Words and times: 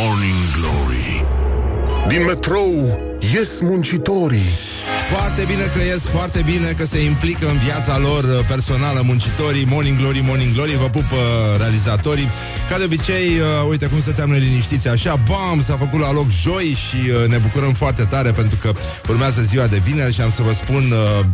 Morning 0.00 0.44
Glory. 0.56 1.24
Din 2.08 2.24
metrou 2.24 2.98
ies 3.34 3.60
muncitorii. 3.60 4.50
Foarte 5.12 5.42
bine 5.46 5.64
că 5.74 5.82
ies, 5.82 6.02
foarte 6.02 6.42
bine 6.44 6.74
că 6.78 6.84
se 6.84 7.04
implică 7.04 7.48
în 7.48 7.58
viața 7.58 7.98
lor 7.98 8.24
uh, 8.24 8.44
personală 8.48 9.02
muncitorii. 9.04 9.64
Morning 9.64 9.98
Glory, 9.98 10.22
Morning 10.26 10.54
Glory, 10.54 10.76
vă 10.76 10.88
pup 10.88 11.10
uh, 11.12 11.18
realizatorii. 11.56 12.28
Ca 12.68 12.78
de 12.78 12.84
obicei, 12.84 13.28
uh, 13.38 13.68
uite 13.68 13.86
cum 13.86 14.00
stăteam 14.00 14.28
noi 14.28 14.38
liniștiți 14.38 14.88
așa 14.88 15.20
Bam, 15.28 15.62
s-a 15.62 15.76
făcut 15.76 16.00
la 16.00 16.12
loc 16.12 16.30
joi 16.42 16.76
și 16.86 17.10
uh, 17.10 17.28
ne 17.28 17.36
bucurăm 17.36 17.72
foarte 17.72 18.04
tare 18.04 18.30
Pentru 18.30 18.58
că 18.62 18.72
urmează 19.08 19.42
ziua 19.42 19.66
de 19.66 19.76
vineri 19.76 20.14
și 20.14 20.20
am 20.20 20.30
să 20.30 20.42
vă 20.42 20.52
spun 20.52 20.84
uh, 20.92 21.24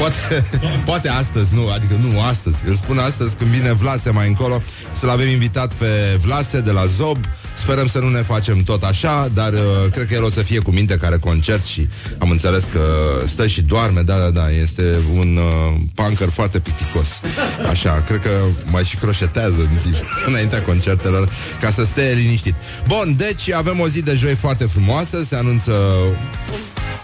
Poate, 0.00 0.44
poate 0.90 1.08
astăzi, 1.08 1.54
nu, 1.54 1.70
adică 1.70 1.94
nu 2.02 2.20
astăzi. 2.20 2.56
Îl 2.66 2.74
spun 2.74 2.98
astăzi 2.98 3.34
când 3.34 3.50
vine 3.50 3.72
Vlase 3.72 4.10
mai 4.10 4.28
încolo. 4.28 4.62
Să-l 4.92 5.08
avem 5.08 5.28
invitat 5.28 5.74
pe 5.74 6.18
Vlase 6.20 6.60
de 6.60 6.70
la 6.70 6.86
Zob. 6.86 7.18
Sperăm 7.54 7.86
să 7.86 7.98
nu 7.98 8.08
ne 8.08 8.22
facem 8.22 8.62
tot 8.62 8.82
așa 8.82 9.28
Dar 9.34 9.52
uh, 9.52 9.60
cred 9.92 10.06
că 10.06 10.14
el 10.14 10.24
o 10.24 10.30
să 10.30 10.42
fie 10.42 10.58
cu 10.58 10.70
minte 10.70 10.96
care 10.96 11.16
concert 11.16 11.64
Și 11.64 11.88
am 12.18 12.30
înțeles 12.30 12.62
că 12.72 12.80
stă 13.26 13.46
și 13.46 13.62
doarme. 13.62 14.00
Da, 14.00 14.18
da, 14.18 14.30
da, 14.30 14.50
este 14.50 14.98
un 15.14 15.36
uh, 15.36 15.80
punker 15.94 16.28
foarte 16.28 16.58
piticos 16.58 17.06
Așa, 17.70 18.02
cred 18.06 18.18
că 18.18 18.30
mai 18.64 18.84
și 18.84 18.96
croșetează 18.96 19.60
în 19.60 19.76
timp, 19.82 19.94
Înaintea 20.28 20.62
concertelor 20.62 21.28
Ca 21.60 21.70
să 21.70 21.84
stea 21.84 22.10
liniștit. 22.10 22.54
Bun, 22.86 23.14
deci 23.16 23.50
avem 23.50 23.80
o 23.80 23.88
zi 23.88 24.02
de 24.02 24.14
joi 24.14 24.34
foarte 24.34 24.64
frumoasă 24.64 25.22
Se 25.22 25.36
anunță 25.36 25.72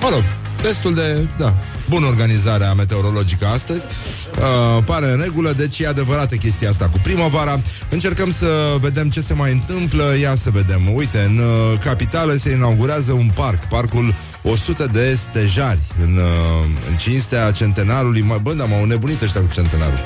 Mă 0.00 0.08
rog, 0.10 0.22
destul 0.66 0.94
de, 0.94 1.26
da, 1.36 1.54
bună 1.88 2.06
organizarea 2.06 2.74
meteorologică 2.74 3.46
astăzi. 3.46 3.86
Uh, 3.86 4.84
pare 4.84 5.10
în 5.12 5.20
regulă, 5.20 5.52
deci 5.52 5.78
e 5.78 5.86
adevărată 5.86 6.34
chestia 6.34 6.68
asta 6.68 6.88
cu 6.88 6.98
primăvara. 7.02 7.60
Încercăm 7.90 8.30
să 8.32 8.76
vedem 8.80 9.10
ce 9.10 9.20
se 9.20 9.34
mai 9.34 9.52
întâmplă. 9.52 10.04
Ia 10.20 10.34
să 10.34 10.50
vedem. 10.50 10.94
Uite, 10.94 11.18
în 11.18 11.38
uh, 11.38 11.78
capitală 11.78 12.34
se 12.34 12.50
inaugurează 12.50 13.12
un 13.12 13.30
parc, 13.34 13.64
parcul 13.64 14.14
100 14.42 14.88
de 14.92 15.18
stejari, 15.28 15.78
în, 16.02 16.16
uh, 16.16 16.66
în 16.90 16.96
cinstea 16.96 17.50
centenarului. 17.50 18.20
Mă, 18.20 18.38
bă, 18.42 18.52
da, 18.52 18.64
m-au 18.64 18.84
nebunit 18.84 19.22
ăștia 19.22 19.40
cu 19.40 19.52
centenarul. 19.52 20.04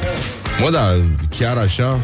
Mă, 0.61 0.71
da, 0.71 0.95
chiar 1.39 1.57
așa? 1.57 2.01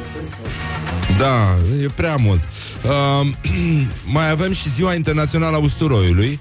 Da, 1.19 1.57
e 1.83 1.89
prea 1.95 2.17
mult. 2.17 2.41
Uh, 2.83 3.27
mai 4.17 4.31
avem 4.31 4.53
și 4.53 4.71
Ziua 4.71 4.95
Internațională 4.95 5.57
a 5.57 5.61
Usturoiului 5.61 6.41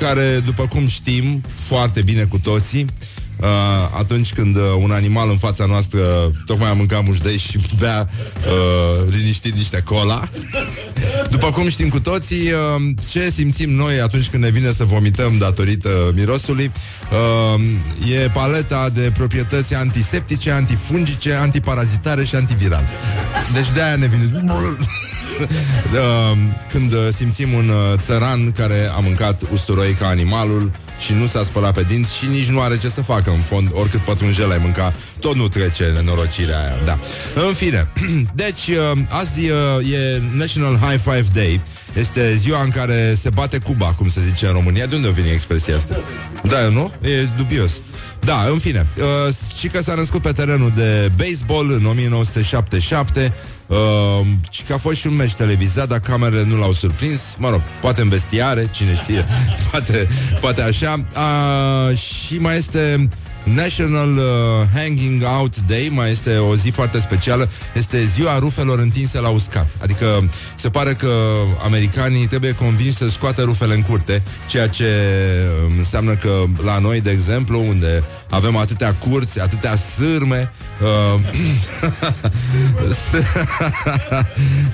care, 0.00 0.40
după 0.44 0.66
cum 0.66 0.86
știm 0.86 1.42
foarte 1.54 2.02
bine 2.02 2.24
cu 2.24 2.38
toții, 2.38 2.86
Uh, 3.40 3.46
atunci 3.98 4.32
când 4.32 4.56
uh, 4.56 4.62
un 4.80 4.90
animal 4.90 5.30
în 5.30 5.36
fața 5.36 5.66
noastră 5.66 6.00
tocmai 6.46 6.68
a 6.68 6.72
mâncat 6.72 7.04
mușdei 7.04 7.36
și 7.36 7.58
bea 7.80 8.08
uh, 8.08 9.12
liniștit 9.16 9.54
niște 9.54 9.80
cola. 9.84 10.28
După 11.30 11.50
cum 11.50 11.68
știm 11.68 11.88
cu 11.88 12.00
toții, 12.00 12.50
uh, 12.50 12.94
ce 13.10 13.30
simțim 13.30 13.70
noi 13.70 14.00
atunci 14.00 14.28
când 14.28 14.42
ne 14.42 14.50
vine 14.50 14.72
să 14.72 14.84
vomităm 14.84 15.38
datorită 15.38 16.12
mirosului, 16.14 16.70
uh, 17.56 18.12
e 18.12 18.30
paleta 18.30 18.88
de 18.88 19.10
proprietăți 19.14 19.74
antiseptice, 19.74 20.50
antifungice, 20.50 21.32
antiparazitare 21.32 22.24
și 22.24 22.34
antiviral. 22.34 22.88
Deci 23.52 23.70
de-aia 23.74 23.96
ne 23.96 24.06
vine... 24.06 24.44
când 26.72 26.92
uh, 26.92 27.06
simțim 27.16 27.52
un 27.52 27.68
uh, 27.68 27.98
țăran 28.06 28.52
care 28.52 28.90
a 28.96 28.98
mâncat 28.98 29.42
usturoi 29.52 29.92
ca 29.92 30.06
animalul 30.06 30.72
și 30.98 31.12
nu 31.12 31.26
s-a 31.26 31.44
spălat 31.44 31.74
pe 31.74 31.82
dinți 31.82 32.16
și 32.16 32.26
nici 32.26 32.46
nu 32.46 32.60
are 32.60 32.78
ce 32.78 32.88
să 32.88 33.02
facă 33.02 33.30
în 33.30 33.40
fond, 33.40 33.68
oricât 33.72 34.00
pătrunjel 34.00 34.50
ai 34.50 34.58
mânca, 34.60 34.92
tot 35.20 35.34
nu 35.34 35.48
trece 35.48 35.84
nenorocirea 35.94 36.58
aia, 36.58 36.76
da. 36.84 36.98
În 37.46 37.54
fine, 37.54 37.88
deci 38.44 38.68
uh, 38.68 38.98
azi 39.08 39.46
e 39.92 40.22
National 40.32 40.76
High 40.76 41.00
Five 41.00 41.26
Day, 41.32 41.60
este 41.94 42.34
ziua 42.34 42.62
în 42.62 42.70
care 42.70 43.16
se 43.20 43.30
bate 43.30 43.58
Cuba, 43.58 43.86
cum 43.86 44.08
se 44.08 44.20
zice 44.28 44.46
în 44.46 44.52
România. 44.52 44.86
De 44.86 44.94
unde 44.94 45.10
vine 45.10 45.30
expresia 45.30 45.76
asta? 45.76 45.96
Da, 46.42 46.60
nu? 46.60 46.92
E 47.00 47.28
dubios. 47.36 47.80
Da, 48.20 48.44
în 48.50 48.58
fine. 48.58 48.86
Uh, 48.96 49.34
și 49.58 49.68
că 49.68 49.82
s-a 49.82 49.94
născut 49.94 50.22
pe 50.22 50.32
terenul 50.32 50.72
de 50.74 51.10
baseball 51.16 51.72
în 51.72 51.86
1977 51.86 53.34
uh, 53.68 54.26
și 54.50 54.62
că 54.62 54.72
a 54.72 54.76
fost 54.76 54.98
și 54.98 55.06
un 55.06 55.16
meci 55.16 55.34
televizat, 55.34 55.88
dar 55.88 56.00
camerele 56.00 56.44
nu 56.44 56.58
l-au 56.58 56.72
surprins. 56.72 57.20
Mă 57.38 57.50
rog, 57.50 57.60
poate 57.80 58.00
în 58.00 58.08
vestiare, 58.08 58.68
cine 58.72 58.94
știe, 58.94 59.24
poate, 59.70 60.08
poate 60.40 60.62
așa. 60.62 61.04
Uh, 61.14 61.96
și 61.96 62.38
mai 62.38 62.56
este 62.56 63.08
National 63.54 64.16
uh, 64.16 64.24
Hanging 64.74 65.22
Out 65.38 65.56
Day, 65.66 65.90
mai 65.92 66.10
este 66.10 66.36
o 66.36 66.56
zi 66.56 66.70
foarte 66.70 67.00
specială, 67.00 67.48
este 67.74 68.04
ziua 68.14 68.38
rufelor 68.38 68.78
întinse 68.78 69.20
la 69.20 69.28
uscat. 69.28 69.70
Adică 69.82 70.28
se 70.54 70.68
pare 70.68 70.94
că 70.94 71.12
americanii 71.64 72.26
trebuie 72.26 72.54
convinși 72.54 72.96
să 72.96 73.08
scoată 73.08 73.42
rufele 73.42 73.74
în 73.74 73.82
curte, 73.82 74.22
ceea 74.48 74.68
ce 74.68 74.86
um, 75.66 75.78
înseamnă 75.78 76.14
că 76.14 76.44
la 76.64 76.78
noi, 76.78 77.00
de 77.00 77.10
exemplu, 77.10 77.66
unde 77.68 78.04
avem 78.30 78.56
atâtea 78.56 78.94
curți, 78.94 79.40
atâtea 79.40 79.76
sârme, 79.76 80.52
uh, 80.80 81.20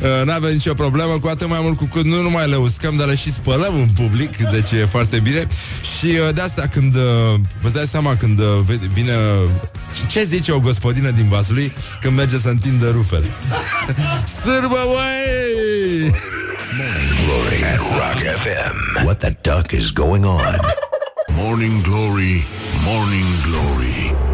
uh, 0.03 0.25
n-avem 0.27 0.53
nicio 0.53 0.75
problemă, 0.75 1.19
cu 1.19 1.29
atât 1.29 1.49
mai 1.49 1.61
mult 1.63 1.77
cu 1.77 1.84
cât 1.84 2.05
nu 2.05 2.23
numai 2.23 2.49
le 2.49 2.57
uscăm, 2.57 2.97
dar 2.97 3.07
le 3.07 3.15
și 3.15 3.33
spălăm 3.33 3.75
în 3.75 3.89
public, 3.89 4.37
deci 4.37 4.71
e 4.71 4.84
foarte 4.84 5.19
bine. 5.19 5.47
Și 5.99 6.07
uh, 6.07 6.34
de 6.34 6.41
asta 6.41 6.69
când 6.71 6.95
uh, 6.95 7.03
vă 7.61 7.69
dați 7.69 7.91
seama 7.91 8.17
când 8.17 8.39
uh, 8.39 8.59
vine... 8.73 9.13
Ce 10.11 10.25
zice 10.25 10.53
o 10.53 10.61
gospodină 10.61 11.11
din 11.11 11.29
Vaslui 11.29 11.73
când 12.01 12.17
merge 12.17 12.37
să 12.37 12.49
întindă 12.49 12.91
rufele? 12.91 13.27
Sârbă, 14.43 14.79
băi! 14.87 16.11
Morning 16.77 17.15
Glory 17.25 17.65
at 17.65 17.79
Rock 17.79 18.21
FM 18.43 19.05
What 19.05 19.19
the 19.19 19.37
duck 19.41 19.71
is 19.71 19.93
going 19.93 20.25
on? 20.25 20.61
Morning 21.37 21.83
Glory, 21.83 22.45
Morning 22.85 23.27
Glory 23.49 24.34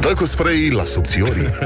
Dă 0.00 0.14
cu 0.14 0.24
spray 0.24 0.70
la 0.70 0.84
subțiorii. 0.84 1.46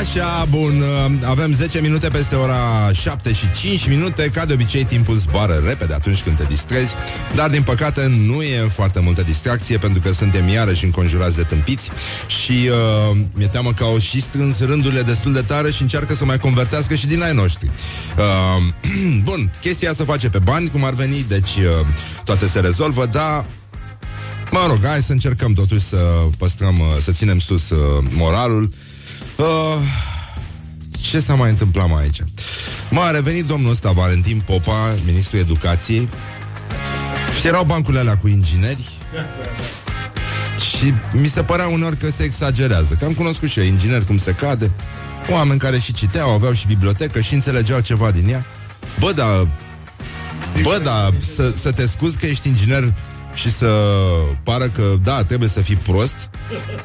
Așa, 0.00 0.46
bun, 0.50 0.80
uh, 0.80 1.12
avem 1.24 1.52
10 1.52 1.80
minute 1.80 2.08
peste 2.08 2.34
ora 2.34 2.90
7 2.92 3.32
și 3.32 3.50
5 3.50 3.88
minute. 3.88 4.30
Ca 4.34 4.44
de 4.44 4.52
obicei, 4.52 4.84
timpul 4.84 5.14
zboară 5.14 5.62
repede 5.66 5.94
atunci 5.94 6.22
când 6.22 6.36
te 6.36 6.44
distrezi 6.44 6.94
Dar, 7.34 7.50
din 7.50 7.62
păcate, 7.62 8.06
nu 8.26 8.42
e 8.42 8.68
foarte 8.68 9.00
multă 9.00 9.22
distracție 9.22 9.78
Pentru 9.78 10.00
că 10.00 10.12
suntem 10.12 10.48
iarăși 10.48 10.84
înconjurați 10.84 11.36
de 11.36 11.42
tâmpiți 11.42 11.90
Și 12.26 12.70
uh, 13.10 13.16
mi-e 13.32 13.46
teamă 13.46 13.72
că 13.72 13.84
au 13.84 13.98
și 13.98 14.22
strâns 14.22 14.60
rândurile 14.60 15.02
destul 15.02 15.32
de 15.32 15.42
tare 15.42 15.70
Și 15.70 15.82
încearcă 15.82 16.14
să 16.14 16.24
mai 16.24 16.38
convertească 16.38 16.94
și 16.94 17.06
din 17.06 17.22
ai 17.22 17.34
noștri. 17.34 17.70
Uh, 18.18 18.62
Bun, 19.28 19.50
chestia 19.60 19.92
se 19.92 20.04
face 20.04 20.28
pe 20.28 20.38
bani, 20.38 20.70
cum 20.70 20.84
ar 20.84 20.92
veni 20.92 21.24
Deci 21.28 21.56
uh, 21.56 21.86
toate 22.24 22.46
se 22.46 22.60
rezolvă 22.60 23.06
Dar 23.06 23.44
Mă 24.52 24.64
rog, 24.68 24.84
hai 24.84 25.02
să 25.02 25.12
încercăm 25.12 25.52
totuși 25.52 25.84
să 25.84 25.96
păstrăm, 26.38 26.78
uh, 26.78 26.86
să 27.00 27.12
ținem 27.12 27.38
sus 27.38 27.70
uh, 27.70 28.04
moralul 28.10 28.70
Uh, 29.36 29.78
ce 31.00 31.20
s-a 31.20 31.34
mai 31.34 31.50
întâmplat 31.50 31.88
mai 31.88 32.02
aici? 32.02 32.22
Mă, 32.90 33.00
a 33.00 33.10
revenit 33.10 33.44
domnul 33.44 33.70
ăsta, 33.70 33.90
Valentin 33.90 34.42
Popa, 34.46 34.94
ministrul 35.04 35.40
educației, 35.40 36.08
și 37.40 37.46
erau 37.46 37.64
bancurile 37.64 38.00
alea 38.00 38.16
cu 38.16 38.28
ingineri 38.28 38.88
și 40.78 40.92
mi 41.12 41.28
se 41.28 41.42
părea 41.42 41.68
unor 41.68 41.94
că 41.94 42.10
se 42.10 42.22
exagerează. 42.22 42.94
Că 42.94 43.04
am 43.04 43.12
cunoscut 43.12 43.48
și 43.48 43.58
eu 43.58 43.64
ingineri 43.64 44.06
cum 44.06 44.18
se 44.18 44.32
cade, 44.32 44.70
oameni 45.30 45.58
care 45.58 45.78
și 45.78 45.92
citeau, 45.92 46.30
aveau 46.30 46.52
și 46.52 46.66
bibliotecă 46.66 47.20
și 47.20 47.34
înțelegeau 47.34 47.80
ceva 47.80 48.10
din 48.10 48.28
ea. 48.28 48.46
Bă, 48.98 49.12
da, 49.12 49.48
bă, 50.62 50.80
da, 50.84 51.10
să, 51.34 51.54
să 51.60 51.70
te 51.70 51.86
scuzi 51.86 52.16
că 52.16 52.26
ești 52.26 52.48
inginer 52.48 52.94
și 53.34 53.52
să 53.52 53.66
pară 54.42 54.68
că, 54.68 54.96
da, 55.02 55.22
trebuie 55.22 55.48
să 55.48 55.60
fii 55.60 55.76
prost 55.76 56.30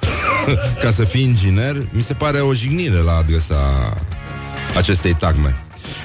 ca 0.83 0.91
să 0.91 1.03
fii 1.03 1.23
inginer, 1.23 1.87
mi 1.91 2.01
se 2.01 2.13
pare 2.13 2.39
o 2.39 2.53
jignire 2.53 2.97
la 2.97 3.15
adresa 3.15 3.93
acestei 4.75 5.13
tagme 5.13 5.57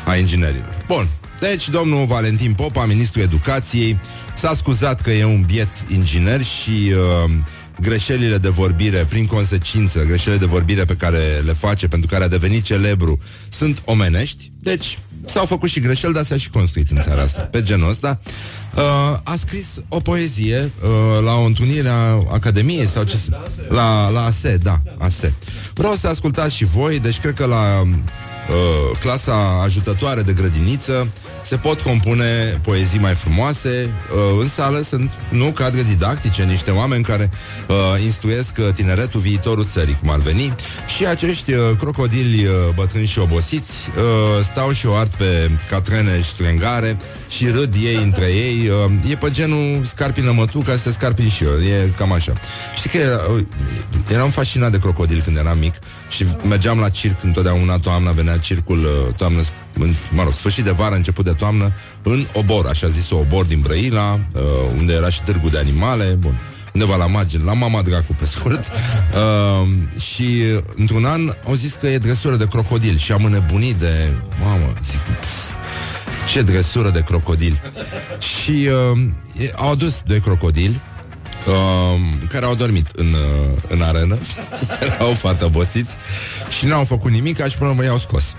a 0.07 0.17
inginerilor. 0.17 0.85
Bun, 0.87 1.09
deci 1.41 1.69
domnul 1.69 2.07
Valentin 2.07 2.55
Popa, 2.55 2.85
ministrul 2.85 3.23
educației, 3.23 4.01
s-a 4.35 4.55
scuzat 4.55 5.01
că 5.01 5.11
e 5.11 5.25
un 5.25 5.43
biet 5.47 5.69
inginer 5.89 6.43
și 6.43 6.93
uh, 6.93 7.31
greșelile 7.81 8.39
de 8.39 8.49
vorbire, 8.49 9.07
prin 9.09 9.27
consecință, 9.27 10.05
greșelile 10.05 10.41
de 10.41 10.47
vorbire 10.47 10.85
pe 10.85 10.97
care 10.97 11.43
le 11.45 11.53
face, 11.53 11.89
pentru 11.89 12.09
care 12.09 12.25
a 12.25 12.29
devenit 12.29 12.65
celebru, 12.65 13.19
sunt 13.49 13.83
omenești. 13.85 14.51
Deci, 14.61 14.99
s-au 15.27 15.45
făcut 15.45 15.69
și 15.69 15.81
greșeli, 15.81 16.13
dar 16.13 16.25
s-a 16.25 16.37
și 16.37 16.51
construit 16.51 16.91
în 16.91 17.01
țara 17.01 17.23
asta. 17.23 17.43
Pe 17.43 17.63
genul 17.63 17.89
ăsta. 17.91 18.21
Uh, 18.75 18.83
a 19.23 19.37
scris 19.39 19.67
o 19.89 20.01
poezie 20.01 20.73
uh, 20.83 21.25
la 21.25 21.35
o 21.35 21.45
întâlnire 21.45 21.89
a 21.89 22.23
Academiei 22.33 22.87
sau 22.87 23.05
ce... 23.05 23.17
La, 23.69 24.09
la 24.09 24.25
ASE, 24.25 24.57
da, 24.57 24.81
ASE. 24.99 25.35
Vreau 25.75 25.95
să 25.95 26.09
ascultați 26.09 26.55
și 26.55 26.65
voi, 26.65 26.99
deci 26.99 27.19
cred 27.19 27.35
că 27.35 27.45
la 27.45 27.83
uh, 28.49 28.99
clasa 28.99 29.61
ajutătoare 29.63 30.23
de 30.23 30.33
grădiniță, 30.33 31.09
se 31.45 31.57
pot 31.57 31.81
compune 31.81 32.61
poezii 32.63 32.99
mai 32.99 33.15
frumoase. 33.15 33.95
Uh, 34.15 34.41
în 34.41 34.49
sală 34.49 34.81
sunt, 34.81 35.11
nu 35.29 35.45
cadre 35.45 35.83
didactice, 35.83 36.43
niște 36.43 36.71
oameni 36.71 37.03
care 37.03 37.31
uh, 37.69 38.03
instruiesc 38.05 38.57
uh, 38.59 38.69
tineretul, 38.75 39.21
viitorul 39.21 39.65
țării, 39.65 39.97
cum 40.01 40.11
ar 40.11 40.19
veni. 40.19 40.55
Și 40.97 41.07
acești 41.07 41.53
uh, 41.53 41.61
crocodili 41.79 42.45
uh, 42.45 42.53
bătrâni 42.75 43.07
și 43.07 43.19
obosiți 43.19 43.71
uh, 43.97 44.45
stau 44.45 44.73
și 44.73 44.87
o 44.87 44.95
art 44.95 45.15
pe 45.15 45.51
catrene 45.69 46.17
și 46.17 46.29
strengare 46.29 46.97
și 47.29 47.49
râd 47.49 47.75
ei 47.83 47.97
între 47.97 48.25
ei. 48.25 48.69
Uh, 48.69 49.11
e 49.11 49.17
pe 49.17 49.31
genul 49.31 49.85
scarpină 49.85 50.33
mă 50.33 50.47
tu 50.47 50.61
ca 50.61 50.77
să 50.77 50.83
te 50.83 50.91
scarpin 50.91 51.29
și 51.29 51.45
eu. 51.45 51.51
E 51.51 51.93
cam 51.97 52.13
așa. 52.13 52.33
Știi 52.75 52.91
că 52.91 53.27
uh, 53.35 53.43
eram 54.13 54.31
fascinat 54.31 54.71
de 54.71 54.79
crocodil 54.79 55.23
când 55.25 55.37
eram 55.37 55.59
mic 55.59 55.75
și 56.09 56.27
mergeam 56.49 56.79
la 56.79 56.89
circ 56.89 57.23
întotdeauna 57.23 57.79
toamna, 57.79 58.11
venea 58.13 58.32
circul 58.39 58.79
uh, 58.79 59.15
toamnă 59.17 59.41
în, 59.75 59.95
mă 60.11 60.23
rog, 60.23 60.33
sfârșit 60.33 60.65
de 60.65 60.71
vară, 60.71 60.95
început 60.95 61.25
de 61.25 61.33
toamnă, 61.33 61.75
în 62.03 62.27
Obor, 62.33 62.67
așa 62.67 62.87
zis 62.87 63.11
Obor 63.11 63.45
din 63.45 63.61
Brăila, 63.61 64.21
uh, 64.35 64.43
unde 64.77 64.93
era 64.93 65.11
și 65.11 65.23
târgul 65.23 65.51
de 65.51 65.59
animale, 65.59 66.05
bun, 66.05 66.41
undeva 66.73 66.97
la 66.97 67.07
margine, 67.07 67.45
la 67.45 67.53
Mama 67.53 67.83
Dracu, 67.83 68.17
pe 68.19 68.25
scurt. 68.25 68.65
Uh, 69.13 69.69
și 70.01 70.43
într-un 70.77 71.05
an 71.05 71.21
au 71.47 71.55
zis 71.55 71.73
că 71.81 71.87
e 71.87 71.99
dresură 71.99 72.37
de 72.37 72.47
crocodil 72.47 72.97
și 72.97 73.13
am 73.13 73.25
înnebunit 73.25 73.77
de... 73.77 74.11
Mamă, 74.45 74.73
zic, 74.85 75.01
pf, 75.01 75.53
ce 76.33 76.43
dresură 76.43 76.91
de 76.91 77.01
crocodil. 77.01 77.63
și 78.19 78.69
uh, 78.95 79.51
au 79.57 79.71
adus 79.71 80.03
doi 80.07 80.21
crocodili 80.21 80.81
uh, 81.47 82.01
care 82.29 82.45
au 82.45 82.55
dormit 82.55 82.87
în, 82.95 83.07
uh, 83.13 83.63
în 83.69 83.81
arenă, 83.81 84.19
erau 84.95 85.15
foarte 85.15 85.45
obosiți 85.45 85.91
și 86.59 86.67
n-au 86.67 86.85
făcut 86.85 87.11
nimic, 87.11 87.49
și 87.49 87.57
până 87.57 87.75
la 87.79 87.85
i-au 87.85 87.99
scos. 87.99 88.35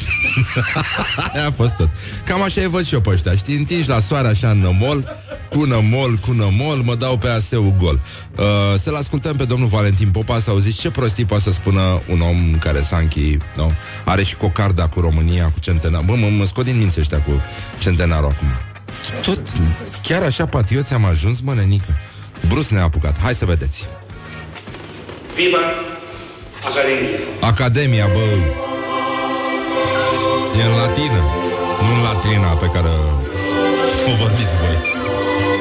Aia 1.33 1.47
a 1.47 1.51
fost 1.51 1.75
tot. 1.75 1.89
Cam 2.25 2.41
așa 2.41 2.61
e 2.61 2.67
văd 2.67 2.85
și 2.85 2.94
eu 2.94 3.01
pe 3.01 3.09
ăștia, 3.09 3.35
știi, 3.35 3.55
întinși 3.55 3.89
la 3.89 4.00
soare 4.00 4.27
așa 4.27 4.50
în 4.50 4.59
nămol, 4.59 5.17
cu 5.50 5.63
nămol, 5.63 6.15
cu 6.15 6.31
nămol, 6.31 6.77
mă 6.77 6.95
dau 6.95 7.17
pe 7.17 7.27
aseu 7.27 7.75
gol. 7.77 8.01
Uh, 8.38 8.44
să-l 8.79 8.95
ascultăm 8.95 9.35
pe 9.35 9.45
domnul 9.45 9.67
Valentin 9.67 10.11
Popa 10.11 10.39
să 10.39 10.50
auziți 10.50 10.79
ce 10.79 10.89
prostii 10.89 11.25
poate 11.25 11.44
să 11.44 11.51
spună 11.51 12.01
un 12.09 12.21
om 12.21 12.57
care 12.59 12.81
s-a 12.81 12.97
închis, 12.97 13.38
no? 13.55 13.71
are 14.05 14.23
și 14.23 14.35
cocarda 14.35 14.88
cu 14.88 15.00
România, 15.00 15.45
cu 15.45 15.59
centenarul. 15.59 16.05
Bă, 16.05 16.15
mă, 16.15 16.27
mă 16.27 16.45
scot 16.45 16.65
din 16.65 16.77
minți 16.77 17.00
ăștia 17.00 17.21
cu 17.21 17.31
centenarul 17.79 18.29
acum. 18.35 18.47
Tot, 19.23 19.41
chiar 20.03 20.21
așa 20.21 20.45
patrioți 20.45 20.94
am 20.94 21.05
ajuns, 21.05 21.39
mă, 21.39 21.53
nenică. 21.53 21.97
Bruce 22.47 22.73
ne-a 22.73 22.83
apucat. 22.83 23.19
Hai 23.19 23.33
să 23.33 23.45
vedeți. 23.45 23.87
Viva 25.35 25.57
Academia. 26.65 27.19
Academia, 27.41 28.07
bă. 28.13 28.25
E 30.59 30.63
în 30.63 30.75
latină. 30.77 31.21
Nu 31.81 31.93
în 31.95 32.01
latina 32.13 32.47
pe 32.47 32.65
care 32.65 32.87
o 34.09 34.15
vorbiți 34.21 34.55
voi. 34.61 34.77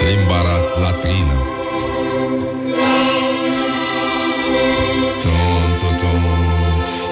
Limba 0.08 0.40
latrină. 0.81 1.37
Tum, 5.23 5.76
tum, 5.79 5.94
tum. 6.00 6.25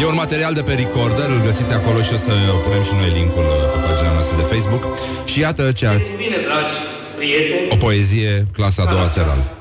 E 0.00 0.06
un 0.06 0.14
material 0.14 0.54
de 0.54 0.62
pe 0.62 0.72
Recorder, 0.72 1.28
îl 1.28 1.40
găsiți 1.40 1.72
acolo 1.72 2.02
și 2.02 2.12
o 2.12 2.16
să 2.16 2.32
punem 2.62 2.82
și 2.82 2.94
noi 2.94 3.10
linkul 3.14 3.44
uh, 3.44 3.70
pe 3.72 3.78
pagina 3.86 4.12
noastră 4.12 4.36
de 4.36 4.42
Facebook. 4.54 4.96
Și 5.24 5.40
iată 5.40 5.72
ce 5.72 5.86
ați... 5.86 6.14
Bine, 6.16 6.36
dragi 6.36 6.72
prieteni. 7.16 7.68
O 7.70 7.76
poezie, 7.76 8.46
clasa 8.52 8.82
a 8.86 8.90
doua 8.90 9.06
serală. 9.06 9.59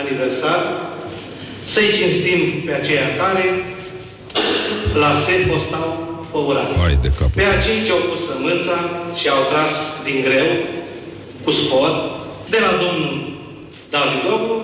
Aniversar. 0.00 0.60
Să-i 1.72 1.92
cinstim 1.96 2.40
pe 2.66 2.72
aceia 2.72 3.08
care 3.20 3.44
la 5.02 5.12
semn 5.24 5.58
stau 5.66 5.88
făurare. 6.30 6.72
Hai 6.84 6.98
de 7.06 7.10
capul. 7.18 7.36
Pe 7.40 7.44
acei 7.56 7.78
ce 7.86 7.90
au 7.92 8.02
pus 8.08 8.20
sămânța 8.30 8.76
și 9.18 9.28
au 9.28 9.42
tras 9.50 9.72
din 10.06 10.18
greu, 10.26 10.50
cu 11.44 11.50
spor, 11.50 11.90
de 12.52 12.58
la 12.66 12.72
domnul 12.84 13.14
Davidoglu 13.90 14.56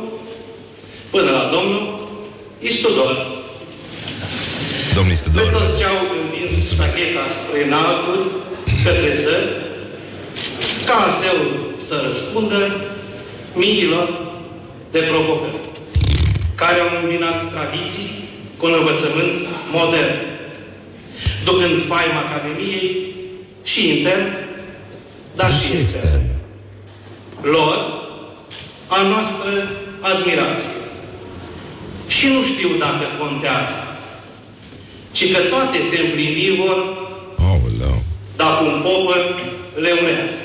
până 1.10 1.30
la 1.38 1.44
domnul 1.54 1.84
Istudor. 2.58 3.14
Domnul 4.96 5.14
Pe 5.14 5.18
Istudor. 5.18 5.50
toți 5.52 5.78
ce 5.78 5.84
au 5.92 6.00
învins 6.20 6.52
stacheta 6.72 7.24
spre 7.38 7.58
înalturi, 7.66 8.24
către 8.84 9.10
zări, 9.22 9.50
ca 10.86 10.96
aseul 11.08 11.74
să 11.86 11.94
răspundă 12.06 12.60
miilor 13.52 14.25
de 14.96 15.02
provocări, 15.12 15.58
care 16.54 16.78
au 16.80 16.90
îmbinat 17.02 17.38
tradiții 17.54 18.10
cu 18.58 18.66
un 18.66 18.74
învățământ 18.78 19.32
modern, 19.72 20.14
ducând 21.44 21.74
faima 21.92 22.20
Academiei 22.26 22.86
și 23.70 23.80
intern, 23.98 24.26
dar 25.38 25.50
și 25.50 25.66
Și 25.66 25.76
extern. 25.76 26.04
extern. 26.04 26.24
Lor, 27.52 27.76
a 28.86 28.98
noastră 29.12 29.50
admirație. 30.00 30.74
Și 32.06 32.26
nu 32.34 32.42
știu 32.50 32.70
dacă 32.84 33.04
contează, 33.20 33.78
ci 35.12 35.32
că 35.32 35.38
toate 35.52 35.78
se 35.90 35.96
împlini 36.04 36.56
vor 36.62 36.78
Aoleu. 37.48 37.98
dacă 38.36 38.62
un 38.64 38.80
popăr 38.86 39.22
le 39.84 39.90
urează. 40.02 40.38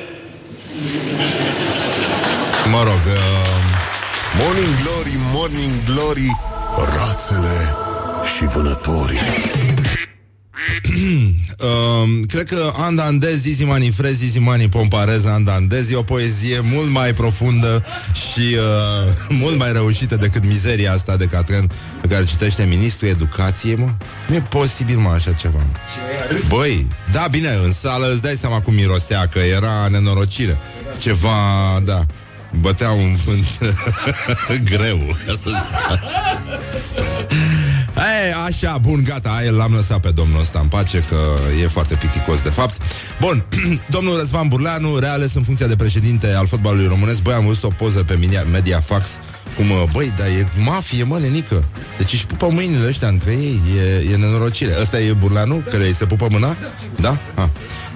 Mă 2.72 2.82
rog, 2.90 3.04
uh, 3.06 3.61
Morning 4.38 4.76
Glory, 4.84 5.16
Morning 5.34 5.72
Glory, 5.86 6.38
rațele 6.98 7.74
și 8.36 8.46
vânătorii. 8.46 9.18
uh, 11.60 12.26
cred 12.28 12.48
că 12.48 12.72
Andandez, 12.78 13.40
Zizi 13.40 13.64
Manifrez, 13.64 14.16
Zizi 14.18 14.40
Mani 14.40 14.70
Pomparez, 14.70 15.26
Andandez 15.26 15.90
e 15.90 15.96
o 15.96 16.02
poezie 16.04 16.60
mult 16.60 16.90
mai 16.90 17.14
profundă 17.14 17.84
și 18.14 18.56
uh, 18.56 19.14
mult 19.30 19.58
mai 19.58 19.72
reușită 19.72 20.16
decât 20.16 20.46
mizeria 20.46 20.94
asta 20.94 21.18
de 21.18 21.26
Catren 21.26 21.72
pe 22.02 22.08
care 22.08 22.26
citește 22.26 22.64
ministrul 22.64 23.10
educației, 23.10 23.76
mă. 23.76 23.90
Nu 24.28 24.36
e 24.36 24.42
posibil, 24.50 24.98
mă, 24.98 25.10
așa 25.10 25.32
ceva. 25.32 25.58
mă. 25.58 25.80
Băi, 26.48 26.88
da, 27.12 27.28
bine, 27.32 27.50
în 27.64 27.74
sală 27.74 28.12
îți 28.12 28.22
dai 28.22 28.36
seama 28.36 28.62
cum 28.62 28.74
mirosea, 28.74 29.28
că 29.28 29.40
era 29.40 29.88
nenorocire. 29.88 30.60
Ceva, 30.98 31.30
da, 31.86 32.06
bătea 32.60 32.92
un 32.92 33.16
vânt 33.26 33.48
greu, 34.72 34.98
ca 35.26 35.32
să 35.44 35.50
zic 35.50 35.74
așa. 35.90 36.42
Ei, 37.96 38.34
așa, 38.46 38.78
bun, 38.78 39.04
gata, 39.04 39.30
aia 39.30 39.52
l-am 39.52 39.72
lăsat 39.74 40.00
pe 40.00 40.10
domnul 40.10 40.40
ăsta 40.42 40.60
în 40.60 40.68
pace 40.68 41.04
Că 41.10 41.16
e 41.64 41.68
foarte 41.68 41.96
piticos 41.96 42.42
de 42.42 42.50
fapt 42.50 42.82
Bun, 43.20 43.44
domnul 43.96 44.18
Răzvan 44.18 44.48
Burleanu 44.48 44.98
Reales 45.00 45.34
în 45.36 45.44
funcția 45.44 45.68
de 45.68 45.76
președinte 45.76 46.34
al 46.34 46.48
fotbalului 46.48 46.88
românesc 46.88 47.22
Băi, 47.22 47.34
am 47.34 47.46
văzut 47.46 47.64
o 47.64 47.68
poză 47.68 48.04
pe 48.04 48.14
Media- 48.14 48.46
Mediafax 48.52 49.06
Cum, 49.56 49.70
uh, 49.70 49.84
băi, 49.94 50.14
dar 50.18 50.28
e 50.28 50.48
mafie, 50.64 51.04
mă, 51.04 51.18
nenică 51.20 51.64
Deci 51.98 52.14
își 52.14 52.26
pupă 52.26 52.48
mâinile 52.50 52.88
ăștia 52.88 53.08
între 53.08 53.32
ei 53.32 53.60
E, 53.78 54.12
e 54.12 54.16
nenorocire 54.16 54.74
Ăsta 54.82 55.00
e 55.00 55.14
Burleanu, 55.14 55.56
care 55.72 55.86
îi 55.86 55.94
se 55.94 56.06
pupă 56.06 56.28
mâna? 56.32 56.58
Da? 57.00 57.20
Ah. 57.36 57.48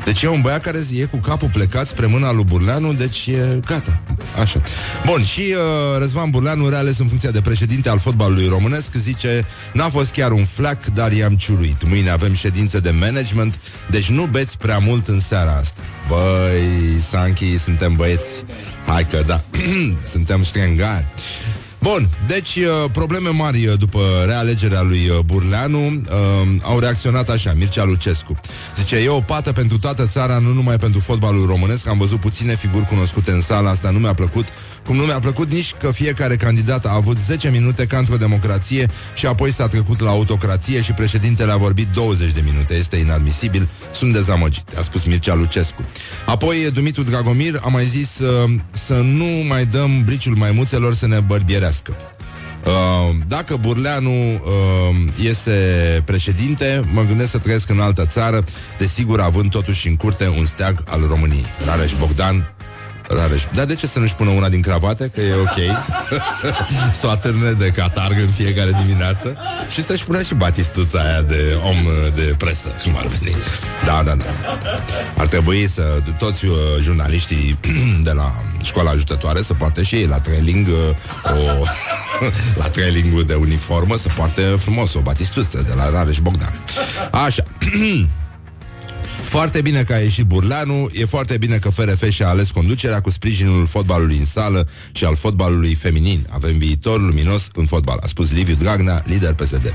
Deci 0.05 0.21
e 0.21 0.27
un 0.27 0.41
băiat 0.41 0.61
care 0.61 0.79
e 0.95 1.05
cu 1.05 1.17
capul 1.17 1.49
plecat 1.49 1.87
spre 1.87 2.05
mâna 2.05 2.31
lui 2.31 2.43
Burleanu, 2.43 2.93
deci 2.93 3.27
e 3.27 3.59
gata. 3.65 3.99
Așa. 4.41 4.61
Bun, 5.05 5.23
și 5.23 5.41
uh, 5.41 5.99
Răzvan 5.99 6.29
Burleanu, 6.29 6.69
reales 6.69 6.99
în 6.99 7.07
funcția 7.07 7.31
de 7.31 7.41
președinte 7.41 7.89
al 7.89 7.99
fotbalului 7.99 8.47
românesc, 8.47 8.93
zice 8.93 9.45
N-a 9.73 9.89
fost 9.89 10.11
chiar 10.11 10.31
un 10.31 10.45
flac, 10.45 10.85
dar 10.85 11.11
i-am 11.11 11.35
ciuruit. 11.35 11.87
Mâine 11.87 12.09
avem 12.09 12.33
ședință 12.33 12.79
de 12.79 12.91
management, 12.91 13.59
deci 13.89 14.09
nu 14.09 14.25
beți 14.25 14.57
prea 14.57 14.77
mult 14.77 15.07
în 15.07 15.19
seara 15.19 15.51
asta. 15.51 15.81
Băi, 16.07 17.01
Sanchi, 17.09 17.57
suntem 17.57 17.93
băieți. 17.95 18.43
Hai 18.85 19.05
că 19.05 19.23
da, 19.25 19.41
suntem 20.13 20.43
strengari. 20.43 21.07
Bun, 21.91 22.07
deci 22.27 22.55
uh, 22.55 22.89
probleme 22.91 23.29
mari 23.29 23.67
uh, 23.67 23.77
după 23.79 23.99
realegerea 24.25 24.81
lui 24.81 25.09
uh, 25.09 25.19
Burleanu 25.25 25.85
uh, 25.85 25.91
au 26.61 26.79
reacționat 26.79 27.29
așa, 27.29 27.53
Mircea 27.57 27.83
Lucescu. 27.83 28.39
Zice, 28.75 28.95
e 28.95 29.09
o 29.09 29.19
pată 29.19 29.51
pentru 29.51 29.77
toată 29.77 30.05
țara, 30.05 30.37
nu 30.37 30.53
numai 30.53 30.77
pentru 30.77 30.99
fotbalul 30.99 31.45
românesc. 31.45 31.87
Am 31.87 31.97
văzut 31.97 32.19
puține 32.19 32.55
figuri 32.55 32.85
cunoscute 32.85 33.31
în 33.31 33.41
sala 33.41 33.69
asta, 33.69 33.89
nu 33.89 33.99
mi-a 33.99 34.13
plăcut. 34.13 34.45
Cum 34.85 34.95
nu 34.95 35.03
mi-a 35.03 35.19
plăcut 35.19 35.51
nici 35.51 35.73
că 35.73 35.91
fiecare 35.91 36.35
candidat 36.35 36.85
a 36.85 36.93
avut 36.93 37.17
10 37.17 37.49
minute 37.49 37.85
ca 37.85 37.97
într-o 37.97 38.17
democrație 38.17 38.87
și 39.15 39.25
apoi 39.25 39.51
s-a 39.51 39.67
trecut 39.67 39.99
la 39.99 40.09
autocrație 40.09 40.81
și 40.81 40.91
președintele 40.91 41.51
a 41.51 41.57
vorbit 41.57 41.87
20 41.87 42.31
de 42.31 42.41
minute. 42.45 42.75
Este 42.75 42.95
inadmisibil, 42.95 43.67
sunt 43.93 44.13
dezamăgit, 44.13 44.77
a 44.77 44.81
spus 44.81 45.03
Mircea 45.03 45.33
Lucescu. 45.33 45.85
Apoi 46.25 46.71
Dumitru 46.73 47.03
Dragomir 47.03 47.59
a 47.63 47.67
mai 47.67 47.85
zis 47.85 48.19
uh, 48.19 48.51
să 48.71 48.93
nu 48.93 49.25
mai 49.47 49.65
dăm 49.65 50.03
briciul 50.03 50.35
maimuțelor 50.35 50.93
să 50.93 51.07
ne 51.07 51.19
bărbierească. 51.19 51.97
Uh, 52.65 53.15
dacă 53.27 53.55
Burleanu 53.55 54.33
uh, 54.33 54.39
este 55.23 55.51
președinte, 56.05 56.81
mă 56.93 57.01
gândesc 57.01 57.31
să 57.31 57.37
trăiesc 57.37 57.69
în 57.69 57.79
altă 57.79 58.05
țară, 58.05 58.43
desigur 58.77 59.19
având 59.19 59.49
totuși 59.49 59.87
în 59.87 59.95
curte 59.95 60.27
un 60.39 60.45
steag 60.45 60.83
al 60.87 61.05
României. 61.07 61.45
Rareș 61.65 61.91
Bogdan, 61.99 62.54
Rareș. 63.09 63.43
Dar 63.53 63.65
de 63.65 63.75
ce 63.75 63.87
să 63.87 63.99
nu-și 63.99 64.15
pună 64.15 64.29
una 64.29 64.49
din 64.49 64.61
cravate? 64.61 65.11
Că 65.13 65.21
e 65.21 65.33
ok. 65.33 65.77
să 66.99 67.07
o 67.07 67.09
atârne 67.09 67.51
de 67.51 67.67
catarg 67.67 68.17
în 68.19 68.31
fiecare 68.31 68.71
dimineață 68.85 69.37
și 69.73 69.83
să-și 69.83 70.03
pună 70.03 70.21
și 70.21 70.33
batistuța 70.33 70.99
aia 70.99 71.21
de 71.21 71.57
om 71.63 71.75
de 72.15 72.35
presă, 72.37 72.69
cum 72.83 72.95
ar 72.97 73.07
veni. 73.07 73.35
Da, 73.85 74.01
da, 74.05 74.15
da. 74.15 74.25
Ar 75.17 75.27
trebui 75.27 75.69
să 75.69 75.81
toți 76.17 76.45
uh, 76.45 76.55
jurnaliștii 76.81 77.59
de 78.07 78.11
la 78.11 78.31
școala 78.61 78.89
ajutătoare 78.89 79.41
să 79.41 79.53
poarte 79.53 79.83
și 79.83 79.95
ei 79.95 80.05
la 80.05 80.19
trailing 80.19 80.67
uh, 80.67 80.73
o, 81.31 81.65
la 82.61 82.67
trailingul 82.67 83.23
de 83.23 83.33
uniformă 83.33 83.97
să 83.97 84.07
poarte 84.15 84.41
frumos 84.41 84.93
o 84.93 84.99
batistuță 84.99 85.63
de 85.67 85.73
la 85.75 85.89
Rareș 85.89 86.17
Bogdan. 86.17 86.59
Așa. 87.11 87.43
Foarte 89.23 89.61
bine 89.61 89.83
că 89.83 89.93
a 89.93 89.97
ieșit 89.97 90.25
Burleanu, 90.25 90.89
e 90.93 91.05
foarte 91.05 91.37
bine 91.37 91.57
că 91.57 91.69
FRF 91.69 92.09
și-a 92.09 92.27
ales 92.27 92.49
conducerea 92.49 93.01
cu 93.01 93.09
sprijinul 93.09 93.65
fotbalului 93.65 94.17
în 94.17 94.25
sală 94.25 94.67
și 94.91 95.05
al 95.05 95.15
fotbalului 95.15 95.75
feminin. 95.75 96.27
Avem 96.29 96.57
viitor 96.57 97.01
luminos 97.01 97.47
în 97.53 97.65
fotbal, 97.65 97.99
a 98.03 98.07
spus 98.07 98.31
Liviu 98.31 98.55
Dragnea, 98.55 99.03
lider 99.05 99.33
PSD. 99.33 99.73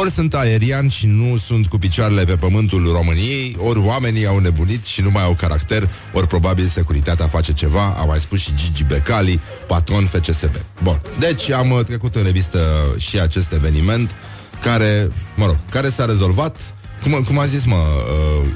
Ori 0.00 0.10
sunt 0.10 0.34
aerian 0.34 0.88
și 0.88 1.06
nu 1.06 1.36
sunt 1.36 1.66
cu 1.66 1.78
picioarele 1.78 2.24
pe 2.24 2.36
pământul 2.36 2.92
României, 2.92 3.56
ori 3.58 3.78
oamenii 3.78 4.26
au 4.26 4.38
nebunit 4.38 4.84
și 4.84 5.00
nu 5.00 5.10
mai 5.10 5.22
au 5.22 5.34
caracter, 5.34 5.90
ori 6.12 6.26
probabil 6.26 6.66
securitatea 6.66 7.26
face 7.26 7.52
ceva, 7.52 7.94
a 7.98 8.04
mai 8.04 8.18
spus 8.18 8.40
și 8.40 8.52
Gigi 8.54 8.84
Becali, 8.84 9.40
patron 9.66 10.04
FCSB. 10.04 10.54
Bun, 10.82 11.00
deci 11.18 11.50
am 11.50 11.70
uh, 11.70 11.84
trecut 11.84 12.14
în 12.14 12.22
revistă 12.22 12.94
și 12.98 13.20
acest 13.20 13.52
eveniment 13.52 14.16
care, 14.62 15.10
mă 15.36 15.46
rog, 15.46 15.56
care 15.70 15.88
s-a 15.88 16.04
rezolvat 16.04 16.58
cum, 17.02 17.22
cum 17.26 17.38
a 17.38 17.46
zis, 17.46 17.64
mă, 17.64 17.76
uh, 17.76 18.48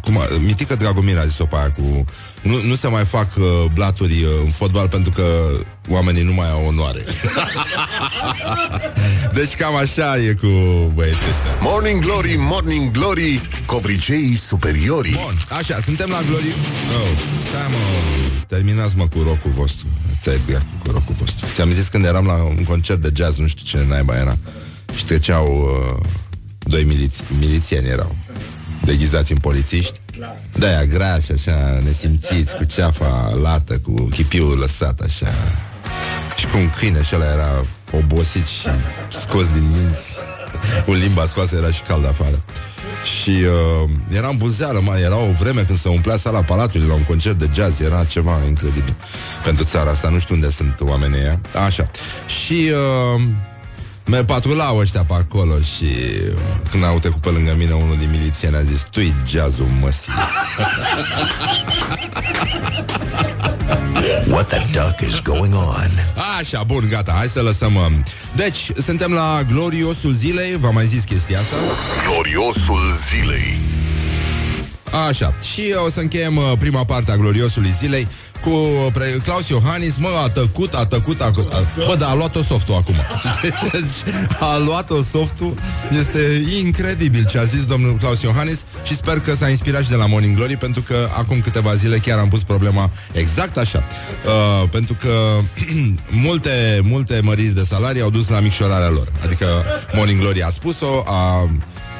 cum 0.00 0.18
a, 0.18 0.26
Mitică 0.44 0.74
Dragomir 0.74 1.18
a 1.18 1.24
zis-o 1.24 1.44
pe 1.44 1.56
aia 1.56 1.70
cu... 1.70 2.04
Nu, 2.42 2.62
nu 2.62 2.74
se 2.74 2.88
mai 2.88 3.04
fac 3.04 3.36
uh, 3.36 3.64
blaturi 3.72 4.22
uh, 4.22 4.30
în 4.44 4.50
fotbal 4.50 4.88
pentru 4.88 5.10
că 5.10 5.24
oamenii 5.88 6.22
nu 6.22 6.32
mai 6.32 6.50
au 6.50 6.66
onoare. 6.66 7.04
deci 9.36 9.54
cam 9.54 9.76
așa 9.76 10.18
e 10.18 10.32
cu 10.32 10.46
băieții 10.94 11.26
ăștia. 11.30 11.58
Morning 11.60 12.04
Glory, 12.04 12.34
Morning 12.38 12.90
Glory, 12.90 13.48
covriceii 13.66 14.36
superiori. 14.36 15.10
Bun, 15.10 15.56
așa, 15.58 15.78
suntem 15.84 16.10
la 16.10 16.22
Glory... 16.28 16.54
Oh, 17.00 17.18
stai 17.48 17.66
mă, 17.70 17.76
terminați 18.46 18.96
mă 18.96 19.06
cu 19.06 19.18
rocul 19.22 19.50
vostru. 19.50 19.86
Ți-ai 20.20 20.40
cu 20.84 20.90
rocul 20.90 21.14
vostru. 21.18 21.46
Ți-am 21.54 21.70
zis 21.70 21.86
când 21.86 22.04
eram 22.04 22.26
la 22.26 22.34
un 22.34 22.64
concert 22.64 23.00
de 23.00 23.12
jazz, 23.14 23.38
nu 23.38 23.46
știu 23.46 23.64
ce 23.78 23.86
naiba 23.88 24.16
era, 24.16 24.36
și 24.94 25.04
treceau... 25.04 25.46
Uh, 26.00 26.06
Doi 26.64 26.82
miliți- 26.84 27.22
milițieni 27.38 27.88
erau. 27.88 28.16
Deghizați 28.84 29.32
în 29.32 29.38
polițiști. 29.38 30.00
De-aia 30.52 30.84
grași, 30.84 31.32
așa, 31.32 31.80
nesimțiți 31.84 32.56
Cu 32.56 32.64
ceafa 32.64 33.32
lată, 33.42 33.78
cu 33.78 33.92
chipiul 34.02 34.58
lăsat 34.58 35.00
Așa. 35.00 35.32
Și 36.36 36.46
cu 36.46 36.56
un 36.56 36.70
câine 36.78 37.02
și 37.02 37.14
ăla 37.14 37.24
era 37.32 37.64
obosit 37.92 38.44
Și 38.44 38.68
scos 39.20 39.52
din 39.52 39.70
minți. 39.70 40.02
Cu 40.84 40.92
limba 40.92 41.24
scoasă 41.24 41.56
era 41.56 41.70
și 41.70 41.80
cald 41.82 42.06
afară. 42.06 42.42
Și 43.22 43.30
uh, 43.30 43.90
era 44.16 44.28
în 44.28 44.36
buzeală, 44.36 44.80
mai 44.80 45.02
era 45.02 45.16
o 45.16 45.30
vreme 45.40 45.62
când 45.62 45.78
se 45.80 45.88
umplea 45.88 46.16
sala 46.16 46.42
Palatului 46.42 46.86
la 46.86 46.94
un 46.94 47.02
concert 47.04 47.38
de 47.38 47.48
jazz, 47.54 47.80
era 47.80 48.04
ceva 48.04 48.38
incredibil 48.48 48.96
pentru 49.44 49.64
țara 49.64 49.90
asta, 49.90 50.08
nu 50.08 50.18
știu 50.18 50.34
unde 50.34 50.50
sunt 50.50 50.76
oamenii 50.80 51.18
ăia. 51.20 51.40
Așa. 51.66 51.90
Și 52.44 52.70
uh, 53.16 53.22
Mă 54.06 54.16
patrulau 54.16 54.76
ăștia 54.76 55.04
pe 55.04 55.14
acolo 55.14 55.58
și 55.58 55.84
uh, 55.84 56.38
când 56.70 56.84
au 56.84 56.98
trecut 56.98 57.20
pe 57.20 57.28
lângă 57.28 57.54
mine 57.58 57.72
unul 57.72 57.96
din 57.98 58.10
milițieni 58.10 58.56
a 58.56 58.62
zis 58.62 58.86
Tu-i 58.90 59.14
jazzul 59.26 59.68
măsii. 59.80 60.12
What 64.28 64.48
the 64.48 64.58
duck 64.72 65.00
is 65.00 65.20
going 65.22 65.54
on? 65.54 65.90
Așa, 66.38 66.62
bun, 66.62 66.86
gata, 66.90 67.12
hai 67.12 67.28
să 67.28 67.40
lăsăm 67.40 67.74
uh, 67.74 67.86
Deci, 68.36 68.70
suntem 68.84 69.12
la 69.12 69.40
gloriosul 69.52 70.12
zilei 70.12 70.56
V-am 70.56 70.74
mai 70.74 70.86
zis 70.86 71.04
chestia 71.04 71.38
asta? 71.38 71.56
Gloriosul 72.08 72.98
zilei 73.08 73.60
Așa, 75.08 75.34
și 75.54 75.74
o 75.86 75.90
să 75.90 76.00
încheiem 76.00 76.36
uh, 76.36 76.52
prima 76.58 76.84
parte 76.84 77.10
a 77.10 77.16
gloriosului 77.16 77.74
zilei 77.80 78.08
cu 78.40 78.50
uh, 78.50 78.92
pre- 78.92 79.20
Claus 79.24 79.48
Iohannis, 79.48 79.96
mă, 79.96 80.08
a 80.24 80.28
tăcut, 80.28 80.74
a 80.74 80.86
tăcut, 80.86 81.20
a, 81.20 81.24
a, 81.24 81.32
bă, 81.86 81.94
dar 81.98 82.10
a 82.10 82.14
luat-o 82.14 82.42
softul 82.42 82.74
acum. 82.74 82.94
a 84.52 84.58
luat-o 84.58 85.02
softul, 85.02 85.54
este 85.98 86.42
incredibil 86.58 87.26
ce 87.30 87.38
a 87.38 87.44
zis 87.44 87.64
domnul 87.64 87.96
Claus 87.96 88.22
Iohannis 88.22 88.60
și 88.82 88.96
sper 88.96 89.20
că 89.20 89.34
s-a 89.34 89.48
inspirat 89.48 89.82
și 89.82 89.88
de 89.88 89.94
la 89.94 90.06
Morning 90.06 90.36
Glory, 90.36 90.56
pentru 90.56 90.82
că 90.82 91.08
acum 91.18 91.40
câteva 91.40 91.74
zile 91.74 91.96
chiar 91.96 92.18
am 92.18 92.28
pus 92.28 92.42
problema 92.42 92.90
exact 93.12 93.56
așa. 93.56 93.84
Uh, 94.24 94.68
pentru 94.70 94.96
că 95.00 95.40
multe, 96.26 96.80
multe 96.82 97.20
măriri 97.22 97.54
de 97.54 97.62
salarii 97.62 98.02
au 98.02 98.10
dus 98.10 98.28
la 98.28 98.40
micșorarea 98.40 98.90
lor. 98.90 99.08
Adică 99.24 99.46
Morning 99.92 100.20
Glory 100.20 100.42
a 100.42 100.48
spus-o, 100.48 101.02
a 101.06 101.48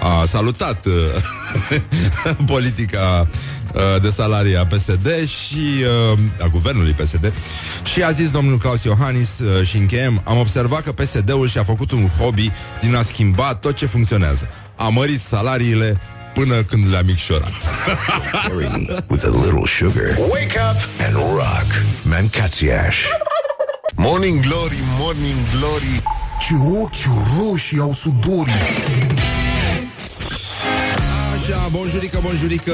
a 0.05 0.25
salutat 0.27 0.87
uh, 0.87 0.93
politica 2.53 3.29
uh, 3.73 3.81
de 4.03 4.11
salarii 4.11 4.57
a 4.57 4.67
PSD 4.67 5.29
și 5.29 5.85
uh, 6.13 6.19
a 6.41 6.47
guvernului 6.47 6.93
PSD 6.93 7.33
și 7.85 8.03
a 8.03 8.11
zis 8.11 8.31
domnul 8.31 8.59
Claus 8.59 8.83
Iohannis 8.83 9.39
uh, 9.39 9.67
și 9.67 9.77
încheiem, 9.77 10.23
am 10.25 10.39
observat 10.39 10.83
că 10.83 10.93
PSD-ul 10.93 11.49
și-a 11.49 11.63
făcut 11.63 11.91
un 11.91 12.09
hobby 12.19 12.51
din 12.81 12.95
a 12.95 13.03
schimba 13.03 13.55
tot 13.55 13.75
ce 13.75 13.87
funcționează. 13.87 14.49
A 14.77 14.89
mărit 14.89 15.21
salariile 15.21 16.01
până 16.35 16.63
când 16.63 16.91
le-a 16.91 17.03
micșorat. 17.03 17.53
With 19.09 19.25
a 19.25 19.29
little 19.29 19.67
sugar. 19.67 20.19
Wake 20.31 20.59
up 20.71 20.89
and 21.07 21.15
rock. 21.15 21.83
Mancațiaș. 22.03 22.97
Morning 23.95 24.41
Glory, 24.41 24.79
Morning 24.99 25.37
Glory. 25.59 26.03
Ce 26.41 26.55
ochi 26.81 26.95
roșii 27.39 27.79
au 27.79 27.93
sudorii. 27.93 28.53
Așa, 31.45 31.69
bonjurică, 31.71 32.19
bonjurică. 32.23 32.73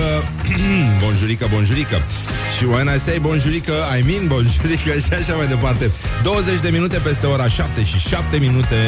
Bonjurică, 1.05 1.47
bonjurică. 1.51 2.03
Și 2.57 2.65
when 2.65 2.89
I 2.97 2.99
say 3.07 3.19
bonjurică, 3.19 3.73
I 3.99 4.03
mean 4.09 4.27
bonjurică 4.27 4.93
Și 5.05 5.13
așa 5.21 5.35
mai 5.35 5.47
departe. 5.47 5.91
20 6.23 6.61
de 6.61 6.71
minute 6.71 6.97
peste 6.99 7.27
ora 7.27 7.49
7 7.49 7.85
și 7.85 7.99
7 7.99 8.37
minute 8.37 8.79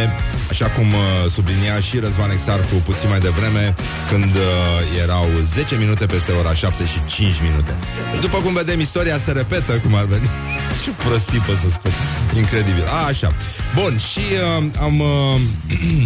Așa 0.51 0.71
cum 0.71 0.87
uh, 0.93 1.31
sublinia 1.35 1.81
și 1.81 1.99
Răzvan 1.99 2.31
Exarhu 2.31 2.75
puțin 2.75 3.09
mai 3.09 3.21
devreme 3.21 3.75
Când 4.11 4.33
uh, 4.35 5.03
erau 5.03 5.27
10 5.55 5.77
minute 5.77 6.07
peste 6.07 6.33
ora 6.33 6.55
7 6.55 6.85
și 6.93 6.99
5 7.15 7.41
minute. 7.43 7.73
După 8.21 8.39
cum 8.45 8.53
vedem, 8.53 8.81
istoria 8.81 9.19
se 9.19 9.33
repetă 9.33 9.73
Cum 9.73 9.95
ar 9.95 10.05
veni. 10.05 10.29
Și 10.83 10.91
prostii 11.05 11.39
pot 11.39 11.59
să 11.65 11.69
spun. 11.71 11.93
Incredibil, 12.37 12.85
A, 12.99 13.07
așa. 13.07 13.31
Bun, 13.75 13.93
și 14.11 14.25
uh, 14.59 14.65
am... 14.87 15.01
Uh, 15.01 15.41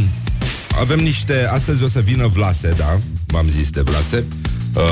avem 0.82 0.98
niște... 0.98 1.48
Astăzi 1.52 1.82
o 1.82 1.88
să 1.88 2.00
vină 2.00 2.26
Vlase, 2.26 2.74
da? 2.76 2.98
V-am 3.26 3.48
zis 3.48 3.70
de 3.70 3.80
Vlase. 3.80 4.24
Uh, 4.74 4.82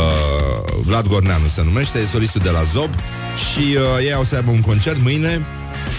Vlad 0.83 1.07
Gorneanu 1.07 1.49
se 1.49 1.63
numește, 1.63 1.99
e 1.99 2.07
solistul 2.07 2.41
de 2.41 2.51
la 2.51 2.63
Zob 2.63 2.91
și 3.53 3.77
uh, 3.77 4.05
ei 4.05 4.13
au 4.13 4.25
să 4.25 4.35
aibă 4.35 4.51
un 4.51 4.61
concert 4.61 5.03
mâine 5.03 5.47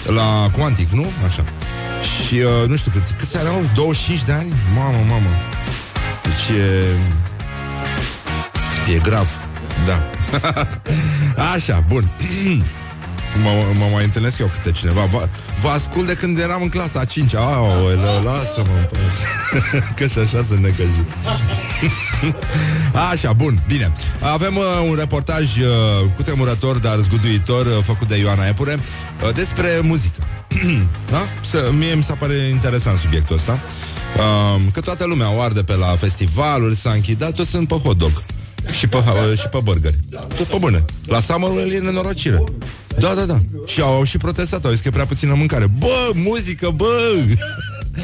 la 0.06 0.50
Quantic, 0.56 0.88
nu? 0.88 1.06
Așa. 1.26 1.44
Și 2.26 2.34
uh, 2.34 2.68
nu 2.68 2.76
știu 2.76 2.90
cât, 2.90 3.02
câți 3.18 3.36
ani 3.36 3.48
au? 3.48 3.70
25 3.74 4.24
de 4.24 4.32
ani? 4.32 4.52
Mamă, 4.74 4.98
mamă. 5.08 5.28
Deci 6.22 6.58
e... 6.58 6.84
E 8.94 8.98
grav. 8.98 9.28
Da. 9.86 10.10
Așa, 11.54 11.84
bun. 11.88 12.10
mă, 13.42 13.50
mă 13.78 13.84
mai 13.92 14.04
întâlnesc 14.04 14.38
eu 14.38 14.46
câte 14.46 14.70
cineva 14.70 15.04
Vă, 15.04 15.28
vă 15.62 15.68
ascult 15.68 16.06
de 16.06 16.14
când 16.14 16.38
eram 16.38 16.62
în 16.62 16.68
clasa 16.68 17.00
a 17.00 17.04
5 17.04 17.34
Aoleu, 17.34 18.22
lasă-mă 18.22 18.88
Că 19.96 20.06
și 20.06 20.18
așa 20.18 20.44
sunt 20.48 20.60
necăjit 20.60 21.06
Așa, 23.10 23.32
bun, 23.32 23.62
bine 23.66 23.92
Avem 24.20 24.56
uh, 24.56 24.64
un 24.88 24.94
reportaj 24.94 25.56
uh, 25.58 25.66
cu 26.16 26.22
tremurător, 26.22 26.76
dar 26.78 26.96
zguduitor 26.96 27.66
uh, 27.66 27.82
Făcut 27.82 28.08
de 28.08 28.16
Ioana 28.16 28.46
Epure 28.46 28.78
uh, 29.24 29.34
Despre 29.34 29.80
muzică 29.82 30.26
da? 31.10 31.28
Să, 31.50 31.70
mie 31.78 31.94
mi 31.94 32.02
s-a 32.02 32.14
pare 32.14 32.34
interesant 32.34 32.98
subiectul 32.98 33.36
ăsta 33.36 33.60
uh, 34.16 34.62
Că 34.72 34.80
toată 34.80 35.04
lumea 35.04 35.34
o 35.34 35.40
arde 35.40 35.62
pe 35.62 35.74
la 35.74 35.96
festivaluri 35.98 36.76
S-a 36.76 36.90
închid, 36.90 37.18
dar 37.18 37.30
toți 37.30 37.50
sunt 37.50 37.68
pe 37.68 37.74
hot 37.74 37.98
dog 37.98 38.24
și 38.72 38.86
pe, 38.86 38.96
uh, 38.96 39.38
și 39.38 39.48
pe 39.48 39.58
burgeri. 39.62 39.98
Tot 40.10 40.46
pe 40.46 40.56
bune. 40.60 40.84
La 41.06 41.20
Summer 41.20 41.72
e 41.72 41.78
nenorocire. 41.78 42.44
Da, 42.98 43.14
da, 43.14 43.24
da. 43.24 43.40
Și 43.66 43.80
au, 43.80 43.94
au 43.94 44.04
și 44.04 44.16
protestat, 44.16 44.64
au 44.64 44.70
zis 44.70 44.80
că 44.80 44.88
e 44.88 44.90
prea 44.90 45.06
puțină 45.06 45.34
mâncare. 45.34 45.66
Bă, 45.78 46.10
muzică, 46.14 46.70
bă! 46.70 47.14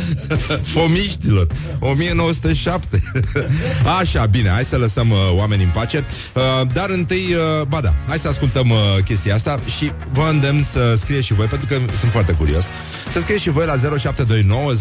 Fomiștilor 0.72 1.46
1907 1.78 3.02
Așa, 4.00 4.26
bine, 4.26 4.48
hai 4.48 4.64
să 4.64 4.76
lăsăm 4.76 5.10
uh, 5.10 5.16
oamenii 5.34 5.64
în 5.64 5.70
pace 5.70 6.06
uh, 6.34 6.42
Dar 6.72 6.90
întâi, 6.90 7.34
uh, 7.34 7.66
ba 7.66 7.80
da 7.80 7.94
Hai 8.08 8.18
să 8.18 8.28
ascultăm 8.28 8.70
uh, 8.70 8.76
chestia 9.04 9.34
asta 9.34 9.60
Și 9.78 9.92
vă 10.12 10.28
îndemn 10.30 10.66
să 10.72 10.94
scrie 10.98 11.20
și 11.20 11.32
voi 11.32 11.46
Pentru 11.46 11.66
că 11.66 11.78
sunt 11.98 12.10
foarte 12.10 12.32
curios 12.32 12.64
Să 13.12 13.20
scrie 13.20 13.38
și 13.38 13.50
voi 13.50 13.66
la 13.66 13.96
0729 13.98 14.72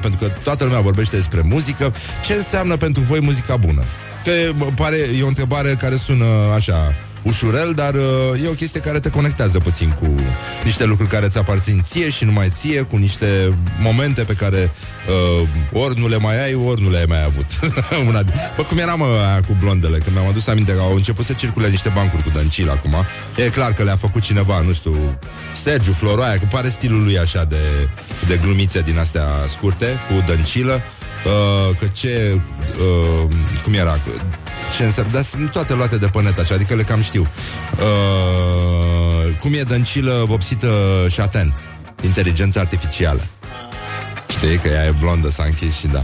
Pentru 0.00 0.26
că 0.26 0.32
toată 0.42 0.64
lumea 0.64 0.80
vorbește 0.80 1.16
despre 1.16 1.40
muzică 1.44 1.94
Ce 2.24 2.34
înseamnă 2.34 2.76
pentru 2.76 3.02
voi 3.02 3.20
muzica 3.20 3.56
bună? 3.56 3.82
Că 4.24 4.32
pare, 4.74 4.96
e 5.18 5.22
o 5.22 5.26
întrebare 5.26 5.76
care 5.78 5.96
sună 5.96 6.24
așa 6.54 6.94
ușurel, 7.26 7.72
dar 7.74 7.94
uh, 7.94 8.42
e 8.44 8.48
o 8.48 8.52
chestie 8.52 8.80
care 8.80 9.00
te 9.00 9.10
conectează 9.10 9.58
puțin 9.58 9.90
cu 10.00 10.14
niște 10.64 10.84
lucruri 10.84 11.10
care 11.10 11.28
ți 11.28 11.38
aparțin 11.38 11.82
ție 11.82 12.10
și 12.10 12.24
numai 12.24 12.52
ție, 12.58 12.82
cu 12.82 12.96
niște 12.96 13.54
momente 13.78 14.22
pe 14.22 14.32
care 14.32 14.72
uh, 15.42 15.48
ori 15.82 16.00
nu 16.00 16.08
le 16.08 16.16
mai 16.16 16.44
ai, 16.44 16.54
ori 16.54 16.82
nu 16.82 16.90
le-ai 16.90 17.04
mai 17.08 17.24
avut. 17.24 17.46
Una 18.08 18.22
Bă, 18.56 18.62
cum 18.62 18.78
eram 18.78 18.98
mă, 18.98 19.04
aia 19.04 19.40
cu 19.46 19.56
blondele, 19.60 19.98
când 19.98 20.16
mi-am 20.16 20.28
adus 20.28 20.46
aminte 20.46 20.72
că 20.72 20.80
au 20.80 20.94
început 20.94 21.24
să 21.24 21.32
circule 21.32 21.68
niște 21.68 21.88
bancuri 21.94 22.22
cu 22.22 22.30
dăncil 22.30 22.70
acum. 22.70 22.94
E 23.36 23.48
clar 23.48 23.72
că 23.72 23.82
le-a 23.82 23.96
făcut 23.96 24.22
cineva, 24.22 24.60
nu 24.60 24.72
știu, 24.72 25.18
Sergiu 25.62 25.92
Floroaia, 25.92 26.38
că 26.38 26.46
pare 26.50 26.68
stilul 26.68 27.02
lui 27.02 27.18
așa 27.18 27.44
de, 27.44 27.88
de 28.26 28.36
glumițe 28.42 28.80
din 28.80 28.98
astea 28.98 29.26
scurte, 29.48 29.86
cu 29.86 30.22
dăncilă. 30.26 30.82
Uh, 31.24 31.76
că 31.78 31.86
ce... 31.92 32.40
Uh, 32.80 33.30
cum 33.62 33.72
era? 33.74 33.98
Ce 34.76 34.84
înseamnă? 34.84 35.12
Dar 35.12 35.22
sunt 35.22 35.50
toate 35.50 35.74
luate 35.74 35.96
de 35.96 36.06
pănet 36.06 36.38
așa, 36.38 36.54
adică 36.54 36.74
le 36.74 36.82
cam 36.82 37.02
știu. 37.02 37.28
Uh, 37.78 39.36
cum 39.38 39.54
e 39.54 39.62
dăncilă 39.62 40.24
vopsită 40.26 40.70
șaten? 41.08 41.54
Inteligența 42.02 42.60
artificială. 42.60 43.20
Știi 44.28 44.56
că 44.56 44.68
ea 44.68 44.84
e 44.84 44.94
blondă, 45.00 45.30
s-a 45.30 45.44
închis 45.44 45.76
și 45.78 45.86
da. 45.86 46.02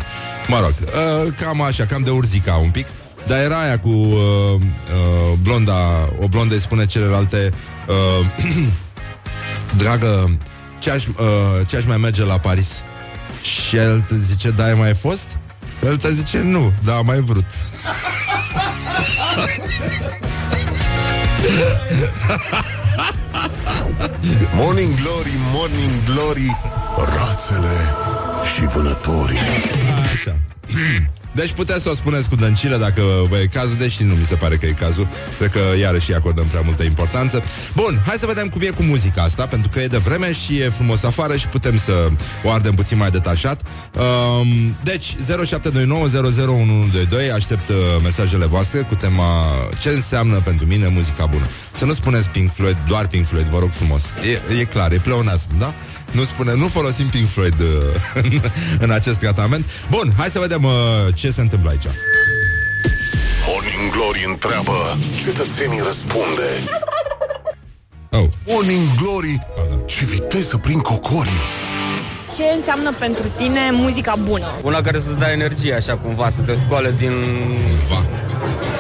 Mă 0.49 0.61
rog, 0.61 0.73
uh, 0.81 1.33
cam 1.37 1.63
așa, 1.63 1.85
cam 1.87 2.03
de 2.03 2.11
urzica 2.11 2.55
un 2.55 2.71
pic. 2.71 2.87
Dar 3.27 3.41
era 3.41 3.61
aia 3.61 3.79
cu 3.79 3.89
uh, 3.89 4.15
uh, 4.55 5.39
blonda, 5.43 6.09
o 6.21 6.29
blondă 6.29 6.55
îi 6.55 6.61
spune 6.61 6.87
celelalte 6.87 7.53
uh, 7.89 8.27
Dragă, 9.83 10.39
ce 10.79 10.91
aș, 10.91 11.07
uh, 11.07 11.15
ce 11.67 11.77
aș 11.77 11.85
mai 11.85 11.97
merge 11.97 12.25
la 12.25 12.39
Paris? 12.39 12.69
Și 13.43 13.77
el 13.77 14.01
te 14.01 14.19
zice, 14.19 14.51
da, 14.51 14.65
ai 14.65 14.75
mai 14.75 14.95
fost? 14.95 15.27
El 15.83 15.97
te 15.97 16.13
zice, 16.13 16.39
nu, 16.39 16.73
da, 16.85 16.97
am 16.97 17.07
mai 17.07 17.21
vrut. 17.21 17.45
morning 24.55 24.95
Glory, 24.95 25.33
Morning 25.53 25.93
Glory, 26.05 26.57
rațele 26.97 27.95
și 28.55 28.67
vânătorii. 28.67 29.39
Așa. 30.13 30.37
Deci 31.33 31.53
puteți 31.53 31.83
să 31.83 31.91
o 31.91 31.95
spuneți 31.95 32.29
cu 32.29 32.35
dăncilă 32.35 32.77
dacă 32.77 33.03
vă 33.29 33.39
e 33.39 33.47
cazul, 33.47 33.77
deși 33.77 34.03
nu 34.03 34.15
mi 34.15 34.25
se 34.25 34.35
pare 34.35 34.57
că 34.57 34.67
e 34.67 34.71
cazul. 34.71 35.09
Cred 35.39 35.51
că 35.51 35.61
iarăși 35.81 36.15
acordăm 36.15 36.47
prea 36.47 36.61
multă 36.65 36.83
importanță. 36.83 37.43
Bun, 37.75 38.03
hai 38.07 38.17
să 38.19 38.27
vedem 38.27 38.49
cum 38.49 38.61
e 38.61 38.67
cu 38.67 38.83
muzica 38.83 39.23
asta, 39.23 39.47
pentru 39.47 39.71
că 39.73 39.81
e 39.81 39.87
de 39.87 39.97
vreme 39.97 40.33
și 40.33 40.59
e 40.59 40.69
frumos 40.69 41.03
afară 41.03 41.37
și 41.37 41.47
putem 41.47 41.79
să 41.79 42.09
o 42.45 42.51
ardem 42.51 42.75
puțin 42.75 42.99
mai 42.99 43.11
detașat. 43.11 43.61
Um, 43.93 44.77
deci, 44.83 45.15
0729001122, 45.15 45.19
aștept 47.35 47.69
uh, 47.69 47.77
mesajele 48.03 48.47
voastre 48.47 48.81
cu 48.81 48.95
tema 48.95 49.25
ce 49.81 49.89
înseamnă 49.89 50.41
pentru 50.45 50.67
mine 50.67 50.89
muzica 50.89 51.27
bună. 51.27 51.47
Să 51.77 51.85
nu 51.85 51.93
spuneți 51.93 52.29
Pink 52.29 52.53
Floyd, 52.53 52.77
doar 52.89 53.07
Pink 53.07 53.27
Floyd, 53.27 53.47
vă 53.47 53.59
rog 53.59 53.71
frumos. 53.71 54.03
E, 54.03 54.61
e 54.61 54.65
clar, 54.65 54.93
e 54.93 54.97
pleonasm, 54.97 55.49
da? 55.59 55.75
Nu 56.13 56.25
spune, 56.25 56.55
nu 56.55 56.69
folosim 56.69 57.09
Pink 57.09 57.29
Floyd 57.29 57.61
uh, 57.61 57.67
în, 58.15 58.41
în 58.85 58.91
acest 58.91 59.19
tratament. 59.19 59.87
Bun, 59.91 60.13
hai 60.17 60.29
să 60.29 60.39
vedem 60.39 60.65
uh, 60.65 60.73
ce 61.15 61.31
se 61.31 61.41
întâmplă 61.41 61.71
aici. 61.71 61.87
Morning 63.47 63.93
Glory 63.93 64.25
întreabă, 64.29 64.99
cetățenii 65.25 65.81
răspunde. 65.87 66.49
Oh. 68.11 68.29
Morning 68.47 68.89
Glory, 68.97 69.47
ce 69.87 70.05
viteză 70.05 70.57
prin 70.57 70.79
cocorii. 70.79 71.41
Ce 72.37 72.43
înseamnă 72.57 72.93
pentru 72.99 73.25
tine 73.37 73.61
muzica 73.73 74.15
bună? 74.23 74.47
Una 74.63 74.81
care 74.81 74.99
să-ți 74.99 75.19
dea 75.19 75.31
energie, 75.31 75.75
așa 75.75 75.95
cumva, 75.97 76.29
să 76.29 76.41
te 76.41 76.53
scoale 76.53 76.95
din 76.99 77.13
Va. 77.89 78.03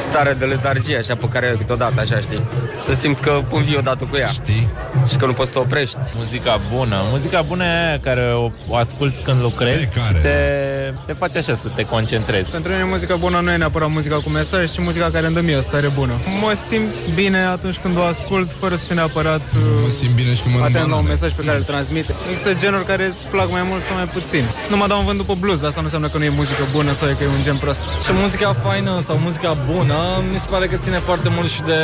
stare 0.08 0.36
de 0.38 0.44
letargie, 0.44 0.96
așa 0.96 1.14
pe 1.14 1.26
care 1.32 1.54
câteodată, 1.58 2.00
așa, 2.00 2.18
știi? 2.20 2.42
Să 2.80 2.94
simți 2.94 3.22
că 3.22 3.40
învii 3.52 3.76
odată 3.76 4.04
cu 4.10 4.16
ea 4.16 4.26
Știi? 4.26 4.68
și 5.10 5.16
că 5.16 5.26
nu 5.26 5.32
poți 5.32 5.46
să 5.46 5.52
te 5.52 5.58
oprești. 5.58 5.98
Muzica 6.16 6.60
bună. 6.74 6.96
Muzica 7.10 7.42
bună 7.42 7.64
e 7.64 7.86
aia 7.88 7.98
care 8.00 8.20
o, 8.34 8.50
o 8.68 8.76
asculti 8.76 9.22
când 9.22 9.40
lucrezi. 9.42 9.78
Pe 9.86 9.88
care? 10.00 10.18
Te, 10.18 10.94
te 11.06 11.12
face 11.12 11.38
așa 11.38 11.54
să 11.62 11.68
te 11.74 11.82
concentrezi. 11.84 12.50
Pentru 12.50 12.70
mine 12.72 12.84
muzica 12.84 13.16
bună 13.16 13.40
nu 13.40 13.50
e 13.50 13.56
neapărat 13.56 13.90
muzica 13.90 14.16
cu 14.16 14.28
mesaj, 14.28 14.70
ci 14.72 14.78
muzica 14.78 15.10
care 15.10 15.26
îmi 15.26 15.34
dă 15.34 15.40
mie 15.40 15.56
o 15.56 15.60
stare 15.60 15.88
bună. 15.88 16.20
Mă 16.40 16.52
simt 16.68 16.94
bine 17.14 17.38
atunci 17.44 17.76
când 17.76 17.96
o 17.98 18.02
ascult, 18.02 18.52
fără 18.60 18.74
să 18.76 18.84
fiu 18.86 18.94
neapărat 18.94 19.40
Mă 19.82 19.88
simt 19.98 20.14
bine 20.14 20.34
și 20.34 20.42
când 20.42 20.54
mănânc 20.54 20.76
atent 20.76 20.90
la 20.90 20.96
un 20.96 21.02
banane. 21.02 21.08
mesaj 21.08 21.32
pe 21.32 21.42
care 21.44 21.56
îl 21.56 21.62
transmite. 21.64 22.14
Există 22.30 22.54
genuri 22.54 22.84
care 22.84 23.04
îți 23.06 23.26
plac 23.26 23.41
mai 23.50 23.62
mult 23.70 23.84
sau 23.84 23.96
mai 23.96 24.04
puțin. 24.04 24.44
Nu 24.70 24.76
mă 24.76 24.86
dau 24.86 24.98
în 24.98 25.04
vânt 25.04 25.18
după 25.18 25.34
blues, 25.40 25.58
dar 25.58 25.68
asta 25.68 25.80
nu 25.80 25.84
înseamnă 25.84 26.08
că 26.08 26.18
nu 26.18 26.24
e 26.24 26.28
muzică 26.28 26.68
bună 26.72 26.92
sau 26.92 27.08
că 27.08 27.24
e 27.24 27.26
un 27.26 27.42
gen 27.42 27.56
prost. 27.56 27.82
Și 28.04 28.12
muzica 28.12 28.56
faină 28.64 29.00
sau 29.02 29.16
muzica 29.16 29.56
bună 29.72 29.98
mi 30.32 30.38
se 30.38 30.46
pare 30.50 30.66
că 30.66 30.76
ține 30.76 30.98
foarte 30.98 31.28
mult 31.36 31.48
și 31.50 31.62
de 31.62 31.80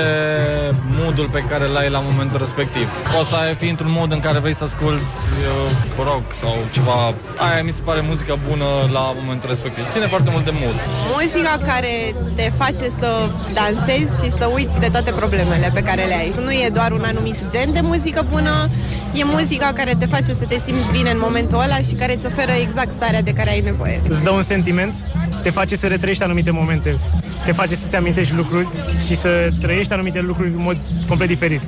moodul 0.99 1.29
pe 1.37 1.39
care 1.51 1.65
l-ai 1.67 1.91
la 1.91 2.01
momentul 2.01 2.39
respectiv. 2.39 2.87
Poți 3.17 3.29
să 3.29 3.35
ai, 3.35 3.55
fi 3.55 3.69
într-un 3.69 3.91
mod 3.91 4.13
în 4.13 4.21
care 4.21 4.39
vrei 4.39 4.55
să 4.55 4.65
asculti 4.65 5.03
uh, 5.03 6.05
rock 6.05 6.27
sau 6.43 6.57
ceva. 6.71 7.15
Aia 7.37 7.63
mi 7.63 7.71
se 7.71 7.83
pare 7.85 8.01
muzica 8.01 8.39
bună 8.49 8.65
la 8.93 9.05
momentul 9.21 9.49
respectiv. 9.49 9.89
Ține 9.89 10.07
foarte 10.07 10.31
mult 10.33 10.45
de 10.45 10.53
mood. 10.61 10.77
Muzica 11.15 11.55
care 11.71 12.15
te 12.35 12.53
face 12.57 12.87
să 12.99 13.11
dansezi 13.53 14.25
și 14.25 14.31
să 14.39 14.51
uiți 14.55 14.79
de 14.79 14.89
toate 14.95 15.11
problemele 15.11 15.71
pe 15.75 15.81
care 15.81 16.03
le 16.05 16.15
ai. 16.15 16.35
Nu 16.45 16.51
e 16.51 16.69
doar 16.73 16.91
un 16.91 17.05
anumit 17.05 17.39
gen 17.51 17.73
de 17.73 17.81
muzică 17.81 18.27
bună, 18.31 18.69
e 19.13 19.25
muzica 19.25 19.73
care 19.75 19.95
te 19.99 20.07
face 20.07 20.33
să 20.33 20.45
te 20.49 20.59
simți 20.65 20.91
bine 20.93 21.11
în 21.11 21.19
momentul 21.21 21.48
ăla 21.57 21.77
și 21.77 21.95
care 21.99 22.15
îți 22.15 22.27
oferă 22.27 22.53
exact 22.53 22.93
starea 22.93 23.23
de 23.23 23.33
care 23.33 23.51
ai 23.51 23.61
nevoie. 23.61 24.01
îți 24.09 24.23
dă 24.23 24.31
un 24.31 24.43
sentiment, 24.43 24.95
te 25.43 25.51
face 25.51 25.77
să 25.77 25.87
retrăiești 25.87 26.23
anumite 26.23 26.51
momente, 26.51 26.99
te 27.45 27.53
face 27.53 27.75
să-ți 27.75 27.97
amintești 27.97 28.35
lucruri 28.35 28.69
și 29.07 29.17
să 29.17 29.49
trăiești 29.61 29.93
anumite 29.93 30.21
lucruri 30.21 30.49
în 30.49 30.63
mod 30.63 30.79
complet 31.09 31.29
diferit. 31.29 31.61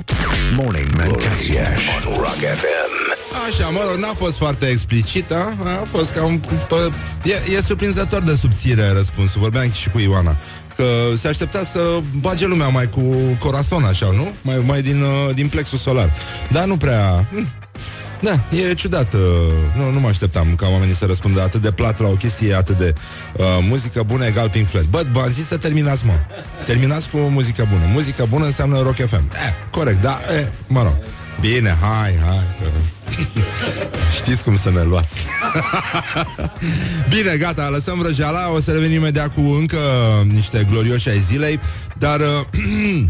Morning 0.55 0.89
Mancațiaș 0.97 1.87
on 1.95 2.13
Rock 2.13 2.35
FM. 2.35 3.19
Așa, 3.47 3.69
mă 3.69 3.79
rog, 3.89 3.99
n-a 3.99 4.13
fost 4.13 4.37
foarte 4.37 4.67
explicit, 4.67 5.31
a? 5.31 5.53
a 5.63 5.83
fost 5.85 6.11
cam... 6.13 6.39
Pă, 6.67 6.91
e, 7.23 7.53
e 7.55 7.61
surprinzător 7.61 8.23
de 8.23 8.35
subțire 8.35 8.91
răspunsul, 8.91 9.41
vorbeam 9.41 9.71
și 9.71 9.89
cu 9.89 9.99
Ioana. 9.99 10.37
Că 10.75 10.83
se 11.15 11.27
aștepta 11.27 11.63
să 11.63 11.79
bage 12.19 12.45
lumea 12.45 12.67
mai 12.67 12.89
cu 12.89 13.01
corazon, 13.39 13.83
așa, 13.83 14.11
nu? 14.15 14.33
Mai, 14.41 14.61
mai 14.65 14.81
din, 14.81 15.01
uh, 15.01 15.33
din 15.33 15.47
plexul 15.47 15.77
solar. 15.77 16.13
Dar 16.49 16.65
nu 16.65 16.77
prea... 16.77 17.27
hm. 18.21 18.25
Da, 18.25 18.57
e 18.57 18.73
ciudat. 18.73 19.13
uh, 19.13 19.19
Nu, 19.75 19.91
nu 19.91 19.99
mă 19.99 20.07
așteptam 20.07 20.55
ca 20.55 20.67
oamenii 20.67 20.95
să 20.95 21.05
răspundă 21.05 21.41
atât 21.41 21.61
de 21.61 21.71
plat 21.71 21.99
la 21.99 22.07
o 22.07 22.11
chestie 22.13 22.53
atât 22.53 22.77
de 22.77 22.93
uh, 23.37 23.45
muzică 23.69 24.03
bună 24.03 24.25
egal 24.25 24.49
Pink 24.49 24.67
Floyd. 24.67 24.85
Bă, 24.85 25.03
v-am 25.11 25.29
zis 25.31 25.47
să 25.47 25.57
terminați, 25.57 26.05
mă. 26.05 26.13
Terminați 26.65 27.09
cu 27.09 27.17
muzică 27.17 27.67
bună. 27.69 27.83
Muzică 27.91 28.25
bună 28.29 28.45
înseamnă 28.45 28.81
Rock 28.81 28.95
FM. 28.95 29.31
Eh, 29.33 29.53
corect, 29.71 30.01
da, 30.01 30.19
eh, 30.39 30.47
mă 30.67 30.81
rog. 30.83 30.95
Bine, 31.39 31.77
hai, 31.81 32.13
hai. 32.25 32.43
Că... 32.59 32.65
Știți 34.21 34.43
cum 34.43 34.57
să 34.57 34.69
ne 34.69 34.83
luați. 34.83 35.13
Bine, 37.13 37.37
gata, 37.37 37.69
lăsăm 37.69 37.97
vrăjeala, 37.97 38.51
o 38.51 38.59
să 38.59 38.71
revenim 38.71 38.99
imediat 38.99 39.33
cu 39.33 39.41
încă 39.41 39.77
niște 40.31 40.65
glorioși 40.69 41.09
ai 41.09 41.19
zilei, 41.19 41.59
dar 41.97 42.19
uh, 42.19 42.25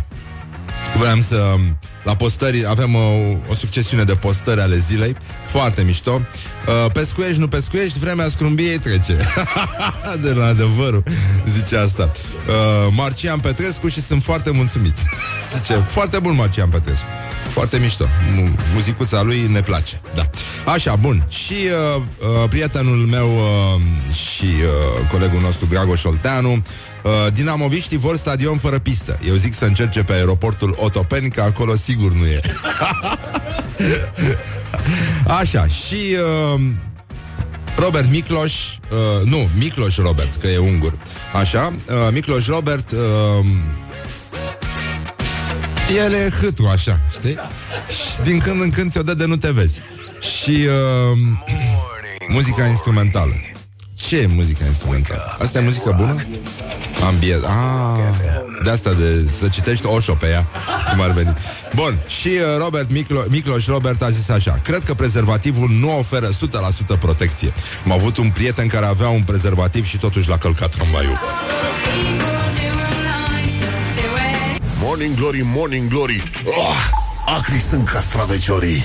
vreau 1.00 1.21
să... 1.28 1.56
La 2.04 2.16
postări 2.16 2.66
avem 2.68 2.94
uh, 2.94 3.02
o 3.50 3.54
succesiune 3.56 4.04
de 4.04 4.14
postări 4.14 4.62
ale 4.62 4.78
zilei 4.78 5.16
Foarte 5.48 5.84
mișto 5.84 6.22
uh, 6.68 6.92
Pescuiești, 6.92 7.40
nu 7.40 7.48
pescuiești, 7.48 8.00
vremea 8.00 8.30
scrumbiei 8.30 8.78
trece 8.80 9.16
De 10.24 10.32
la 10.32 10.46
adevărul 10.46 11.04
Zice 11.46 11.78
asta 11.78 12.12
uh, 12.48 12.94
Marcian 12.96 13.40
Petrescu 13.40 13.88
și 13.88 14.02
sunt 14.02 14.24
foarte 14.24 14.52
mulțumit 14.52 14.96
Zice, 15.58 15.74
foarte 15.88 16.20
bun 16.20 16.36
Marcian 16.36 16.70
Petrescu 16.70 17.06
foarte 17.52 17.78
mișto. 17.78 18.06
Mu- 18.36 18.50
Muzicuța 18.74 19.22
lui 19.22 19.48
ne 19.48 19.62
place. 19.62 20.02
Da. 20.16 20.30
Așa, 20.72 20.96
bun. 20.96 21.26
Și 21.30 21.54
uh, 21.54 22.02
uh, 22.42 22.50
prietenul 22.50 23.06
meu 23.06 23.28
uh, 23.28 24.14
și 24.14 24.46
uh, 24.46 25.08
colegul 25.12 25.40
nostru 25.42 25.66
Dragoș 25.66 26.04
Olteanu 26.04 26.60
uh, 27.04 27.12
Dinamoviștii 27.34 27.98
vor 27.98 28.18
stadion 28.18 28.58
fără 28.58 28.80
pistă. 28.80 29.20
Eu 29.28 29.36
zic 29.36 29.58
să 29.58 29.66
încerce 29.66 30.04
pe 30.04 30.14
aeroportul 30.14 30.76
Otopeni, 30.78 31.32
că 31.32 31.42
acolo 31.42 31.76
sigur 31.76 32.12
nu 32.12 32.26
e. 32.26 32.40
Așa, 35.40 35.68
și 35.68 36.16
uh, 36.56 36.62
Robert 37.76 38.10
Mikloș, 38.10 38.54
uh, 38.54 39.28
nu, 39.28 39.50
Mikloș 39.58 39.98
Robert, 39.98 40.36
că 40.36 40.48
e 40.48 40.58
ungur. 40.58 40.94
Așa, 41.34 41.74
uh, 41.88 41.96
Mikloș 42.12 42.48
Robert 42.48 42.92
uh, 42.92 43.46
el 45.96 46.14
e 46.14 46.30
hâtru, 46.42 46.68
așa, 46.68 47.00
știi? 47.12 47.38
Și 47.88 48.24
din 48.24 48.40
când 48.40 48.62
în 48.62 48.70
când 48.70 48.92
ți-o 48.92 49.02
dă 49.02 49.14
de 49.14 49.26
nu 49.26 49.38
te 49.38 49.52
vezi. 49.52 49.80
Și 50.20 50.52
uh, 50.52 51.18
muzica 52.36 52.66
instrumentală. 52.66 53.34
Ce 53.94 54.18
e 54.18 54.28
muzica 54.28 54.66
instrumentală? 54.66 55.38
Asta 55.40 55.60
e 55.60 55.64
muzică 55.64 55.94
bună? 55.98 56.26
Ambient. 57.08 57.44
Ah, 57.44 57.52
de 58.64 58.70
asta 58.70 58.94
de 58.94 59.30
să 59.40 59.48
citești 59.48 59.86
Osho 59.86 60.14
pe 60.14 60.28
ea, 60.28 60.48
cum 60.92 61.02
ar 61.02 61.12
veni. 61.12 61.34
Bun, 61.76 62.00
și 62.08 62.28
uh, 62.28 62.58
Robert 62.58 62.92
Miclo, 62.92 63.24
Micloș 63.30 63.66
Robert 63.68 64.02
a 64.02 64.10
zis 64.10 64.30
așa 64.30 64.60
Cred 64.64 64.84
că 64.84 64.94
prezervativul 64.94 65.70
nu 65.70 65.98
oferă 65.98 66.30
100% 66.30 67.00
protecție 67.00 67.54
Am 67.86 67.92
avut 67.92 68.18
un 68.18 68.30
prieten 68.30 68.68
care 68.68 68.86
avea 68.86 69.08
un 69.08 69.22
prezervativ 69.22 69.86
și 69.86 69.98
totuși 69.98 70.30
l-a 70.30 70.38
călcat 70.38 70.70
tramvaiul 70.70 71.20
Morning 74.82 75.16
Glory, 75.16 75.42
Morning 75.44 75.90
Glory 75.90 76.32
oh, 76.46 76.76
Acri 77.38 77.60
sunt 77.60 77.88
castraveciorii 77.88 78.84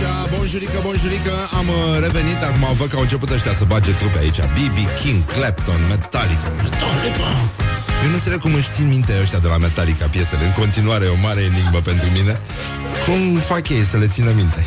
Așa, 0.00 0.28
bonjurică, 0.36 0.78
bonjurică 0.82 1.32
Am 1.58 1.68
uh, 1.68 2.00
revenit, 2.00 2.42
acum 2.42 2.76
văd 2.76 2.88
că 2.88 2.96
au 2.96 3.02
început 3.02 3.30
ăștia 3.30 3.52
să 3.52 3.64
bage 3.64 3.90
trupe 3.92 4.18
aici 4.18 4.40
B.B. 4.40 4.78
King, 5.00 5.24
Clapton, 5.24 5.80
Metallica 5.88 6.48
Metallica 6.62 7.28
Eu 8.02 8.08
nu 8.08 8.14
înțeleg 8.14 8.38
cum 8.38 8.54
își 8.54 8.68
țin 8.76 8.88
minte 8.88 9.12
ăștia 9.22 9.38
de 9.38 9.48
la 9.48 9.56
Metallica 9.56 10.06
piesele 10.06 10.44
În 10.44 10.52
continuare 10.52 11.04
e 11.04 11.08
o 11.08 11.20
mare 11.22 11.40
enigmă 11.40 11.78
pentru 11.84 12.08
mine 12.10 12.40
Cum 13.06 13.36
fac 13.38 13.68
ei 13.68 13.82
să 13.82 13.96
le 13.96 14.06
țină 14.06 14.30
minte? 14.36 14.64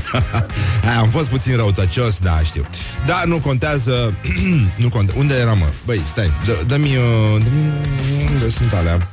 Hai, 0.86 0.94
am 0.94 1.08
fost 1.08 1.28
puțin 1.28 1.56
răutăcios, 1.56 2.18
da, 2.18 2.38
știu 2.44 2.64
Da, 3.06 3.22
nu 3.26 3.38
contează 3.38 4.14
nu 4.82 4.88
contează. 4.88 5.20
Unde 5.20 5.34
eram, 5.34 5.58
mă? 5.58 5.68
Băi, 5.84 6.02
stai, 6.12 6.32
dă- 6.46 6.66
dă-mi, 6.66 6.96
uh, 6.96 7.42
dă-mi 7.42 7.72
Unde 8.32 8.50
sunt 8.50 8.72
alea? 8.72 9.08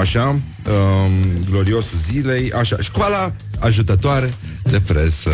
Așa, 0.00 0.38
um, 0.70 1.12
gloriosul 1.50 1.98
zilei 2.10 2.52
Așa, 2.52 2.76
școala 2.80 3.32
ajutătoare 3.58 4.34
de 4.62 4.80
presă. 4.86 5.30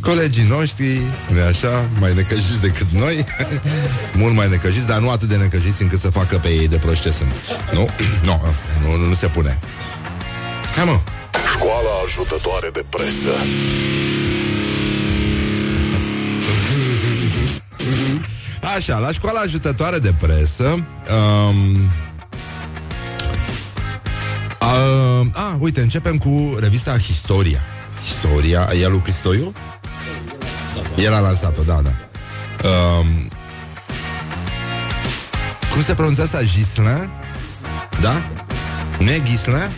Colegii 0.00 0.46
noștri, 0.48 1.00
nu 1.32 1.42
așa, 1.48 1.88
mai 1.98 2.14
necăjiți 2.14 2.60
decât 2.60 2.90
noi? 2.90 3.24
Mult 4.20 4.34
mai 4.34 4.48
necăjiți, 4.48 4.86
dar 4.86 4.98
nu 4.98 5.10
atât 5.10 5.28
de 5.28 5.36
necăjiți 5.36 5.82
încât 5.82 6.00
să 6.00 6.10
facă 6.10 6.36
pe 6.36 6.48
ei 6.48 6.68
de 6.68 6.76
proști 6.76 7.04
ce 7.04 7.10
sunt. 7.10 7.32
Nu, 7.72 7.88
nu, 8.28 8.40
nu, 8.82 8.96
nu, 8.96 9.06
nu 9.06 9.14
se 9.14 9.26
pune. 9.26 9.58
Hai 10.74 10.84
mă, 10.84 11.00
Școala 11.52 11.90
ajutătoare 12.06 12.70
de 12.72 12.84
presă. 12.88 13.30
Așa, 18.76 18.98
la 18.98 19.12
școala 19.12 19.40
ajutătoare 19.40 19.98
de 19.98 20.14
presă 20.20 20.64
um, 20.64 21.90
uh, 24.72 25.26
A, 25.32 25.56
uite, 25.60 25.80
începem 25.80 26.18
cu 26.18 26.56
revista 26.60 26.98
Historia 26.98 27.62
Historia, 28.04 28.70
e 28.80 28.86
lui 28.86 29.00
Cristoiu? 29.00 29.52
El 30.96 31.14
a 31.14 31.18
lansat-o, 31.18 31.62
da, 31.62 31.80
da 31.82 31.90
um, 32.68 33.28
Cum 35.72 35.82
se 35.82 35.94
pronunță 35.94 36.22
asta? 36.22 36.42
Gislin? 36.42 37.10
Da? 38.00 38.22
Nu 38.98 39.10
e 39.10 39.22
Gislin? 39.24 39.70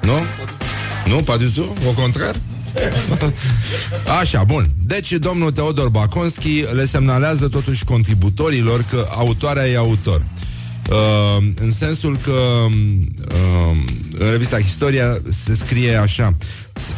Nu? 0.00 0.18
Nu, 1.06 1.22
pas 1.22 1.38
du 1.38 1.50
tout, 1.50 1.78
au 1.86 1.92
contraire 1.92 2.36
Așa, 4.20 4.44
bun. 4.44 4.70
Deci, 4.84 5.12
domnul 5.12 5.52
Teodor 5.52 5.88
Baconski 5.88 6.64
le 6.72 6.84
semnalează 6.84 7.48
totuși 7.48 7.84
contributorilor 7.84 8.82
că 8.82 9.08
autoarea 9.10 9.68
e 9.68 9.76
autor. 9.76 10.26
Uh, 10.90 11.44
în 11.54 11.72
sensul 11.72 12.16
că 12.16 12.30
uh, 12.30 13.76
în 14.18 14.30
revista 14.30 14.60
Historia 14.60 15.20
se 15.44 15.54
scrie 15.54 15.96
așa 15.96 16.36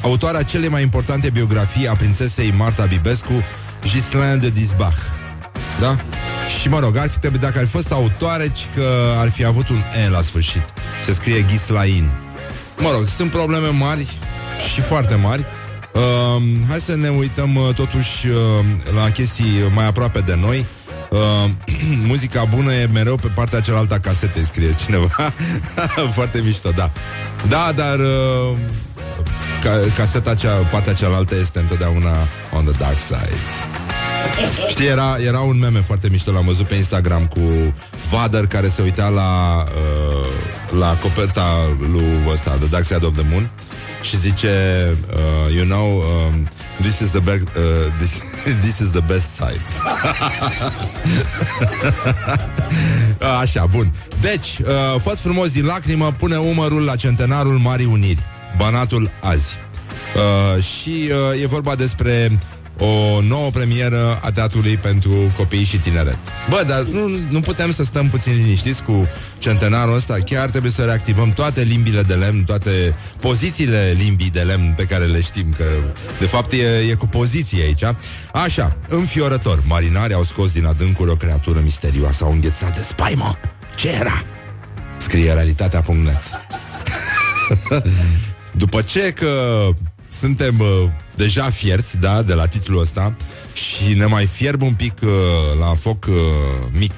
Autoarea 0.03 0.43
celei 0.43 0.69
mai 0.69 0.83
importante 0.83 1.31
biografii 1.31 1.89
a 1.89 1.97
prințesei 1.97 2.53
Marta 2.57 2.85
Bibescu 2.85 3.45
Ghislain 3.81 4.39
de 4.39 4.51
Disbach 4.51 4.97
Da? 5.81 5.97
Și 6.61 6.69
mă 6.69 6.79
rog, 6.79 6.97
ar 6.97 7.09
fi 7.09 7.19
trebuit, 7.19 7.41
dacă 7.41 7.59
ar 7.59 7.65
fi 7.65 7.71
fost 7.71 7.93
autoare, 7.93 8.53
ci 8.55 8.69
că 8.75 9.15
ar 9.19 9.31
fi 9.31 9.45
avut 9.45 9.69
un 9.69 9.83
E 10.05 10.09
la 10.09 10.23
sfârșit. 10.23 10.65
Se 11.03 11.13
scrie 11.13 11.41
Ghislain. 11.41 12.11
Mă 12.79 12.91
rog, 12.91 13.07
sunt 13.17 13.31
probleme 13.31 13.69
mari 13.69 14.07
și 14.73 14.81
foarte 14.81 15.15
mari. 15.15 15.45
Uh, 15.95 16.43
hai 16.69 16.81
să 16.81 16.97
ne 16.97 17.09
uităm 17.09 17.57
uh, 17.57 17.75
totuși 17.75 18.27
uh, 18.27 18.35
la 18.95 19.11
chestii 19.11 19.71
mai 19.75 19.87
aproape 19.87 20.21
de 20.21 20.35
noi. 20.41 20.59
Uh, 20.59 20.84
muzica 22.11 22.45
bună 22.45 22.73
e 22.73 22.89
mereu 22.93 23.17
pe 23.17 23.29
partea 23.35 23.61
cealaltă 23.61 23.95
a 23.95 23.99
casetei, 23.99 24.43
scrie 24.43 24.75
cineva. 24.85 25.33
foarte 26.17 26.41
mișto, 26.45 26.71
da. 26.71 26.91
Da, 27.49 27.73
dar 27.75 27.99
uh, 27.99 28.59
ca, 29.63 29.71
caseta 29.97 30.35
cea, 30.35 30.55
partea 30.55 30.93
cealaltă 30.93 31.37
este 31.37 31.59
întotdeauna 31.59 32.13
on 32.53 32.65
the 32.65 32.75
dark 32.79 32.99
side. 32.99 33.39
Știi, 34.69 34.87
era, 34.87 35.17
era 35.27 35.41
un 35.41 35.59
meme 35.59 35.81
foarte 35.81 36.09
mișto, 36.11 36.33
l-am 36.33 36.45
văzut 36.45 36.67
pe 36.67 36.75
Instagram 36.75 37.27
cu 37.27 37.41
Vader 38.11 38.47
care 38.47 38.69
se 38.69 38.83
uita 38.83 39.09
la 39.09 39.65
uh, 39.65 40.55
la 40.79 40.97
coperta 41.03 41.77
lui 41.93 42.25
ăsta, 42.29 42.51
The 42.51 42.69
Dark 42.69 42.85
Side 42.85 43.07
of 43.07 43.15
the 43.15 43.25
Moon 43.31 43.51
și 44.03 44.19
zice, 44.19 44.53
uh, 45.15 45.55
you 45.55 45.65
know, 45.65 45.97
um, 45.97 46.49
this 46.81 47.01
is 47.01 47.11
the 47.11 47.21
best, 47.21 47.43
uh, 47.57 47.99
this, 47.99 48.45
this 48.65 48.81
is 48.81 48.93
the 48.93 49.01
best 49.01 49.35
side. 49.37 49.61
Așa, 53.41 53.67
bun. 53.67 53.93
Deci, 54.21 54.59
uh, 54.59 55.01
fost 55.01 55.21
frumos 55.21 55.53
din 55.53 55.65
lacrimă 55.65 56.13
pune 56.19 56.37
umărul 56.37 56.83
la 56.85 56.97
centenarul 56.97 57.59
Marii 57.59 57.87
Uniri, 57.87 58.25
Banatul 58.57 59.11
azi. 59.21 59.59
Uh, 60.15 60.63
și 60.63 61.11
uh, 61.33 61.43
e 61.43 61.47
vorba 61.47 61.75
despre 61.75 62.39
o 62.79 63.21
nouă 63.21 63.51
premieră 63.51 64.19
a 64.23 64.31
teatrului 64.31 64.77
pentru 64.77 65.33
copii 65.37 65.65
și 65.65 65.79
tineret. 65.79 66.19
Bă, 66.49 66.65
dar 66.67 66.83
nu, 66.83 67.09
nu 67.31 67.41
putem 67.41 67.73
să 67.73 67.85
stăm 67.85 68.09
puțin 68.09 68.33
liniștiți 68.33 68.83
cu 68.83 69.09
centenarul 69.39 69.95
ăsta. 69.95 70.17
Chiar 70.25 70.51
trebuie 70.51 70.73
să 70.73 70.83
reactivăm 70.83 71.31
toate 71.31 71.63
limbile 71.63 72.03
de 72.03 72.15
lemn, 72.15 72.45
toate 72.45 72.95
pozițiile 73.21 73.95
limbii 73.99 74.31
de 74.31 74.41
lemn 74.41 74.73
pe 74.77 74.85
care 74.85 75.05
le 75.05 75.21
știm, 75.21 75.55
că 75.57 75.65
de 76.19 76.27
fapt 76.27 76.53
e, 76.53 76.57
e 76.91 76.95
cu 76.95 77.07
poziție 77.07 77.63
aici. 77.63 77.85
Așa, 78.33 78.77
înfiorător. 78.89 79.63
Marinarii 79.67 80.15
au 80.15 80.25
scos 80.25 80.53
din 80.53 80.67
adâncuri 80.67 81.11
o 81.11 81.17
creatură 81.17 81.61
misterioasă, 81.63 82.25
au 82.25 82.33
înghețat 82.33 82.77
de 82.77 82.83
spaimă. 82.83 83.39
Ce 83.77 83.89
era? 83.89 84.23
Scrie 84.97 85.33
realitatea.net 85.33 86.23
După 88.53 88.83
ce 88.83 89.13
că 89.13 89.67
suntem 90.09 90.61
uh, 90.61 90.91
deja 91.17 91.51
fierți, 91.51 91.99
da, 91.99 92.23
de 92.23 92.35
la 92.35 92.47
titlul 92.47 92.81
ăsta 92.81 93.17
și 93.53 93.95
ne 93.95 94.07
mai 94.07 94.27
fierb 94.27 94.63
un 94.63 94.75
pic 94.75 94.95
uh, 95.03 95.11
la 95.59 95.75
foc 95.75 96.07
uh, 96.07 96.15
mic 96.71 96.93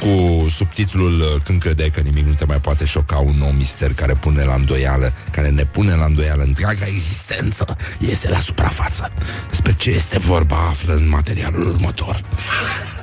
cu 0.00 0.48
subtitlul 0.48 1.20
uh, 1.20 1.42
Când 1.44 1.60
credeai 1.60 1.90
că 1.90 2.00
nimic 2.00 2.26
nu 2.26 2.32
te 2.32 2.44
mai 2.44 2.60
poate 2.60 2.84
șoca 2.84 3.18
Un 3.18 3.34
nou 3.38 3.50
mister 3.50 3.94
care 3.94 4.14
pune 4.14 4.44
la 4.44 4.54
îndoială 4.54 5.12
Care 5.30 5.48
ne 5.48 5.64
pune 5.64 5.94
la 5.94 6.04
îndoială 6.04 6.42
întreaga 6.42 6.86
existență 6.86 7.76
Iese 7.98 8.28
la 8.28 8.38
suprafață 8.38 9.12
Despre 9.48 9.74
ce 9.74 9.90
este 9.90 10.18
vorba 10.18 10.56
află 10.68 10.94
în 10.94 11.08
materialul 11.08 11.66
următor 11.66 12.24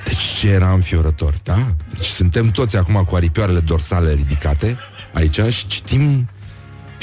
Deci 0.06 0.40
ce 0.40 0.50
era 0.50 0.72
înfiorător, 0.72 1.34
da? 1.44 1.76
Deci 1.98 2.06
suntem 2.06 2.50
toți 2.50 2.78
acum 2.78 3.04
cu 3.10 3.16
aripioarele 3.16 3.60
dorsale 3.60 4.14
ridicate 4.14 4.78
Aici 5.14 5.40
și 5.50 5.68
citim 5.68 6.28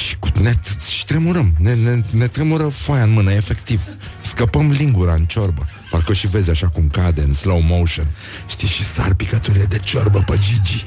și 0.07 0.17
cu 0.19 0.29
ne, 0.41 0.53
și 0.97 1.05
tremurăm, 1.05 1.55
ne, 1.59 1.75
ne, 1.75 2.03
ne 2.11 2.27
tremură 2.27 2.69
foaia 2.69 3.03
în 3.03 3.11
mână, 3.11 3.33
efectiv. 3.33 3.83
Scăpăm 4.21 4.71
lingura 4.71 5.13
în 5.13 5.25
ciorbă. 5.25 5.69
Parcă 5.91 6.13
și 6.13 6.27
vezi 6.27 6.51
așa 6.51 6.69
cum 6.69 6.89
cade 6.89 7.23
în 7.23 7.35
slow 7.35 7.61
motion. 7.61 8.09
Știi, 8.49 8.69
și 8.69 8.85
sar 8.85 9.15
picăturile 9.15 9.65
de 9.65 9.79
ciorbă 9.79 10.19
pe 10.27 10.39
Gigi. 10.39 10.85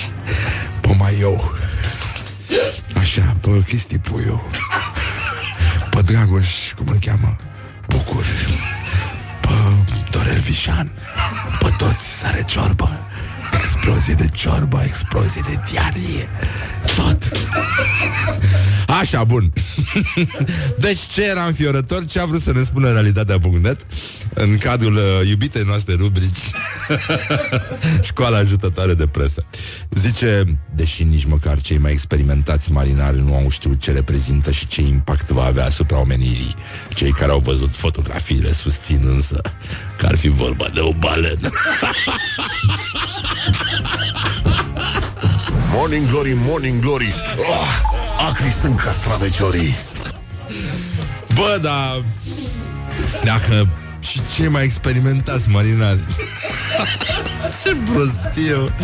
pe 0.80 0.94
Maiou. 0.98 1.52
Așa, 2.96 3.36
pe 3.40 3.62
Cristi 3.66 3.98
Puiu. 3.98 4.42
Pe 5.90 6.02
Dragoș, 6.02 6.72
cum 6.76 6.88
îl 6.88 6.98
cheamă? 6.98 7.36
Bucur. 7.88 8.24
Pe 9.40 9.48
Dorel 10.10 10.38
Vișan. 10.38 10.90
Pe 11.58 11.68
toți 11.78 11.98
sare 12.20 12.44
ciorbă. 12.46 13.06
Explozie 13.86 14.14
de 14.14 14.28
ciorbă, 14.36 14.82
explozie 14.84 15.42
de 15.46 15.60
diarie 15.70 16.28
Tot. 16.96 17.30
Așa, 19.00 19.24
bun. 19.24 19.52
Deci 20.78 20.98
ce 20.98 21.24
era 21.24 21.44
înfiorător 21.44 22.04
Ce 22.04 22.20
a 22.20 22.24
vrut 22.24 22.42
să 22.42 22.52
ne 22.52 22.62
spună 22.62 22.92
realitatea.net 22.92 23.86
În 24.34 24.58
cadrul 24.58 24.92
uh, 24.92 25.28
iubitei 25.28 25.62
noastre 25.62 25.94
rubrici 25.94 26.38
Școala 28.08 28.36
ajutătoare 28.36 28.94
de 28.94 29.06
presă. 29.06 29.44
Zice 29.90 30.42
Deși 30.74 31.04
nici 31.04 31.24
măcar 31.24 31.60
cei 31.60 31.78
mai 31.78 31.92
experimentați 31.92 32.72
marinari 32.72 33.20
Nu 33.20 33.34
au 33.34 33.50
știut 33.50 33.80
ce 33.80 33.92
reprezintă 33.92 34.50
Și 34.50 34.66
ce 34.66 34.80
impact 34.80 35.28
va 35.28 35.44
avea 35.44 35.64
asupra 35.64 35.98
omenirii 35.98 36.54
Cei 36.94 37.10
care 37.10 37.32
au 37.32 37.38
văzut 37.38 37.70
fotografiile 37.70 38.52
Susțin 38.52 39.00
însă 39.04 39.40
Că 39.98 40.06
ar 40.06 40.16
fi 40.16 40.28
vorba 40.28 40.68
de 40.74 40.80
o 40.80 40.92
balenă 40.92 41.50
Morning 45.76 46.08
Glory, 46.08 46.32
Morning 46.34 46.80
Glory. 46.80 47.14
Oh, 47.38 48.26
Acri 48.28 48.50
sunt 48.50 48.80
castraveciorii 48.80 49.76
Bă, 51.34 51.58
da 51.62 52.02
Dacă 53.24 53.68
și 54.00 54.20
cei 54.34 54.48
mai 54.48 54.64
experimentați 54.64 55.48
marinari 55.48 56.00
Ce 57.62 57.76
prostie 57.92 58.74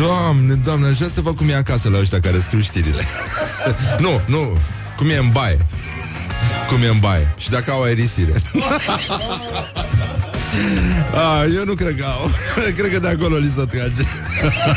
Doamne, 0.00 0.54
doamne, 0.54 0.86
aș 0.86 0.96
vrea 0.96 1.08
să 1.14 1.20
văd 1.20 1.36
cum 1.36 1.48
e 1.48 1.54
acasă 1.54 1.88
la 1.88 1.98
ăștia 1.98 2.20
care 2.20 2.38
scriu 2.38 2.60
știrile. 2.60 3.02
Nu, 4.04 4.20
nu, 4.26 4.58
cum 4.96 5.08
e 5.08 5.16
în 5.16 5.30
baie. 5.32 5.58
Cum 6.68 6.82
e 6.82 6.86
în 6.86 6.98
baie. 6.98 7.34
Și 7.38 7.50
dacă 7.50 7.70
au 7.70 7.82
aerisire 7.82 8.32
A, 11.14 11.44
eu 11.56 11.64
nu 11.64 11.74
cred 11.74 11.96
că 11.96 12.04
au. 12.04 12.30
cred 12.76 12.92
că 12.92 12.98
de 12.98 13.08
acolo 13.08 13.36
li 13.36 13.52
se 13.56 13.64
trage. 13.64 14.02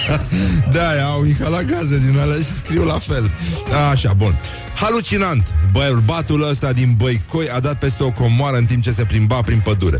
da, 0.75 1.05
au 1.05 1.25
inhalat 1.25 1.65
gaze 1.65 2.01
din 2.05 2.19
alea 2.19 2.37
și 2.37 2.55
scriu 2.57 2.85
la 2.85 2.97
fel. 2.97 3.31
A, 3.71 3.89
așa, 3.89 4.13
bun. 4.13 4.39
Halucinant. 4.75 5.53
Bărbatul 5.71 6.49
ăsta 6.49 6.71
din 6.71 6.93
Băicoi 6.97 7.49
a 7.49 7.59
dat 7.59 7.79
peste 7.79 8.03
o 8.03 8.11
comoară 8.11 8.57
în 8.57 8.65
timp 8.65 8.83
ce 8.83 8.91
se 8.91 9.03
plimba 9.03 9.41
prin 9.41 9.59
pădure. 9.63 9.99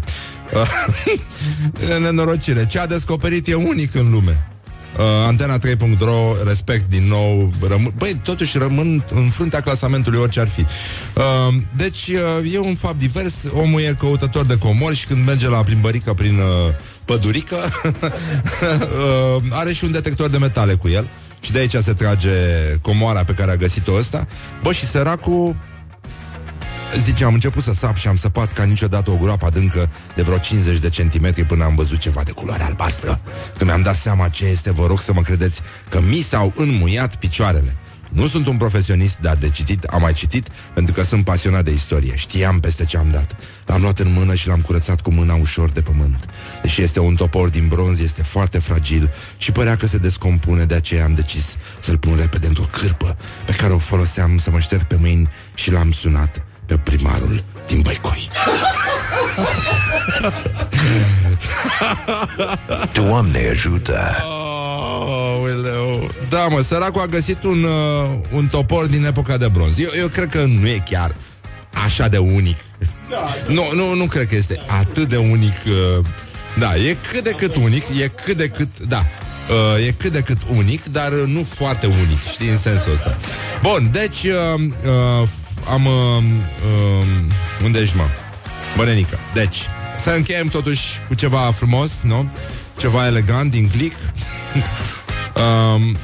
Nenorocire. 2.02 2.66
Ce 2.66 2.80
a 2.80 2.88
descoperit 2.88 3.48
e 3.48 3.54
unic 3.54 3.96
în 3.96 4.12
lume. 4.12 4.57
Uh, 4.97 5.03
Antena 5.27 5.57
3.ro, 5.57 6.36
respect 6.45 6.89
din 6.89 7.07
nou 7.07 7.53
rămân, 7.67 7.93
Băi, 7.97 8.19
totuși 8.23 8.57
rămân 8.57 9.05
în 9.13 9.29
fruntea 9.29 9.62
clasamentului 9.62 10.19
orice 10.19 10.39
ar 10.39 10.47
fi. 10.47 10.60
Uh, 10.60 11.55
Deci 11.75 12.07
uh, 12.41 12.53
e 12.53 12.60
un 12.60 12.75
fapt 12.75 12.97
divers 12.97 13.33
Omul 13.53 13.81
e 13.81 13.95
căutător 13.99 14.45
de 14.45 14.57
comori 14.57 14.95
Și 14.95 15.05
când 15.05 15.25
merge 15.25 15.49
la 15.49 15.63
plimbărică 15.63 16.13
prin 16.13 16.38
uh, 16.38 16.73
pădurică 17.05 17.55
uh, 19.36 19.41
Are 19.49 19.73
și 19.73 19.83
un 19.83 19.91
detector 19.91 20.29
de 20.29 20.38
metale 20.38 20.73
cu 20.73 20.89
el. 20.89 21.10
Și 21.39 21.51
de 21.51 21.60
aici 21.60 21.75
se 21.75 21.93
trage 21.93 22.29
comoara 22.81 23.23
pe 23.23 23.33
care 23.33 23.51
a 23.51 23.55
găsit-o 23.55 23.93
ăsta. 23.93 24.27
Bă, 24.62 24.71
și 24.71 24.86
săracul 24.86 25.55
Zice, 26.95 27.23
am 27.23 27.34
început 27.34 27.63
să 27.63 27.73
sap 27.73 27.95
și 27.95 28.08
am 28.08 28.15
săpat 28.15 28.54
ca 28.54 28.63
niciodată 28.63 29.12
o 29.12 29.17
groapă 29.17 29.45
adâncă 29.45 29.89
de 30.15 30.21
vreo 30.21 30.38
50 30.38 30.80
de 30.80 30.89
centimetri 30.89 31.45
până 31.45 31.63
am 31.63 31.76
văzut 31.76 31.97
ceva 31.97 32.23
de 32.23 32.32
culoare 32.32 32.63
albastră. 32.63 33.19
Când 33.58 33.69
mi-am 33.69 33.82
dat 33.82 33.95
seama 33.95 34.28
ce 34.28 34.45
este, 34.45 34.71
vă 34.71 34.86
rog 34.86 35.00
să 35.00 35.13
mă 35.13 35.21
credeți 35.21 35.62
că 35.89 36.02
mi 36.02 36.21
s-au 36.21 36.54
înmuiat 36.56 37.15
picioarele. 37.15 37.78
Nu 38.10 38.28
sunt 38.28 38.47
un 38.47 38.58
profesionist, 38.58 39.17
dar 39.17 39.36
de 39.36 39.50
citit 39.50 39.84
am 39.84 40.02
mai 40.02 40.13
citit 40.13 40.47
pentru 40.73 40.93
că 40.93 41.04
sunt 41.04 41.23
pasionat 41.23 41.63
de 41.63 41.71
istorie. 41.71 42.15
Știam 42.15 42.60
peste 42.60 42.86
ce 42.86 42.97
am 42.97 43.10
dat. 43.12 43.36
L-am 43.65 43.82
luat 43.82 44.00
în 44.00 44.13
mână 44.13 44.36
și 44.36 44.47
l-am 44.47 44.62
curățat 44.62 45.02
cu 45.02 45.13
mâna 45.13 45.36
ușor 45.36 45.69
de 45.69 45.82
pământ. 45.82 46.26
Deși 46.62 46.82
este 46.82 47.00
un 47.00 47.15
topor 47.15 47.50
din 47.50 47.67
bronz, 47.67 48.00
este 48.00 48.23
foarte 48.23 48.60
fragil 48.60 49.13
și 49.38 49.52
părea 49.52 49.76
că 49.76 49.88
se 49.88 49.97
descompune, 49.97 50.63
de 50.63 50.76
aceea 50.76 51.04
am 51.04 51.13
decis 51.13 51.45
să-l 51.82 51.97
pun 51.97 52.15
repede 52.15 52.47
într-o 52.47 52.65
cârpă 52.71 53.17
pe 53.45 53.54
care 53.54 53.73
o 53.73 53.78
foloseam 53.78 54.38
să 54.38 54.52
mă 54.52 54.60
șterg 54.60 54.84
pe 54.84 54.95
mâini 55.00 55.30
și 55.54 55.71
l-am 55.71 55.91
sunat 55.91 56.43
pe 56.67 56.77
primarul 56.77 57.43
din 57.67 57.82
Băicoi. 57.82 58.30
Doamne 62.93 63.47
ajută! 63.51 63.99
Oh, 64.23 64.47
da, 66.30 66.47
mă, 66.47 66.62
săracul 66.62 67.01
a 67.01 67.06
găsit 67.06 67.43
un, 67.43 67.63
uh, 67.63 68.19
un 68.32 68.47
topor 68.47 68.86
din 68.86 69.06
epoca 69.06 69.38
de 69.38 69.47
bronz. 69.47 69.80
Eu, 69.80 69.89
eu 69.97 70.08
cred 70.08 70.30
că 70.30 70.45
nu 70.45 70.67
e 70.67 70.84
chiar 70.89 71.15
așa 71.86 72.08
de 72.08 72.17
unic. 72.17 72.58
Da. 73.10 73.53
nu, 73.53 73.63
nu, 73.73 73.93
nu 73.93 74.06
cred 74.06 74.27
că 74.27 74.36
este 74.36 74.62
atât 74.67 75.10
de 75.10 75.17
unic. 75.17 75.56
Uh, 75.67 76.06
da, 76.58 76.75
e 76.75 76.97
cât 77.12 77.23
de 77.23 77.32
cât 77.32 77.56
unic, 77.56 77.84
e 78.01 78.12
cât 78.23 78.38
de 78.38 78.47
cât, 78.47 78.80
da, 78.80 79.06
uh, 79.77 79.86
e 79.86 79.91
cât 79.91 80.12
de 80.12 80.21
cât 80.21 80.38
unic, 80.56 80.86
dar 80.86 81.12
nu 81.12 81.43
foarte 81.56 81.86
unic, 81.86 82.27
știi, 82.32 82.49
în 82.49 82.58
sensul 82.58 82.93
ăsta. 82.93 83.17
Bun, 83.62 83.89
deci, 83.91 84.23
uh, 84.23 84.62
uh, 85.21 85.27
am... 85.71 85.86
Uh, 85.86 85.91
uh, 85.93 87.63
unde 87.63 87.80
ești, 87.80 87.95
mă? 87.95 88.03
Bănenică. 88.77 89.19
Deci, 89.34 89.58
să 89.97 90.10
încheiem 90.10 90.47
totuși 90.47 90.84
cu 91.08 91.13
ceva 91.13 91.51
frumos, 91.51 91.91
nu? 92.03 92.30
Ceva 92.80 93.06
elegant, 93.06 93.51
din 93.51 93.69
click. 93.69 93.97
um, 95.75 95.97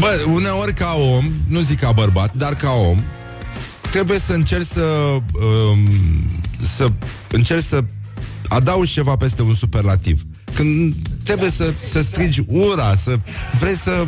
Bă, 0.00 0.24
uneori 0.28 0.74
ca 0.74 0.94
om, 0.94 1.32
nu 1.48 1.60
zic 1.60 1.80
ca 1.80 1.92
bărbat, 1.92 2.34
dar 2.34 2.54
ca 2.54 2.70
om, 2.70 3.04
trebuie 3.90 4.18
să 4.18 4.32
încerci 4.32 4.66
să 4.66 4.82
um, 4.82 5.78
să 6.76 6.90
încerci 7.30 7.64
să 7.64 7.84
adaugi 8.48 8.92
ceva 8.92 9.16
peste 9.16 9.42
un 9.42 9.54
superlativ. 9.54 10.22
Când 10.54 10.94
trebuie 11.24 11.50
să, 11.50 11.74
să 11.90 12.02
strigi 12.02 12.44
ura, 12.46 12.96
să 13.04 13.16
vrei 13.58 13.76
să 13.76 14.06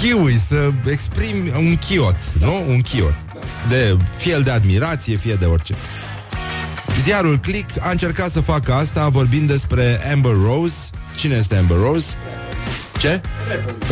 chiui, 0.00 0.40
să 0.48 0.72
exprimi 0.90 1.52
un 1.56 1.76
chiot, 1.76 2.16
nu? 2.40 2.64
Un 2.68 2.80
chiot. 2.80 3.14
De, 3.68 3.96
fie 4.16 4.32
el 4.32 4.42
de 4.42 4.50
admirație, 4.50 5.16
fie 5.16 5.34
de 5.34 5.44
orice. 5.44 5.74
Ziarul 7.00 7.38
Click 7.38 7.70
a 7.80 7.90
încercat 7.90 8.30
să 8.30 8.40
facă 8.40 8.72
asta 8.72 9.08
vorbind 9.08 9.48
despre 9.48 10.10
Amber 10.12 10.32
Rose. 10.32 10.74
Cine 11.16 11.34
este 11.34 11.56
Amber 11.56 11.76
Rose? 11.76 12.14
Ce? 12.98 13.20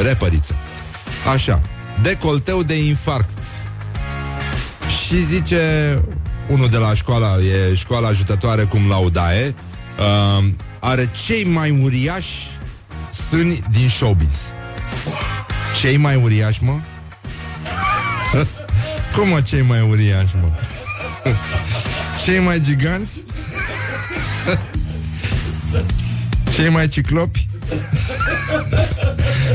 Repăriță. 0.02 0.56
Așa. 1.32 1.60
Decolteu 2.02 2.62
de 2.62 2.74
infarct. 2.74 3.38
Și 5.06 5.24
zice 5.24 5.98
unul 6.48 6.68
de 6.68 6.76
la 6.76 6.94
școala, 6.94 7.36
e 7.70 7.74
școala 7.74 8.08
ajutătoare 8.08 8.64
cum 8.64 8.88
laudae, 8.88 9.54
uh, 9.98 10.44
are 10.80 11.10
cei 11.26 11.44
mai 11.44 11.80
uriași 11.82 12.58
sâni 13.30 13.62
din 13.70 13.88
showbiz. 13.88 14.36
Cei 15.82 15.96
mai 15.96 16.16
uriași, 16.16 16.64
mă? 16.64 16.80
Cum 19.16 19.28
mă, 19.28 19.40
cei 19.40 19.62
mai 19.62 19.80
uriași, 19.80 20.34
mă? 20.40 20.52
Cei 22.24 22.38
mai 22.38 22.60
giganți? 22.60 23.22
Cei 26.54 26.68
mai 26.68 26.88
ciclopi? 26.88 27.48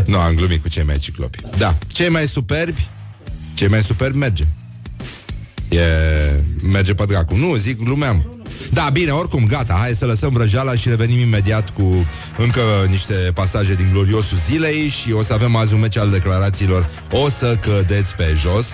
nu, 0.05 0.19
am 0.19 0.33
glumit 0.35 0.61
cu 0.61 0.69
cei 0.69 0.83
mai 0.83 0.97
ciclopi. 0.97 1.39
Da, 1.57 1.77
cei 1.87 2.09
mai 2.09 2.27
superbi 2.27 2.87
Cei 3.53 3.67
mai 3.67 3.83
superbi 3.83 4.17
merge 4.17 4.47
E... 5.69 5.81
Merge 6.71 6.93
pe 6.93 7.05
dracu 7.05 7.35
Nu, 7.35 7.55
zic, 7.55 7.83
glumeam 7.83 8.36
da, 8.71 8.89
bine, 8.93 9.11
oricum, 9.11 9.45
gata, 9.47 9.77
hai 9.79 9.95
să 9.95 10.05
lăsăm 10.05 10.31
vrăjeala 10.31 10.75
și 10.75 10.89
revenim 10.89 11.19
imediat 11.19 11.73
cu 11.73 12.07
încă 12.37 12.61
niște 12.89 13.13
pasaje 13.13 13.73
din 13.73 13.89
gloriosul 13.91 14.37
zilei 14.49 14.89
și 14.89 15.11
o 15.11 15.23
să 15.23 15.33
avem 15.33 15.55
azi 15.55 15.73
un 15.73 15.79
meci 15.79 15.97
al 15.97 16.09
declarațiilor. 16.09 16.89
O 17.11 17.29
să 17.29 17.55
cădeți 17.61 18.15
pe 18.15 18.35
jos 18.37 18.73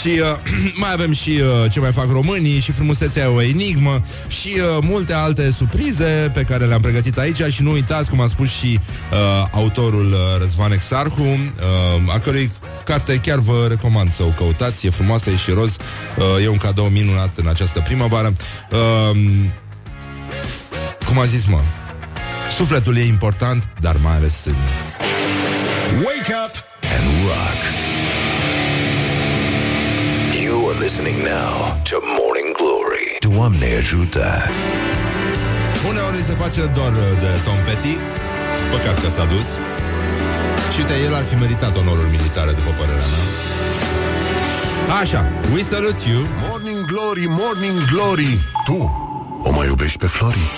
și 0.00 0.08
uh, 0.08 0.72
mai 0.82 0.92
avem 0.92 1.12
și 1.12 1.30
uh, 1.30 1.70
ce 1.70 1.80
mai 1.80 1.92
fac 1.92 2.10
românii 2.10 2.60
și 2.60 2.72
frumusețea 2.72 3.30
o 3.30 3.42
enigmă 3.42 4.00
și 4.28 4.48
uh, 4.56 4.78
multe 4.82 5.12
alte 5.12 5.54
surprize 5.56 6.30
pe 6.34 6.42
care 6.42 6.64
le-am 6.64 6.80
pregătit 6.80 7.18
aici 7.18 7.42
și 7.42 7.62
nu 7.62 7.72
uitați, 7.72 8.10
cum 8.10 8.20
a 8.20 8.26
spus 8.26 8.48
și 8.48 8.78
uh, 9.12 9.46
autorul 9.50 10.06
uh, 10.06 10.18
Răzvan 10.40 10.72
Exarhu, 10.72 11.22
uh, 11.22 12.14
a 12.14 12.18
cărui 12.18 12.50
carte 12.84 13.16
chiar 13.16 13.38
vă 13.38 13.66
recomand 13.68 14.12
să 14.12 14.22
o 14.22 14.28
căutați, 14.28 14.86
e 14.86 14.90
frumoasă, 14.90 15.30
e 15.30 15.36
și 15.36 15.50
roz, 15.50 15.76
uh, 16.16 16.44
e 16.44 16.48
un 16.48 16.56
cadou 16.56 16.86
minunat 16.86 17.36
în 17.36 17.46
această 17.46 17.80
primăvară. 17.80 18.32
Uh, 18.70 19.23
cum 21.06 21.18
a 21.18 21.24
zis, 21.24 21.44
mă? 21.44 21.60
Sufletul 22.56 22.96
e 22.96 23.04
important, 23.04 23.68
dar 23.80 23.96
mai 24.02 24.14
ales 24.14 24.40
sânul. 24.40 24.72
Wake 26.06 26.32
up 26.44 26.54
and 26.94 27.06
rock. 27.26 27.60
You 30.44 30.68
are 30.70 30.78
listening 30.78 31.16
now 31.16 31.52
to 31.90 31.96
Morning 32.18 32.50
Glory. 32.60 33.06
Doamne 33.28 33.66
ajută! 33.78 34.26
Uneori 35.88 36.16
se 36.28 36.32
face 36.32 36.60
doar 36.76 36.92
de 37.18 37.30
Tom 37.44 37.58
Petty. 37.66 37.94
Păcat 38.70 38.96
că 39.02 39.08
s-a 39.16 39.24
dus. 39.24 39.48
Și 40.72 40.78
uite, 40.80 40.94
el 41.06 41.14
ar 41.14 41.24
fi 41.30 41.34
meritat 41.34 41.76
onorul 41.76 42.08
militar, 42.16 42.46
după 42.46 42.70
părerea 42.78 43.08
mea. 43.12 43.24
Așa, 45.00 45.20
we 45.52 45.62
salute 45.62 46.08
you. 46.10 46.20
Morning 46.48 46.80
Glory, 46.92 47.24
Morning 47.28 47.78
Glory. 47.92 48.32
Tu 48.64 49.03
o 49.44 49.52
mai 49.52 49.66
iubești 49.66 49.98
pe 49.98 50.06
Flori? 50.06 50.50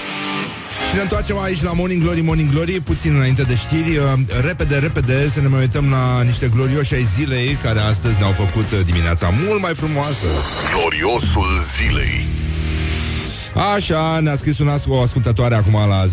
Și 0.88 0.94
ne 0.94 1.00
întoarcem 1.00 1.38
aici 1.38 1.62
la 1.62 1.72
Morning 1.72 2.02
Glory, 2.02 2.20
Morning 2.20 2.50
Glory, 2.50 2.80
puțin 2.80 3.14
înainte 3.14 3.42
de 3.42 3.54
știri. 3.54 3.96
Uh, 3.96 4.12
repede, 4.44 4.78
repede 4.78 5.28
să 5.28 5.40
ne 5.40 5.46
mai 5.46 5.60
uităm 5.60 5.90
la 5.90 6.22
niște 6.22 6.48
glorioși 6.48 6.94
ai 6.94 7.06
zilei 7.16 7.58
care 7.62 7.78
astăzi 7.78 8.18
ne-au 8.18 8.32
făcut 8.32 8.70
uh, 8.70 8.78
dimineața 8.84 9.32
mult 9.46 9.60
mai 9.60 9.74
frumoasă. 9.74 10.26
Gloriosul 10.74 11.62
zilei. 11.76 12.28
Așa, 13.74 14.20
ne-a 14.20 14.36
scris 14.36 14.58
un 14.58 14.70
o 14.86 15.00
ascultătoare 15.00 15.54
acum 15.54 15.72
la 15.88 16.04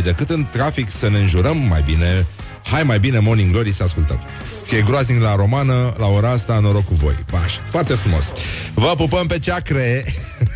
0729001122 0.00 0.02
Decât 0.04 0.30
în 0.30 0.46
trafic 0.50 0.90
să 0.90 1.08
ne 1.08 1.18
înjurăm, 1.18 1.56
mai 1.56 1.82
bine 1.86 2.26
Hai 2.70 2.82
mai 2.82 2.98
bine 2.98 3.18
Morning 3.18 3.50
Glory 3.50 3.72
să 3.72 3.82
ascultăm 3.82 4.20
Că 4.70 4.76
e 4.76 4.82
groaznic 4.82 5.22
la 5.22 5.34
romană, 5.34 5.94
la 5.98 6.06
ora 6.06 6.30
asta 6.30 6.58
noroc 6.58 6.84
cu 6.84 6.94
voi. 6.94 7.14
Baș, 7.30 7.56
foarte 7.70 7.94
frumos. 7.94 8.32
Vă 8.74 8.94
pupăm 8.96 9.26
pe 9.26 9.38
ceacre. 9.38 10.04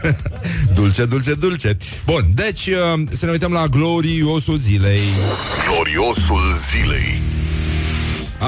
Dulce, 0.74 1.04
dulce, 1.04 1.34
dulce. 1.34 1.76
Bun, 2.04 2.24
deci 2.34 2.66
uh, 2.66 3.02
să 3.16 3.24
ne 3.24 3.30
uităm 3.30 3.52
la 3.52 3.66
gloriosul 3.66 4.56
zilei. 4.56 5.00
Gloriosul 5.68 6.58
zilei. 6.70 7.22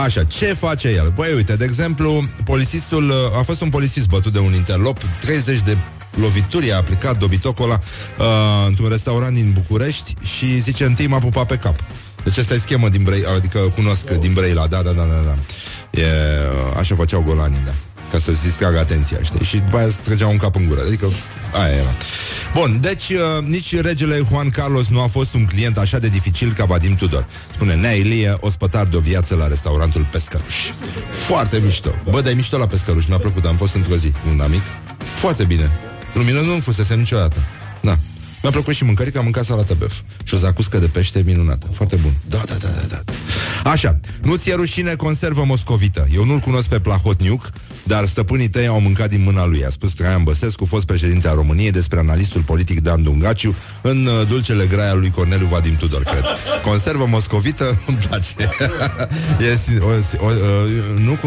Așa, 0.05 0.25
ce 0.25 0.47
face 0.47 0.89
el? 0.89 1.13
Băi, 1.15 1.35
uite, 1.35 1.57
de 1.57 1.65
exemplu, 1.65 2.29
polițistul, 2.45 3.09
uh, 3.09 3.39
a 3.39 3.43
fost 3.43 3.61
un 3.61 3.69
polițist 3.69 4.09
bătut 4.09 4.33
de 4.33 4.39
un 4.39 4.55
interlop, 4.55 5.03
30 5.21 5.61
de 5.61 5.77
lovituri 6.21 6.73
a 6.73 6.77
aplicat 6.77 7.19
dobitocul 7.19 7.65
ăla 7.65 7.81
uh, 8.19 8.67
într-un 8.67 8.89
restaurant 8.89 9.35
din 9.35 9.51
București 9.55 10.15
și 10.37 10.61
zice, 10.61 10.85
întâi 10.85 11.07
m-a 11.07 11.19
pupat 11.19 11.47
pe 11.47 11.57
cap. 11.57 11.77
Deci 12.27 12.39
asta 12.39 12.55
e 12.55 12.59
schemă 12.59 12.89
din 12.89 13.03
Brăila, 13.03 13.33
adică 13.33 13.59
cunosc 13.59 14.11
oh. 14.11 14.19
din 14.19 14.33
Brăila, 14.33 14.67
da, 14.67 14.83
da, 14.83 14.91
da, 14.91 15.03
da, 15.03 15.23
da. 15.25 15.37
E, 16.01 16.07
așa 16.79 16.95
făceau 16.95 17.23
golanii, 17.23 17.63
da. 17.65 17.75
ca 18.13 18.19
să-ți 18.19 18.43
distragă 18.43 18.79
atenția, 18.79 19.19
știi? 19.23 19.45
Și 19.45 19.57
după 19.57 19.77
aia 19.77 19.89
trăgea 20.05 20.27
un 20.27 20.37
cap 20.37 20.57
în 20.57 20.67
gură. 20.67 20.81
Adică 20.87 21.07
aia 21.53 21.75
era. 21.75 21.95
Bun, 22.55 22.79
deci 22.81 23.09
uh, 23.09 23.45
nici 23.45 23.81
regele 23.81 24.21
Juan 24.29 24.51
Carlos 24.51 24.87
nu 24.89 25.01
a 25.01 25.07
fost 25.07 25.35
un 25.35 25.45
client 25.45 25.79
așa 25.79 25.99
de 25.99 26.09
dificil 26.09 26.53
ca 26.53 26.65
Vadim 26.65 26.95
Tudor. 26.95 27.27
Spune 27.53 27.75
Nea 27.75 27.93
Ilie, 27.93 28.37
ospătar 28.41 28.87
de 28.87 28.97
o 28.97 29.01
viață 29.01 29.35
la 29.35 29.47
restaurantul 29.47 30.09
Pescăruș. 30.13 30.55
Foarte 31.11 31.61
mișto. 31.65 31.91
Bă, 32.11 32.21
dar 32.21 32.33
e 32.33 32.35
mișto 32.35 32.59
la 32.59 32.67
Pescăruș, 32.67 33.07
mi-a 33.07 33.19
plăcut, 33.19 33.45
am 33.45 33.57
fost 33.57 33.75
într-o 33.75 33.97
zi 33.97 34.13
un 34.33 34.41
amic. 34.41 34.63
Foarte 35.15 35.45
bine. 35.45 35.71
Lumină 36.15 36.41
nu 36.41 36.61
fusese 36.61 36.95
niciodată. 36.95 37.37
Da. 37.81 37.99
Mi-a 38.47 38.55
plăcut 38.55 38.75
și 38.75 38.85
mâncării, 38.85 39.13
că 39.13 39.19
am 39.19 39.25
mâncat 39.25 39.45
salată 39.45 39.75
bef. 39.79 39.93
Și 40.25 40.35
o 40.35 40.37
zacuscă 40.37 40.79
de 40.79 40.87
pește 40.87 41.23
minunată. 41.25 41.67
Foarte 41.73 41.97
bun. 41.97 42.13
Da, 42.29 42.43
da, 42.47 42.55
da, 42.55 42.69
da, 42.69 43.03
da. 43.05 43.71
Așa, 43.71 43.99
nu 44.23 44.37
ți-e 44.37 44.55
rușine 44.55 44.95
conservă 44.95 45.45
moscovită. 45.45 46.07
Eu 46.15 46.25
nu-l 46.25 46.39
cunosc 46.39 46.69
pe 46.69 46.81
Plahotniuc, 46.81 47.51
dar 47.85 48.07
stăpânii 48.07 48.49
tăi 48.49 48.67
au 48.67 48.81
mâncat 48.81 49.09
din 49.09 49.23
mâna 49.23 49.47
lui, 49.47 49.65
a 49.65 49.71
spus 49.71 49.93
Traian 49.93 50.23
Băsescu, 50.23 50.65
fost 50.65 50.87
președinte 50.87 51.29
a 51.29 51.33
României, 51.33 51.71
despre 51.71 51.99
analistul 51.99 52.43
politic 52.43 52.81
Dan 52.81 53.03
Dungaciu 53.03 53.55
în 53.83 54.07
uh, 54.07 54.27
dulcele 54.29 54.67
graia 54.67 54.95
lui 54.95 55.11
Corneliu 55.11 55.47
Vadim 55.47 55.75
Tudor, 55.75 56.03
cred. 56.03 56.25
Conservă 56.63 57.07
moscovită, 57.07 57.65
îmi 57.87 57.97
place. 57.97 58.35
e, 59.51 59.79
o, 59.81 59.87
o, 59.87 60.27
o, 60.27 60.31
nu, 60.99 61.19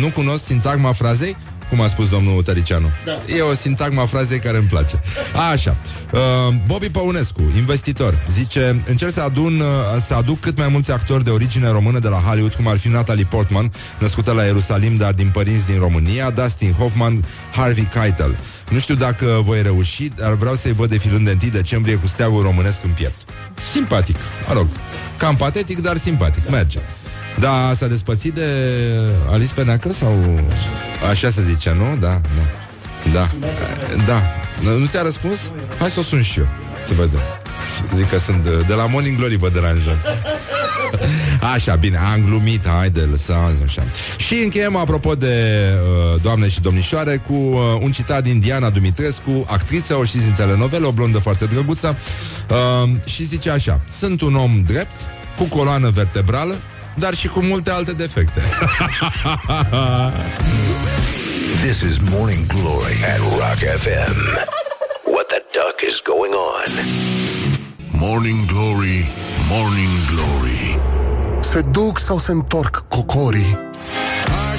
nu 0.00 0.08
cunosc 0.14 0.44
sintagma 0.44 0.92
frazei? 0.92 1.36
Cum 1.68 1.80
a 1.80 1.88
spus 1.88 2.08
domnul 2.08 2.42
Tăricianu. 2.42 2.90
Da. 3.04 3.20
E 3.36 3.40
o 3.40 3.54
sintagma 3.54 4.06
frazei 4.06 4.38
care 4.38 4.56
îmi 4.56 4.66
place. 4.66 5.00
A, 5.34 5.50
așa. 5.50 5.76
Uh, 6.12 6.54
Bobby 6.66 6.88
Păunescu, 6.90 7.42
investitor, 7.56 8.24
zice 8.30 8.82
Încerc 8.86 9.12
să, 9.12 9.20
adun, 9.20 9.60
uh, 9.60 9.66
să 10.06 10.14
aduc 10.14 10.40
cât 10.40 10.58
mai 10.58 10.68
mulți 10.68 10.92
actori 10.92 11.24
de 11.24 11.30
origine 11.30 11.70
română 11.70 11.98
de 11.98 12.08
la 12.08 12.16
Hollywood, 12.16 12.54
cum 12.54 12.66
ar 12.66 12.78
fi 12.78 12.88
Natalie 12.88 13.24
Portman, 13.24 13.72
născută 13.98 14.32
la 14.32 14.44
Ierusalim, 14.44 14.96
dar 14.96 15.12
din 15.12 15.30
părinți 15.30 15.66
din 15.66 15.78
România, 15.78 16.30
Dustin 16.30 16.72
Hoffman, 16.72 17.24
Harvey 17.52 17.88
Keitel. 17.92 18.38
Nu 18.70 18.78
știu 18.78 18.94
dacă 18.94 19.40
voi 19.42 19.62
reuși, 19.62 20.10
dar 20.14 20.32
vreau 20.32 20.54
să-i 20.54 20.72
văd 20.72 20.88
defilând 20.88 21.24
de 21.24 21.36
1 21.42 21.50
decembrie 21.52 21.94
cu 21.94 22.06
steagul 22.06 22.42
românesc 22.42 22.78
în 22.84 22.90
piept. 22.90 23.18
Simpatic, 23.72 24.16
mă 24.48 24.54
rog. 24.54 24.66
Cam 25.16 25.36
patetic, 25.36 25.80
dar 25.80 25.96
simpatic. 25.96 26.50
Merge. 26.50 26.78
Da, 27.40 27.72
s-a 27.78 27.86
despățit 27.86 28.34
de 28.34 28.46
Alice 29.30 29.54
Peneacă 29.54 29.92
sau 29.92 30.40
așa 31.10 31.30
se 31.30 31.42
zice, 31.42 31.74
nu? 31.78 31.96
Da, 32.00 32.20
da. 32.36 32.46
Da. 33.12 33.28
Da. 34.06 34.22
Nu 34.78 34.86
ți-a 34.86 35.02
răspuns? 35.02 35.38
Hai 35.78 35.90
să 35.90 36.00
o 36.00 36.02
sun 36.02 36.22
și 36.22 36.38
eu. 36.38 36.48
Să 36.86 36.94
vedem. 36.94 37.20
Zic 37.94 38.10
că 38.10 38.18
sunt 38.18 38.44
de, 38.44 38.50
de 38.66 38.74
la 38.74 38.86
Morning 38.86 39.16
Glory 39.16 39.36
vă 39.36 39.48
deranjăm. 39.48 39.98
Așa, 41.54 41.74
bine, 41.74 41.96
am 41.96 42.24
glumit, 42.24 42.68
haide, 42.68 43.00
lăsați 43.00 43.62
așa. 43.64 43.82
Și 44.16 44.34
încheiem, 44.34 44.76
apropo 44.76 45.14
de 45.14 45.64
uh, 46.14 46.20
doamne 46.22 46.48
și 46.48 46.60
domnișoare, 46.60 47.16
cu 47.16 47.32
uh, 47.32 47.60
un 47.80 47.90
citat 47.90 48.22
din 48.22 48.40
Diana 48.40 48.70
Dumitrescu, 48.70 49.46
actriță, 49.46 49.94
o 49.94 50.04
știți 50.04 50.24
din 50.24 50.32
telenovele, 50.32 50.86
o 50.86 50.90
blondă 50.90 51.18
foarte 51.18 51.44
drăguță, 51.44 51.96
uh, 52.50 52.90
și 53.04 53.24
zice 53.24 53.50
așa, 53.50 53.80
sunt 53.98 54.20
un 54.20 54.34
om 54.34 54.62
drept, 54.66 54.96
cu 55.36 55.44
coloană 55.44 55.88
vertebrală, 55.88 56.54
dar 56.98 57.14
și 57.14 57.28
cu 57.28 57.40
multe 57.40 57.70
alte 57.70 57.92
defecte. 57.92 58.42
This 61.66 61.80
is 61.80 61.98
Morning 61.98 62.46
Glory 62.46 62.94
at 63.04 63.18
Rock 63.18 63.58
FM. 63.58 64.16
What 65.04 65.26
the 65.28 65.42
duck 65.52 65.82
is 65.88 66.00
going 66.00 66.32
on? 66.32 66.70
Morning 68.00 68.46
Glory, 68.46 69.06
Morning 69.50 69.90
Glory. 70.14 70.80
Se 71.40 71.60
duc 71.60 71.98
sau 71.98 72.18
se 72.18 72.32
întorc 72.32 72.84
cocorii? 72.88 73.58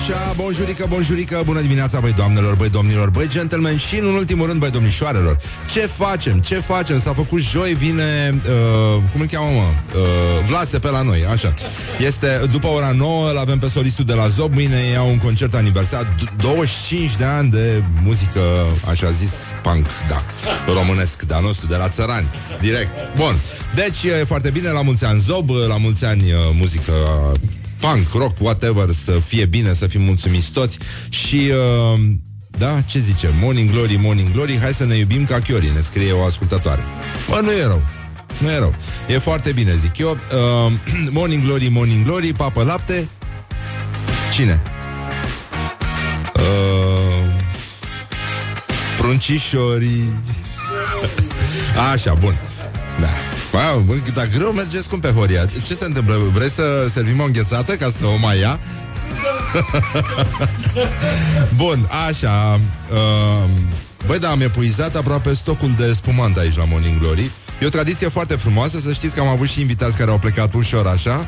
Așa, 0.10 0.34
bonjurică, 0.36 0.86
bonjurică, 0.90 1.42
bună 1.46 1.62
dimineața, 1.62 2.00
băi 2.00 2.14
doamnelor, 2.14 2.56
băi 2.56 2.70
domnilor, 2.70 3.10
băi 3.10 3.28
gentlemen 3.30 3.78
și, 3.78 4.00
în 4.00 4.06
ultimul 4.06 4.48
rând, 4.48 4.60
băi 4.60 4.70
domnișoarelor. 4.70 5.38
Ce 5.72 5.80
facem? 5.80 6.40
Ce 6.40 6.56
facem? 6.56 7.00
S-a 7.00 7.14
făcut 7.14 7.42
joi, 7.42 7.74
vine, 7.74 8.42
uh, 8.46 9.02
cum 9.12 9.22
îl 9.22 9.28
cheamă, 9.28 9.50
mă? 9.50 9.62
Uh, 9.62 10.46
Vlase 10.48 10.80
pe 10.80 10.90
la 10.90 11.02
noi, 11.02 11.26
așa. 11.32 11.54
Este, 12.06 12.42
după 12.52 12.68
ora 12.68 12.92
9, 12.92 13.30
îl 13.30 13.38
avem 13.38 13.58
pe 13.58 13.68
solistul 13.68 14.06
de 14.06 14.14
la 14.14 14.28
Zob, 14.28 14.54
mâine 14.54 14.78
iau 14.94 15.10
un 15.10 15.18
concert 15.18 15.54
aniversar, 15.54 16.16
25 16.38 17.16
de 17.16 17.26
ani 17.26 17.50
de 17.50 17.84
muzică, 18.04 18.42
așa 18.90 19.12
zis, 19.12 19.32
punk, 19.64 19.88
da, 20.08 20.24
românesc, 20.74 21.22
de-a 21.22 21.40
nostru, 21.40 21.68
de 21.68 21.76
la 21.76 21.90
țărani, 21.90 22.28
direct. 22.62 23.16
Bun, 23.16 23.40
deci 23.76 24.04
e 24.04 24.24
foarte 24.24 24.50
bine, 24.50 24.70
la 24.70 24.82
mulți 24.82 25.06
ani 25.06 25.24
Zob, 25.28 25.50
la 25.68 25.78
mulți 25.78 26.06
ani 26.06 26.32
uh, 26.32 26.38
muzică 26.58 26.94
punk, 27.80 28.08
rock, 28.14 28.36
whatever, 28.40 28.90
să 29.04 29.12
fie 29.12 29.46
bine, 29.46 29.74
să 29.74 29.88
fim 29.88 30.02
mulțumiți 30.02 30.52
toți 30.52 30.78
și... 31.10 31.52
Uh, 31.94 32.00
da, 32.58 32.82
ce 32.82 33.00
zice? 33.00 33.30
Morning 33.42 33.72
Glory, 33.72 33.96
Morning 34.02 34.32
Glory, 34.32 34.60
hai 34.60 34.74
să 34.74 34.86
ne 34.86 34.96
iubim 34.96 35.26
ca 35.26 35.40
Chiori, 35.40 35.72
ne 35.74 35.82
scrie 35.82 36.12
o 36.12 36.26
ascultătoare. 36.26 36.84
Bă, 37.30 37.40
nu 37.44 37.52
e 37.52 37.66
rău. 37.66 37.82
Nu 38.38 38.50
e 38.50 38.58
rău. 38.58 38.76
E 39.08 39.18
foarte 39.18 39.52
bine, 39.52 39.76
zic 39.76 39.98
eu. 39.98 40.10
Uh, 40.10 40.72
morning 41.18 41.44
Glory, 41.44 41.68
Morning 41.68 42.06
Glory, 42.06 42.34
papă 42.34 42.64
lapte. 42.64 43.10
Cine? 44.34 44.62
Uh, 46.36 47.34
pruncișorii. 48.98 50.14
Așa, 51.92 52.14
bun. 52.14 52.40
Da. 53.52 53.58
Wow, 53.58 53.80
bă, 53.80 53.94
dar 54.14 54.28
greu 54.38 54.52
mergeți 54.52 54.90
cum 54.90 55.00
pe 55.00 55.12
Horia. 55.12 55.46
Ce 55.68 55.74
se 55.74 55.86
întâmplă? 55.86 56.16
Vreți 56.34 56.54
să 56.54 56.90
servim 56.94 57.20
o 57.20 57.24
înghețată 57.24 57.76
ca 57.76 57.92
să 58.00 58.06
o 58.06 58.18
mai 58.18 58.40
ia? 58.40 58.60
Bun, 61.58 61.90
așa. 62.08 62.60
Uh, 62.92 63.50
băi, 64.06 64.20
da, 64.20 64.30
am 64.30 64.42
epuizat 64.42 64.96
aproape 64.96 65.34
stocul 65.34 65.74
de 65.78 65.94
spumant 65.94 66.38
aici 66.38 66.56
la 66.56 66.66
Morning 66.66 67.00
Glory. 67.00 67.32
E 67.62 67.66
o 67.66 67.70
tradiție 67.70 68.08
foarte 68.08 68.36
frumoasă, 68.36 68.80
să 68.80 68.92
știți 68.94 69.14
că 69.14 69.20
am 69.20 69.28
avut 69.28 69.48
și 69.48 69.60
invitați 69.60 69.98
care 69.98 70.12
au 70.12 70.20
plecat 70.20 70.54
ușor 70.54 70.88
așa. 70.88 71.28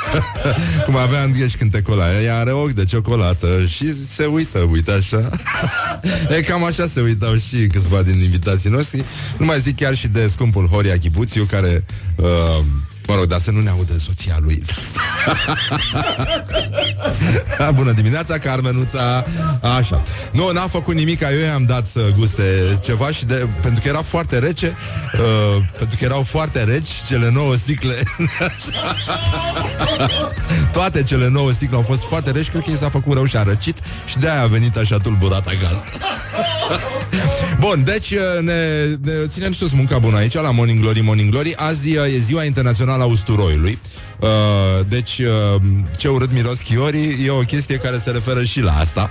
Cum 0.86 0.96
avea 0.96 1.20
Andrieș 1.20 1.54
cântecul 1.54 1.92
ăla 1.92 2.20
Ea 2.22 2.38
are 2.38 2.50
ochi 2.50 2.70
de 2.70 2.84
ciocolată 2.84 3.46
și 3.66 4.06
se 4.06 4.24
uită, 4.24 4.58
uite 4.58 4.90
așa. 4.92 5.30
E 6.36 6.40
cam 6.40 6.64
așa 6.64 6.86
se 6.92 7.00
uitau 7.00 7.36
și 7.36 7.66
câțiva 7.66 8.02
din 8.02 8.20
invitații 8.20 8.70
noștri. 8.70 9.04
Nu 9.38 9.44
mai 9.44 9.60
zic 9.60 9.76
chiar 9.76 9.94
și 9.94 10.08
de 10.08 10.26
scumpul 10.26 10.66
Horia 10.66 10.98
Chibuțiu 10.98 11.44
Care 11.44 11.84
uh, 12.16 12.64
Mă 13.06 13.14
rog, 13.14 13.24
dar 13.24 13.40
să 13.40 13.50
nu 13.50 13.60
ne 13.60 13.70
audă 13.70 13.92
soția 14.06 14.36
lui. 14.40 14.62
Bună 17.74 17.92
dimineața, 17.92 18.38
Carmenuța. 18.38 19.24
Așa. 19.76 20.02
Nu, 20.32 20.50
n-a 20.52 20.66
făcut 20.66 20.94
nimic, 20.94 21.20
eu 21.20 21.38
i-am 21.38 21.64
dat 21.64 21.86
să 21.86 22.12
guste 22.18 22.78
ceva 22.82 23.10
și 23.10 23.24
de, 23.24 23.48
Pentru 23.62 23.80
că 23.82 23.88
era 23.88 24.02
foarte 24.02 24.38
rece 24.38 24.76
uh, 25.14 25.62
Pentru 25.78 25.96
că 25.98 26.04
erau 26.04 26.22
foarte 26.22 26.64
reci 26.64 26.88
Cele 27.08 27.30
nouă 27.30 27.54
sticle. 27.56 27.94
Toate 30.72 31.02
cele 31.02 31.28
nouă 31.28 31.52
sticle 31.52 31.76
au 31.76 31.82
fost 31.82 32.02
foarte 32.02 32.30
reci 32.30 32.48
Cred 32.48 32.62
că 32.62 32.70
i 32.70 32.76
s-a 32.76 32.88
făcut 32.88 33.12
rău 33.12 33.24
și 33.24 33.36
a 33.36 33.42
răcit 33.42 33.76
Și 34.04 34.18
de-aia 34.18 34.42
a 34.42 34.46
venit 34.46 34.76
așa 34.76 34.98
tulburat 34.98 35.46
acasă. 35.46 35.84
Bun, 37.60 37.84
deci 37.84 38.10
uh, 38.10 38.18
ne, 38.40 38.84
ne 39.02 39.26
ținem 39.26 39.52
sus 39.52 39.72
munca 39.72 39.98
bună 39.98 40.16
aici 40.16 40.34
La 40.34 40.50
Morning 40.50 40.80
Glory, 40.80 41.00
Morning 41.00 41.30
Glory. 41.30 41.54
Azi 41.56 41.96
uh, 41.96 42.14
e 42.14 42.18
ziua 42.18 42.44
internațională 42.44 42.95
al 43.00 43.10
usturoiului. 43.10 43.78
Uh, 44.20 44.28
deci, 44.88 45.18
uh, 45.18 45.62
ce 45.96 46.08
urât 46.08 46.32
miros 46.32 46.58
chiorii 46.58 47.24
e 47.26 47.30
o 47.30 47.40
chestie 47.40 47.76
care 47.76 48.00
se 48.04 48.10
referă 48.10 48.44
și 48.44 48.60
la 48.60 48.78
asta. 48.78 49.08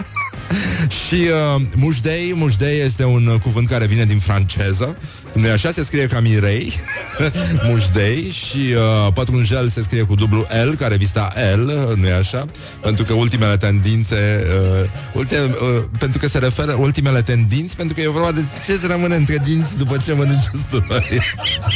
și 1.08 1.16
uh, 1.16 1.62
mușdei, 1.76 2.34
mușdei 2.36 2.80
este 2.80 3.04
un 3.04 3.38
cuvânt 3.42 3.68
care 3.68 3.86
vine 3.86 4.06
din 4.06 4.20
franceză 4.20 4.98
nu 5.36 5.52
așa? 5.52 5.72
Se 5.72 5.84
scrie 5.84 6.08
ca 6.08 6.20
Mirei 6.20 6.74
Mușdei 7.68 8.32
Și 8.32 8.58
uh, 8.58 9.14
pătrunjel 9.14 9.70
se 9.70 9.82
scrie 9.82 10.02
cu 10.04 10.16
dublu 10.16 10.46
L 10.70 10.74
Care 10.74 10.96
vista 10.96 11.34
L, 11.56 11.94
nu 11.96 12.08
e 12.08 12.14
așa? 12.14 12.46
Pentru 12.82 13.04
că 13.04 13.14
ultimele 13.14 13.58
tendințe 13.58 14.46
uh, 14.82 14.90
ultime, 15.14 15.42
uh, 15.42 15.84
Pentru 16.00 16.20
că 16.20 16.28
se 16.28 16.38
referă 16.38 16.72
Ultimele 16.72 17.22
tendinți 17.22 17.76
Pentru 17.76 17.96
că 17.96 18.02
e 18.02 18.10
vorba 18.10 18.32
de 18.32 18.42
ce 18.66 18.78
se 18.78 18.88
rămâne 18.88 19.16
între 19.16 19.42
dinți 19.44 19.78
După 19.78 19.98
ce 20.06 20.14
mănânci 20.14 20.50
usturoi 20.54 21.20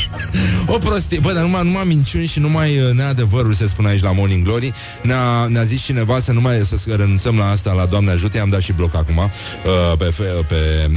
O 0.74 0.78
prostie 0.78 1.20
Bă, 1.20 1.34
dar 1.34 1.44
numai, 1.44 1.64
numai 1.64 1.84
minciuni 1.86 2.26
și 2.26 2.40
numai 2.40 2.80
uh, 2.80 2.92
neadevărul 2.92 3.54
Se 3.54 3.68
spune 3.68 3.88
aici 3.88 4.02
la 4.02 4.12
Morning 4.12 4.44
Glory 4.44 4.72
Ne-a, 5.04 5.46
ne-a 5.48 5.64
zis 5.64 5.82
cineva 5.82 6.20
să 6.20 6.32
nu 6.32 6.42
mai 6.42 6.62
să 6.66 6.76
renunțăm 6.96 7.38
la 7.38 7.50
asta 7.50 7.72
La 7.72 7.86
Doamne 7.86 8.12
ajută 8.12 8.38
I-am 8.38 8.50
dat 8.50 8.62
și 8.62 8.74
bloc 8.74 8.96
acum 8.96 9.18
uh, 9.18 9.98
Pe, 9.98 10.14
pe 10.48 10.90
uh, 10.90 10.92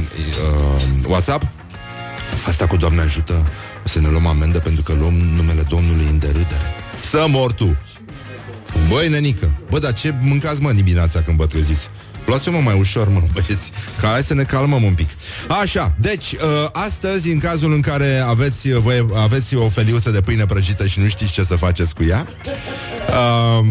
WhatsApp 1.07 1.62
Asta 2.47 2.67
cu 2.67 2.77
Doamne 2.77 3.01
ajută 3.01 3.49
să 3.83 3.99
ne 3.99 4.07
luăm 4.07 4.27
amendă 4.27 4.59
pentru 4.59 4.83
că 4.83 4.93
luăm 4.93 5.13
numele 5.13 5.61
Domnului 5.61 6.05
în 6.09 6.19
derâdere. 6.19 6.73
Să 7.09 7.25
mor 7.29 7.51
tu! 7.51 7.77
Băi, 8.87 9.09
nenică, 9.09 9.51
bă, 9.69 9.79
dar 9.79 9.93
ce 9.93 10.15
mâncați, 10.21 10.61
mă, 10.61 10.71
dimineața 10.71 11.21
când 11.21 11.37
vă 11.37 11.45
treziți? 11.45 11.89
Luați-o, 12.25 12.51
mă, 12.51 12.59
mai 12.59 12.79
ușor, 12.79 13.09
mă, 13.09 13.21
băieți 13.33 13.71
Ca 14.01 14.07
hai 14.07 14.23
să 14.23 14.33
ne 14.33 14.43
calmăm 14.43 14.83
un 14.83 14.93
pic 14.93 15.09
Așa, 15.61 15.95
deci, 15.99 16.31
uh, 16.31 16.39
astăzi, 16.71 17.31
în 17.31 17.39
cazul 17.39 17.73
în 17.73 17.81
care 17.81 18.23
aveți, 18.25 18.69
uh, 18.69 18.79
voi, 18.79 19.07
aveți 19.15 19.55
o 19.55 19.69
feliuță 19.69 20.09
de 20.09 20.21
pâine 20.21 20.45
prăjită 20.45 20.87
Și 20.87 20.99
nu 20.99 21.07
știți 21.07 21.31
ce 21.31 21.43
să 21.43 21.55
faceți 21.55 21.93
cu 21.93 22.03
ea 22.03 22.27
uh, 23.09 23.67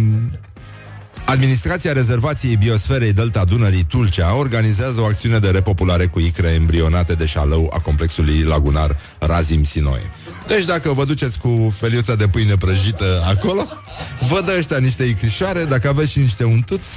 Administrația 1.33 1.93
Rezervației 1.93 2.57
Biosferei 2.57 3.12
Delta 3.12 3.45
Dunării 3.45 3.85
Tulcea 3.85 4.35
organizează 4.35 5.01
o 5.01 5.05
acțiune 5.05 5.39
de 5.39 5.51
repopulare 5.51 6.07
cu 6.07 6.20
icre 6.20 6.49
embrionate 6.49 7.14
de 7.14 7.26
șalău 7.26 7.72
a 7.74 7.78
complexului 7.78 8.43
lagunar 8.43 8.99
Razim 9.18 9.64
Sinoe. 9.64 10.11
Deci 10.47 10.64
dacă 10.64 10.93
vă 10.93 11.05
duceți 11.05 11.39
cu 11.39 11.74
feliuța 11.78 12.14
de 12.14 12.28
pâine 12.28 12.57
prăjită 12.57 13.22
acolo, 13.26 13.66
vă 14.30 14.43
dă 14.45 14.55
ăștia 14.59 14.78
niște 14.78 15.05
icrișoare, 15.05 15.64
dacă 15.64 15.89
aveți 15.89 16.11
și 16.11 16.18
niște 16.18 16.45
untuți, 16.45 16.89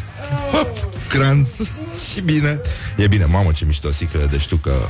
hop, 0.52 0.94
cranț 1.08 1.50
și 2.14 2.22
bine. 2.22 2.62
E 2.98 3.08
bine, 3.08 3.26
mamă 3.26 3.52
ce 3.52 3.66
mișto 3.66 3.92
sicrele 3.92 4.26
de 4.26 4.38
știu 4.38 4.58
că, 4.58 4.88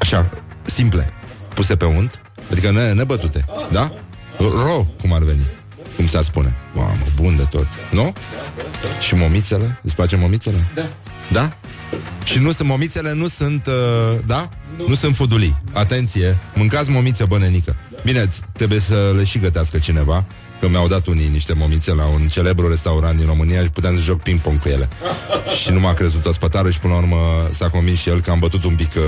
așa, 0.00 0.28
simple, 0.64 1.12
puse 1.54 1.76
pe 1.76 1.84
unt, 1.84 2.20
adică 2.50 2.70
ne, 2.70 2.92
nebătute, 2.92 3.44
da? 3.70 3.92
Ro, 4.38 4.86
cum 5.00 5.12
ar 5.12 5.22
veni, 5.22 5.46
cum 5.96 6.06
s-ar 6.06 6.22
spune. 6.22 6.56
Mamă, 6.74 7.06
bun 7.14 7.36
de 7.36 7.46
tot, 7.50 7.66
nu? 7.90 8.12
Și 9.00 9.14
momițele? 9.14 9.78
Îți 9.82 9.94
place 9.94 10.16
momițele? 10.16 10.66
Da. 10.74 10.82
Da? 11.32 11.56
Și 12.24 12.38
nu 12.38 12.52
sunt 12.52 12.68
momițele, 12.68 13.12
nu 13.12 13.28
sunt, 13.28 13.66
uh, 13.66 14.18
da? 14.26 14.48
Nu. 14.76 14.84
nu 14.88 14.94
sunt 14.94 15.14
fudulii. 15.14 15.56
Atenție, 15.72 16.38
mâncați 16.54 16.90
momițe, 16.90 17.24
bănenică. 17.24 17.76
Bine, 18.04 18.28
trebuie 18.52 18.80
să 18.80 19.12
le 19.16 19.24
și 19.24 19.38
gătească 19.38 19.78
cineva 19.78 20.24
Că 20.60 20.68
mi-au 20.68 20.88
dat 20.88 21.06
unii 21.06 21.28
niște 21.28 21.52
momițe 21.52 21.94
la 21.94 22.06
un 22.06 22.28
celebru 22.28 22.68
restaurant 22.68 23.16
din 23.16 23.26
România 23.26 23.62
și 23.62 23.68
puteam 23.70 23.96
să 23.96 24.02
joc 24.02 24.22
ping-pong 24.22 24.60
cu 24.60 24.68
ele. 24.68 24.88
și 25.62 25.70
nu 25.70 25.80
m-a 25.80 25.94
crezut 25.94 26.24
ospătarul 26.26 26.70
și 26.70 26.78
până 26.78 26.92
la 26.92 26.98
urmă 26.98 27.48
s-a 27.50 27.68
convins 27.68 27.98
și 27.98 28.08
el 28.08 28.20
că 28.20 28.30
am 28.30 28.38
bătut 28.38 28.64
un 28.64 28.74
pic 28.74 28.92
uh, 28.96 29.02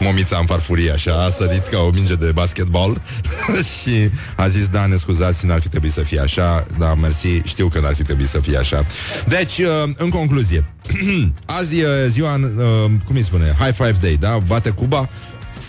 momița 0.00 0.38
în 0.38 0.46
farfurie, 0.46 0.90
așa, 0.90 1.24
a 1.24 1.30
sărit 1.30 1.66
ca 1.66 1.80
o 1.80 1.90
minge 1.90 2.14
de 2.14 2.32
basketball 2.32 3.02
și 3.80 4.10
a 4.36 4.48
zis, 4.48 4.68
da, 4.68 4.86
ne 4.86 4.96
scuzați, 4.96 5.46
n-ar 5.46 5.60
fi 5.60 5.68
trebuit 5.68 5.92
să 5.92 6.00
fie 6.00 6.20
așa, 6.20 6.64
da, 6.78 6.94
mersi, 6.94 7.40
știu 7.44 7.68
că 7.68 7.80
n-ar 7.80 7.94
fi 7.94 8.02
trebuit 8.02 8.28
să 8.28 8.40
fie 8.40 8.56
așa. 8.56 8.84
Deci, 9.26 9.58
uh, 9.58 9.90
în 9.96 10.08
concluzie, 10.08 10.64
azi 11.58 11.78
e 11.78 12.08
ziua, 12.08 12.34
uh, 12.34 12.90
cum 13.04 13.16
îi 13.16 13.22
spune, 13.22 13.56
High 13.58 13.74
Five 13.74 13.96
Day, 14.00 14.16
da? 14.20 14.38
Bate 14.46 14.70
Cuba, 14.70 15.08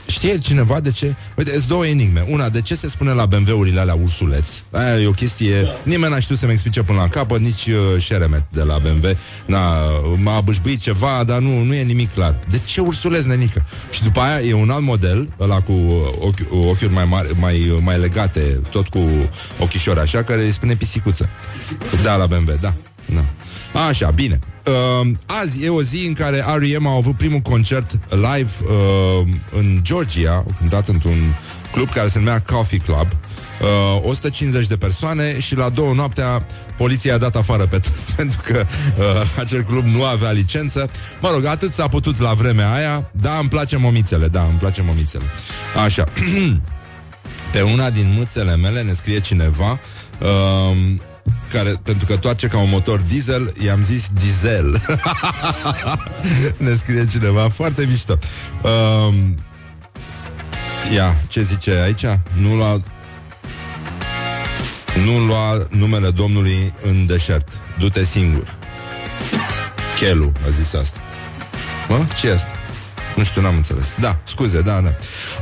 Știe 0.10 0.38
cineva 0.38 0.80
de 0.80 0.91
ce? 0.91 1.16
Uite, 1.36 1.51
sunt 1.51 1.68
două 1.68 1.86
enigme. 1.86 2.26
Una, 2.30 2.49
de 2.49 2.62
ce 2.62 2.76
se 2.76 2.88
spune 2.88 3.12
la 3.12 3.26
BMW-urile 3.26 3.80
alea 3.80 3.93
ursuleț? 3.93 4.47
Aia 4.72 4.99
e 4.99 5.07
o 5.07 5.12
chestie... 5.12 5.68
Nimeni 5.84 6.14
n-a 6.14 6.20
știut 6.20 6.39
să-mi 6.39 6.51
explice 6.51 6.84
până 6.84 6.99
la 6.99 7.07
capăt, 7.07 7.39
nici 7.39 7.66
uh, 7.66 8.01
Șeremet 8.01 8.43
de 8.51 8.62
la 8.62 8.78
BMW. 8.78 9.18
N-a, 9.45 9.89
m-a 10.16 10.41
bâșbuit 10.41 10.82
ceva, 10.82 11.24
dar 11.24 11.39
nu, 11.39 11.64
nu 11.64 11.74
e 11.74 11.84
nimic 11.84 12.14
clar. 12.14 12.39
De 12.49 12.60
ce 12.66 12.82
ursuleț, 12.82 13.26
nenică? 13.26 13.66
Și 13.89 14.03
după 14.03 14.20
aia 14.20 14.39
e 14.39 14.53
un 14.53 14.70
alt 14.70 14.84
model, 14.84 15.34
ăla 15.39 15.62
cu 15.62 15.72
ochi, 16.20 16.53
ochiuri 16.70 16.93
mai 16.93 17.05
mari, 17.05 17.28
mai, 17.39 17.80
mai 17.82 17.99
legate, 17.99 18.62
tot 18.70 18.88
cu 18.88 19.10
ochișori 19.60 19.99
așa, 19.99 20.24
care 20.24 20.41
îi 20.41 20.53
spune 20.53 20.76
pisicuță. 20.76 21.30
Da, 22.03 22.16
la 22.16 22.26
BMW, 22.26 22.57
da. 22.62 22.74
da. 23.05 23.24
Așa, 23.88 24.10
bine. 24.10 24.39
Uh, 24.70 25.07
azi 25.26 25.63
e 25.63 25.70
o 25.70 25.82
zi 25.82 26.05
în 26.05 26.13
care 26.13 26.45
R.E.M. 26.57 26.88
a 26.88 26.95
avut 26.95 27.17
primul 27.17 27.39
concert 27.39 27.99
live 28.09 28.51
uh, 28.63 29.28
în 29.51 29.80
Georgia, 29.82 30.45
cântat 30.57 30.88
într-un 30.88 31.36
club 31.72 31.89
care 31.89 32.07
se 32.07 32.20
numea 32.20 32.41
Coffee 32.41 32.80
Club. 32.80 33.07
Uh, 33.61 34.01
150 34.03 34.67
de 34.67 34.78
persoane 34.78 35.39
și 35.39 35.55
la 35.55 35.70
două 35.70 35.93
noaptea 35.93 36.45
poliția 36.78 37.13
a 37.13 37.17
dat 37.17 37.36
afară 37.36 37.65
pe 37.65 37.80
toți 37.80 38.13
pentru 38.15 38.39
că 38.45 38.65
uh, 38.97 39.05
acel 39.39 39.61
club 39.61 39.86
nu 39.86 40.05
avea 40.05 40.32
licență. 40.32 40.89
Mă 41.22 41.30
rog, 41.34 41.45
atât 41.45 41.74
s-a 41.74 41.88
putut 41.88 42.20
la 42.20 42.34
vremea 42.34 42.74
aia. 42.74 43.09
Da, 43.11 43.38
îmi 43.38 43.49
place 43.49 43.78
momițele, 43.78 44.28
da, 44.28 44.41
îmi 44.41 44.57
place 44.57 44.82
momițele. 44.82 45.26
Așa. 45.86 46.03
pe 47.51 47.61
una 47.61 47.89
din 47.89 48.13
mâțele 48.17 48.55
mele 48.55 48.82
ne 48.82 48.93
scrie 48.93 49.20
cineva 49.20 49.80
uh, 50.20 50.78
care, 51.50 51.74
pentru 51.84 52.06
că 52.06 52.18
toarce 52.18 52.47
ca 52.47 52.58
un 52.58 52.70
motor 52.70 53.02
diesel, 53.02 53.54
i-am 53.66 53.84
zis 53.84 54.10
diesel. 54.14 54.82
ne 56.58 56.74
scrie 56.74 57.06
cineva, 57.06 57.50
foarte 57.50 57.86
mișto. 57.86 58.18
Um, 58.62 59.38
ia, 60.93 61.16
ce 61.28 61.41
zice 61.41 61.72
aici? 61.72 62.06
Nu 62.34 62.56
lua 62.56 62.82
nu 65.06 65.26
lua 65.26 65.68
numele 65.70 66.10
Domnului 66.10 66.74
în 66.82 67.06
deșert. 67.06 67.60
Du-te 67.78 68.04
singur. 68.04 68.58
Chelu 70.00 70.32
a 70.47 70.50
zis 70.50 70.74
asta. 70.74 71.00
Mă? 71.89 72.06
Ce 72.20 72.28
este? 72.28 72.59
Nu 73.20 73.26
știu, 73.26 73.41
n-am 73.41 73.55
înțeles. 73.55 73.95
Da, 73.99 74.17
scuze, 74.24 74.61
da, 74.61 74.82
da. 74.82 74.95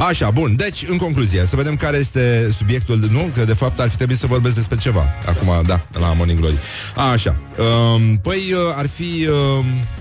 Așa, 0.03 0.30
bun. 0.30 0.55
Deci, 0.55 0.86
în 0.89 0.97
concluzie, 0.97 1.45
să 1.45 1.55
vedem 1.55 1.75
care 1.75 1.97
este 1.97 2.53
subiectul. 2.57 2.99
De, 2.99 3.07
nu, 3.11 3.32
că 3.36 3.43
de 3.43 3.53
fapt 3.53 3.80
ar 3.80 3.89
fi 3.89 3.95
trebuit 3.95 4.17
să 4.17 4.28
vorbesc 4.28 4.55
despre 4.55 4.78
ceva. 4.78 5.05
Acum, 5.28 5.65
da, 5.65 5.82
la 5.99 6.13
Morning 6.13 6.39
Glory. 6.39 6.57
Așa. 7.13 7.36
Um, 7.57 8.17
păi, 8.17 8.53
uh, 8.53 8.75
ar 8.75 8.88
fi... 8.88 9.28
Um, 9.28 9.57
uh, 9.57 9.97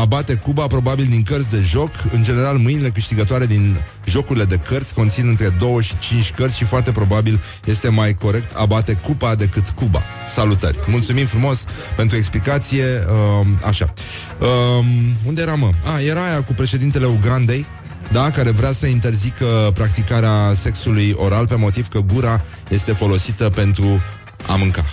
abate 0.00 0.34
Cuba 0.34 0.66
probabil 0.66 1.06
din 1.10 1.22
cărți 1.22 1.50
de 1.50 1.62
joc. 1.66 1.90
În 2.12 2.22
general, 2.22 2.56
mâinile 2.56 2.90
câștigătoare 2.90 3.46
din 3.46 3.84
jocurile 4.04 4.44
de 4.44 4.56
cărți 4.56 4.94
conțin 4.94 5.28
între 5.28 5.48
2 5.48 5.82
și 5.82 5.98
5 5.98 6.30
cărți 6.30 6.56
și 6.56 6.64
foarte 6.64 6.92
probabil 6.92 7.42
este 7.64 7.88
mai 7.88 8.14
corect 8.14 8.56
abate 8.56 8.94
Cupa 8.94 9.34
decât 9.34 9.68
Cuba. 9.68 10.02
Salutări! 10.34 10.78
Mulțumim 10.86 11.26
frumos 11.26 11.64
pentru 11.96 12.16
explicație. 12.16 12.84
Uh, 12.84 13.46
așa. 13.64 13.92
Uh, 14.40 14.84
unde 15.24 15.42
era, 15.42 15.54
mă? 15.54 15.70
Ah, 15.94 16.06
era 16.06 16.24
aia 16.24 16.42
cu 16.42 16.52
președintele 16.52 17.06
Ugandei, 17.06 17.66
da, 18.12 18.30
care 18.30 18.50
vrea 18.50 18.72
să 18.72 18.86
interzică 18.86 19.44
practicarea 19.74 20.54
sexului 20.60 21.14
oral 21.16 21.46
pe 21.46 21.54
motiv 21.54 21.88
că 21.88 21.98
gura 21.98 22.42
este 22.68 22.92
folosită 22.92 23.48
pentru 23.54 24.02
a 24.46 24.54
mânca. 24.54 24.84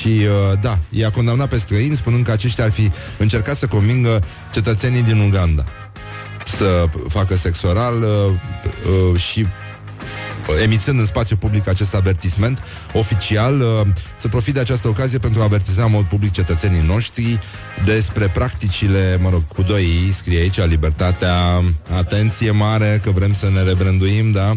Și 0.00 0.08
uh, 0.08 0.58
da, 0.60 0.78
i-a 0.90 1.10
condamnat 1.10 1.48
pe 1.48 1.56
străini 1.56 1.96
spunând 1.96 2.24
că 2.24 2.30
aceștia 2.30 2.64
ar 2.64 2.70
fi 2.70 2.90
încercat 3.18 3.56
să 3.56 3.66
convingă 3.66 4.22
cetățenii 4.52 5.02
din 5.02 5.20
Uganda 5.20 5.64
să 6.44 6.84
facă 7.08 7.36
sex 7.36 7.62
oral 7.62 8.02
uh, 8.02 8.08
uh, 9.12 9.20
și 9.20 9.46
emițând 10.62 10.98
în 10.98 11.06
spațiu 11.06 11.36
public 11.36 11.68
acest 11.68 11.94
avertisment 11.94 12.58
oficial, 12.92 13.60
uh, 13.60 13.86
să 14.16 14.28
profit 14.28 14.54
de 14.54 14.60
această 14.60 14.88
ocazie 14.88 15.18
pentru 15.18 15.40
a 15.40 15.44
avertiza 15.44 15.84
în 15.84 15.90
mod 15.90 16.04
public 16.04 16.30
cetățenii 16.30 16.86
noștri 16.86 17.38
despre 17.84 18.28
practicile, 18.28 19.18
mă 19.20 19.30
rog, 19.30 19.46
cu 19.46 19.62
doi 19.62 20.14
scrie 20.16 20.38
aici, 20.38 20.64
libertatea, 20.64 21.62
atenție 21.96 22.50
mare, 22.50 23.00
că 23.04 23.10
vrem 23.10 23.34
să 23.34 23.50
ne 23.52 23.62
rebranduim, 23.62 24.32
da? 24.32 24.56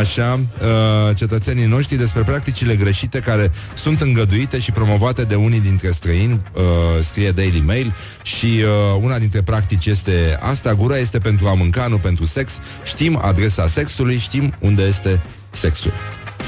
Așa, 0.00 0.40
uh, 0.60 1.16
cetățenii 1.16 1.66
noștri 1.66 1.96
despre 1.96 2.22
practicile 2.22 2.74
greșite 2.76 3.18
care 3.18 3.52
sunt 3.74 4.00
îngăduite 4.00 4.58
și 4.58 4.72
promovate 4.72 5.22
de 5.22 5.34
unii 5.34 5.60
dintre 5.60 5.90
străini, 5.90 6.42
uh, 6.54 6.62
scrie 7.04 7.30
Daily 7.30 7.60
Mail, 7.60 7.94
și 8.22 8.64
una 9.00 9.18
dintre 9.18 9.42
practici 9.42 9.86
este 9.86 10.38
asta, 10.40 10.74
gura 10.74 10.96
este 10.96 11.18
pentru 11.18 11.48
a 11.48 11.54
mânca, 11.54 11.86
nu 11.86 11.98
pentru 11.98 12.24
sex, 12.26 12.52
știm 12.84 13.20
adresa 13.22 13.68
sexului, 13.68 14.18
știm 14.18 14.52
unde 14.58 14.82
este 14.82 15.09
este 15.10 15.22
sexul. 15.50 15.92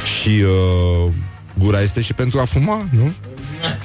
Și 0.04 0.42
uh, 0.42 1.12
gura 1.58 1.80
este 1.80 2.00
și 2.00 2.14
pentru 2.14 2.40
a 2.40 2.44
fuma, 2.44 2.88
nu? 2.90 3.12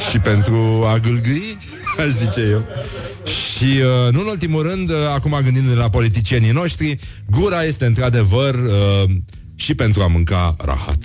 și 0.10 0.20
pentru 0.20 0.86
a 0.86 0.98
gâlgâi, 0.98 1.58
aș 2.06 2.06
zice 2.06 2.42
eu. 2.42 2.66
Și, 3.26 3.82
uh, 3.82 4.14
nu 4.14 4.20
în 4.20 4.28
ultimul 4.28 4.64
rând, 4.64 4.90
uh, 4.90 4.96
acum 5.16 5.40
gândindu-ne 5.44 5.76
la 5.76 5.90
politicienii 5.90 6.52
noștri, 6.52 7.00
gura 7.30 7.64
este 7.64 7.86
într-adevăr 7.86 8.54
uh, 8.54 9.10
și 9.56 9.74
pentru 9.76 10.02
a 10.02 10.08
mânca 10.08 10.56
rahat. 10.58 11.04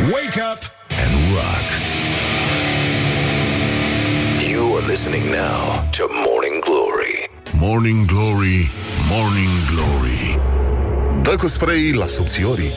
Wake 0.00 0.40
up 0.52 0.62
and 1.04 1.34
rock. 1.34 1.68
You 4.50 4.76
are 4.76 4.86
listening 4.86 5.24
now 5.24 5.88
to 5.96 6.04
Morning 6.26 6.64
Glory. 6.64 7.30
Morning 7.52 8.06
Glory, 8.06 8.70
Morning 9.08 9.50
Glory. 9.72 10.59
Dă 11.22 11.36
cu 11.36 11.48
spray 11.48 11.92
la 11.92 12.06
subțiorii. 12.06 12.70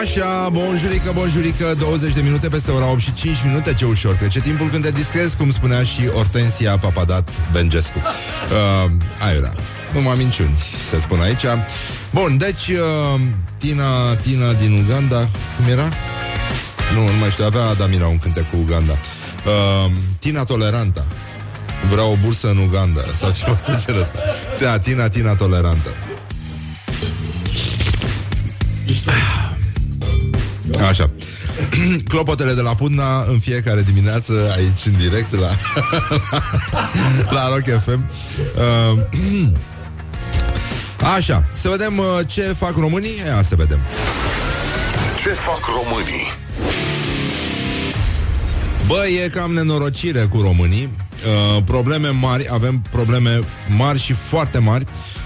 Așa, 0.00 0.48
bonjurică, 0.48 1.10
bonjurică 1.14 1.74
20 1.78 2.12
de 2.12 2.20
minute 2.20 2.48
peste 2.48 2.70
ora 2.70 2.90
8 2.90 3.00
și 3.00 3.14
5 3.14 3.36
minute 3.44 3.72
Ce 3.72 3.84
ușor 3.84 4.14
trece 4.14 4.40
timpul 4.40 4.68
când 4.68 4.84
te 4.84 4.90
distrezi 4.90 5.36
Cum 5.36 5.52
spunea 5.52 5.82
și 5.82 6.00
Ortensia 6.12 6.78
Papadat 6.78 7.28
Bengescu. 7.52 7.98
Uh, 7.98 8.90
Aiurea. 9.26 9.52
Numai 9.92 10.16
minciuni, 10.16 10.58
se 10.90 11.00
spun 11.00 11.20
aici. 11.20 11.44
Bun, 12.10 12.36
deci 12.36 12.68
uh, 12.68 13.20
Tina, 13.56 14.16
Tina 14.16 14.52
din 14.52 14.84
Uganda 14.84 15.28
Cum 15.56 15.66
era? 15.70 15.88
Nu, 16.94 17.00
nu 17.04 17.18
mai 17.20 17.30
știu, 17.30 17.44
avea 17.44 17.64
Adamira 17.64 18.06
un 18.06 18.18
cântec 18.18 18.50
cu 18.50 18.56
Uganda. 18.56 18.92
Uh, 18.92 19.92
Tina 20.18 20.44
Toleranta 20.44 21.04
Vreau 21.90 22.12
o 22.12 22.16
bursă 22.24 22.48
în 22.48 22.56
Uganda 22.56 23.00
Sau 23.14 23.30
ceva 23.30 23.60
de 23.66 23.82
genul 23.86 24.00
ăsta. 24.00 24.18
Tina, 24.58 24.78
Tina, 24.78 25.08
Tina 25.08 25.34
Tolerantă 25.34 25.90
Așa. 30.88 31.10
Clopotele 32.08 32.54
de 32.54 32.60
la 32.60 32.74
Putna 32.74 33.22
în 33.22 33.38
fiecare 33.38 33.82
dimineață 33.82 34.52
aici 34.56 34.84
în 34.84 34.96
direct 34.98 35.34
la, 35.34 35.48
la 37.36 37.48
Rock 37.48 37.80
FM. 37.82 38.10
Uh, 38.94 39.52
așa, 41.16 41.44
să 41.52 41.68
vedem 41.68 41.98
uh, 41.98 42.04
ce 42.26 42.42
fac 42.42 42.76
românii? 42.76 43.16
Ia 43.26 43.42
să 43.48 43.56
vedem. 43.56 43.78
Ce 45.22 45.28
fac 45.28 45.60
românii? 45.66 46.38
Bă, 48.86 49.06
e 49.06 49.28
cam 49.28 49.52
nenorocire 49.52 50.20
cu 50.20 50.40
românii 50.40 50.88
uh, 51.56 51.62
Probleme 51.64 52.08
mari, 52.08 52.46
avem 52.52 52.82
probleme 52.90 53.40
mari 53.66 53.98
și 53.98 54.12
foarte 54.12 54.58
mari 54.58 54.84
uh, 54.84 55.19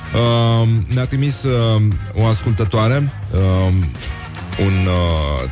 Ne-a 0.87 1.07
trimis 1.07 1.43
uh, 1.43 1.83
o 2.15 2.27
ascultătoare 2.27 3.12
uh, 3.33 3.73
Un 4.65 4.87
uh, 4.87 5.51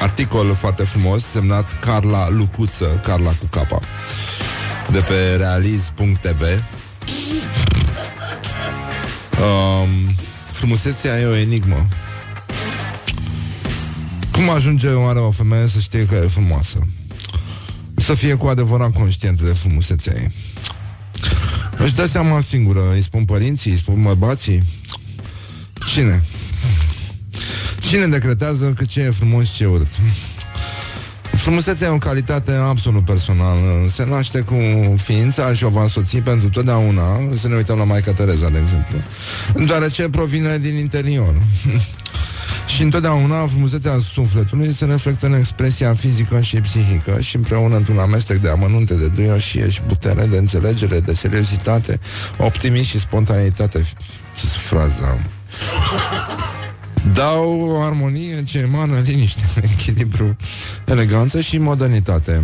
articol 0.00 0.54
foarte 0.54 0.82
frumos 0.84 1.24
Semnat 1.24 1.78
Carla 1.78 2.28
Lucuță 2.28 3.00
Carla 3.02 3.30
cu 3.30 3.46
capa 3.50 3.80
De 4.90 4.98
pe 4.98 5.36
realiz.tv 5.36 6.40
uh, 9.38 9.88
Frumusețea 10.52 11.20
e 11.20 11.24
o 11.24 11.34
enigmă 11.34 11.86
cum 14.38 14.50
ajunge 14.50 14.88
oare 14.88 15.18
o 15.18 15.30
femeie 15.30 15.66
să 15.66 15.78
știe 15.78 16.06
că 16.06 16.14
e 16.14 16.26
frumoasă? 16.26 16.78
Să 17.94 18.14
fie 18.14 18.34
cu 18.34 18.46
adevărat 18.46 18.92
conștientă 18.92 19.44
de 19.44 19.52
frumusețea 19.52 20.12
ei. 20.16 20.30
Își 21.78 21.94
dă 21.94 22.06
seama 22.06 22.40
singură, 22.40 22.80
îi 22.92 23.02
spun 23.02 23.24
părinții, 23.24 23.70
îi 23.70 23.76
spun 23.76 24.02
bărbații. 24.02 24.62
Cine? 25.92 26.22
Cine 27.80 28.06
decretează 28.06 28.72
că 28.76 28.84
ce 28.84 29.00
e 29.00 29.10
frumos 29.10 29.44
și 29.44 29.54
ce 29.54 29.62
e 29.62 29.66
urât? 29.66 29.88
Frumusețea 31.32 31.88
e 31.88 31.90
o 31.90 31.98
calitate 31.98 32.52
absolut 32.52 33.04
personală. 33.04 33.60
Se 33.88 34.04
naște 34.04 34.40
cu 34.40 34.54
ființa 34.96 35.54
și 35.54 35.64
o 35.64 35.68
va 35.68 35.82
însoți 35.82 36.16
pentru 36.16 36.48
totdeauna. 36.48 37.20
Să 37.36 37.48
ne 37.48 37.54
uităm 37.54 37.78
la 37.78 37.84
Maica 37.84 38.12
Tereza, 38.12 38.48
de 38.48 38.58
exemplu. 38.58 38.98
Deoarece 39.66 40.08
provine 40.08 40.58
din 40.58 40.76
interior. 40.76 41.34
Și 42.78 42.84
întotdeauna 42.84 43.46
frumusețea 43.46 43.98
sufletului 44.12 44.72
se 44.72 44.84
reflectă 44.84 45.26
în 45.26 45.32
expresia 45.32 45.94
fizică 45.94 46.40
și 46.40 46.60
psihică 46.60 47.20
și 47.20 47.36
împreună 47.36 47.76
într-un 47.76 47.98
amestec 47.98 48.36
de 48.36 48.48
amănunte, 48.48 48.94
de 48.94 49.06
duioșie 49.06 49.70
și 49.70 49.80
putere, 49.80 50.26
de 50.26 50.36
înțelegere, 50.36 51.00
de 51.00 51.14
seriozitate, 51.14 52.00
optimism 52.36 52.88
și 52.88 53.00
spontanitate. 53.00 53.84
Ce 54.34 54.46
fraza 54.46 55.18
dau 57.14 57.60
o 57.60 57.82
armonie 57.82 58.42
ce 58.42 58.58
emană 58.58 58.98
liniște, 59.04 59.42
echilibru, 59.78 60.36
eleganță 60.84 61.40
și 61.40 61.58
modernitate 61.58 62.42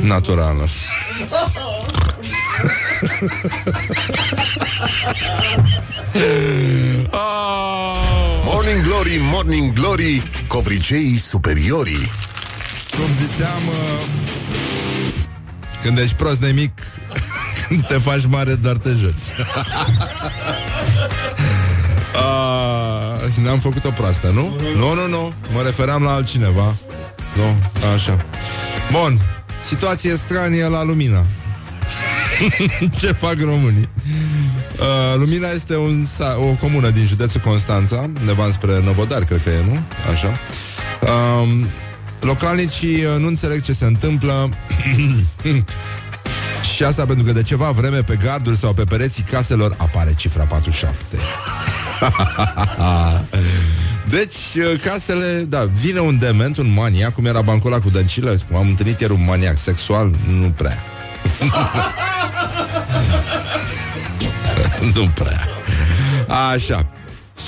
naturală. 0.00 0.66
Morning 8.48 8.82
Glory, 8.82 9.18
Morning 9.20 9.72
Glory, 9.72 10.22
covriceii 10.48 11.18
superiorii. 11.18 12.10
Cum 12.90 13.12
ziceam, 13.14 13.62
uh, 13.68 13.74
când 15.82 15.98
ești 15.98 16.14
prost 16.14 16.40
de 16.40 16.52
mic, 16.54 16.72
când 17.68 17.86
te 17.86 17.94
faci 17.94 18.26
mare, 18.26 18.54
doar 18.54 18.76
te 18.76 18.88
joci. 19.00 19.46
uh, 22.14 23.30
și 23.32 23.40
ne-am 23.40 23.58
făcut 23.58 23.84
o 23.84 23.90
proastă, 23.90 24.30
nu? 24.30 24.56
Nu, 24.76 24.94
nu, 24.94 25.08
nu, 25.08 25.32
mă 25.52 25.62
referam 25.62 26.02
la 26.02 26.12
altcineva. 26.12 26.74
Nu, 27.34 27.56
așa. 27.94 28.24
Bun, 28.90 29.20
situație 29.68 30.16
stranie 30.16 30.66
la 30.66 30.82
Lumina. 30.82 31.26
Ce 33.00 33.12
fac 33.12 33.40
românii? 33.40 33.88
Uh, 34.78 35.14
Lumina 35.18 35.48
este 35.48 35.76
un, 35.76 36.06
o 36.36 36.54
comună 36.60 36.90
din 36.90 37.06
județul 37.06 37.40
Constanța, 37.40 38.10
undeva 38.20 38.50
spre 38.52 38.80
Novodar, 38.80 39.24
cred 39.24 39.42
că 39.42 39.50
e, 39.50 39.64
nu? 39.64 39.80
Așa. 40.12 40.40
Uh, 41.00 41.48
localnicii 42.20 43.04
uh, 43.04 43.16
nu 43.18 43.26
înțeleg 43.26 43.62
ce 43.62 43.72
se 43.72 43.84
întâmplă 43.84 44.48
Și 46.74 46.84
asta 46.84 47.06
pentru 47.06 47.24
că 47.24 47.32
de 47.32 47.42
ceva 47.42 47.70
vreme 47.70 48.02
pe 48.02 48.18
garduri 48.24 48.56
sau 48.56 48.72
pe 48.72 48.84
pereții 48.84 49.22
caselor 49.22 49.74
apare 49.76 50.14
cifra 50.16 50.44
47 50.44 50.96
Deci, 54.08 54.36
uh, 54.56 54.80
casele, 54.84 55.44
da, 55.48 55.64
vine 55.64 56.00
un 56.00 56.18
dement, 56.18 56.56
un 56.56 56.72
maniac, 56.72 57.12
cum 57.12 57.26
era 57.26 57.40
bancul 57.40 57.72
ăla 57.72 57.80
cu 57.80 57.90
dăncilă, 57.90 58.36
cum 58.48 58.56
am 58.56 58.66
întâlnit 58.66 59.00
ieri 59.00 59.12
un 59.12 59.24
maniac 59.24 59.58
sexual, 59.58 60.10
nu 60.28 60.50
prea. 60.50 60.82
nu 64.94 65.10
prea. 65.14 65.48
Așa. 66.52 66.88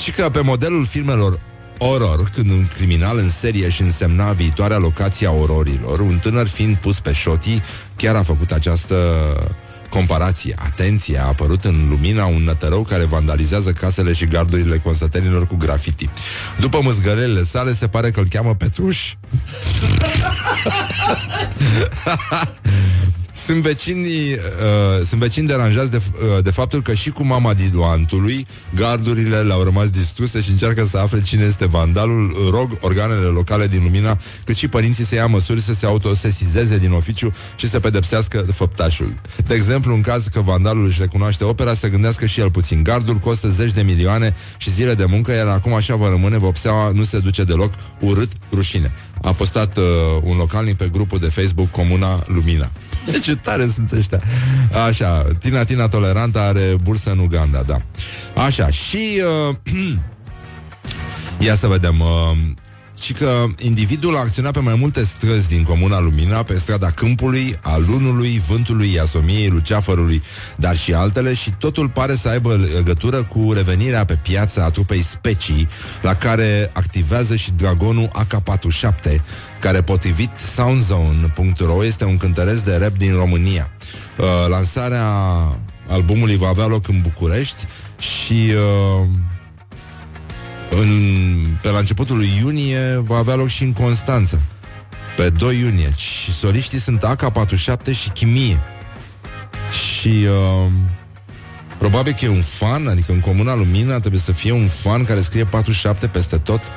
Și 0.02 0.10
că 0.10 0.30
pe 0.30 0.40
modelul 0.40 0.86
filmelor 0.86 1.40
Horror, 1.78 2.30
când 2.32 2.50
un 2.50 2.66
criminal 2.66 3.18
în 3.18 3.30
serie 3.30 3.70
și 3.70 3.82
însemna 3.82 4.32
viitoarea 4.32 4.78
locație 4.78 5.26
a 5.26 5.30
ororilor, 5.30 6.00
un 6.00 6.18
tânăr 6.18 6.46
fiind 6.46 6.76
pus 6.76 7.00
pe 7.00 7.12
șotii, 7.12 7.62
chiar 7.96 8.16
a 8.16 8.22
făcut 8.22 8.50
această 8.50 8.96
comparație. 9.90 10.54
Atenție, 10.58 11.18
a 11.18 11.26
apărut 11.26 11.64
în 11.64 11.86
lumina 11.88 12.24
un 12.24 12.42
nătărău 12.42 12.82
care 12.82 13.04
vandalizează 13.04 13.72
casele 13.72 14.12
și 14.12 14.26
gardurile 14.26 14.78
consătenilor 14.78 15.46
cu 15.46 15.56
grafiti. 15.56 16.08
După 16.60 16.80
măzgărelele 16.82 17.44
sale, 17.44 17.74
se 17.74 17.88
pare 17.88 18.10
că 18.10 18.20
îl 18.20 18.28
cheamă 18.28 18.54
Petruș. 18.54 19.12
Sunt 23.46 23.62
vecini, 23.62 24.06
uh, 24.06 25.06
sunt 25.08 25.20
vecini 25.20 25.46
deranjați 25.46 25.90
de, 25.90 26.00
uh, 26.36 26.44
de 26.44 26.50
faptul 26.50 26.82
că 26.82 26.94
și 26.94 27.10
cu 27.10 27.24
mama 27.24 27.54
diluantului 27.54 28.46
gardurile 28.74 29.40
le-au 29.40 29.62
rămas 29.62 29.90
distruse 29.90 30.40
și 30.40 30.50
încearcă 30.50 30.86
să 30.90 30.98
afle 30.98 31.22
cine 31.22 31.44
este 31.44 31.66
vandalul. 31.66 32.32
Rog 32.50 32.70
organele 32.80 33.26
locale 33.26 33.66
din 33.66 33.82
Lumina, 33.82 34.18
cât 34.44 34.56
și 34.56 34.68
părinții 34.68 35.04
să 35.04 35.14
ia 35.14 35.26
măsuri 35.26 35.60
să 35.60 35.74
se 35.74 35.86
autosesizeze 35.86 36.78
din 36.78 36.92
oficiu 36.92 37.34
și 37.56 37.68
să 37.68 37.80
pedepsească 37.80 38.38
făptașul. 38.52 39.14
De 39.46 39.54
exemplu, 39.54 39.94
în 39.94 40.00
caz 40.00 40.26
că 40.26 40.40
vandalul 40.40 40.86
își 40.86 41.00
recunoaște 41.00 41.44
opera, 41.44 41.74
să 41.74 41.88
gândească 41.88 42.26
și 42.26 42.40
el 42.40 42.50
puțin. 42.50 42.82
Gardul 42.82 43.14
costă 43.14 43.48
zeci 43.48 43.72
de 43.72 43.82
milioane 43.82 44.34
și 44.56 44.70
zile 44.70 44.94
de 44.94 45.04
muncă, 45.04 45.32
iar 45.32 45.46
acum 45.46 45.72
așa 45.72 45.96
va 45.96 46.08
rămâne, 46.08 46.38
vopseaua 46.38 46.90
nu 46.90 47.04
se 47.04 47.18
duce 47.18 47.44
deloc, 47.44 47.72
urât, 48.00 48.32
rușine. 48.52 48.92
A 49.22 49.32
postat 49.32 49.76
uh, 49.76 49.84
un 50.22 50.36
localnic 50.36 50.76
pe 50.76 50.88
grupul 50.92 51.18
de 51.18 51.28
Facebook 51.28 51.70
Comuna 51.70 52.24
Lumina. 52.26 52.70
Ce 53.24 53.36
tare 53.36 53.66
sunt 53.74 53.92
ăștia. 53.92 54.20
Așa, 54.86 55.26
Tina 55.38 55.64
Tina 55.64 55.88
Tolerantă 55.88 56.38
are 56.38 56.76
bursă 56.82 57.10
în 57.10 57.18
Uganda, 57.18 57.62
da. 57.66 57.80
Așa, 58.42 58.70
și... 58.70 59.22
Uh, 59.48 59.56
ia 61.46 61.56
să 61.56 61.66
vedem... 61.66 62.00
Uh, 62.00 62.36
și 63.00 63.12
că 63.12 63.44
individul 63.58 64.16
a 64.16 64.20
acționat 64.20 64.52
pe 64.52 64.60
mai 64.60 64.76
multe 64.78 65.04
străzi 65.04 65.48
din 65.48 65.62
Comuna 65.62 66.00
Lumina, 66.00 66.42
pe 66.42 66.58
strada 66.58 66.90
Câmpului, 66.90 67.58
a 67.62 67.76
Lunului, 67.76 68.42
Vântului, 68.48 68.92
Iasomiei, 68.92 69.48
Luceafărului, 69.48 70.22
dar 70.56 70.76
și 70.76 70.94
altele 70.94 71.34
și 71.34 71.50
totul 71.58 71.88
pare 71.88 72.14
să 72.14 72.28
aibă 72.28 72.68
legătură 72.74 73.22
cu 73.22 73.52
revenirea 73.52 74.04
pe 74.04 74.18
piață 74.22 74.62
a 74.62 74.70
trupei 74.70 75.02
specii, 75.02 75.68
la 76.02 76.14
care 76.14 76.70
activează 76.72 77.36
și 77.36 77.50
dragonul 77.50 78.08
AK-47, 78.12 79.20
care 79.60 79.82
potrivit 79.82 80.30
soundzone.ro 80.54 81.84
este 81.84 82.04
un 82.04 82.16
cântăresc 82.16 82.64
de 82.64 82.76
rap 82.76 82.96
din 82.96 83.14
România. 83.14 83.70
Uh, 84.18 84.24
lansarea 84.48 85.12
albumului 85.88 86.36
va 86.36 86.48
avea 86.48 86.66
loc 86.66 86.88
în 86.88 87.00
București 87.00 87.66
și... 87.98 88.52
Uh, 89.00 89.08
în, 90.70 90.90
pe 91.62 91.70
la 91.70 91.78
începutul 91.78 92.16
lui 92.16 92.30
iunie 92.40 93.02
va 93.02 93.16
avea 93.16 93.34
loc 93.34 93.48
și 93.48 93.62
în 93.62 93.72
Constanța 93.72 94.38
pe 95.16 95.30
2 95.30 95.58
iunie. 95.58 95.92
Și 95.96 96.32
soliștii 96.32 96.80
sunt 96.80 97.02
AK-47 97.02 97.94
și 98.00 98.08
Chimie. 98.08 98.62
Și 99.70 100.08
uh, 100.08 100.70
probabil 101.78 102.14
că 102.18 102.24
e 102.24 102.28
un 102.28 102.42
fan, 102.42 102.86
adică 102.86 103.12
în 103.12 103.20
Comuna 103.20 103.54
Lumina 103.54 103.98
trebuie 103.98 104.20
să 104.20 104.32
fie 104.32 104.52
un 104.52 104.68
fan 104.68 105.04
care 105.04 105.20
scrie 105.20 105.44
47 105.44 106.06
peste 106.06 106.36
tot. 106.36 106.60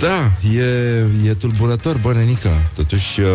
Da, 0.00 0.48
e, 0.50 1.28
e 1.28 1.34
tulburător, 1.34 1.98
bă, 1.98 2.12
nenică. 2.12 2.50
Totuși, 2.74 3.20
uh, 3.20 3.28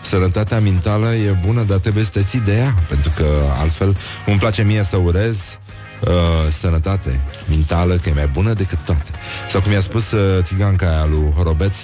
sănătatea 0.00 0.60
mentală 0.60 1.14
e 1.14 1.38
bună, 1.44 1.62
dar 1.62 1.78
trebuie 1.78 2.04
să 2.04 2.10
te 2.10 2.22
ții 2.22 2.40
de 2.40 2.56
ea, 2.56 2.74
pentru 2.88 3.12
că 3.16 3.26
altfel 3.58 3.96
îmi 4.26 4.38
place 4.38 4.62
mie 4.62 4.82
să 4.82 4.96
urez 4.96 5.58
uh, 6.00 6.52
sănătate 6.58 7.20
mentală, 7.48 7.94
că 7.94 8.08
e 8.08 8.12
mai 8.12 8.26
bună 8.26 8.52
decât 8.52 8.78
toate. 8.84 9.10
Sau 9.48 9.60
cum 9.60 9.72
i-a 9.72 9.80
spus 9.80 10.10
uh, 10.10 10.42
țiganca 10.42 10.88
aia 10.88 11.04
lui 11.04 11.32
Horobeț, 11.36 11.76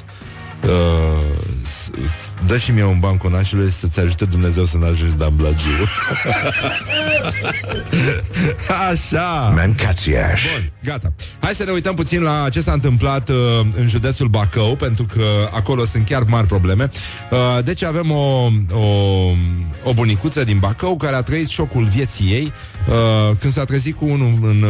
uh, 0.62 1.42
dă 2.46 2.56
și 2.56 2.70
mie 2.70 2.84
un 2.84 2.98
ban 2.98 3.16
conașului 3.16 3.72
să-ți 3.80 4.00
ajute 4.00 4.24
Dumnezeu 4.24 4.64
să 4.64 4.78
n-ajungi 4.78 5.16
Dan 5.16 5.36
Blagiu. 5.36 5.70
Așa. 8.90 9.52
Mancațiaș. 9.54 10.42
Bun, 10.52 10.72
gata. 10.84 11.12
Hai 11.40 11.54
să 11.54 11.64
ne 11.64 11.70
uităm 11.70 11.94
puțin 11.94 12.22
la 12.22 12.48
ce 12.52 12.60
s-a 12.60 12.72
întâmplat 12.72 13.28
uh, 13.28 13.36
în 13.76 13.88
județul 13.88 14.28
Bacău, 14.28 14.76
pentru 14.76 15.04
că 15.04 15.24
acolo 15.52 15.84
sunt 15.84 16.04
chiar 16.04 16.22
mari 16.22 16.46
probleme. 16.46 16.90
Uh, 17.30 17.64
deci 17.64 17.82
avem 17.82 18.10
o, 18.10 18.48
o, 18.72 18.84
o 19.84 19.92
bunicuță 19.94 20.44
din 20.44 20.58
Bacău 20.58 20.96
care 20.96 21.14
a 21.14 21.22
trăit 21.22 21.48
șocul 21.48 21.84
vieții 21.84 22.32
ei 22.32 22.52
uh, 22.88 23.36
când 23.38 23.52
s-a 23.52 23.64
trezit 23.64 23.96
cu 23.96 24.04
unul 24.04 24.26
în, 24.26 24.38
în, 24.42 24.64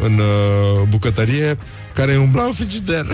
în 0.00 0.18
uh, 0.18 0.88
bucătărie 0.88 1.58
care 1.94 2.16
umbla 2.16 2.42
în 2.42 2.52
frigider. 2.52 3.06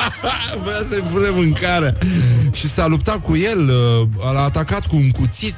Voia 0.62 0.82
să-i 0.88 1.04
pune 1.12 1.28
mâncare 1.28 1.63
care 1.64 1.98
și 2.52 2.68
s-a 2.68 2.86
luptat 2.86 3.20
cu 3.20 3.36
el, 3.36 3.68
uh, 3.68 4.32
l-a 4.32 4.42
atacat 4.42 4.86
cu 4.86 4.96
un 4.96 5.10
cuțit 5.10 5.54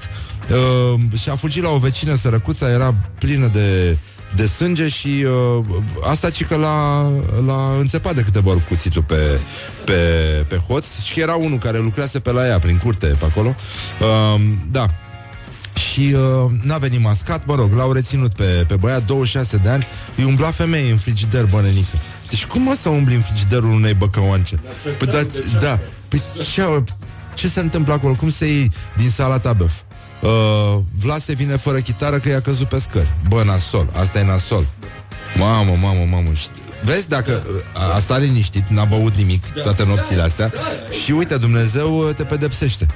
uh, 0.51 1.19
și 1.21 1.29
a 1.29 1.37
fugit 1.37 1.63
la 1.63 1.69
o 1.69 1.79
vecină 1.79 2.17
sărăcuță, 2.17 2.65
era 2.65 2.95
plină 3.19 3.51
de 3.53 3.99
de 4.35 4.47
sânge 4.47 4.89
și 4.89 5.25
uh, 5.59 5.65
asta 6.11 6.31
ci 6.31 6.45
că 6.45 6.57
l-a, 6.57 7.03
l-a 7.47 7.77
înțepat 7.79 8.15
de 8.15 8.23
câteva 8.23 8.51
ori 8.51 8.65
cuțitul 8.65 9.03
pe, 9.03 9.41
pe, 9.85 9.93
pe 10.49 10.57
hoț 10.57 10.85
și 11.03 11.15
că 11.15 11.21
era 11.21 11.35
unul 11.35 11.59
care 11.59 11.79
lucrase 11.79 12.19
pe 12.19 12.31
la 12.31 12.47
ea, 12.47 12.59
prin 12.59 12.77
curte, 12.77 13.07
pe 13.07 13.25
acolo. 13.25 13.55
Uh, 14.01 14.41
da, 14.71 14.87
și 15.77 16.15
uh, 16.15 16.51
n-a 16.63 16.79
venit 16.79 17.01
mascat, 17.01 17.47
mă 17.47 17.55
rog, 17.55 17.73
l-au 17.73 17.93
reținut 17.93 18.35
pe, 18.35 18.65
pe 18.69 18.77
băiat 18.77 19.05
26 19.05 19.57
de 19.57 19.69
ani, 19.69 19.87
îi 20.17 20.25
umbla 20.25 20.51
femeie 20.51 20.91
în 20.91 20.97
frigider, 20.97 21.45
bănenică. 21.45 21.97
Deci 22.29 22.47
cum 22.47 22.63
mă 22.63 22.77
să 22.81 22.89
umbli 22.89 23.15
în 23.15 23.21
frigiderul 23.21 23.73
unei 23.73 23.95
băcăoance? 23.95 24.61
Păi, 24.99 25.07
da, 25.07 25.19
da, 25.61 25.79
păi 26.09 26.23
ce, 26.53 26.85
ce 27.35 27.49
se 27.49 27.61
întâmplă 27.61 27.93
acolo? 27.93 28.15
Cum 28.15 28.31
se 28.31 28.47
iei 28.47 28.71
din 28.97 29.11
salata 29.11 29.53
băf? 29.53 29.73
Uh, 30.21 30.79
Vlase 30.99 31.33
vine 31.33 31.57
fără 31.57 31.79
chitară 31.79 32.19
că 32.19 32.29
i-a 32.29 32.41
căzut 32.41 32.69
pe 32.69 32.79
scări. 32.79 33.13
Bă, 33.29 33.43
nasol, 33.45 33.89
asta 33.93 34.19
e 34.19 34.25
nasol. 34.25 34.67
Mamă, 35.39 35.77
mamă, 35.81 36.07
mamă. 36.11 36.31
Vezi, 36.83 37.09
dacă 37.09 37.43
uh, 37.75 37.95
a 37.97 37.99
stat 37.99 38.21
liniștit, 38.21 38.67
n-a 38.67 38.85
băut 38.85 39.15
nimic 39.15 39.47
toate 39.47 39.85
nopțile 39.85 40.23
astea 40.23 40.53
și 41.05 41.13
uite, 41.13 41.37
Dumnezeu 41.37 41.99
uh, 41.99 42.15
te 42.15 42.25
pedepsește. 42.25 42.87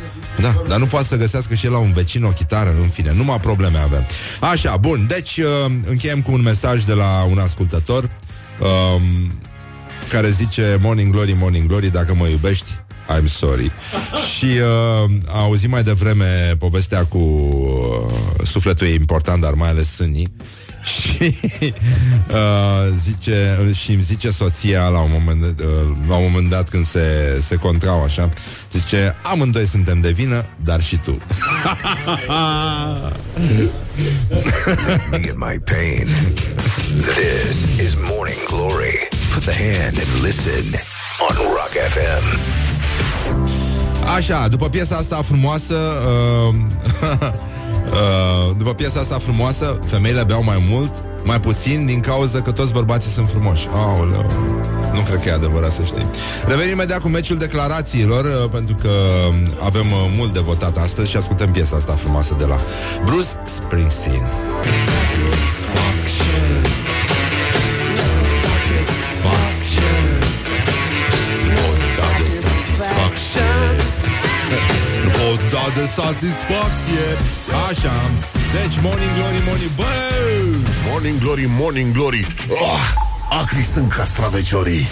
Da, 0.41 0.63
dar 0.69 0.79
nu 0.79 0.87
poate 0.87 1.07
să 1.07 1.17
găsească 1.17 1.55
și 1.55 1.67
el 1.67 1.73
la 1.73 1.79
un 1.79 1.93
vecin 1.93 2.25
o 2.25 2.29
chitară, 2.29 2.75
în 2.81 2.89
fine, 2.89 3.13
numai 3.13 3.41
probleme 3.41 3.79
avem. 3.79 4.07
Așa, 4.41 4.77
bun, 4.77 5.07
deci 5.07 5.37
uh, 5.37 5.73
încheiem 5.89 6.21
cu 6.21 6.33
un 6.33 6.43
mesaj 6.43 6.83
de 6.83 6.93
la 6.93 7.27
un 7.31 7.39
ascultător 7.39 8.09
um, 8.61 9.33
care 10.09 10.31
zice 10.31 10.79
Morning 10.83 11.13
Glory, 11.13 11.33
Morning 11.33 11.67
Glory, 11.67 11.91
dacă 11.91 12.15
mă 12.15 12.27
iubești, 12.27 12.71
I'm 13.17 13.27
sorry. 13.27 13.73
și 14.37 14.45
uh, 14.45 15.11
a 15.27 15.41
auzit 15.41 15.69
mai 15.69 15.83
devreme 15.83 16.57
povestea 16.59 17.05
cu 17.05 17.19
uh, 17.19 18.47
sufletul 18.47 18.87
e 18.87 18.95
important, 18.95 19.43
dar 19.43 19.53
mai 19.53 19.69
ales 19.69 19.95
sânii. 19.95 20.33
și 20.85 21.35
uh, 22.29 22.89
zice 23.05 23.59
și 23.75 23.93
îmi 23.93 24.03
zice 24.03 24.31
soția 24.31 24.89
la 24.89 25.01
un 25.01 25.11
moment, 25.13 25.43
uh, 25.43 25.57
la 26.09 26.17
un 26.17 26.31
moment 26.33 26.51
dat 26.51 26.69
când 26.69 26.87
se, 26.87 27.39
se 27.49 27.55
contrau 27.55 28.03
așa, 28.03 28.29
zice 28.73 29.17
amândoi 29.23 29.67
suntem 29.67 30.01
de 30.01 30.11
vină, 30.11 30.45
dar 30.65 30.83
și 30.83 30.97
tu. 30.97 31.19
in 35.13 35.35
my 35.37 35.59
pain. 35.59 36.07
This 37.17 37.57
is 37.81 37.95
Morning 38.09 38.45
Glory. 38.47 39.09
Put 39.35 39.43
the 39.45 39.55
hand 39.55 39.99
and 39.99 40.23
listen 40.23 40.65
on 41.29 41.37
Rock 41.37 41.73
FM. 41.95 42.70
Așa, 44.16 44.49
după 44.49 44.68
piesa 44.68 44.97
asta 44.97 45.23
frumoasă 45.23 45.75
uh, 46.49 46.55
uh, 47.93 48.57
După 48.57 48.75
piesa 48.75 49.01
asta 49.01 49.18
frumoasă 49.18 49.79
Femeile 49.85 50.25
beau 50.25 50.45
mai 50.45 50.64
mult 50.68 51.05
Mai 51.25 51.41
puțin 51.41 51.87
din 51.87 52.01
cauza 52.01 52.41
că 52.41 52.51
toți 52.53 52.73
bărbații 52.73 53.11
sunt 53.11 53.29
frumoși. 53.29 53.68
Aoleu 53.73 54.31
Nu 54.93 55.01
cred 55.01 55.23
că 55.23 55.29
e 55.29 55.33
adevărat 55.33 55.73
să 55.73 55.83
știi. 55.83 56.07
Revenim 56.47 56.73
imediat 56.73 57.01
cu 57.01 57.09
meciul 57.09 57.39
declarațiilor 57.39 58.25
uh, 58.25 58.51
Pentru 58.51 58.75
că 58.75 58.91
avem 59.64 59.87
uh, 59.93 60.14
mult 60.16 60.33
de 60.33 60.41
votat 60.41 60.77
astăzi 60.77 61.11
Și 61.11 61.16
ascultăm 61.16 61.51
piesa 61.51 61.77
asta 61.77 61.93
frumoasă 61.93 62.35
de 62.39 62.45
la 62.45 62.61
Bruce 63.05 63.29
Springsteen 63.45 64.23
da 75.53 75.64
de 75.74 75.84
satisfacție. 75.97 77.07
Așa. 77.68 77.95
Deci 78.53 78.82
Morning 78.82 79.11
Glory, 79.16 79.43
Morning 79.47 79.70
Bă! 79.76 79.84
Morning 80.91 81.18
Glory, 81.20 81.47
Morning 81.49 81.93
Glory. 81.93 82.36
Oh, 82.49 82.80
Acri 83.41 83.62
sunt 83.62 83.93
castraveciorii. 83.93 84.88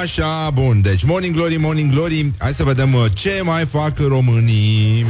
Așa, 0.00 0.50
bun, 0.50 0.80
deci 0.82 1.04
Morning 1.04 1.34
Glory, 1.34 1.56
Morning 1.56 1.92
Glory. 1.92 2.30
Hai 2.38 2.52
să 2.54 2.64
vedem 2.64 2.94
uh, 2.94 3.04
ce 3.12 3.40
mai 3.44 3.64
fac 3.64 3.98
românii. 3.98 5.06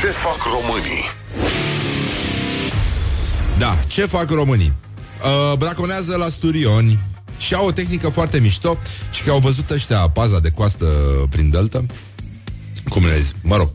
Ce 0.00 0.06
fac 0.06 0.38
românii? 0.52 1.04
Da, 3.58 3.78
ce 3.86 4.06
fac 4.06 4.30
românii? 4.30 4.72
Uh, 5.22 5.56
braconează 5.58 6.16
la 6.16 6.28
sturioni 6.28 6.98
și 7.38 7.54
au 7.54 7.66
o 7.66 7.70
tehnică 7.72 8.08
foarte 8.08 8.38
mișto 8.38 8.78
și 9.10 9.22
că 9.22 9.30
au 9.30 9.38
văzut 9.38 9.70
ăștia 9.70 9.98
paza 9.98 10.38
de 10.38 10.50
coastă 10.50 10.86
prin 11.30 11.50
delta 11.50 11.84
cum 12.88 13.04
le 13.04 13.20
zic, 13.20 13.34
mă 13.42 13.56
rog, 13.56 13.70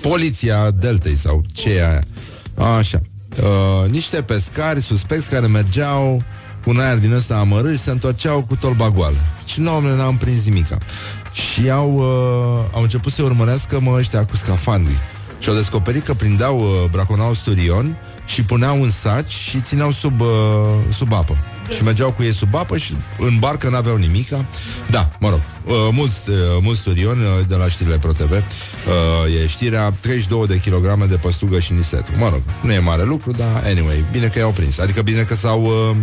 poliția 0.00 0.70
Deltei 0.70 1.16
sau 1.16 1.42
ce 1.52 1.70
e 1.70 1.88
aia. 1.88 2.04
Așa. 2.78 3.00
Uh, 3.42 3.90
niște 3.90 4.22
pescari 4.22 4.82
suspecți 4.82 5.28
care 5.28 5.46
mergeau 5.46 6.22
cu 6.64 6.70
un 6.70 6.78
aer 6.78 6.98
din 6.98 7.12
ăsta 7.12 7.36
amărât 7.36 7.76
și 7.76 7.82
se 7.82 7.90
întorceau 7.90 8.42
cu 8.42 8.56
tolba 8.56 8.90
goală. 8.90 9.16
Și 9.46 9.60
nu 9.60 9.76
omule 9.76 9.96
n-am 9.96 10.16
prins 10.16 10.44
nimica. 10.44 10.78
Și 11.32 11.70
au, 11.70 11.94
uh, 11.94 12.74
au 12.74 12.82
început 12.82 13.12
să 13.12 13.22
urmărească 13.22 13.80
mă 13.80 13.92
ăștia 13.96 14.24
cu 14.24 14.36
scafandri. 14.36 15.00
Și 15.38 15.48
au 15.48 15.54
descoperit 15.54 16.04
că 16.04 16.14
prindeau, 16.14 16.58
uh, 16.58 16.90
braconau 16.90 17.34
sturion 17.34 17.96
și 18.26 18.44
puneau 18.44 18.82
în 18.82 18.90
saci 18.90 19.30
și 19.30 19.60
țineau 19.60 19.92
sub, 19.92 20.20
uh, 20.20 20.26
sub 20.90 21.12
apă. 21.12 21.36
Și 21.70 21.82
mergeau 21.82 22.12
cu 22.12 22.22
ei 22.22 22.34
sub 22.34 22.54
apă 22.54 22.76
și 22.76 22.96
în 23.18 23.38
barcă 23.38 23.68
n-aveau 23.68 23.96
nimica. 23.96 24.46
Da, 24.90 25.10
mă 25.20 25.28
rog, 25.28 25.40
uh, 25.64 25.74
mulți, 25.92 26.30
uh, 26.30 26.36
mulți 26.62 26.80
sturion 26.80 27.18
uh, 27.18 27.46
de 27.48 27.54
la 27.54 27.68
știrile 27.68 27.98
ProTV 27.98 28.30
uh, 28.30 29.42
e 29.42 29.46
știrea 29.46 29.90
32 30.00 30.46
de 30.46 30.60
kilograme 30.60 31.04
de 31.04 31.16
păstugă 31.16 31.58
și 31.58 31.72
nisetru. 31.72 32.12
Mă 32.16 32.28
rog, 32.28 32.42
nu 32.62 32.72
e 32.72 32.78
mare 32.78 33.02
lucru, 33.02 33.30
dar 33.32 33.62
anyway, 33.64 34.04
bine 34.12 34.26
că 34.26 34.38
i-au 34.38 34.50
prins. 34.50 34.78
Adică 34.78 35.02
bine 35.02 35.22
că 35.22 35.34
s-au, 35.34 35.62
uh, 35.62 35.96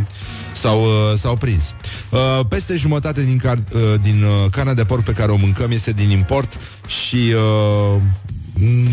s-au, 0.51 0.83
uh, 0.83 1.17
s-au 1.19 1.35
prins. 1.35 1.73
Uh, 2.09 2.45
peste 2.49 2.75
jumătate 2.75 3.23
din, 3.23 3.39
car- 3.39 3.73
uh, 3.73 3.99
din 4.01 4.23
uh, 4.23 4.51
carnea 4.51 4.73
de 4.73 4.83
porc 4.83 5.03
pe 5.03 5.11
care 5.11 5.31
o 5.31 5.35
mâncăm 5.35 5.71
este 5.71 5.91
din 5.91 6.09
import 6.09 6.57
și, 6.87 7.33
uh, 7.33 8.01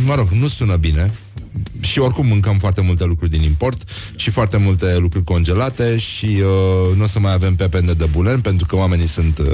mă 0.05 0.15
rog, 0.15 0.29
nu 0.29 0.49
sună 0.49 0.77
bine, 0.77 1.13
și 1.81 1.99
oricum 1.99 2.27
mâncăm 2.27 2.59
foarte 2.59 2.81
multe 2.81 3.05
lucruri 3.05 3.31
din 3.31 3.43
import 3.43 3.83
și 4.17 4.31
foarte 4.31 4.57
multe 4.57 4.97
lucruri 4.99 5.25
congelate 5.25 5.99
și 5.99 6.27
uh, 6.27 6.97
nu 6.97 7.03
o 7.03 7.07
să 7.07 7.19
mai 7.19 7.33
avem 7.33 7.55
pepene 7.55 7.93
de 7.93 8.05
bulen 8.05 8.41
pentru 8.41 8.67
că 8.67 8.77
oamenii 8.77 9.09
sunt 9.09 9.39
uh, 9.39 9.47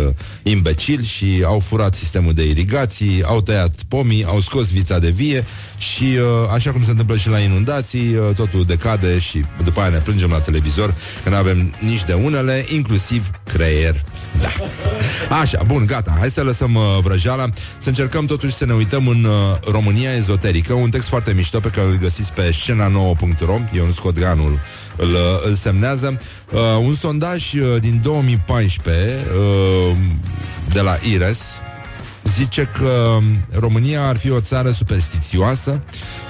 imbecili 0.42 1.05
și 1.05 1.42
au 1.44 1.59
furat 1.59 1.94
sistemul 1.94 2.32
de 2.32 2.48
irigații, 2.48 3.22
au 3.24 3.40
tăiat 3.40 3.74
pomii, 3.88 4.24
au 4.24 4.40
scos 4.40 4.72
vița 4.72 4.98
de 4.98 5.11
vie 5.11 5.44
și 5.76 6.03
uh, 6.05 6.50
așa 6.53 6.72
cum 6.72 6.84
se 6.84 6.90
întâmplă 6.90 7.16
și 7.16 7.28
la 7.28 7.38
inundații, 7.38 8.14
uh, 8.14 8.34
totul 8.34 8.64
decade 8.64 9.18
și 9.18 9.44
după 9.64 9.80
aia 9.80 9.88
ne 9.88 9.98
plângem 9.98 10.30
la 10.30 10.38
televizor 10.38 10.94
că 11.22 11.30
nu 11.30 11.36
avem 11.36 11.74
nici 11.80 12.05
de 12.05 12.12
unele, 12.12 12.64
inclusiv 12.74 13.30
creier. 13.44 14.05
Da. 14.40 14.48
Așa, 15.36 15.62
bun, 15.66 15.86
gata, 15.86 16.16
hai 16.18 16.30
să 16.30 16.42
lăsăm 16.42 16.74
uh, 16.74 16.82
vrăjeala, 17.03 17.46
să 17.78 17.88
încercăm 17.88 18.26
totuși 18.26 18.55
să 18.55 18.64
ne 18.64 18.72
uităm 18.72 19.09
în 19.09 19.24
uh, 19.24 19.70
România 19.70 20.14
ezoterică, 20.14 20.72
un 20.72 20.90
text 20.90 21.09
foarte 21.09 21.32
mișto 21.32 21.61
pe 21.61 21.68
care 21.68 21.86
îl 21.93 21.99
găsiți 21.99 22.32
pe 22.32 22.51
scena9.ro, 22.51 23.53
un 23.82 23.93
Scodganul 23.93 24.61
îl, 24.97 25.16
îl 25.47 25.55
semnează. 25.55 26.18
Uh, 26.53 26.61
un 26.84 26.95
sondaj 26.95 27.53
uh, 27.53 27.80
din 27.80 28.01
2014 28.03 29.26
uh, 29.90 29.97
de 30.72 30.80
la 30.80 30.97
IRES 31.12 31.40
zice 32.24 32.70
că 32.78 33.18
România 33.59 34.09
ar 34.09 34.16
fi 34.16 34.30
o 34.30 34.40
țară 34.40 34.70
superstițioasă 34.70 35.80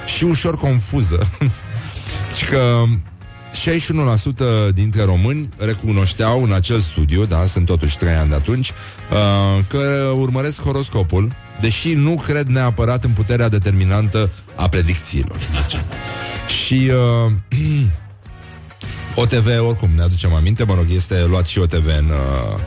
și 0.05 0.23
ușor 0.23 0.57
confuză. 0.57 1.29
și 2.37 2.45
că 2.45 2.83
61% 4.69 4.73
dintre 4.73 5.03
români 5.03 5.49
recunoșteau 5.57 6.43
în 6.43 6.53
acel 6.53 6.79
studiu, 6.79 7.25
da, 7.25 7.45
sunt 7.45 7.65
totuși 7.65 7.97
3 7.97 8.13
ani 8.13 8.29
de 8.29 8.35
atunci, 8.35 8.71
uh, 8.71 9.65
că 9.67 10.11
urmăresc 10.15 10.61
horoscopul, 10.61 11.35
deși 11.59 11.93
nu 11.93 12.15
cred 12.15 12.47
neapărat 12.47 13.03
în 13.03 13.11
puterea 13.11 13.49
determinantă 13.49 14.29
a 14.55 14.69
predicțiilor. 14.69 15.37
și 16.63 16.91
uh, 17.25 17.31
OTV, 19.21 19.47
oricum, 19.67 19.89
ne 19.95 20.01
aducem 20.01 20.33
aminte, 20.33 20.63
mă 20.63 20.73
rog, 20.73 20.85
este 20.95 21.25
luat 21.25 21.45
și 21.45 21.59
OTV 21.59 21.85
în, 21.85 22.09
uh, 22.09 22.59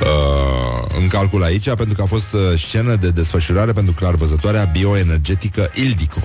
uh, 0.00 0.96
în 1.00 1.08
calcul 1.08 1.42
aici, 1.42 1.64
pentru 1.64 1.94
că 1.94 2.02
a 2.02 2.06
fost 2.06 2.32
uh, 2.32 2.40
scenă 2.56 2.94
de 2.94 3.10
desfășurare 3.10 3.72
pentru 3.72 3.92
clar 3.92 4.14
văzătoarea 4.14 4.64
bioenergetică 4.64 5.70
Ildico 5.74 6.20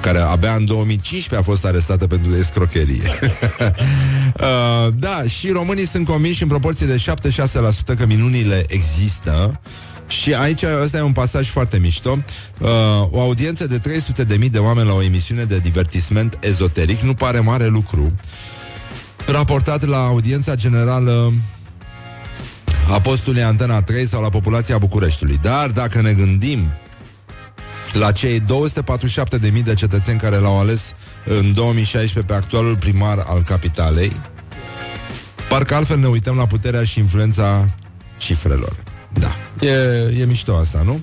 care 0.00 0.18
abia 0.18 0.54
în 0.54 0.64
2015 0.64 1.36
a 1.36 1.52
fost 1.52 1.64
arestată 1.64 2.06
pentru 2.06 2.36
escrocherie. 2.36 3.02
uh, 4.40 4.92
da, 4.94 5.22
și 5.28 5.50
românii 5.50 5.86
sunt 5.86 6.06
convinși 6.06 6.42
în 6.42 6.48
proporție 6.48 6.86
de 6.86 7.04
76% 7.94 7.96
că 7.96 8.06
minunile 8.06 8.64
există 8.68 9.60
și 10.06 10.34
aici 10.34 10.62
ăsta 10.82 10.96
e 10.96 11.00
un 11.00 11.12
pasaj 11.12 11.48
foarte 11.48 11.78
mișto. 11.78 12.18
Uh, 12.60 12.68
o 13.10 13.20
audiență 13.20 13.66
de 13.66 13.78
300 13.78 14.24
de 14.24 14.36
mii 14.36 14.50
de 14.50 14.58
oameni 14.58 14.86
la 14.86 14.94
o 14.94 15.02
emisiune 15.02 15.44
de 15.44 15.58
divertisment 15.58 16.38
ezoteric 16.40 17.00
nu 17.00 17.14
pare 17.14 17.40
mare 17.40 17.66
lucru. 17.66 18.12
Raportat 19.26 19.84
la 19.84 20.04
audiența 20.04 20.54
generală 20.54 21.32
apostului 22.90 23.42
Antena 23.42 23.82
3 23.82 24.06
sau 24.06 24.22
la 24.22 24.28
populația 24.28 24.78
Bucureștiului. 24.78 25.38
Dar 25.42 25.70
dacă 25.70 26.00
ne 26.00 26.12
gândim 26.12 26.72
la 27.92 28.12
cei 28.12 28.40
247.000 28.40 29.62
de 29.64 29.74
cetățeni 29.74 30.18
care 30.18 30.36
l-au 30.36 30.58
ales 30.58 30.82
în 31.24 31.54
2016 31.54 32.32
pe 32.32 32.38
actualul 32.38 32.76
primar 32.76 33.24
al 33.26 33.42
capitalei, 33.42 34.20
parcă 35.48 35.74
altfel 35.74 35.98
ne 35.98 36.06
uităm 36.06 36.36
la 36.36 36.46
puterea 36.46 36.84
și 36.84 36.98
influența 36.98 37.68
cifrelor. 38.18 38.76
Da. 39.12 39.36
E, 39.60 40.20
e 40.20 40.24
mișto 40.24 40.56
asta, 40.56 40.82
nu? 40.84 41.00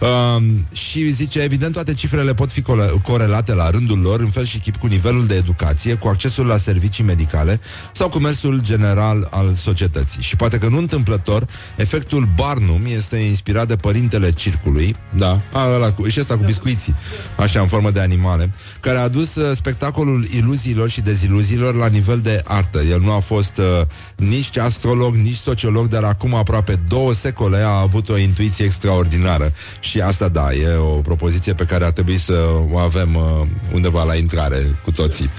Uh, 0.00 0.42
și 0.72 1.10
zice, 1.10 1.40
evident, 1.40 1.72
toate 1.72 1.92
cifrele 1.92 2.34
pot 2.34 2.50
fi 2.50 2.62
corelate 3.02 3.54
la 3.54 3.70
rândul 3.70 3.98
lor 3.98 4.20
în 4.20 4.30
fel 4.30 4.44
și 4.44 4.58
chip 4.58 4.76
cu 4.76 4.86
nivelul 4.86 5.26
de 5.26 5.34
educație, 5.34 5.94
cu 5.94 6.08
accesul 6.08 6.46
la 6.46 6.56
servicii 6.56 7.04
medicale 7.04 7.60
sau 7.92 8.08
cu 8.08 8.18
mersul 8.18 8.60
general 8.60 9.28
al 9.30 9.54
societății. 9.54 10.22
Și 10.22 10.36
poate 10.36 10.58
că 10.58 10.68
nu 10.68 10.78
întâmplător, 10.78 11.46
efectul 11.76 12.28
Barnum 12.34 12.82
este 12.86 13.16
inspirat 13.16 13.68
de 13.68 13.76
părintele 13.76 14.32
circului, 14.32 14.96
da, 15.16 15.40
a, 15.52 15.74
ăla 15.74 15.92
cu, 15.92 16.08
și 16.08 16.20
ăsta 16.20 16.36
cu 16.36 16.44
biscuiții, 16.44 16.94
așa, 17.36 17.60
în 17.60 17.66
formă 17.66 17.90
de 17.90 18.00
animale, 18.00 18.52
care 18.80 18.98
a 18.98 19.02
adus 19.02 19.34
uh, 19.34 19.56
spectacolul 19.56 20.26
iluziilor 20.36 20.90
și 20.90 21.00
deziluziilor 21.00 21.74
la 21.74 21.86
nivel 21.86 22.20
de 22.20 22.42
artă. 22.44 22.80
El 22.80 23.00
nu 23.00 23.12
a 23.12 23.18
fost 23.18 23.58
uh, 23.58 23.86
nici 24.16 24.58
astrolog, 24.58 25.14
nici 25.14 25.36
sociolog, 25.36 25.86
dar 25.86 26.02
acum 26.02 26.34
aproape 26.34 26.80
două 26.88 27.14
secole 27.14 27.56
a 27.56 27.84
avut 27.92 28.08
o 28.08 28.18
intuiție 28.18 28.64
extraordinară. 28.64 29.52
Și 29.80 30.00
asta, 30.00 30.28
da, 30.28 30.52
e 30.52 30.76
o 30.76 30.84
propoziție 30.84 31.54
pe 31.54 31.64
care 31.64 31.84
ar 31.84 31.90
trebui 31.90 32.18
să 32.18 32.34
o 32.70 32.78
avem 32.78 33.14
uh, 33.14 33.22
undeva 33.72 34.04
la 34.04 34.14
intrare 34.14 34.78
cu 34.84 34.90
toții. 34.90 35.30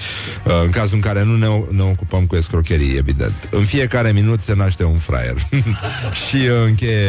Uh, 0.45 0.53
în 0.63 0.69
cazul 0.69 0.95
în 0.95 0.99
care 0.99 1.23
nu 1.23 1.35
ne, 1.35 1.47
ne 1.69 1.81
ocupăm 1.81 2.25
cu 2.25 2.35
escrocherii, 2.35 2.97
evident. 2.97 3.49
În 3.51 3.63
fiecare 3.63 4.11
minut 4.11 4.39
se 4.39 4.53
naște 4.55 4.83
un 4.83 4.97
fraier. 4.97 5.35
și 6.27 6.35
uh, 6.35 6.65
încheie 6.65 7.07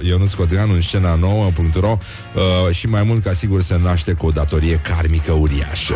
uh, 0.00 0.08
Ionuț 0.08 0.32
Codreanu 0.32 0.72
în 0.72 0.82
scena 0.82 1.14
nouă.ro 1.14 1.98
uh, 2.34 2.74
și 2.74 2.86
mai 2.86 3.02
mult 3.02 3.22
ca 3.22 3.32
sigur 3.32 3.62
se 3.62 3.78
naște 3.82 4.12
cu 4.12 4.26
o 4.26 4.30
datorie 4.30 4.76
karmică 4.76 5.32
uriașă. 5.32 5.94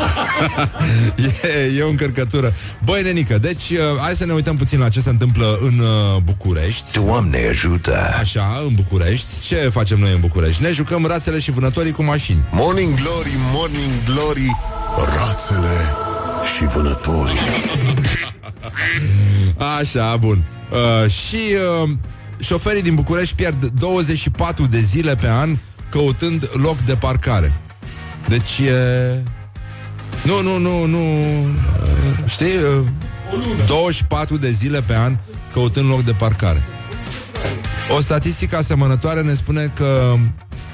e, 1.43 1.77
e 1.79 1.83
o 1.83 1.89
încărcătură. 1.89 2.55
Băi, 2.85 3.03
nenică, 3.03 3.39
deci 3.39 3.71
uh, 3.71 3.79
hai 4.01 4.15
să 4.15 4.25
ne 4.25 4.33
uităm 4.33 4.57
puțin 4.57 4.79
la 4.79 4.89
ce 4.89 5.01
se 5.01 5.09
întâmplă 5.09 5.59
în 5.63 5.79
uh, 5.79 6.23
București. 6.25 6.93
Doamne 6.93 7.47
ajută! 7.49 7.97
Așa, 8.21 8.63
în 8.69 8.75
București. 8.75 8.88
Ce 9.43 9.57
facem 9.57 9.99
noi 9.99 10.13
în 10.13 10.21
București? 10.21 10.63
Ne 10.63 10.71
jucăm 10.71 11.07
rațele 11.07 11.39
și 11.39 11.51
vânătorii 11.51 11.93
cu 11.93 12.03
mașini. 12.03 12.45
Morning 12.51 12.95
Glory, 12.95 13.33
Morning 13.53 13.93
Glory, 14.05 14.57
rațele 15.17 15.95
și 16.57 16.65
vânătorii. 16.65 17.39
Așa, 19.81 20.17
bun. 20.17 20.45
Uh, 20.71 21.11
și 21.11 21.41
uh, 21.83 21.91
șoferii 22.41 22.83
din 22.83 22.95
București 22.95 23.35
pierd 23.35 23.65
24 23.65 24.67
de 24.67 24.81
zile 24.81 25.15
pe 25.15 25.29
an 25.29 25.57
căutând 25.91 26.51
loc 26.53 26.79
de 26.79 26.95
parcare. 26.95 27.55
Deci 28.29 28.59
e... 28.59 29.23
Nu, 30.23 30.43
nu, 30.43 30.59
nu, 30.59 30.85
nu... 30.85 30.99
Uh, 30.99 32.25
știi? 32.27 32.57
Uh, 32.79 32.87
24 33.67 34.37
de 34.37 34.51
zile 34.51 34.81
pe 34.81 34.97
an 34.97 35.17
căutând 35.53 35.89
loc 35.89 36.03
de 36.03 36.13
parcare. 36.13 36.63
O 37.97 38.01
statistică 38.01 38.57
asemănătoare 38.57 39.23
ne 39.23 39.35
spune 39.35 39.73
că 39.77 40.15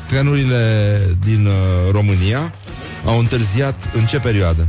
trenurile 0.06 1.00
din 1.24 1.46
uh, 1.46 1.52
România 1.92 2.52
au 3.04 3.18
întârziat 3.18 3.80
în 3.92 4.04
ce 4.04 4.18
perioadă? 4.18 4.66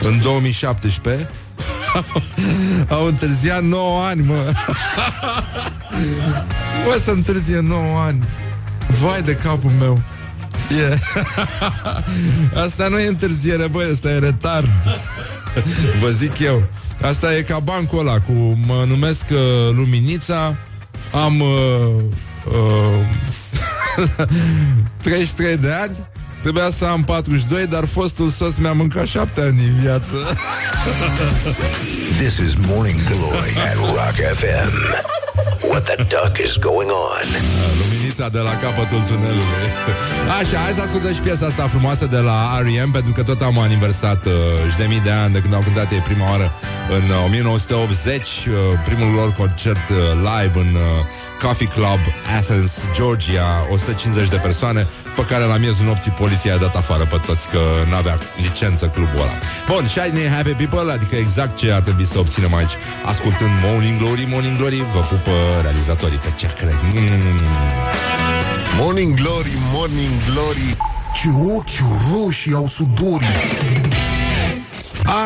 În 0.00 0.20
2017 0.22 1.28
au 2.88 3.06
întârziat 3.06 3.62
9 3.62 4.04
ani, 4.04 4.22
mă. 4.22 4.34
Mă 6.86 7.00
să 7.04 7.10
întârzie 7.10 7.60
9 7.60 7.98
ani. 7.98 8.24
Vai 9.00 9.22
de 9.22 9.34
capul 9.34 9.70
meu. 9.78 10.00
Yeah. 10.78 10.98
Asta 12.64 12.88
nu 12.88 12.98
e 12.98 13.06
întârziere, 13.06 13.68
băi, 13.68 13.88
asta 13.92 14.10
e 14.10 14.18
retard. 14.18 14.70
Vă 16.00 16.08
zic 16.08 16.38
eu. 16.38 16.62
Asta 17.02 17.36
e 17.36 17.42
ca 17.42 17.58
bancul 17.58 17.98
ăla 17.98 18.20
cu 18.20 18.32
mă 18.66 18.84
numesc 18.88 19.24
uh, 19.30 19.38
Luminița, 19.74 20.56
am 21.12 21.40
uh, 21.40 21.48
uh, 22.52 23.06
33 25.02 25.56
de 25.56 25.72
ani 25.72 26.10
Trebuia 26.42 26.70
să 26.70 26.84
am 26.84 27.02
42, 27.02 27.66
dar 27.66 27.84
fostul 27.84 28.28
soț 28.28 28.56
mi-a 28.56 28.72
mâncat 28.72 29.06
7 29.06 29.40
ani 29.40 29.66
în 29.66 29.80
viață. 29.80 30.16
This 30.82 32.40
is 32.40 32.56
Morning 32.56 32.98
Glory 33.06 33.54
at 33.54 33.76
Rock 33.94 34.16
FM. 34.18 34.72
What 35.70 35.84
the 35.86 35.96
duck 36.08 36.38
is 36.38 36.56
going 36.56 36.90
on? 36.90 37.26
Luminița 37.78 38.28
de 38.28 38.38
la 38.38 38.56
capătul 38.56 38.98
tunelului. 38.98 39.68
Așa, 40.40 40.58
hai 40.58 40.72
să 40.72 40.80
ascultăm 40.80 41.12
și 41.12 41.20
piesa 41.20 41.46
asta 41.46 41.68
frumoasă 41.68 42.06
de 42.06 42.16
la 42.16 42.58
R.E.M. 42.60 42.90
Pentru 42.90 43.12
că 43.12 43.22
tot 43.22 43.40
am 43.42 43.58
aniversat 43.58 44.26
uh, 44.26 44.32
și 44.70 44.76
de 44.76 44.84
mii 44.88 45.00
de 45.00 45.10
ani 45.10 45.32
de 45.32 45.40
când 45.40 45.54
au 45.54 45.60
cântat 45.60 45.90
ei 45.90 45.98
prima 45.98 46.30
oară 46.30 46.52
în 46.88 47.10
uh, 47.10 47.24
1980, 47.24 48.22
uh, 48.22 48.54
primul 48.84 49.14
lor 49.14 49.32
concert 49.32 49.88
uh, 49.88 49.96
live 50.14 50.58
în 50.60 50.74
uh, 50.74 50.80
Coffee 51.42 51.66
Club 51.66 52.00
Athens, 52.38 52.72
Georgia, 52.94 53.66
150 53.70 54.28
de 54.28 54.36
persoane, 54.36 54.86
pe 55.16 55.24
care 55.24 55.44
la 55.44 55.56
miezul 55.56 55.84
nopții 55.84 56.10
poliția 56.10 56.54
a 56.54 56.56
dat 56.58 56.76
afară 56.76 57.04
pe 57.04 57.18
toți 57.26 57.48
că 57.48 57.58
n-avea 57.90 58.18
licență 58.36 58.86
clubul 58.86 59.20
ăla. 59.20 59.36
Bun, 59.66 59.86
Shiny 59.86 60.26
Happy 60.28 60.52
People, 60.52 60.71
adică 60.78 61.16
exact 61.16 61.56
ce 61.56 61.72
ar 61.72 61.82
trebui 61.82 62.06
să 62.06 62.18
obținem 62.18 62.54
aici, 62.54 62.76
ascultând 63.04 63.50
Morning 63.64 63.98
Glory, 63.98 64.26
Morning 64.30 64.56
Glory, 64.56 64.76
vă 64.94 65.00
pupă 65.00 65.30
realizatorii 65.62 66.18
pe 66.18 66.32
ce 66.36 66.46
cred. 66.46 66.78
Mm. 66.92 67.42
Morning 68.78 69.14
Glory, 69.14 69.52
Morning 69.72 70.14
Glory, 70.30 70.76
Ce 71.14 71.28
ochi 71.56 71.82
roșii 72.12 72.54
au 72.54 72.66
sudorii 72.66 73.26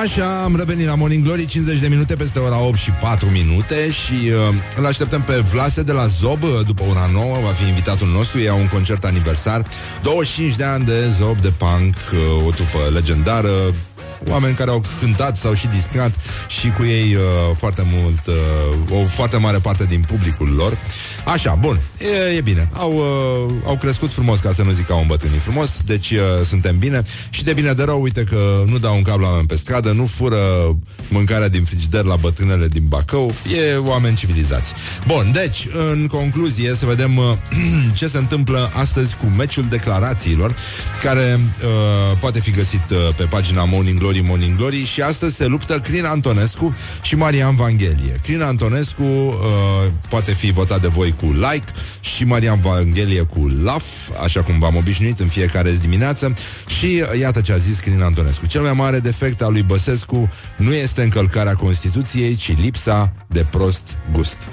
Așa, 0.02 0.42
am 0.42 0.56
revenit 0.56 0.86
la 0.86 0.94
Morning 0.94 1.24
Glory 1.24 1.46
50 1.46 1.78
de 1.78 1.88
minute 1.88 2.14
peste 2.14 2.38
ora 2.38 2.60
8 2.60 2.76
și 2.76 2.90
4 2.90 3.28
minute 3.28 3.90
Și 3.90 4.12
uh, 4.12 4.54
îl 4.76 4.86
așteptăm 4.86 5.22
pe 5.22 5.32
Vlase 5.52 5.82
de 5.82 5.92
la 5.92 6.06
Zob 6.06 6.40
După 6.66 6.82
ora 6.90 7.10
9 7.12 7.38
va 7.42 7.48
fi 7.48 7.68
invitatul 7.68 8.08
nostru 8.08 8.38
Ei 8.38 8.48
au 8.48 8.58
un 8.58 8.66
concert 8.66 9.04
aniversar 9.04 9.66
25 10.02 10.56
de 10.56 10.64
ani 10.64 10.84
de 10.84 11.04
Zob 11.18 11.40
de 11.40 11.52
punk 11.56 11.94
uh, 12.12 12.46
O 12.46 12.50
trupă 12.50 12.78
legendară 12.92 13.50
oameni 14.28 14.54
care 14.54 14.70
au 14.70 14.84
cântat 15.00 15.36
sau 15.36 15.54
și 15.54 15.66
distrat 15.66 16.14
și 16.48 16.70
cu 16.70 16.84
ei 16.84 17.14
uh, 17.14 17.20
foarte 17.56 17.86
mult, 17.92 18.26
uh, 18.26 19.02
o 19.02 19.06
foarte 19.06 19.36
mare 19.36 19.58
parte 19.58 19.84
din 19.84 20.04
publicul 20.06 20.48
lor. 20.48 20.78
Așa, 21.24 21.54
bun, 21.54 21.80
e, 21.98 22.36
e 22.36 22.40
bine. 22.40 22.68
Au, 22.72 22.92
uh, 22.92 23.54
au 23.64 23.76
crescut 23.76 24.12
frumos, 24.12 24.40
ca 24.40 24.52
să 24.52 24.62
nu 24.62 24.70
zic 24.70 24.86
că 24.86 24.92
au 24.92 25.00
îmbătrânit 25.00 25.40
frumos, 25.40 25.70
deci 25.84 26.10
uh, 26.10 26.18
suntem 26.46 26.78
bine. 26.78 27.02
Și 27.30 27.44
de 27.44 27.52
bine 27.52 27.72
de 27.72 27.82
rău, 27.82 28.02
uite 28.02 28.24
că 28.24 28.64
nu 28.66 28.78
dau 28.78 28.96
un 28.96 29.02
cablu 29.02 29.24
la 29.24 29.28
oameni 29.28 29.48
pe 29.48 29.56
stradă, 29.56 29.92
nu 29.92 30.06
fură 30.06 30.36
mâncarea 31.08 31.48
din 31.48 31.64
frigider 31.64 32.04
la 32.04 32.16
bătrânele 32.16 32.68
din 32.68 32.84
Bacău, 32.88 33.34
e 33.72 33.76
oameni 33.76 34.16
civilizați. 34.16 34.72
Bun, 35.06 35.30
deci, 35.32 35.66
în 35.92 36.06
concluzie, 36.06 36.74
să 36.74 36.86
vedem 36.86 37.16
uh, 37.16 37.24
ce 37.98 38.06
se 38.06 38.18
întâmplă 38.18 38.70
astăzi 38.74 39.16
cu 39.16 39.26
meciul 39.36 39.66
declarațiilor, 39.68 40.56
care 41.02 41.40
uh, 41.40 42.18
poate 42.18 42.40
fi 42.40 42.50
găsit 42.50 42.90
uh, 42.90 43.14
pe 43.16 43.24
pagina 43.24 43.64
Morning 43.64 43.98
Glory, 43.98 44.15
Morning 44.24 44.56
Glory 44.56 44.84
și 44.84 45.02
astăzi 45.02 45.34
se 45.36 45.46
luptă 45.46 45.78
Crin 45.78 46.04
Antonescu 46.04 46.76
și 47.02 47.16
Marian 47.16 47.56
Vanghelie. 47.56 48.20
Crin 48.22 48.42
Antonescu 48.42 49.02
uh, 49.02 49.34
poate 50.08 50.32
fi 50.32 50.52
votat 50.52 50.80
de 50.80 50.88
voi 50.88 51.12
cu 51.12 51.24
like 51.24 51.72
și 52.00 52.24
Marian 52.24 52.60
Vanghelie 52.60 53.22
cu 53.22 53.46
laf, 53.62 53.84
așa 54.22 54.42
cum 54.42 54.58
v-am 54.58 54.76
obișnuit 54.76 55.18
în 55.18 55.28
fiecare 55.28 55.78
dimineață 55.80 56.34
și 56.66 57.02
uh, 57.12 57.18
iată 57.20 57.40
ce 57.40 57.52
a 57.52 57.56
zis 57.56 57.78
Crin 57.78 58.02
Antonescu. 58.02 58.46
Cel 58.46 58.62
mai 58.62 58.72
mare 58.72 58.98
defect 58.98 59.42
al 59.42 59.52
lui 59.52 59.62
Băsescu 59.62 60.30
nu 60.56 60.74
este 60.74 61.02
încălcarea 61.02 61.54
Constituției, 61.54 62.34
ci 62.34 62.56
lipsa 62.56 63.12
de 63.28 63.46
prost 63.50 63.98
gust. 64.12 64.48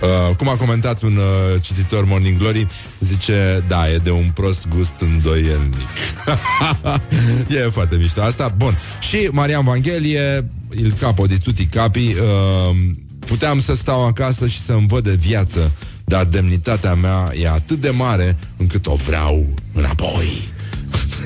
Uh, 0.00 0.36
cum 0.36 0.48
a 0.48 0.54
comentat 0.54 1.02
un 1.02 1.16
uh, 1.16 1.62
cititor 1.62 2.04
Morning 2.04 2.38
Glory, 2.38 2.66
zice, 3.00 3.64
da, 3.68 3.90
e 3.90 3.96
de 3.96 4.10
un 4.10 4.30
prost 4.34 4.68
gust 4.68 5.00
îndoielnic. 5.00 5.88
e 7.64 7.68
foarte 7.70 7.96
mișto 7.96 8.22
asta. 8.22 8.54
Bun. 8.56 8.78
Și 9.00 9.28
Marian 9.30 9.64
Vanghelie, 9.64 10.48
il 10.76 10.92
capo 10.92 11.26
di 11.26 11.38
tutti 11.38 11.66
capi, 11.66 12.14
uh, 12.14 12.76
puteam 13.26 13.60
să 13.60 13.74
stau 13.74 14.06
acasă 14.06 14.46
și 14.46 14.60
să-mi 14.60 14.86
văd 14.86 15.04
de 15.04 15.14
viață, 15.14 15.72
dar 16.04 16.24
demnitatea 16.24 16.94
mea 16.94 17.32
e 17.40 17.48
atât 17.48 17.80
de 17.80 17.90
mare 17.90 18.36
încât 18.56 18.86
o 18.86 18.94
vreau 18.94 19.46
înapoi. 19.72 20.54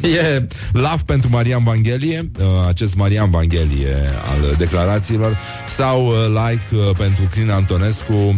E 0.20 0.46
laf 0.72 1.02
pentru 1.02 1.30
Marian 1.30 1.64
Vanghelie, 1.64 2.30
uh, 2.38 2.46
acest 2.68 2.94
Marian 2.94 3.30
Vanghelie 3.30 3.96
al 4.30 4.54
declarațiilor, 4.56 5.38
sau 5.68 6.06
uh, 6.06 6.14
like 6.14 6.62
uh, 6.72 6.96
pentru 6.96 7.24
Crin 7.30 7.50
Antonescu, 7.50 8.36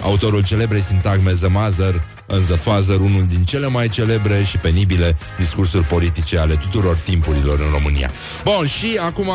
autorul 0.00 0.42
celebrei 0.42 0.82
sintagme 0.82 1.30
The 1.30 1.48
Mother 1.48 2.02
and 2.26 2.44
the 2.44 2.56
Father, 2.56 3.00
unul 3.00 3.26
din 3.28 3.44
cele 3.44 3.66
mai 3.66 3.88
celebre 3.88 4.42
și 4.42 4.58
penibile 4.58 5.16
discursuri 5.38 5.84
politice 5.84 6.38
ale 6.38 6.54
tuturor 6.54 6.96
timpurilor 6.96 7.60
în 7.60 7.70
România. 7.72 8.10
Bun, 8.44 8.66
și 8.66 8.98
acum 9.00 9.30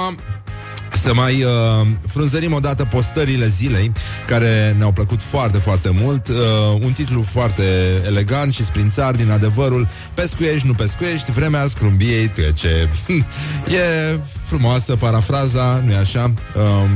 să 0.92 1.14
mai 1.14 1.44
uh, 1.44 1.88
frunzărim 2.08 2.54
odată 2.54 2.86
postările 2.86 3.48
zilei 3.48 3.92
Care 4.28 4.76
ne-au 4.78 4.92
plăcut 4.92 5.22
foarte, 5.22 5.58
foarte 5.58 5.90
mult. 6.02 6.28
Uh, 6.28 6.36
Un 6.82 6.92
titlu 6.92 7.22
foarte 7.22 7.64
elegant 8.06 8.54
și 8.54 8.64
sprințar 8.64 9.16
din 9.16 9.32
adevărul 9.32 9.88
Pescuiești, 10.14 10.68
nu 10.68 10.74
pescuiești, 10.74 11.32
vremea 11.32 11.68
scrumbiei 11.68 12.28
trece. 12.28 12.90
E 13.78 14.20
frumoasă 14.46 14.96
parafraza, 14.96 15.82
nu-i 15.86 15.96
așa? 15.96 16.34
Uh, 16.56 16.90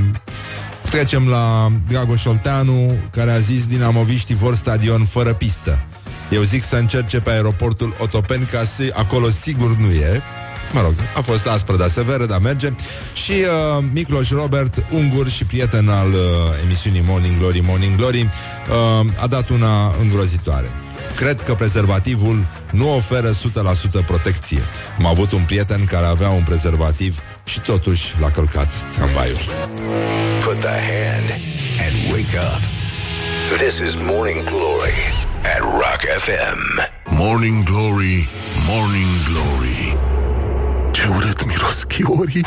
Trecem 0.90 1.28
la 1.28 1.72
Dragoș 1.88 2.26
Olteanu 2.26 2.98
Care 3.12 3.32
a 3.32 3.38
zis 3.38 3.68
dinamoviștii 3.68 4.36
vor 4.36 4.56
stadion 4.56 5.06
fără 5.06 5.34
pistă. 5.34 5.80
Eu 6.32 6.42
zic 6.42 6.64
să 6.64 6.76
încerce 6.76 7.20
pe 7.20 7.30
aeroportul 7.30 7.96
Otopeni 8.00 8.46
Ca 8.46 8.64
să, 8.64 8.94
acolo 8.94 9.30
sigur 9.30 9.76
nu 9.76 9.92
e 9.92 10.22
Mă 10.74 10.82
rog, 10.82 10.94
a 11.16 11.22
fost 11.22 11.48
aspră, 11.48 11.76
dar 11.76 11.90
severă, 11.90 12.26
dar 12.26 12.40
merge. 12.40 12.70
Și 13.14 13.32
uh, 13.32 13.84
Micloș 13.94 14.30
Robert, 14.30 14.86
ungur 14.92 15.30
și 15.30 15.46
prieten 15.46 15.90
al 15.90 16.12
uh, 16.12 16.20
emisiunii 16.64 17.04
Morning 17.08 17.38
Glory, 17.38 17.60
Morning 17.60 17.96
Glory, 17.96 18.22
uh, 18.22 19.22
a 19.22 19.28
dat 19.28 19.50
una 19.50 19.94
îngrozitoare. 20.02 20.70
Cred 21.16 21.42
că 21.42 21.54
prezervativul 21.54 22.48
nu 22.72 22.96
oferă 22.96 23.32
100% 23.32 23.36
protecție. 24.06 24.62
Am 24.98 25.06
avut 25.06 25.32
un 25.32 25.44
prieten 25.44 25.86
care 25.86 26.06
avea 26.06 26.30
un 26.30 26.44
prezervativ 26.44 27.20
și 27.44 27.60
totuși 27.60 28.14
l-a 28.20 28.30
călcat 28.32 28.72
tramvaiul. 28.96 29.38
Put 30.44 30.60
the 30.60 30.70
hand 30.70 31.30
and 31.86 32.12
wake 32.12 32.38
up. 32.38 32.62
This 33.58 33.80
is 33.80 33.96
Morning 33.96 34.44
Glory 34.44 35.00
at 35.56 35.60
Rock 35.60 36.02
FM. 36.26 36.90
Morning 37.06 37.64
Glory, 37.64 38.30
Morning 38.68 39.10
Glory. 39.30 40.11
Ce 41.02 41.08
urât 41.08 41.46
miros 41.46 41.84
chiorii. 41.84 42.46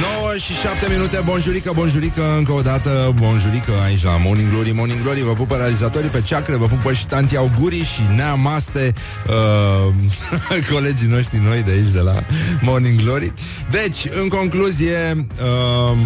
9 0.00 0.36
și 0.36 0.52
7 0.52 0.86
minute, 0.90 1.22
bonjurică, 1.24 1.72
bonjurică 1.74 2.22
Încă 2.38 2.52
o 2.52 2.60
dată, 2.60 3.14
bonjurică 3.18 3.72
aici 3.84 4.02
la 4.02 4.16
Morning 4.24 4.50
Glory, 4.50 4.70
Morning 4.70 5.02
Glory 5.02 5.22
Vă 5.22 5.32
pupă 5.32 5.56
realizatorii 5.56 6.08
pe 6.08 6.20
ceacre, 6.20 6.56
vă 6.56 6.66
pupă 6.66 6.92
și 6.92 7.06
tanti 7.06 7.36
augurii 7.36 7.82
și 7.82 8.00
neamaste 8.16 8.92
uh, 9.28 10.64
Colegii 10.72 11.08
noștri 11.08 11.40
noi 11.48 11.62
de 11.62 11.70
aici, 11.70 11.90
de 11.90 12.00
la 12.00 12.24
Morning 12.60 13.00
Glory. 13.00 13.32
Deci, 13.70 14.06
în 14.22 14.28
concluzie 14.28 15.26
uh, 15.42 15.98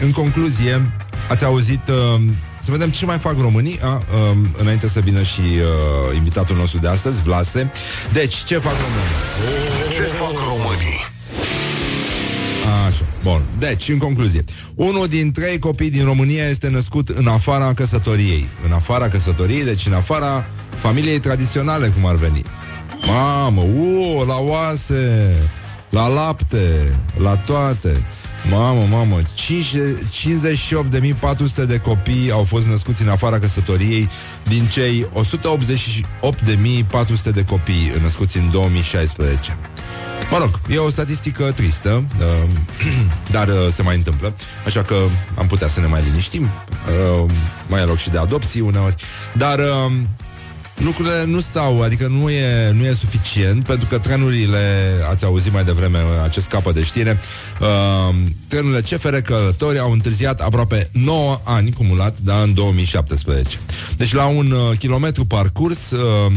În 0.00 0.10
concluzie 0.10 0.92
Ați 1.28 1.44
auzit 1.44 1.88
uh, 1.88 2.20
să 2.66 2.72
vedem 2.72 2.90
ce 2.90 3.06
mai 3.06 3.18
fac 3.18 3.38
românii 3.40 3.78
a, 3.82 3.94
uh, 3.94 4.36
Înainte 4.58 4.88
să 4.88 5.00
vină 5.00 5.22
și 5.22 5.40
uh, 5.40 6.16
invitatul 6.16 6.56
nostru 6.56 6.78
de 6.78 6.88
astăzi, 6.88 7.22
Vlase 7.22 7.70
Deci, 8.12 8.34
ce 8.44 8.58
fac 8.58 8.72
românii? 8.72 9.94
Ce 9.96 10.02
fac 10.02 10.32
românii? 10.32 11.14
Așa, 12.86 13.06
bun. 13.22 13.46
Deci, 13.58 13.88
în 13.88 13.98
concluzie, 13.98 14.44
unul 14.74 15.06
din 15.06 15.32
trei 15.32 15.58
copii 15.58 15.90
din 15.90 16.04
România 16.04 16.48
este 16.48 16.68
născut 16.68 17.08
în 17.08 17.26
afara 17.26 17.74
căsătoriei. 17.74 18.48
În 18.64 18.72
afara 18.72 19.08
căsătoriei, 19.08 19.64
deci 19.64 19.86
în 19.86 19.92
afara 19.92 20.46
familiei 20.80 21.18
tradiționale, 21.18 21.88
cum 21.88 22.06
ar 22.06 22.14
veni. 22.14 22.42
Mamă, 23.06 23.60
u, 23.60 24.24
la 24.26 24.36
oase, 24.38 25.34
la 25.90 26.06
lapte, 26.06 26.94
la 27.18 27.36
toate. 27.36 28.06
Mamă, 28.50 28.86
mamă, 28.90 29.18
58.400 29.20 29.24
de 31.66 31.78
copii 31.78 32.30
au 32.30 32.44
fost 32.44 32.66
născuți 32.66 33.02
în 33.02 33.08
afara 33.08 33.38
căsătoriei 33.38 34.08
din 34.42 34.66
cei 34.66 35.06
188.400 35.14 35.18
de 37.34 37.44
copii 37.44 37.92
născuți 38.02 38.36
în 38.36 38.50
2016. 38.50 39.56
Mă 40.30 40.38
rog, 40.38 40.60
e 40.68 40.78
o 40.78 40.90
statistică 40.90 41.52
tristă, 41.52 42.04
uh, 42.18 42.24
dar 43.34 43.48
uh, 43.48 43.54
se 43.72 43.82
mai 43.82 43.96
întâmplă, 43.96 44.34
așa 44.66 44.82
că 44.82 44.96
am 45.34 45.46
putea 45.46 45.68
să 45.68 45.80
ne 45.80 45.86
mai 45.86 46.02
liniștim. 46.02 46.42
Uh, 46.42 46.50
mai 47.66 47.80
e 47.80 47.84
loc 47.84 47.96
și 47.96 48.10
de 48.10 48.18
adopții 48.18 48.60
uneori, 48.60 48.94
dar 49.32 49.58
uh, 49.58 49.92
lucrurile 50.76 51.24
nu 51.26 51.40
stau, 51.40 51.82
adică 51.82 52.06
nu 52.06 52.30
e, 52.30 52.70
nu 52.72 52.84
e 52.84 52.92
suficient, 52.92 53.64
pentru 53.64 53.88
că 53.88 53.98
trenurile, 53.98 54.94
ați 55.10 55.24
auzit 55.24 55.52
mai 55.52 55.64
devreme 55.64 55.98
acest 56.24 56.46
capă 56.46 56.72
de 56.72 56.82
știre, 56.82 57.20
uh, 57.60 58.14
trenurile 58.48 58.80
CFR 58.80 59.16
Călători 59.16 59.78
au 59.78 59.92
întârziat 59.92 60.40
aproape 60.40 60.88
9 60.92 61.40
ani 61.44 61.72
cumulat, 61.72 62.18
da, 62.18 62.40
în 62.40 62.54
2017. 62.54 63.58
Deci 63.96 64.12
la 64.12 64.26
un 64.26 64.50
uh, 64.50 64.78
kilometru 64.78 65.24
parcurs, 65.24 65.90
uh, 65.90 66.32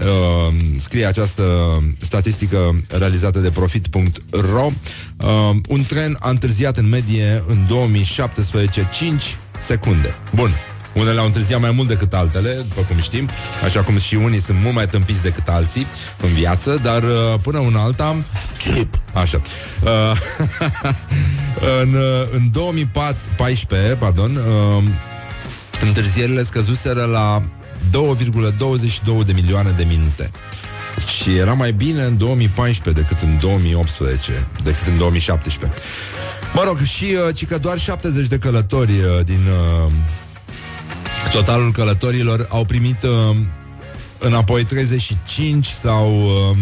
uh, 0.00 0.54
scrie 0.76 1.06
această 1.06 1.44
statistică 2.00 2.84
realizată 2.88 3.38
de 3.38 3.50
profit.ro 3.50 4.70
uh, 5.16 5.50
un 5.68 5.84
tren 5.84 6.16
a 6.20 6.30
întârziat 6.30 6.76
în 6.76 6.88
medie 6.88 7.42
în 7.46 7.66
2017 7.66 8.88
5 8.92 9.22
secunde. 9.58 10.14
Bun, 10.34 10.54
unele 10.96 11.18
au 11.18 11.26
întârziat 11.26 11.60
mai 11.60 11.70
mult 11.70 11.88
decât 11.88 12.14
altele, 12.14 12.64
după 12.68 12.80
cum 12.80 13.00
știm, 13.00 13.28
așa 13.64 13.80
cum 13.80 13.98
și 13.98 14.14
unii 14.14 14.40
sunt 14.40 14.58
mult 14.62 14.74
mai 14.74 14.86
tâmpiți 14.86 15.22
decât 15.22 15.48
alții 15.48 15.86
în 16.22 16.32
viață, 16.32 16.78
dar 16.82 17.02
uh, 17.02 17.34
până 17.42 17.58
una 17.58 17.82
alta... 17.82 18.16
Chip. 18.58 18.98
Așa. 19.12 19.40
Uh, 19.82 19.90
în, 21.82 21.94
uh, 21.94 22.28
în 22.32 22.50
2014, 22.52 23.94
pardon, 23.94 24.36
uh, 24.36 24.84
întârzierile 25.80 26.44
scăzuseră 26.44 27.04
la 27.04 27.42
2,22 27.90 29.26
de 29.26 29.32
milioane 29.32 29.70
de 29.70 29.84
minute. 29.84 30.30
Și 31.20 31.36
era 31.36 31.52
mai 31.52 31.72
bine 31.72 32.02
în 32.02 32.16
2014 32.16 33.02
decât 33.02 33.22
în 33.22 33.38
2018, 33.38 34.46
decât 34.62 34.86
în 34.86 34.98
2017. 34.98 35.80
Mă 36.52 36.62
rog, 36.66 36.78
și 36.78 37.04
uh, 37.04 37.34
ci 37.34 37.46
că 37.46 37.58
doar 37.58 37.78
70 37.78 38.26
de 38.26 38.38
călători 38.38 38.92
uh, 38.92 39.24
din 39.24 39.40
uh, 39.84 39.92
totalul 41.32 41.72
călătorilor 41.72 42.46
au 42.50 42.64
primit 42.64 43.02
uh, 43.02 43.36
înapoi 44.18 44.64
35 44.64 45.66
sau 45.66 46.24
uh, 46.24 46.56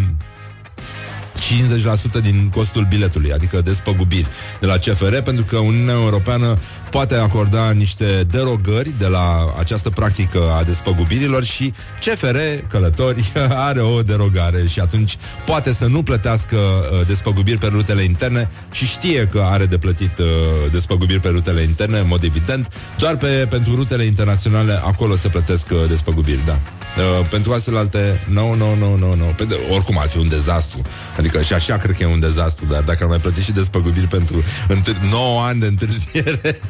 50% 2.18 2.20
din 2.22 2.50
costul 2.54 2.86
biletului, 2.88 3.32
adică 3.32 3.60
despăgubiri 3.60 4.26
de 4.60 4.66
la 4.66 4.76
CFR, 4.76 5.16
pentru 5.16 5.44
că 5.44 5.56
Uniunea 5.56 5.94
Europeană 5.94 6.58
poate 6.90 7.14
acorda 7.14 7.70
niște 7.70 8.22
derogări 8.30 8.94
de 8.98 9.06
la 9.06 9.54
această 9.58 9.90
practică 9.90 10.38
a 10.58 10.62
despăgubirilor 10.62 11.44
și 11.44 11.72
CFR, 11.98 12.36
călători, 12.68 13.32
are 13.68 13.80
o 13.80 14.02
derogare 14.02 14.66
și 14.66 14.80
atunci 14.80 15.16
poate 15.46 15.72
să 15.72 15.86
nu 15.86 16.02
plătească 16.02 16.56
uh, 16.56 17.06
despăgubiri 17.06 17.58
pe 17.58 17.66
rutele 17.66 18.02
interne 18.02 18.50
și 18.70 18.86
știe 18.86 19.26
că 19.26 19.46
are 19.50 19.66
de 19.66 19.78
plătit 19.78 20.18
uh, 20.18 20.26
despăgubiri 20.70 21.20
pe 21.20 21.28
rutele 21.28 21.62
interne, 21.62 21.98
în 21.98 22.08
mod 22.08 22.22
evident, 22.22 22.72
doar 22.98 23.16
pe, 23.16 23.46
pentru 23.50 23.74
rutele 23.74 24.04
internaționale 24.04 24.80
acolo 24.84 25.16
se 25.16 25.28
plătesc 25.28 25.70
uh, 25.70 25.88
despăgubiri, 25.88 26.42
da. 26.46 26.58
Uh, 26.96 27.26
pentru 27.30 27.52
astfel 27.52 27.76
alte 27.76 28.22
Nu, 28.30 28.54
nu, 28.54 28.74
nu, 28.74 28.96
nu, 28.96 29.14
nu 29.14 29.24
Pe 29.24 29.44
de, 29.44 29.54
Oricum 29.70 29.98
ar 29.98 30.08
fi 30.08 30.18
un 30.18 30.28
dezastru. 30.28 30.82
Adică 31.18 31.33
și 31.42 31.52
așa 31.52 31.76
cred 31.76 31.96
că 31.96 32.02
e 32.02 32.06
un 32.06 32.20
dezastru 32.20 32.64
Dar 32.70 32.82
dacă 32.82 32.98
ar 33.02 33.08
mai 33.08 33.18
plăti 33.18 33.42
și 33.42 33.52
despăgubiri 33.52 34.06
pentru 34.06 34.42
întâr- 34.68 35.10
9 35.10 35.40
ani 35.42 35.60
de 35.60 35.66
întârziere 35.66 36.40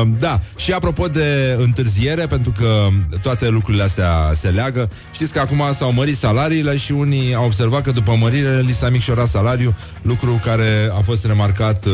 uh, 0.00 0.08
Da, 0.18 0.40
și 0.56 0.72
apropo 0.72 1.06
de 1.06 1.56
întârziere 1.58 2.26
Pentru 2.26 2.52
că 2.58 2.88
toate 3.22 3.48
lucrurile 3.48 3.82
astea 3.82 4.32
se 4.40 4.48
leagă 4.48 4.90
Știți 5.12 5.32
că 5.32 5.40
acum 5.40 5.62
s-au 5.78 5.92
mărit 5.92 6.18
salariile 6.18 6.76
Și 6.76 6.92
unii 6.92 7.34
au 7.34 7.44
observat 7.44 7.82
că 7.82 7.90
după 7.90 8.16
mărire 8.18 8.60
Li 8.60 8.76
s-a 8.80 8.88
micșorat 8.88 9.28
salariul 9.28 9.74
Lucru 10.02 10.40
care 10.44 10.90
a 10.92 11.00
fost 11.00 11.26
remarcat 11.26 11.84
uh, 11.86 11.92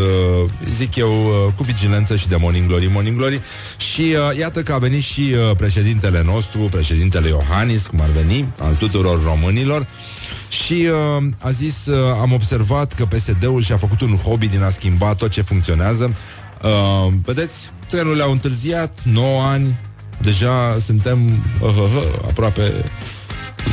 Zic 0.76 0.96
eu, 0.96 1.24
uh, 1.24 1.52
cu 1.56 1.62
vigilență 1.62 2.16
și 2.16 2.28
de 2.28 2.36
Morning 2.40 2.66
Glory. 2.66 2.90
Morning 2.92 3.16
Glory. 3.16 3.40
Și 3.76 4.00
uh, 4.00 4.38
iată 4.38 4.62
că 4.62 4.72
a 4.72 4.78
venit 4.78 5.02
și 5.02 5.20
uh, 5.20 5.56
președintele 5.56 6.22
nostru 6.24 6.58
Președintele 6.70 7.28
Iohannis, 7.28 7.86
cum 7.86 8.00
ar 8.00 8.08
veni, 8.16 8.52
al 8.58 8.74
tuturor 8.74 9.24
românilor, 9.24 9.86
și 10.48 10.88
uh, 11.16 11.24
a 11.38 11.50
zis, 11.50 11.86
uh, 11.86 12.16
am 12.20 12.32
observat 12.32 12.92
că 12.92 13.06
PSD-ul 13.06 13.62
și-a 13.62 13.76
făcut 13.76 14.00
un 14.00 14.16
hobby 14.16 14.48
din 14.48 14.62
a 14.62 14.70
schimba 14.70 15.14
tot 15.14 15.30
ce 15.30 15.42
funcționează. 15.42 16.14
Uh, 16.62 17.12
vedeți, 17.24 17.70
trenurile 17.88 18.22
au 18.22 18.30
întârziat, 18.30 19.02
9 19.04 19.42
ani, 19.42 19.78
deja 20.18 20.76
suntem 20.84 21.26
uh, 21.60 21.68
uh, 21.68 21.76
uh, 21.76 22.28
aproape 22.28 22.62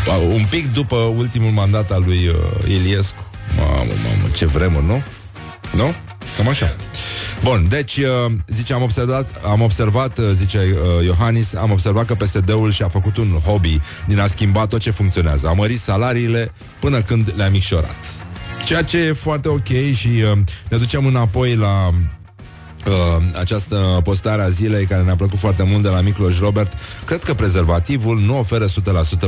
uh, 0.08 0.34
un 0.34 0.46
pic 0.50 0.74
după 0.74 0.96
ultimul 0.96 1.52
mandat 1.52 1.92
al 1.92 2.04
lui 2.06 2.28
uh, 2.28 2.36
Iliescu. 2.68 3.30
Mamă, 3.58 3.92
mamă, 4.04 4.28
ce 4.36 4.46
vremuri, 4.46 4.86
nu? 4.86 5.04
Nu? 5.74 5.94
Cam 6.38 6.48
așa. 6.48 6.76
Bun, 7.44 7.66
deci, 7.70 7.98
uh, 7.98 8.32
zice, 8.48 8.74
am 8.74 8.82
observat, 8.82 9.42
am 9.46 9.62
observat 9.62 10.18
uh, 10.18 10.26
zice 10.34 10.58
uh, 10.58 11.06
Iohannis, 11.06 11.54
am 11.54 11.72
observat 11.72 12.06
că 12.06 12.16
PSD-ul 12.16 12.72
și-a 12.72 12.88
făcut 12.88 13.18
un 13.18 13.28
hobby 13.46 13.80
din 14.08 14.20
a 14.20 14.28
schimba 14.28 14.66
tot 14.66 14.80
ce 14.80 14.92
funcționează. 14.92 15.48
A 15.48 15.54
mărit 15.54 15.82
salariile 15.82 16.52
până 16.80 17.02
când 17.02 17.34
le-a 17.36 17.50
micșorat. 17.50 17.98
Ceea 18.66 18.82
ce 18.84 18.98
e 18.98 19.14
foarte 19.14 19.48
ok 19.48 19.68
și 19.94 20.10
ne 20.70 20.78
ducem 20.78 21.06
înapoi 21.06 21.56
la 21.56 21.94
Uh, 22.86 23.24
această 23.40 24.00
postare 24.04 24.42
a 24.42 24.50
zilei 24.50 24.86
care 24.86 25.02
ne-a 25.02 25.16
plăcut 25.16 25.40
foarte 25.40 25.64
mult 25.64 25.82
de 25.82 25.90
la 25.90 26.02
Micloș 26.02 26.40
Robert 26.40 26.74
cred 27.06 27.24
că 27.24 27.34
prezervativul 27.34 28.20
nu 28.20 28.38
oferă 28.38 28.66
100% 28.66 28.70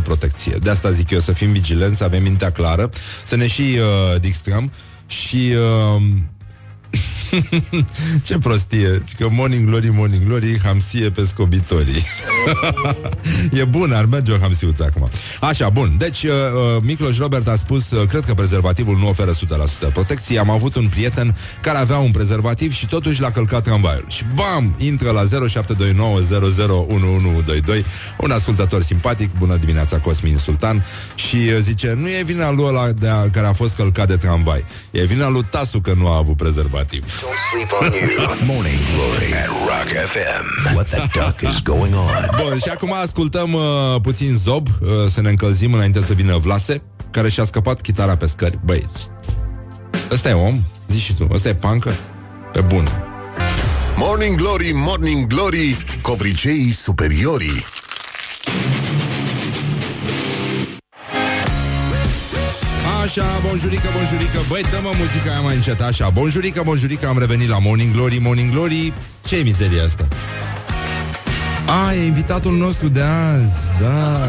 protecție. 0.04 0.58
De 0.62 0.70
asta 0.70 0.91
zic 0.91 1.10
eu 1.10 1.20
să 1.20 1.32
fim 1.32 1.52
vigilenți, 1.52 1.98
să 1.98 2.04
avem 2.04 2.24
mintea 2.24 2.52
clară, 2.52 2.89
să 3.24 3.36
ne 3.36 3.48
și 3.48 3.62
uh, 3.62 4.20
distrăm 4.20 4.72
și 5.08 5.54
uh, 5.95 6.02
Ce 8.28 8.38
prostie. 8.38 9.02
Că 9.18 9.28
morning 9.32 9.68
glory, 9.68 9.90
morning 9.94 10.26
glory 10.26 10.60
Hamsie 10.64 11.10
pe 11.10 11.26
scobitorii. 11.26 12.04
E 13.52 13.64
bun, 13.64 13.92
ar 13.92 14.06
merge 14.06 14.32
o 14.32 14.38
hamsiuță 14.38 14.84
acum. 14.84 15.10
Așa, 15.42 15.70
bun, 15.70 15.96
deci 15.98 16.24
uh, 16.24 16.32
uh, 16.32 16.82
Micloș 16.82 17.18
Robert 17.18 17.48
a 17.48 17.56
spus 17.56 17.92
uh, 17.92 18.08
Cred 18.08 18.26
că 18.26 18.34
prezervativul 18.34 18.98
nu 18.98 19.08
oferă 19.08 19.32
100% 19.32 19.36
protecție. 19.94 20.40
Am 20.40 20.50
avut 20.50 20.76
un 20.76 20.88
prieten 20.88 21.36
care 21.62 21.78
avea 21.78 21.98
un 21.98 22.12
prezervativ 22.12 22.74
Și 22.74 22.88
totuși 22.88 23.22
l-a 23.22 23.32
călcat 23.32 23.64
tramvaiul 23.64 24.06
Și 24.08 24.24
bam, 24.36 24.76
intră 24.78 25.12
la 25.12 25.24
0729001122 25.24 25.28
Un 28.18 28.32
ascultător 28.32 28.82
simpatic. 28.84 29.38
Bună 29.38 29.56
dimineața, 29.56 30.00
Cosmin 30.00 30.38
Sultan. 30.38 30.86
Și 31.16 31.36
uh, 31.36 31.58
zice, 31.60 31.94
nu 31.98 32.08
e 32.08 32.24
vina 32.26 32.52
lui 32.52 32.66
ăla 32.66 32.92
de 32.92 33.08
a, 33.08 33.30
care 33.30 33.48
a 33.48 33.54
fost 33.54 33.76
călcat 33.76 34.08
de 34.08 34.16
tramvai. 34.16 34.66
E 34.92 35.06
vina 35.06 35.30
lui 35.30 35.46
Tasu 35.50 35.80
că 35.80 35.94
nu 35.94 36.08
a 36.08 36.18
avut 36.18 36.38
prezervativ 36.38 37.16
Don't 37.22 37.41
sleep 37.51 37.72
on 37.82 37.91
you. 37.93 38.45
Morning 38.45 38.80
Glory 38.93 39.34
at 39.34 39.49
Rock 39.49 39.89
FM. 40.11 40.76
What 40.76 40.88
the 40.88 41.01
duck 41.20 41.41
is 41.41 41.61
going 41.61 41.93
on? 41.93 42.30
Bun, 42.41 42.57
și 42.59 42.70
acum 42.70 42.93
ascultăm 42.93 43.53
uh, 43.53 43.61
puțin 44.01 44.36
Zob 44.38 44.68
uh, 44.68 44.89
Să 45.09 45.22
ne 45.22 45.30
încălzim 45.30 45.74
înainte 45.74 46.01
să 46.01 46.13
vină 46.13 46.38
Vlase 46.38 46.82
Care 47.11 47.30
și-a 47.30 47.45
scăpat 47.45 47.82
chitara 47.82 48.18
pe 48.18 48.28
scări 48.28 48.59
Băi, 48.65 48.88
ăsta 50.11 50.30
e 50.30 50.34
om? 50.34 50.61
Zici 50.88 51.01
și 51.01 51.13
tu, 51.13 51.28
ăsta 51.34 51.49
e 51.49 51.53
pancă? 51.55 51.93
Pe 52.51 52.61
bun 52.61 52.88
Morning 53.95 54.36
Glory, 54.36 54.72
Morning 54.74 55.28
Glory, 55.28 55.99
covriceii 56.01 56.72
superiorii. 56.72 57.65
Așa, 63.08 63.39
bonjurică, 63.47 63.89
bonjurică. 63.93 64.39
Băi, 64.49 64.62
dă-mă 64.62 64.91
muzica 64.97 65.32
aia 65.32 65.39
mai 65.39 65.55
încet 65.55 65.82
Așa, 65.82 66.10
bonjurică, 66.10 66.62
bonjurică, 66.66 67.08
am 67.08 67.20
revenit 67.20 67.49
la 67.49 67.60
Morning 67.60 67.93
Glory. 67.93 68.18
Morning 68.22 68.51
Glory, 68.51 68.93
ce 69.26 69.38
e 69.38 69.43
mizeria 69.43 69.84
asta? 69.84 70.08
A, 71.68 71.93
e 71.93 72.05
invitatul 72.05 72.53
nostru 72.57 72.88
de 72.88 73.01
azi 73.01 73.55
Da 73.82 74.28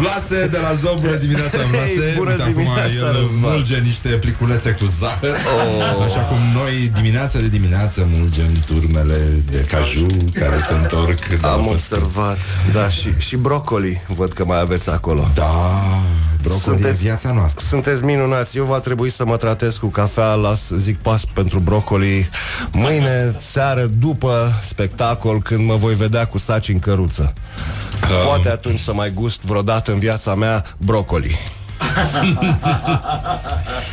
Vlase 0.00 0.46
de 0.46 0.58
la 0.58 0.72
Zob, 0.72 1.00
bună 1.00 1.14
dimineața 1.16 1.58
Vlase 1.70 2.04
Hey, 2.04 2.14
bună 2.16 2.30
Uite, 2.30 2.42
acum 2.42 2.52
dimineața, 2.54 2.88
el 2.96 3.04
Răzvan. 3.04 3.50
mulge 3.52 3.76
niște 3.78 4.08
pliculețe 4.08 4.70
cu 4.70 4.84
zahăr 5.00 5.36
Oh. 5.56 6.04
Așa 6.06 6.20
cum 6.20 6.36
noi 6.54 6.90
dimineața 6.94 7.38
de 7.38 7.48
dimineață 7.48 8.06
Mulgem 8.18 8.52
turmele 8.66 9.18
de 9.50 9.66
caju 9.70 10.06
Care 10.34 10.56
se 10.68 10.74
întorc 10.82 11.26
de 11.28 11.38
la 11.42 11.48
Am 11.52 11.62
făstări. 11.72 12.02
observat 12.02 12.38
Da, 12.72 12.88
și, 12.88 13.08
și 13.18 13.36
brocoli 13.36 14.02
Văd 14.06 14.32
că 14.32 14.44
mai 14.44 14.60
aveți 14.60 14.90
acolo 14.90 15.30
Da, 15.34 15.82
brocoli 16.48 16.88
e 16.88 16.92
viața 16.92 17.32
noastră. 17.32 17.64
Sunteți 17.66 18.04
minunați. 18.04 18.56
Eu 18.56 18.64
va 18.64 18.80
trebui 18.80 19.10
să 19.10 19.24
mă 19.24 19.36
tratez 19.36 19.76
cu 19.76 19.86
cafea 19.86 20.34
Las, 20.34 20.70
zic 20.70 20.98
pas 20.98 21.24
pentru 21.24 21.58
brocoli. 21.58 22.28
Mâine, 22.72 23.36
seară, 23.38 23.86
după 23.86 24.52
spectacol 24.66 25.42
Când 25.42 25.66
mă 25.66 25.76
voi 25.76 25.94
vedea 25.94 26.26
cu 26.26 26.38
saci 26.38 26.68
în 26.68 26.78
căruță. 26.78 27.34
Poate 28.24 28.48
atunci 28.48 28.78
să 28.78 28.94
mai 28.94 29.10
gust 29.10 29.40
vreodată 29.40 29.92
în 29.92 29.98
viața 29.98 30.34
mea 30.34 30.64
brocoli 30.78 31.38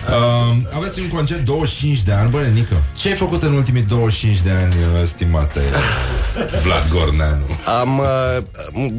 Uh, 0.07 0.55
aveți 0.77 0.99
un 0.99 1.07
concert 1.07 1.45
25 1.45 2.01
de 2.01 2.11
ani, 2.11 2.29
bă, 2.29 2.39
Nică. 2.53 2.81
Ce 2.95 3.07
ai 3.07 3.15
făcut 3.15 3.43
în 3.43 3.53
ultimii 3.53 3.81
25 3.81 4.41
de 4.41 4.51
ani, 4.51 4.73
uh, 4.73 5.07
stimate 5.07 5.59
Vlad 6.63 6.89
Gorneanu? 6.89 7.43
Am, 7.81 7.99
uh, 7.99 8.37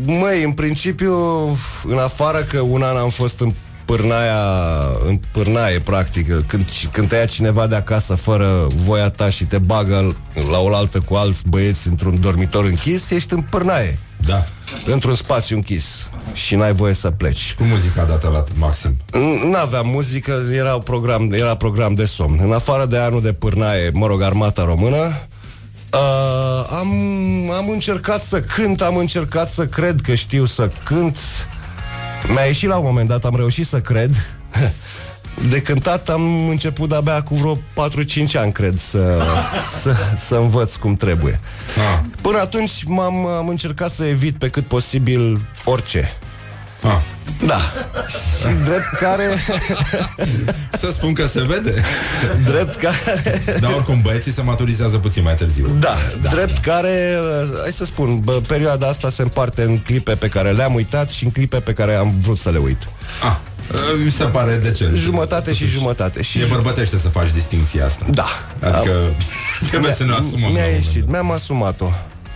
măi, 0.04 0.42
în 0.44 0.52
principiu, 0.52 1.14
în 1.84 1.98
afară 1.98 2.38
că 2.38 2.60
un 2.60 2.82
an 2.82 2.96
am 2.96 3.10
fost 3.10 3.40
în 3.40 3.52
pârnaia, 3.84 4.42
în 5.06 5.20
pârnaie, 5.32 5.78
practic, 5.78 6.46
când, 6.46 6.64
când 6.92 7.08
te 7.08 7.16
ia 7.16 7.26
cineva 7.26 7.66
de 7.66 7.74
acasă 7.74 8.14
fără 8.14 8.66
voia 8.84 9.08
ta 9.10 9.30
și 9.30 9.44
te 9.44 9.58
bagă 9.58 10.16
la 10.50 10.58
oaltă 10.58 11.00
cu 11.00 11.14
alți 11.14 11.42
băieți 11.48 11.88
într-un 11.88 12.20
dormitor 12.20 12.64
închis, 12.64 13.10
ești 13.10 13.32
în 13.32 13.40
pârnaie. 13.40 13.98
Da. 14.26 14.44
Într-un 14.86 15.14
spațiu 15.14 15.56
închis 15.56 16.08
și 16.32 16.54
n-ai 16.54 16.72
voie 16.74 16.94
să 16.94 17.10
pleci. 17.10 17.54
Cu 17.54 17.62
muzica 17.62 18.04
dată 18.04 18.28
la 18.28 18.44
maxim. 18.54 18.96
N- 19.08 19.50
N-aveam 19.50 19.86
muzică, 19.88 20.42
era 20.54 20.78
program, 20.78 21.32
era 21.32 21.54
program 21.56 21.94
de 21.94 22.04
somn. 22.06 22.38
În 22.42 22.52
afară 22.52 22.86
de 22.86 22.98
anul 22.98 23.22
de 23.22 23.32
pârnaie, 23.32 23.90
mă 23.92 24.06
rog, 24.06 24.22
armata 24.22 24.64
română, 24.64 24.96
uh, 24.96 26.66
am, 26.78 26.90
am 27.56 27.68
încercat 27.68 28.22
să 28.22 28.40
cânt, 28.40 28.82
am 28.82 28.96
încercat 28.96 29.50
să 29.50 29.66
cred 29.66 30.00
că 30.00 30.14
știu 30.14 30.46
să 30.46 30.70
cânt. 30.84 31.16
Mi-a 32.28 32.44
ieșit 32.44 32.68
la 32.68 32.76
un 32.76 32.84
moment 32.84 33.08
dat, 33.08 33.24
am 33.24 33.36
reușit 33.36 33.66
să 33.66 33.80
cred. 33.80 34.16
De 35.48 35.62
cântat 35.62 36.08
am 36.08 36.48
început 36.48 36.88
de-abia 36.88 37.22
cu 37.22 37.34
vreo 37.34 37.56
4-5 37.56 37.58
ani, 38.34 38.52
cred, 38.52 38.78
să, 38.78 39.22
să, 39.80 39.94
să 40.16 40.34
învăț 40.34 40.74
cum 40.74 40.96
trebuie. 40.96 41.40
Ah. 41.76 42.00
Până 42.20 42.38
atunci 42.38 42.84
m-am 42.84 43.26
am 43.26 43.48
încercat 43.48 43.90
să 43.90 44.04
evit 44.04 44.36
pe 44.36 44.48
cât 44.48 44.66
posibil 44.66 45.40
orice. 45.64 46.12
Ah. 46.82 46.98
Da. 47.44 47.60
Și 48.08 48.54
drept 48.64 48.94
care... 49.00 49.28
Să 50.80 50.90
spun 50.92 51.12
că 51.12 51.26
se 51.26 51.42
vede. 51.42 51.82
drept 52.44 52.74
care... 52.74 52.96
Dar 53.60 53.72
oricum, 53.72 54.00
băieții 54.02 54.32
se 54.32 54.42
maturizează 54.42 54.98
puțin 54.98 55.22
mai 55.22 55.34
târziu. 55.34 55.76
Da, 55.80 55.96
da, 56.22 56.28
drept 56.28 56.58
care, 56.58 57.18
uh, 57.42 57.58
hai 57.60 57.72
să 57.72 57.84
spun, 57.84 58.20
bă, 58.20 58.40
perioada 58.48 58.88
asta 58.88 59.10
se 59.10 59.22
împarte 59.22 59.62
în 59.62 59.78
clipe 59.78 60.14
pe 60.14 60.28
care 60.28 60.50
le-am 60.50 60.74
uitat 60.74 61.08
și 61.08 61.24
în 61.24 61.30
clipe 61.30 61.60
pe 61.60 61.72
care 61.72 61.94
am 61.94 62.12
vrut 62.20 62.38
să 62.38 62.50
le 62.50 62.58
uit. 62.58 62.88
Ah, 63.22 63.28
uh, 63.28 63.36
mi 64.04 64.10
se 64.10 64.24
pare 64.24 64.56
decent. 64.56 64.96
Jumătate 64.96 65.52
și 65.52 65.66
jumătate. 65.66 66.22
Și 66.22 66.40
E 66.40 66.44
bărbătește 66.50 66.98
să 66.98 67.08
faci 67.08 67.32
distinția 67.32 67.86
asta. 67.86 68.06
Da. 68.10 68.26
Adică 68.60 68.92
trebuie 69.68 69.94
să 69.94 70.04
ne 70.04 70.12
asumăm. 70.12 70.52
Mi-a 70.52 70.62
la 70.62 70.68
un 70.68 70.74
ieșit, 70.74 71.08
mi-am 71.08 71.30
asumat-o. 71.30 71.90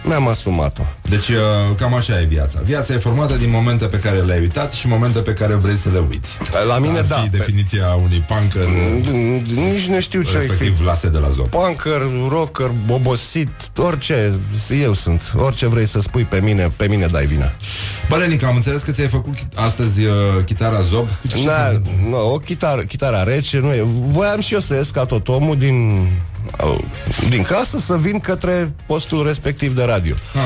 Mi-am 0.07 0.29
asumat-o. 0.29 0.83
Deci 1.09 1.29
uh, 1.29 1.37
cam 1.77 1.95
așa 1.95 2.21
e 2.21 2.25
viața. 2.25 2.61
Viața 2.65 2.95
e 2.95 2.99
formată 2.99 3.35
din 3.35 3.51
momente 3.51 3.85
pe 3.87 3.99
care 3.99 4.19
le-ai 4.19 4.41
uitat 4.41 4.73
și 4.73 4.89
momente 4.89 5.19
pe 5.19 5.33
care 5.33 5.55
vrei 5.55 5.77
să 5.77 5.89
le 5.93 5.99
uiți. 6.09 6.29
La 6.69 6.79
mine, 6.79 6.99
Ar 6.99 7.05
da. 7.05 7.17
fi 7.17 7.29
definiția 7.29 7.87
unui 8.05 8.25
punker, 8.29 8.63
Nici 9.55 9.87
nu 9.87 10.01
știu 10.01 10.23
ce 10.23 10.37
ai 10.37 10.43
fi. 10.43 10.49
respectiv 10.49 10.85
lase 10.87 11.09
de 11.09 11.19
la 11.19 11.29
zop. 11.29 11.49
Punker, 11.51 12.01
rocker, 12.29 12.71
obosit, 12.89 13.49
orice 13.77 14.41
eu 14.83 14.95
sunt. 14.95 15.33
Orice 15.37 15.67
vrei 15.67 15.87
să 15.87 16.01
spui 16.01 16.23
pe 16.25 16.41
mine, 16.41 16.73
pe 16.77 16.87
mine 16.89 17.07
dai 17.07 17.27
vina. 17.27 17.53
Bă, 18.09 18.17
Lenica, 18.17 18.47
am 18.47 18.57
înțeles 18.57 18.83
că 18.83 18.91
ți-ai 18.91 19.09
făcut 19.09 19.35
chi- 19.35 19.55
astăzi 19.57 20.05
uh, 20.05 20.13
chitara 20.45 20.81
zob. 20.81 21.09
Ce 21.29 21.45
Da, 21.47 21.69
se- 21.71 21.81
nu, 22.09 22.33
o 22.33 22.37
chitară, 22.39 22.81
chitară 22.83 23.25
rece, 23.27 23.59
nu 23.59 23.73
e. 23.73 23.85
Voiam 23.87 24.41
și 24.41 24.55
eu 24.55 24.61
să 24.61 24.75
ies 24.75 24.91
ca 24.91 25.05
tot 25.05 25.29
omul 25.29 25.57
din, 25.59 26.07
au, 26.36 26.36
din 27.29 27.43
casă 27.43 27.79
să 27.79 27.97
vin 27.97 28.19
către 28.19 28.73
postul 28.87 29.27
respectiv 29.27 29.75
de 29.75 29.83
radio. 29.85 30.15
Ah. 30.35 30.41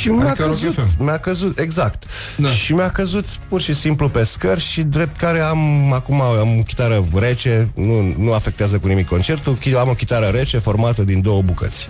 Și 0.00 0.08
mi-a 0.08 0.26
Adică 0.28 0.42
Rock 0.44 0.54
căzut, 0.60 0.74
FM. 0.74 1.04
mi-a 1.04 1.16
căzut, 1.18 1.58
exact. 1.58 2.02
Da. 2.36 2.48
Și 2.48 2.72
mi-a 2.72 2.90
căzut 2.90 3.24
pur 3.48 3.60
și 3.60 3.74
simplu 3.74 4.08
pe 4.08 4.24
scări 4.24 4.60
și 4.60 4.82
drept 4.82 5.16
care 5.16 5.40
am, 5.40 5.92
acum 5.92 6.20
am 6.20 6.58
o 6.58 6.62
chitară 6.62 7.04
rece, 7.14 7.68
nu, 7.74 8.14
nu 8.18 8.32
afectează 8.32 8.78
cu 8.78 8.86
nimic 8.86 9.06
concertul, 9.06 9.58
chi- 9.58 9.78
am 9.78 9.88
o 9.88 9.92
chitară 9.94 10.26
rece 10.26 10.58
formată 10.58 11.02
din 11.02 11.20
două 11.22 11.42
bucăți. 11.42 11.88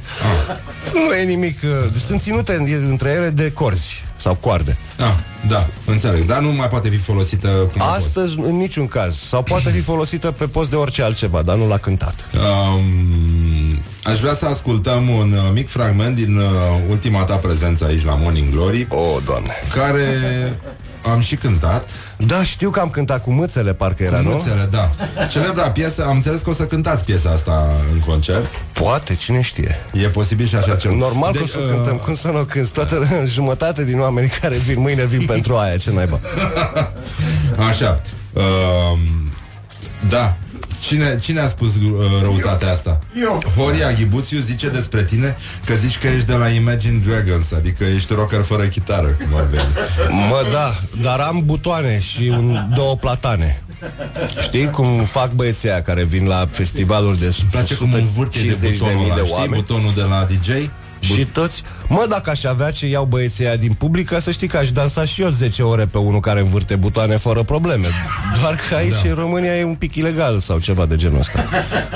Ah. 0.48 0.56
Nu 0.92 1.14
e 1.14 1.24
nimic, 1.24 1.58
uh, 1.62 2.00
sunt 2.06 2.20
ținute 2.20 2.52
în- 2.54 2.86
între 2.88 3.08
ele 3.10 3.30
de 3.30 3.50
corzi 3.52 4.04
sau 4.18 4.34
coarde. 4.34 4.78
Ah, 4.98 5.14
da, 5.48 5.66
înțeleg. 5.84 6.24
Dar 6.24 6.40
nu 6.40 6.52
mai 6.52 6.68
poate 6.68 6.88
fi 6.88 6.96
folosită 6.96 7.48
cum 7.48 7.80
a 7.80 7.84
fost. 7.84 8.06
Astăzi, 8.06 8.38
în 8.38 8.56
niciun 8.56 8.86
caz. 8.86 9.18
Sau 9.18 9.42
poate 9.42 9.70
fi 9.70 9.80
folosită 9.80 10.30
pe 10.30 10.46
post 10.46 10.70
de 10.70 10.76
orice 10.76 11.02
altceva, 11.02 11.42
dar 11.42 11.56
nu 11.56 11.68
l-a 11.68 11.78
cântat. 11.78 12.26
Um, 12.34 13.78
aș 14.04 14.20
vrea 14.20 14.34
să 14.34 14.46
ascultăm 14.46 15.08
un 15.08 15.32
uh, 15.32 15.50
mic 15.52 15.68
fragment 15.68 16.14
din 16.14 16.36
uh, 16.36 16.44
ultima 16.90 17.22
ta 17.22 17.34
prezență 17.36 17.84
aici 17.84 18.04
la 18.04 18.14
Morning 18.14 18.52
Glory, 18.52 18.86
O, 18.90 18.96
oh, 18.96 19.16
doamne. 19.24 19.52
care 19.74 20.06
am 21.10 21.20
și 21.20 21.36
cântat. 21.36 21.88
Da, 22.16 22.42
știu 22.42 22.70
că 22.70 22.80
am 22.80 22.88
cântat 22.88 23.22
cu 23.22 23.32
mâțele, 23.32 23.74
parcă 23.74 24.02
era, 24.02 24.20
nu? 24.20 24.30
Muțele, 24.30 24.68
da. 24.70 24.90
Celebra 25.30 25.70
piesă, 25.70 26.04
am 26.04 26.16
înțeles 26.16 26.40
că 26.40 26.50
o 26.50 26.52
să 26.52 26.64
cântați 26.64 27.04
piesa 27.04 27.30
asta 27.30 27.70
în 27.92 27.98
concert. 27.98 28.60
Poate, 28.72 29.14
cine 29.14 29.40
știe. 29.40 29.78
E 29.92 30.08
posibil 30.08 30.46
și 30.46 30.54
așa 30.54 30.76
ceva. 30.76 30.94
Normal 30.94 31.32
că 31.32 31.38
o 31.38 31.40
Deci, 31.40 31.50
să 31.50 31.58
uh, 31.58 31.70
cântăm, 31.70 31.96
cum 31.96 32.14
să 32.14 32.30
nu 32.30 32.44
cânti? 32.44 32.70
Toată 32.70 33.08
jumătate 33.34 33.84
din 33.84 34.00
oamenii 34.00 34.30
care 34.40 34.56
vin 34.56 34.80
mâine 34.80 35.04
vin 35.04 35.26
pentru 35.26 35.56
aia, 35.56 35.76
ce 35.76 35.92
naiba. 35.92 36.18
Așa. 37.68 38.00
Um, 38.32 38.98
da. 40.08 40.36
Cine, 40.80 41.18
cine 41.18 41.40
a 41.40 41.48
spus 41.48 41.74
uh, 41.74 41.82
răutatea 42.22 42.72
asta? 42.72 43.00
Eu. 43.20 43.42
Horia 43.56 43.92
Ghibuțiu 43.92 44.38
zice 44.38 44.68
despre 44.68 45.02
tine 45.02 45.36
că 45.64 45.74
zici 45.74 45.98
că 45.98 46.06
ești 46.06 46.26
de 46.26 46.32
la 46.34 46.48
Imagine 46.48 47.00
Dragons, 47.06 47.52
adică 47.52 47.84
ești 47.84 48.14
rocker 48.14 48.40
fără 48.42 48.62
chitară, 48.62 49.06
cum 49.06 49.38
ar 49.38 49.44
veni. 49.50 49.68
Mă, 50.28 50.46
da, 50.52 50.74
dar 51.02 51.20
am 51.20 51.42
butoane 51.44 52.00
și 52.00 52.28
un, 52.28 52.68
două 52.74 52.96
platane. 52.96 53.62
Știi 54.42 54.70
cum 54.70 55.04
fac 55.04 55.32
băieții 55.32 55.70
aia 55.70 55.82
care 55.82 56.04
vin 56.04 56.26
la 56.26 56.48
festivalul 56.50 57.16
de 57.16 57.24
Îmi 57.24 57.48
place 57.50 57.74
cum 57.74 57.92
învârtie 57.92 58.56
de 58.60 58.68
150.000 58.68 58.78
butonul 58.78 59.04
ăla, 59.04 59.14
de 59.14 59.20
știi? 59.20 59.32
oameni? 59.32 59.62
Butonul 59.62 59.92
de 59.94 60.02
la 60.02 60.26
DJ. 60.30 60.48
Și 61.00 61.24
toți, 61.24 61.62
mă, 61.88 62.06
dacă 62.08 62.30
aș 62.30 62.44
avea 62.44 62.70
ce 62.70 62.86
iau 62.86 63.04
băieții 63.04 63.46
aia 63.46 63.56
din 63.56 63.72
public, 63.72 64.08
ca 64.08 64.20
să 64.20 64.30
știi 64.30 64.48
că 64.48 64.56
aș 64.56 64.70
dansa 64.70 65.04
și 65.04 65.22
eu 65.22 65.30
10 65.30 65.62
ore 65.62 65.86
pe 65.86 65.98
unul 65.98 66.20
care 66.20 66.40
învârte 66.40 66.76
butoane 66.76 67.16
fără 67.16 67.42
probleme. 67.42 67.86
Doar 68.40 68.58
că 68.68 68.74
aici 68.74 69.02
da. 69.02 69.08
în 69.08 69.14
România 69.14 69.56
e 69.56 69.64
un 69.64 69.74
pic 69.74 69.94
ilegal 69.94 70.40
sau 70.40 70.58
ceva 70.58 70.86
de 70.86 70.96
genul 70.96 71.18
ăsta. 71.18 71.44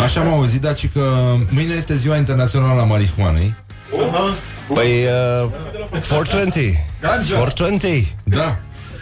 Așa 0.05 0.21
am 0.21 0.29
auzit, 0.33 0.61
dar 0.61 0.77
și 0.77 0.87
că 0.87 1.35
mâine 1.49 1.75
este 1.75 1.97
ziua 1.97 2.17
internațională 2.17 2.81
a 2.81 2.85
marihuanei. 2.85 3.55
Uh-huh. 3.55 4.75
Păi, 4.75 5.05
uh, 5.43 5.51
420. 6.09 6.75
420. 7.01 8.15
Da. 8.25 8.59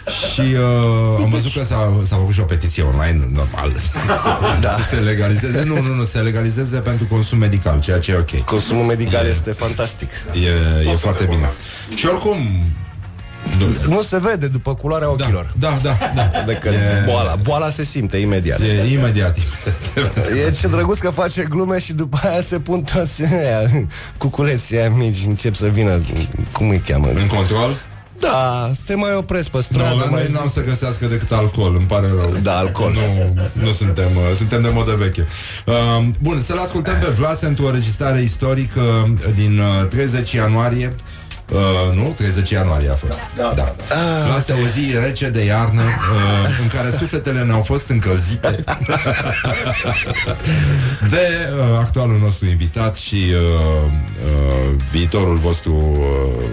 Și 0.07 0.41
uh, 0.41 1.23
am 1.23 1.29
văzut 1.29 1.53
că 1.53 1.63
s-a, 1.63 1.93
s-a 2.07 2.15
făcut 2.15 2.33
și 2.33 2.39
o 2.39 2.43
petiție 2.43 2.83
online, 2.83 3.27
normal. 3.33 3.73
da. 4.61 4.69
Să 4.69 4.95
se 4.95 4.95
legalizeze. 4.95 5.63
Nu, 5.63 5.81
nu, 5.81 5.93
nu, 5.93 6.03
se 6.03 6.19
legalizeze 6.19 6.79
pentru 6.79 7.05
consum 7.05 7.37
medical, 7.37 7.79
ceea 7.79 7.99
ce 7.99 8.11
e 8.11 8.17
ok. 8.17 8.43
Consumul 8.45 8.85
medical 8.85 9.25
e, 9.25 9.29
este 9.29 9.51
fantastic. 9.51 10.09
E, 10.85 10.89
e 10.91 10.95
foarte 10.95 11.23
bine. 11.23 11.51
Și 11.95 12.05
oricum, 12.05 12.37
nu. 13.57 13.95
nu 13.95 14.01
se 14.01 14.19
vede 14.19 14.47
după 14.47 14.75
culoarea 14.75 15.07
da, 15.07 15.13
ochilor. 15.13 15.53
Da, 15.59 15.79
da, 15.81 15.97
da. 16.15 16.31
da. 16.33 16.41
De 16.45 16.59
e... 16.63 17.05
boala. 17.05 17.35
Boala 17.35 17.69
se 17.69 17.83
simte 17.83 18.17
imediat. 18.17 18.59
E 18.59 18.93
imediat. 18.93 19.37
e 20.47 20.51
ce 20.51 20.67
drăguț 20.67 20.97
că 20.97 21.09
face 21.09 21.45
glume 21.49 21.79
și 21.79 21.93
după 21.93 22.19
aia 22.23 22.41
se 22.41 22.59
pun 22.59 22.81
toți 22.81 23.23
aia, 23.23 23.89
cuculeții 24.17 24.77
aia 24.77 24.89
mici, 24.89 25.25
încep 25.25 25.55
să 25.55 25.67
vină, 25.67 26.01
cum 26.51 26.69
îi 26.69 26.79
cheamă? 26.85 27.07
În 27.07 27.27
control? 27.27 27.75
Da, 28.21 28.69
te 28.85 28.95
mai 28.95 29.13
opresc 29.15 29.49
pe 29.49 29.61
stradă. 29.61 29.93
Nu, 29.93 29.99
la 29.99 30.09
noi 30.09 30.27
n-am 30.31 30.51
să 30.53 30.63
găsească 30.63 31.05
decât 31.05 31.31
alcool, 31.31 31.75
îmi 31.75 31.85
pare 31.85 32.07
rău. 32.07 32.35
Da, 32.43 32.57
alcool. 32.57 32.93
Nu, 32.93 33.33
nu 33.53 33.71
suntem, 33.71 34.09
uh, 34.15 34.35
suntem 34.35 34.61
de 34.61 34.69
modă 34.73 34.95
veche. 34.97 35.27
Uh, 35.65 36.05
bun, 36.19 36.43
să-l 36.45 36.57
ascultăm 36.57 36.97
pe 36.99 37.09
Vlad 37.09 37.37
într-o 37.41 37.65
înregistrare 37.65 38.21
istorică 38.21 39.13
din 39.35 39.59
uh, 39.59 39.87
30 39.87 40.31
ianuarie 40.31 40.95
Uh, 41.51 41.95
nu? 41.95 42.13
30 42.17 42.49
ianuarie 42.49 42.89
a 42.89 42.95
fost. 42.95 43.19
Da. 43.37 43.53
da. 43.55 43.75
Ah, 43.89 44.35
Asta 44.37 44.53
o 44.53 44.67
zi 44.73 44.97
rece 45.03 45.29
de 45.29 45.43
iarnă 45.43 45.81
uh, 45.81 46.59
în 46.61 46.67
care 46.67 46.97
sufletele 46.99 47.43
ne-au 47.43 47.61
fost 47.61 47.89
încălzite 47.89 48.49
de 51.13 51.27
uh, 51.57 51.77
actualul 51.79 52.17
nostru 52.17 52.47
invitat 52.47 52.95
și 52.95 53.15
uh, 53.15 53.91
uh, 53.91 54.81
viitorul 54.91 55.37
vostru 55.37 55.73
uh, 55.73 56.49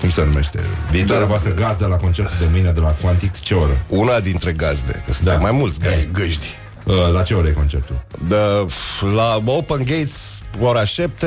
cum 0.00 0.10
se 0.10 0.24
numește? 0.24 0.60
Viitoarea 0.90 1.22
da. 1.22 1.28
voastră 1.28 1.52
gazdă 1.52 1.86
la 1.86 1.96
concertul 1.96 2.36
de 2.38 2.46
mâine 2.50 2.70
de 2.70 2.80
la 2.80 2.96
Quantic, 3.00 3.40
ce 3.40 3.54
oră? 3.54 3.80
Una 3.88 4.20
dintre 4.20 4.52
gazde, 4.52 5.02
că 5.06 5.12
sunt 5.12 5.26
da. 5.26 5.36
mai 5.36 5.52
mulți 5.52 5.80
găjdi. 6.12 6.61
Uh, 6.84 6.94
la 7.12 7.22
ce 7.22 7.34
ore 7.34 7.48
e 7.48 7.52
concertul? 7.52 8.04
De, 8.28 8.36
la 9.14 9.42
Open 9.44 9.78
Gates, 9.78 10.42
ora 10.60 10.84
7, 10.84 11.26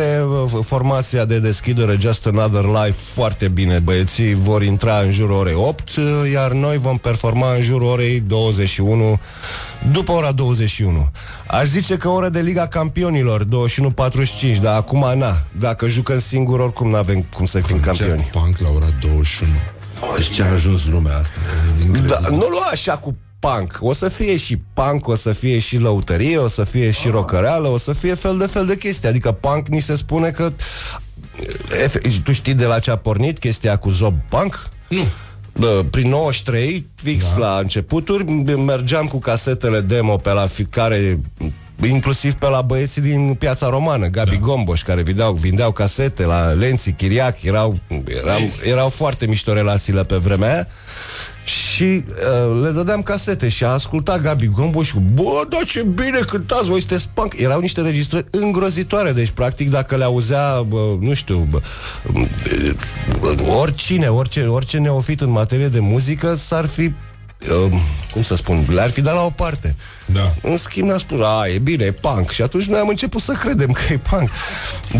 formația 0.64 1.26
de 1.26 1.40
deschidere 1.40 1.98
Just 2.00 2.28
Another 2.28 2.64
Life, 2.64 3.00
foarte 3.14 3.48
bine. 3.48 3.80
Băieții 3.80 4.34
vor 4.34 4.64
intra 4.64 5.00
în 5.00 5.12
jurul 5.12 5.36
orei 5.36 5.54
8, 5.54 5.90
iar 6.34 6.52
noi 6.52 6.78
vom 6.78 6.98
performa 6.98 7.54
în 7.54 7.62
jurul 7.62 7.88
orei 7.88 8.20
21, 8.20 9.20
după 9.92 10.12
ora 10.12 10.32
21. 10.32 11.12
Aș 11.48 11.66
zice 11.66 11.98
că 11.98 12.08
ora 12.08 12.30
de 12.30 12.40
Liga 12.40 12.68
Campionilor, 12.68 13.44
21.45, 13.44 14.62
dar 14.62 14.76
acum, 14.76 15.06
na, 15.18 15.42
dacă 15.60 15.88
jucăm 15.88 16.20
singur, 16.20 16.60
oricum 16.60 16.90
nu 16.90 16.96
avem 16.96 17.26
cum 17.34 17.46
să 17.46 17.60
fim 17.60 17.80
campioni. 17.80 18.30
punk 18.32 18.58
la 18.58 18.70
ora 18.76 18.88
21. 19.02 19.52
Deci 20.16 20.32
ce 20.32 20.44
a 20.44 20.52
ajuns 20.52 20.86
lumea 20.86 21.18
asta? 21.18 21.38
Da, 22.08 22.20
nu 22.30 22.48
lua 22.48 22.68
așa 22.72 22.98
cu 22.98 23.18
punk. 23.46 23.78
O 23.80 23.94
să 23.94 24.10
fie 24.10 24.38
și 24.38 24.58
punk, 24.74 25.08
o 25.08 25.16
să 25.16 25.34
fie 25.34 25.60
și 25.60 25.78
lăutărie, 25.78 26.38
o 26.38 26.48
să 26.48 26.64
fie 26.64 26.92
și 26.92 27.08
rocăreală, 27.08 27.68
o 27.68 27.78
să 27.78 27.94
fie 27.94 28.14
fel 28.14 28.38
de 28.38 28.46
fel 28.46 28.66
de 28.66 28.78
chestii. 28.78 29.10
Adică 29.10 29.32
punk 29.32 29.68
ni 29.68 29.80
se 29.80 29.96
spune 29.96 30.30
că... 30.32 30.54
Tu 32.24 32.32
știi 32.32 32.54
de 32.54 32.66
la 32.66 32.80
ce 32.80 32.92
a 32.92 32.96
pornit 32.96 33.40
chestia 33.40 33.78
cu 33.78 33.90
Zob 33.90 34.16
Punk? 34.30 34.70
Nu. 34.88 35.04
Bă, 35.58 35.84
prin 35.92 36.10
93, 36.10 36.86
fix 36.96 37.34
da. 37.34 37.40
la 37.40 37.60
începuturi, 37.60 38.32
mergeam 38.56 39.06
cu 39.06 39.20
casetele 39.20 39.82
demo 39.82 40.18
pe 40.18 40.32
la 40.32 40.46
fiecare 40.48 41.20
inclusiv 41.84 42.34
pe 42.34 42.48
la 42.48 42.62
băieții 42.62 43.02
din 43.02 43.34
piața 43.34 43.70
romană, 43.70 44.08
Gabi 44.08 44.30
da. 44.30 44.38
Gomboș, 44.38 44.82
care 44.82 45.02
vindeau, 45.02 45.34
vindeau 45.34 45.72
casete 45.72 46.24
la 46.24 46.52
Lenții, 46.52 46.92
Chiriac, 46.92 47.44
erau, 47.44 47.80
erau, 48.08 48.40
erau 48.66 48.90
foarte 48.90 49.28
mișto 49.28 49.54
relațiile 49.54 50.04
pe 50.04 50.16
vremea 50.16 50.54
aia 50.54 50.68
și 51.46 51.84
uh, 51.84 52.62
le 52.64 52.72
dădeam 52.72 53.02
casete 53.02 53.50
și 53.50 53.64
a 53.64 53.68
ascultat 53.68 54.22
Gabi 54.22 54.48
Gombo 54.48 54.84
și 54.84 54.96
bă, 55.14 55.46
da 55.50 55.58
ce 55.66 55.84
bine 55.84 56.20
cântați, 56.20 56.70
voi 56.70 56.80
sunteți 56.80 57.10
punk. 57.14 57.34
Erau 57.38 57.60
niște 57.60 57.82
registrări 57.82 58.26
îngrozitoare, 58.32 59.12
deci 59.12 59.30
practic 59.30 59.70
dacă 59.70 59.96
le 59.96 60.04
auzea, 60.04 60.62
bă, 60.62 60.96
nu 61.00 61.14
știu, 61.14 61.48
bă, 61.50 61.62
bă, 63.20 63.36
oricine, 63.48 64.08
orice, 64.08 64.46
orice 64.46 64.78
neofit 64.78 65.22
în 65.22 65.30
materie 65.30 65.68
de 65.68 65.80
muzică 65.80 66.36
s-ar 66.36 66.66
fi 66.66 66.92
Uh, 67.50 67.80
cum 68.12 68.22
să 68.22 68.36
spun, 68.36 68.66
le-ar 68.70 68.90
fi 68.90 69.02
dat 69.02 69.14
la 69.14 69.22
o 69.22 69.30
parte. 69.30 69.76
Da. 70.06 70.34
În 70.42 70.58
schimb 70.58 70.88
ne-a 70.88 70.98
spus, 70.98 71.20
a, 71.22 71.48
e 71.48 71.58
bine, 71.58 71.86
e 71.86 71.92
punk. 71.92 72.32
Și 72.32 72.42
atunci 72.42 72.66
noi 72.66 72.80
am 72.80 72.88
început 72.88 73.22
să 73.22 73.32
credem 73.32 73.72
că 73.72 73.94
e 73.94 73.98
punk. 73.98 74.30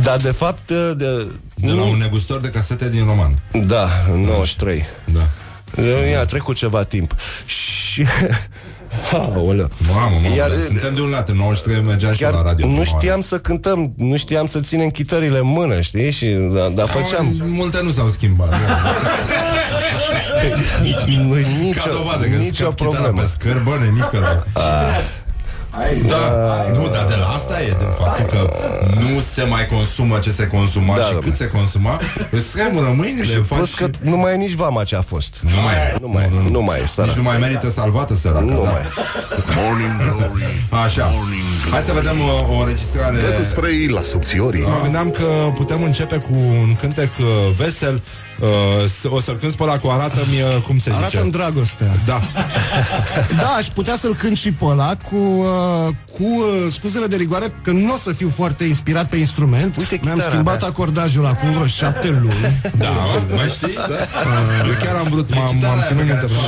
Dar 0.04 0.18
de 0.18 0.32
fapt... 0.32 0.70
Uh, 0.70 0.92
de, 0.98 1.28
de 1.56 1.72
la 1.72 1.84
un 1.84 1.98
negustor 1.98 2.42
de 2.42 2.50
casete 2.50 2.90
din 2.90 3.06
roman. 3.06 3.40
Da, 3.52 3.88
în 4.14 4.22
93. 4.22 4.84
Da. 5.14 5.30
I-a 6.12 6.26
trecut 6.26 6.56
ceva 6.56 6.84
timp. 6.84 7.16
Și... 7.46 8.06
Aoleu. 9.14 9.70
Mamă, 9.94 10.16
mamă, 10.24 10.36
Iar, 10.36 10.52
suntem 10.68 10.94
de 10.96 11.02
un 11.02 11.10
lat, 11.10 11.30
în 11.30 11.36
93 11.36 11.84
mergeam 11.84 12.14
și 12.14 12.22
la 12.22 12.42
radio. 12.42 12.68
Nu 12.68 12.84
știam 12.84 13.22
să 13.22 13.40
cântăm, 13.40 13.94
nu 13.98 14.18
știam 14.18 14.46
să 14.46 14.60
ținem 14.60 14.90
chitările 14.90 15.38
în 15.38 15.48
mână, 15.48 15.82
știi? 15.82 16.12
Și 16.12 16.26
da, 16.26 16.70
da 16.76 16.86
făceam... 16.86 17.36
Multe 17.46 17.80
nu 17.84 17.92
s-au 17.92 18.08
schimbat. 18.10 18.50
nu 21.08 21.36
nicio, 21.36 22.38
nicio 22.38 22.72
problemă. 22.72 23.22
Pe 23.22 23.30
scărbăne, 23.34 23.92
Nicola. 25.94 26.18
Da, 26.18 26.74
nu, 26.74 26.90
dar 26.90 27.06
de 27.06 27.16
la 27.16 27.28
asta 27.28 27.62
e 27.62 27.68
de 27.68 27.88
faptul 28.00 28.26
că 28.26 28.50
nu 29.00 29.20
se 29.34 29.44
mai 29.44 29.66
consumă 29.66 30.18
ce 30.18 30.32
se 30.32 30.48
consuma 30.48 30.96
da, 30.96 31.04
și 31.04 31.14
da, 31.14 31.20
cât 31.20 31.36
se 31.36 31.48
consuma, 31.48 32.00
îți 32.30 32.50
tremură 32.52 32.94
mâinile. 32.96 33.34
Și 33.34 33.40
plus 33.40 33.74
că 33.74 33.88
nu 34.00 34.18
mai 34.18 34.34
e 34.34 34.36
nici 34.36 34.54
vama 34.54 34.84
ce 34.84 34.96
a 34.96 35.02
fost. 35.02 35.40
Nu 35.42 35.62
mai 35.64 35.74
e. 35.74 35.98
Nu 36.02 36.08
mai, 36.08 36.30
nu, 36.32 36.50
nu 36.50 36.62
mai 36.62 36.78
e, 36.80 37.02
Nici 37.02 37.16
nu 37.16 37.24
mai 37.24 37.38
merită 37.38 37.70
salvată 37.70 38.16
săracă. 38.16 38.44
Nu 38.44 38.64
da. 38.64 38.70
mai 38.72 38.82
Morning 39.56 40.18
Glory. 40.18 40.44
Așa. 40.86 41.10
Morning 41.14 41.44
Hai 41.72 41.82
să 41.82 41.94
vedem 41.94 42.18
o, 42.22 42.54
o 42.56 42.60
înregistrare. 42.60 43.16
Dă 43.16 43.44
spray 43.50 43.88
la 43.88 44.02
subțiorii. 44.02 44.62
Mă 44.62 44.80
gândeam 44.82 45.10
că 45.10 45.26
putem 45.56 45.84
începe 45.84 46.18
cu 46.18 46.34
un 46.34 46.76
cântec 46.76 47.10
uh, 47.20 47.26
vesel 47.58 48.02
Uh, 48.40 49.12
o 49.12 49.20
să-l 49.20 49.36
cânti 49.36 49.56
pe 49.56 49.64
ăla 49.64 49.78
cu 49.78 49.88
arată-mi 49.88 50.42
uh, 50.42 50.62
cum 50.62 50.78
se 50.78 50.90
arată 50.90 51.06
zice. 51.06 51.18
Arată-mi 51.18 51.32
dragostea. 51.32 51.92
Da. 52.06 52.22
da, 53.42 53.48
aș 53.58 53.66
putea 53.66 53.96
să-l 53.96 54.16
cânt 54.16 54.38
și 54.38 54.52
pe 54.52 54.66
ăla 54.66 54.96
cu, 55.10 55.16
uh, 55.16 55.94
cu 56.18 56.24
uh, 56.24 56.74
scuzele 56.78 57.08
de 57.14 57.16
rigoare, 57.24 57.48
că 57.66 57.72
nu 57.72 57.94
o 57.94 57.98
să 58.06 58.12
fiu 58.20 58.32
foarte 58.36 58.64
inspirat 58.64 59.08
pe 59.10 59.18
instrument. 59.26 59.72
Uite, 59.78 60.00
Mi-am 60.04 60.20
schimbat 60.30 60.60
mea. 60.60 60.70
acordajul 60.70 61.26
acum 61.26 61.50
vreo 61.52 61.68
șapte 61.82 62.10
luni. 62.22 62.44
Da, 62.84 62.92
mai 63.36 63.50
știi? 63.58 63.74
Da? 63.74 63.84
Uh, 63.84 64.70
eu 64.70 64.76
chiar 64.84 64.96
am 65.04 65.08
vrut, 65.14 65.28
m-am, 65.36 65.56
m-am 65.62 65.80
ținut 65.88 66.04
minte 66.10 66.26
până 66.34 66.48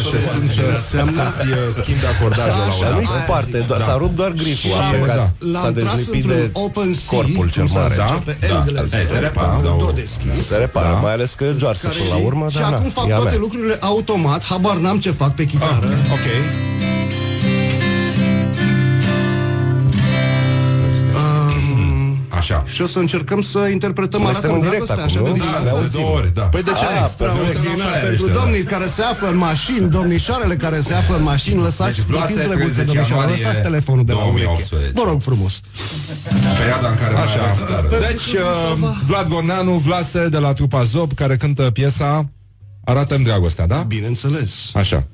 și 0.53 0.59
înseamnă 0.77 1.11
să-ți 1.35 1.47
uh, 1.49 1.57
schimbi 1.81 2.05
acordajul 2.15 2.63
la 2.81 2.87
un 2.87 2.93
Nu-i 2.95 3.09
sparte, 3.23 3.57
da. 3.67 3.77
s-a 3.87 3.95
rupt 3.97 4.15
doar 4.15 4.31
griful. 4.31 4.71
A 4.79 4.89
plecat, 4.89 5.33
da. 5.53 5.59
s-a 5.59 5.71
dezlipit 5.71 6.25
de 6.25 6.51
corpul 7.05 7.49
cel 7.49 7.67
mare. 7.73 7.95
Da? 7.95 8.19
Da. 8.73 8.81
Se 9.11 9.17
repară. 9.19 9.61
Se 10.47 10.55
repară, 10.55 10.99
mai 11.01 11.13
ales 11.13 11.31
că 11.33 11.43
George 11.43 11.55
întoarsă 11.67 11.87
până 11.87 12.09
la 12.19 12.25
urmă. 12.25 12.45
Și 12.49 12.57
acum 12.57 12.89
fac 12.89 13.07
toate 13.07 13.23
mea. 13.23 13.37
lucrurile 13.39 13.77
automat, 13.79 14.43
habar 14.43 14.75
n-am 14.75 14.99
ce 14.99 15.11
fac 15.11 15.35
pe 15.35 15.45
chitară. 15.45 15.87
Ah, 15.87 16.11
ok. 16.11 16.25
Așa. 22.51 22.63
Și 22.73 22.81
o 22.81 22.87
să 22.87 22.99
încercăm 22.99 23.41
să 23.41 23.59
interpretăm 23.71 24.21
Noi 24.21 24.29
arată 24.29 24.47
în 24.47 24.59
direct 24.59 24.89
acum, 24.89 25.03
așa 25.03 25.21
de 25.21 25.29
da, 25.29 25.45
da, 25.63 25.79
de 25.81 25.89
două 25.91 26.09
ori, 26.09 26.33
da. 26.33 26.41
Păi 26.41 26.63
de 26.63 26.71
ce? 26.71 26.85
Ah, 27.03 27.09
pentru 28.03 28.27
domnii 28.27 28.63
care 28.63 28.85
se 28.95 29.01
află 29.01 29.27
în 29.27 29.37
mașini, 29.37 29.89
domnișoarele 29.89 30.55
care 30.55 30.81
se 30.81 30.93
află 30.93 31.15
în 31.15 31.23
mașini, 31.23 31.61
lăsați, 31.61 31.95
deci, 31.95 32.19
fiți 32.27 32.41
drăguțe, 32.41 32.83
domnișoare, 32.83 33.31
lăsați 33.31 33.61
telefonul 33.61 34.05
de 34.05 34.13
la 34.13 34.23
ureche. 34.23 34.63
Vă 34.93 35.03
rog 35.05 35.21
frumos. 35.21 35.59
Perioada 36.57 36.87
în 36.87 36.95
care 36.95 37.15
Așa. 37.15 37.55
Deci, 37.89 38.33
uh, 38.33 38.89
Vlad 39.05 39.27
Gorneanu, 39.27 39.71
Vlase 39.71 40.27
de 40.29 40.37
la 40.37 40.53
trupa 40.53 40.83
Zob, 40.83 41.13
care 41.13 41.37
cântă 41.37 41.61
piesa 41.61 42.29
Arată-mi 42.89 43.23
dragostea, 43.23 43.67
da? 43.67 43.75
Bineînțeles. 43.87 44.51
Așa. 44.73 45.07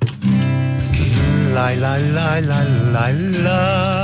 La 1.54 1.70
la 1.80 1.96
la 2.12 2.38
la 2.38 2.62
la 2.92 3.06
la 3.42 3.58
o 4.00 4.03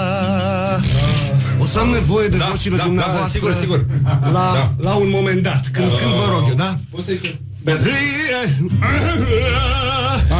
să 1.73 1.79
am 1.79 1.89
nevoie 1.89 2.29
de 2.29 2.37
da, 2.37 2.49
vocile 2.51 2.77
da, 2.77 2.83
da 2.83 2.89
dumneavoastră 2.89 3.27
da, 3.27 3.29
sigur, 3.29 3.53
sigur. 3.61 3.87
La, 4.33 4.47
da. 4.59 4.73
la 4.77 4.95
un 4.95 5.11
moment 5.11 5.43
dat, 5.43 5.63
când, 5.73 5.89
când 6.01 6.13
vă 6.21 6.27
rog 6.35 6.45
eu, 6.49 6.55
da? 6.55 6.79
Poți 6.91 7.05
să-i 7.05 7.39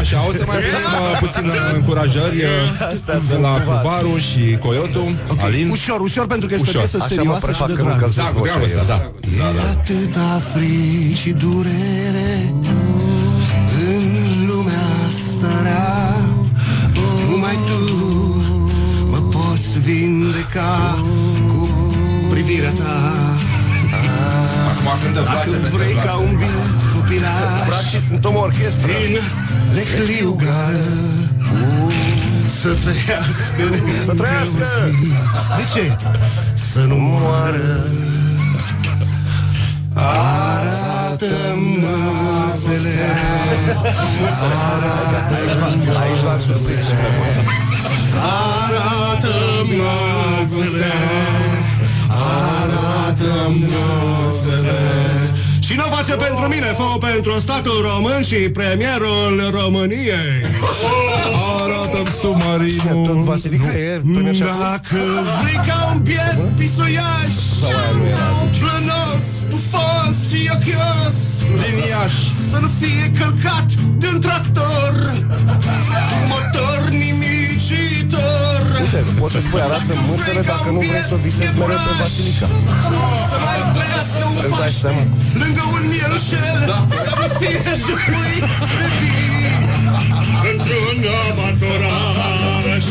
Așa, 0.01 0.19
o 0.29 0.33
să 0.33 0.45
mai 0.47 0.57
vedem 0.57 0.93
uh, 1.01 1.19
puțin 1.21 1.47
uh, 1.49 1.55
încurajări 1.75 2.37
uh, 2.37 3.19
de 3.31 3.37
la 3.41 3.53
Cubaru 3.67 4.17
și 4.17 4.57
Coyotu, 4.65 5.05
okay. 5.31 5.45
Alin. 5.45 5.71
Ușor, 5.71 6.01
ușor, 6.01 6.27
pentru 6.27 6.49
că 6.49 6.55
este 6.55 6.71
piesă 6.71 7.07
serioasă 7.09 7.51
și 7.53 7.65
de 7.67 7.73
drag. 7.73 8.13
Da, 8.15 8.23
cu 8.23 8.47
asta, 8.65 8.85
da. 8.87 9.11
da, 9.39 9.49
da. 9.57 9.63
E 9.67 9.71
atâta 9.71 10.43
frig 10.53 11.17
și 11.17 11.31
durere 11.31 12.53
în 13.89 14.05
lumea 14.49 14.87
asta 15.09 15.63
rea. 15.63 16.17
Numai 17.31 17.59
tu 17.69 17.81
mă 19.11 19.19
poți 19.35 19.81
vindeca 19.81 20.99
cu 21.03 21.20
privirea 22.35 22.73
ta. 22.81 22.95
Acum 24.71 24.89
cântă 25.03 25.21
Dacă 25.21 25.51
vrei 25.77 25.95
ca 26.05 26.15
un 26.27 26.33
biet 26.37 26.81
copilaș. 26.95 27.67
Practic 27.67 28.01
sunt 28.09 28.25
o 28.25 28.33
orchestră 28.47 28.87
Din 28.87 29.13
necliugară 29.75 30.89
Să 32.61 32.69
trăiască 32.83 33.65
Să 34.07 34.13
trăiască! 34.21 34.69
De 35.57 35.65
ce? 35.73 35.97
Să 36.73 36.81
nu 36.91 36.97
moară. 36.99 37.71
Arată-mi 39.95 41.79
mărțele 41.83 42.99
Arată-mi 44.71 45.97
Aici 46.03 46.23
v-am 46.25 46.41
surprins 46.47 46.85
și 46.87 46.95
pe 47.01 47.09
voi 47.17 47.59
Arată-mi 52.31 52.91
mărțele 52.91 53.11
Arată-mi 53.11 53.67
mărțele 53.71 54.81
și 55.67 55.77
nu 55.77 55.85
o 55.89 55.95
face 55.97 56.13
pentru 56.27 56.45
mine, 56.55 56.67
fă 56.79 56.99
pentru 57.09 57.33
statul 57.41 57.79
român 57.91 58.23
și 58.23 58.35
premierul 58.37 59.35
României. 59.61 60.35
Arată-mi 61.63 62.13
submarinul. 62.21 63.07
Tot 63.07 63.17
Vasilica? 63.17 63.71
E 63.77 64.01
premier 64.13 64.35
și 64.35 64.41
Dacă 64.41 65.01
vrei 65.43 65.61
ca 65.67 65.91
un 65.93 66.03
biet 66.03 66.39
pisuiaș 66.57 67.33
Plănos, 68.61 69.25
pufos 69.51 70.15
și 70.31 70.51
ochios 70.55 71.17
Liniaș. 71.61 72.15
Să 72.51 72.59
nu 72.61 72.69
fie 72.81 73.11
călcat 73.19 73.69
de 73.99 74.07
un 74.13 74.21
tractor 74.21 74.93
Motor 76.31 76.89
nimicitor. 76.89 77.61
Uite, 78.11 78.40
poți 79.21 79.35
să 79.35 79.41
spui 79.47 79.61
arată 79.67 79.93
mâțele 80.09 80.43
dacă 80.53 80.69
nu 80.77 80.81
vrei 80.89 81.05
să 81.09 81.15
o 81.17 81.19
visezi 81.27 81.55
mereu 81.61 81.81
pe 81.87 81.93
Vasilica 82.01 82.47
Să 83.31 83.37
mai 83.45 83.61
trăiască 83.75 84.23
un 84.31 84.37
Îți 84.47 84.59
dai 84.59 84.61
paș 84.61 84.73
seama? 84.83 85.03
Lângă 85.43 85.63
un 85.77 85.83
mielușel 85.93 86.61
Să 87.05 87.13
nu 87.21 87.27
fie 87.39 87.63
jupui 87.85 88.35
de 88.79 88.87
vii 88.99 89.49
Într-un 90.51 91.01
amatoraș 91.29 92.89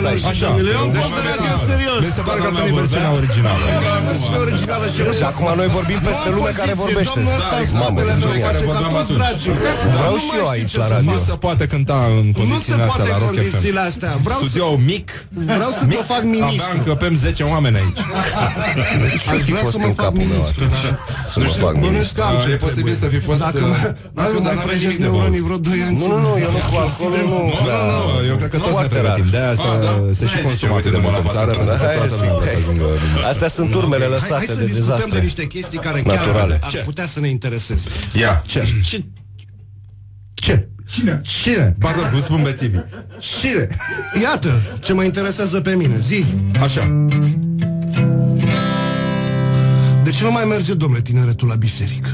Stai, 0.00 0.16
stai, 0.22 0.30
Așa. 0.34 0.48
Eu 0.74 0.78
am 0.84 0.90
fost 1.00 1.12
de 1.26 1.32
serios. 1.72 1.98
Mi 2.06 2.12
se 2.18 2.22
pare 2.28 2.38
că 2.44 2.46
asta 2.50 2.62
e 2.70 2.72
versiunea 2.82 3.12
originală. 3.20 3.62
Versiunea 4.10 4.40
originală 4.46 4.84
și 4.94 5.00
nu 5.06 5.12
Și 5.20 5.24
acum 5.30 5.46
noi 5.60 5.68
vorbim 5.78 5.98
peste 6.08 6.28
lume 6.36 6.50
care 6.60 6.72
vorbește 6.84 7.18
Mamă, 7.82 8.00
genial. 8.22 8.38
care 8.48 8.58
vorbeam 8.70 8.94
atunci. 9.02 9.44
Vreau 9.98 10.16
și 10.26 10.32
eu 10.40 10.46
aici 10.54 10.74
la 10.82 10.86
radio 10.94 11.10
Nu 11.10 11.18
se 11.28 11.34
poate 11.46 11.64
cânta 11.72 11.98
în 12.18 12.24
Nu 12.26 12.32
se 12.32 12.38
condițiile 12.40 12.82
astea 12.86 12.90
poate 12.92 13.08
la 13.12 13.16
în 13.16 13.20
Rock 13.24 13.32
FM. 13.34 13.38
condițiile 13.40 13.80
astea. 13.90 14.10
Vreau 14.26 14.40
să, 14.40 14.46
Studio 14.48 14.68
mic. 14.92 15.06
vreau 15.56 15.72
să 15.78 15.82
mă 15.96 16.02
fac 16.12 16.22
Abia 16.24 16.30
ministru. 16.38 16.72
încăpem 16.78 17.14
10 17.26 17.42
oameni 17.54 17.76
aici. 17.82 18.00
Aș 19.32 19.40
fi 19.46 19.50
Vreau 19.54 19.64
fost 19.66 19.74
să 19.76 19.80
mă 19.84 19.88
în 19.92 19.96
fac 20.00 20.04
capul 20.04 20.22
meu 20.22 20.28
ministru. 20.32 20.62
atunci 20.64 20.84
Să 21.32 21.36
mă 21.44 21.48
fac 21.64 21.74
ministru 21.74 21.86
Bănuiesc 21.88 22.12
că 22.18 22.22
am 22.28 22.34
Ah, 22.38 22.42
ce 22.44 22.50
E 22.56 22.58
posibil 22.66 22.94
să 23.04 23.06
fi 23.14 23.20
fost... 23.28 23.40
Dacă 23.46 23.62
uh, 23.64 23.70
mă- 23.72 23.94
dacă 24.20 24.32
dar 24.36 24.42
mai 24.46 24.54
n-avem 24.54 24.66
prăjesc 24.68 24.96
nimic 24.96 25.00
de 25.04 25.06
neuronii 25.06 25.42
băut. 25.46 25.46
vreo 25.48 25.58
2 25.68 25.86
ani. 25.86 25.96
Nu, 26.02 26.06
nu, 26.12 26.18
nu, 26.26 26.32
eu 26.44 26.50
nu 26.56 26.60
cu 26.70 26.74
alcoolul 26.84 27.22
nu 27.32 27.40
Nu, 27.52 27.58
nu, 27.90 27.96
nu, 27.98 28.00
eu 28.30 28.36
cred 28.40 28.50
că 28.54 28.58
toți 28.64 28.70
ne 28.70 28.76
Foarte 28.78 28.94
pregătim 28.94 29.28
rar. 29.36 29.42
De 29.80 29.86
aia 29.86 29.94
să, 29.94 30.00
Ah, 30.00 30.06
da? 30.06 30.12
se 30.18 30.24
și 30.26 30.34
N-ai 30.34 30.42
consumă 30.48 30.74
zice, 30.76 30.88
atât 30.88 30.90
de 30.94 30.96
uite, 30.96 31.08
mult 31.08 31.14
mă 31.16 31.20
în 31.20 31.26
la 31.26 31.32
țară 31.38 31.52
față. 31.52 31.64
Pentru 31.64 31.74
că 31.74 31.86
Da, 31.86 31.94
toată 31.98 32.14
zic, 32.20 32.30
lumea 32.32 32.46
hai. 32.46 32.54
să 32.54 32.58
ajungă 32.62 32.86
Astea 33.32 33.48
sunt 33.56 33.70
urmele 33.80 34.04
Hai, 34.06 34.12
hai 34.12 34.18
lăsate 34.20 34.46
să 34.46 34.54
de 34.60 34.64
discutăm 34.64 34.84
de 34.84 34.94
dezastre 34.94 35.18
niște 35.28 35.44
chestii 35.54 35.78
care 35.86 35.98
Naturale. 36.04 36.56
chiar 36.60 36.70
ar 36.78 36.84
putea 36.90 37.06
să 37.14 37.18
ne 37.24 37.28
intereseze. 37.36 37.88
Ia, 38.22 38.32
ce? 38.52 38.60
Ce? 38.90 38.98
Ce? 40.44 40.54
Cine? 40.94 41.14
Cine? 41.42 41.66
Pardon, 41.84 42.04
cum 42.12 42.20
spun 42.28 42.40
bețivii. 42.42 42.84
Cine? 43.28 43.66
Iată 44.22 44.52
ce 44.80 44.92
mă 44.92 45.02
interesează 45.10 45.56
pe 45.60 45.72
mine. 45.74 45.96
Zi, 46.08 46.24
Așa. 46.66 46.82
de 50.04 50.10
ce 50.10 50.22
nu 50.24 50.30
mai 50.32 50.44
merge, 50.44 50.74
domnule, 50.74 51.02
tineretul 51.02 51.48
la 51.48 51.54
biserică? 51.54 52.10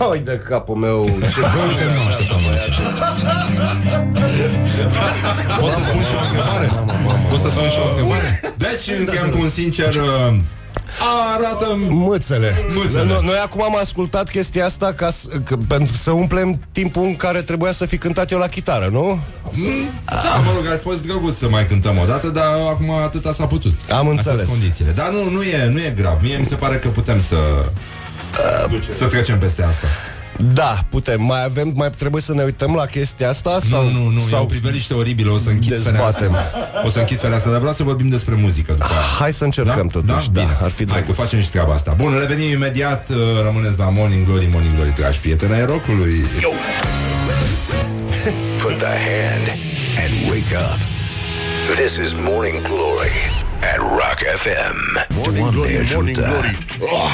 Hai 0.00 0.18
de 0.24 0.42
capul 0.48 0.76
meu 0.76 1.04
Ce 1.04 1.40
Încă 1.68 1.84
nu 1.94 2.06
așteptam 2.08 2.40
asta. 2.54 2.82
Pot 5.60 5.70
să 5.70 5.80
spun 5.88 6.02
și 6.02 6.14
o 6.14 6.22
întrebare? 6.24 6.66
Pot 7.30 7.40
să 7.40 7.48
spun 7.50 7.68
și 7.68 7.78
o 7.84 7.88
întrebare? 7.88 8.40
Deci 8.56 8.98
încheiem 8.98 9.28
cu 9.30 9.38
un 9.40 9.50
sincer... 9.50 9.94
uh, 9.94 10.34
arată 11.34 11.66
Mâțele. 11.88 12.64
Mâțele. 12.74 13.04
Noi, 13.04 13.20
noi 13.24 13.36
acum 13.44 13.62
am 13.62 13.76
ascultat 13.80 14.30
chestia 14.30 14.64
asta 14.64 14.92
ca 14.92 15.10
să, 15.10 15.28
că, 15.44 15.56
pentru 15.68 15.94
să 15.96 16.10
umplem 16.10 16.60
timpul 16.72 17.02
în 17.02 17.16
care 17.16 17.42
trebuia 17.42 17.72
să 17.72 17.86
fi 17.86 17.98
cântat 17.98 18.30
eu 18.30 18.38
la 18.38 18.46
chitară, 18.46 18.88
nu? 18.92 19.18
Da, 20.04 20.36
mă 20.44 20.50
rog, 20.56 20.66
ar 20.70 20.76
fi 20.76 20.82
fost 20.82 21.06
drăguț 21.06 21.36
să 21.38 21.48
mai 21.48 21.66
cântăm 21.66 21.98
o 21.98 22.04
dată, 22.06 22.28
dar 22.28 22.44
acum 22.70 22.90
atâta 22.90 23.32
s-a 23.32 23.46
putut. 23.46 23.72
Am 23.90 23.96
Astea 23.96 24.10
înțeles. 24.10 24.36
sunt 24.36 24.48
condițiile. 24.48 24.90
Dar 24.90 25.08
nu, 25.10 25.30
nu, 25.30 25.42
e, 25.42 25.68
nu 25.72 25.78
e 25.78 25.94
grav. 25.96 26.18
Mie 26.22 26.36
mi 26.36 26.46
se 26.46 26.54
pare 26.54 26.76
că 26.76 26.88
putem 26.88 27.20
să... 27.28 27.36
Să 28.98 29.04
trecem 29.04 29.38
peste 29.38 29.62
asta. 29.62 29.86
Da, 30.54 30.78
putem. 30.88 31.22
Mai 31.22 31.44
avem, 31.44 31.72
mai 31.74 31.90
trebuie 31.90 32.22
să 32.22 32.32
ne 32.34 32.42
uităm 32.42 32.74
la 32.74 32.84
chestia 32.86 33.28
asta? 33.28 33.58
Sau, 33.70 33.82
Nu, 33.84 33.90
nu, 33.90 34.08
nu, 34.08 34.20
sau 34.20 34.38
e 34.38 34.42
o 34.42 34.44
priveliște 34.46 34.94
oribilă, 34.94 35.30
o 35.30 35.38
să 35.38 35.48
închid 35.48 35.70
Dezbatem. 35.70 35.92
fereastra. 36.32 36.82
O 36.84 36.88
să 36.90 36.98
închid 36.98 37.20
fereastra, 37.20 37.50
dar 37.50 37.58
vreau 37.58 37.74
să 37.74 37.82
vorbim 37.82 38.08
despre 38.08 38.34
muzică 38.34 38.72
după 38.72 38.84
aia. 38.90 39.00
Hai 39.18 39.32
să 39.32 39.44
încercăm 39.44 39.90
Da? 39.92 40.00
totuși, 40.00 40.30
da, 40.30 40.40
Bine. 40.40 40.56
ar 40.62 40.70
fi 40.70 40.76
Hai 40.76 40.86
că 40.86 40.92
drăguț. 41.04 41.16
facem 41.16 41.40
și 41.40 41.48
treaba 41.50 41.72
asta. 41.74 41.92
Bun, 41.96 42.16
revenim 42.20 42.50
imediat, 42.50 43.08
uh, 43.08 43.16
rămâneți 43.44 43.78
la 43.78 43.88
Morning 43.88 44.26
Glory, 44.26 44.48
Morning 44.52 44.74
Glory, 44.74 44.94
dragi 44.94 45.18
prieteni 45.18 45.52
ai 45.52 45.64
rockului. 45.64 46.14
Put 48.62 48.78
the 48.78 48.94
hand 49.10 49.46
and 50.02 50.12
wake 50.30 50.52
up. 50.68 50.78
This 51.80 51.92
is 52.06 52.12
Morning 52.30 52.58
Glory 52.70 53.16
at 53.72 53.78
Rock 53.78 54.18
FM. 54.42 54.76
Morning 55.14 55.48
Glory, 55.50 55.88
Morning 55.94 56.16
Glory. 56.16 56.58
Oh, 56.80 57.10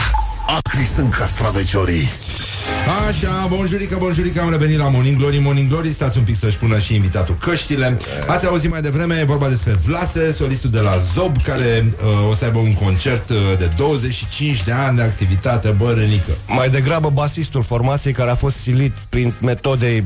acri 0.46 0.84
sunt 0.84 1.14
castraveciorii. 1.14 2.08
Așa, 3.08 3.46
bonjurică, 3.48 3.96
bonjurică, 3.98 4.40
am 4.40 4.50
revenit 4.50 4.78
la 4.78 4.88
Morning 4.88 5.16
Glory, 5.16 5.38
Morning 5.38 5.68
Glory 5.68 5.92
Stați 5.92 6.18
un 6.18 6.24
pic 6.24 6.38
să-și 6.38 6.56
pună 6.56 6.78
și 6.78 6.94
invitatul 6.94 7.36
căștile 7.40 7.98
Ați 8.26 8.46
auzit 8.46 8.70
mai 8.70 8.80
devreme, 8.80 9.18
e 9.20 9.24
vorba 9.24 9.48
despre 9.48 9.72
Vlase 9.72 10.32
Solistul 10.32 10.70
de 10.70 10.80
la 10.80 10.92
Zob 11.14 11.42
Care 11.42 11.94
uh, 12.02 12.30
o 12.30 12.34
să 12.34 12.44
aibă 12.44 12.58
un 12.58 12.74
concert 12.74 13.30
uh, 13.30 13.36
de 13.58 13.70
25 13.76 14.62
de 14.62 14.72
ani 14.72 14.96
de 14.96 15.02
activitate 15.02 15.68
bărănică 15.68 16.30
Mai 16.48 16.68
degrabă 16.68 17.10
basistul 17.10 17.62
formației 17.62 18.12
care 18.12 18.30
a 18.30 18.34
fost 18.34 18.56
silit 18.56 18.96
prin 19.08 19.34
metode 19.40 20.04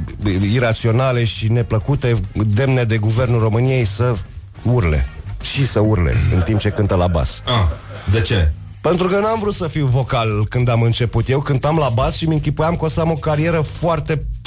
iraționale 0.53 1.25
și 1.25 1.53
neplăcute, 1.53 2.17
demne 2.33 2.85
de 2.85 2.97
guvernul 2.97 3.41
României 3.41 3.85
să 3.85 4.15
urle. 4.62 5.09
Și 5.43 5.67
să 5.67 5.81
urle 5.81 6.15
în 6.35 6.41
timp 6.41 6.59
ce 6.59 6.69
cântă 6.69 6.95
la 6.95 7.07
bas. 7.07 7.43
ah, 7.47 7.67
De 8.12 8.21
ce? 8.21 8.53
Pentru 8.81 9.09
că 9.09 9.19
n-am 9.19 9.39
vrut 9.40 9.55
să 9.55 9.69
fiu 9.69 9.86
vocal 9.86 10.47
când 10.48 10.69
am 10.69 10.82
început. 10.82 11.28
Eu 11.28 11.40
cântam 11.40 11.77
la 11.77 11.89
bas 11.89 12.16
și 12.16 12.27
mi 12.27 12.35
închipuiam 12.35 12.77
că 12.77 12.85
o 12.85 12.89
să 12.89 13.01
am 13.01 13.11
o 13.11 13.15
carieră 13.15 13.61
foarte 13.61 14.12
uh, 14.12 14.19
uh, 14.20 14.40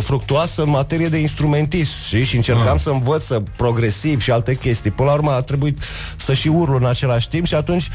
fructuoasă 0.00 0.62
în 0.62 0.70
materie 0.70 1.06
de 1.08 1.16
instrumentist 1.18 1.92
știi? 2.06 2.24
și 2.24 2.36
încercam 2.36 2.74
Ah. 2.74 2.80
să 2.80 2.90
învăț 2.90 3.24
să 3.24 3.42
progresiv 3.56 4.20
și 4.20 4.30
alte 4.30 4.54
chestii. 4.56 4.90
Până 4.90 5.08
la 5.08 5.14
urmă 5.14 5.30
a 5.30 5.40
trebuit 5.40 5.82
să 6.16 6.34
și 6.34 6.48
urlu 6.48 6.76
în 6.76 6.86
același 6.86 7.28
timp 7.28 7.46
și 7.46 7.54
atunci 7.54 7.88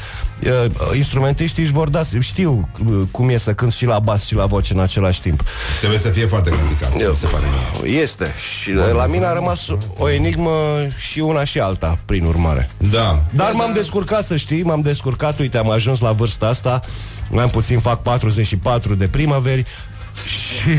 uh, 0.44 0.66
instrumentiștii 0.98 1.64
își 1.64 1.72
vor 1.72 1.90
da, 1.90 2.02
știu 2.20 2.70
uh, 2.88 3.02
cum 3.12 3.30
e 3.30 3.38
să 3.38 3.54
cânt 3.54 3.74
și 3.74 3.86
la 3.86 4.00
bas 4.00 4.26
și 4.26 4.36
la 4.36 4.46
voce 4.46 4.74
în 4.74 4.80
același 4.80 5.22
timp. 5.22 5.44
Trebuie 5.80 6.00
să 6.00 6.10
fie 6.10 6.26
foarte 6.26 6.50
complicat 6.50 7.02
Eu- 7.02 7.10
mi 7.10 7.16
se 7.16 7.26
pare 7.28 7.44
mie. 7.82 8.00
Este. 8.02 8.34
Și 8.62 8.70
uh, 8.70 8.92
la 8.96 9.06
mine 9.06 9.26
a 9.26 9.34
rămas 9.34 9.68
o 9.98 10.10
enigmă 10.10 10.52
și 10.98 11.20
una 11.20 11.44
și 11.44 11.60
alta, 11.60 12.00
prin 12.06 12.26
urmare. 12.26 12.70
Da 12.92 13.24
Dar 13.30 13.52
m-am 13.52 13.74
descurcat, 13.74 14.26
să 14.26 14.36
știi, 14.36 14.64
m-am 14.64 14.82
descurcat, 14.82 15.40
uite, 15.40 15.58
am 15.58 15.70
ajuns 15.70 16.00
la 16.00 16.12
vârsta 16.12 16.48
asta, 16.48 16.82
mai 17.30 17.44
am 17.44 17.50
puțin 17.50 17.80
fac 17.80 18.02
44 18.02 18.96
de 18.96 19.08
primăveri 19.08 19.66
și, 20.28 20.70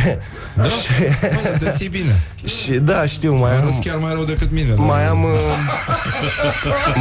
Da? 0.56 0.62
Bă, 0.62 0.68
Te 1.58 1.74
ții 1.76 1.88
bine 1.88 2.22
și 2.44 2.70
da, 2.72 3.06
știu, 3.06 3.34
mai 3.34 3.50
Arăți 3.50 3.74
am, 3.74 3.78
chiar 3.78 3.96
mai 3.96 4.12
rău 4.12 4.24
decât 4.24 4.50
mine 4.50 4.72
da? 4.72 4.82
mai 4.82 5.06
am, 5.06 5.22
uh, 5.22 5.30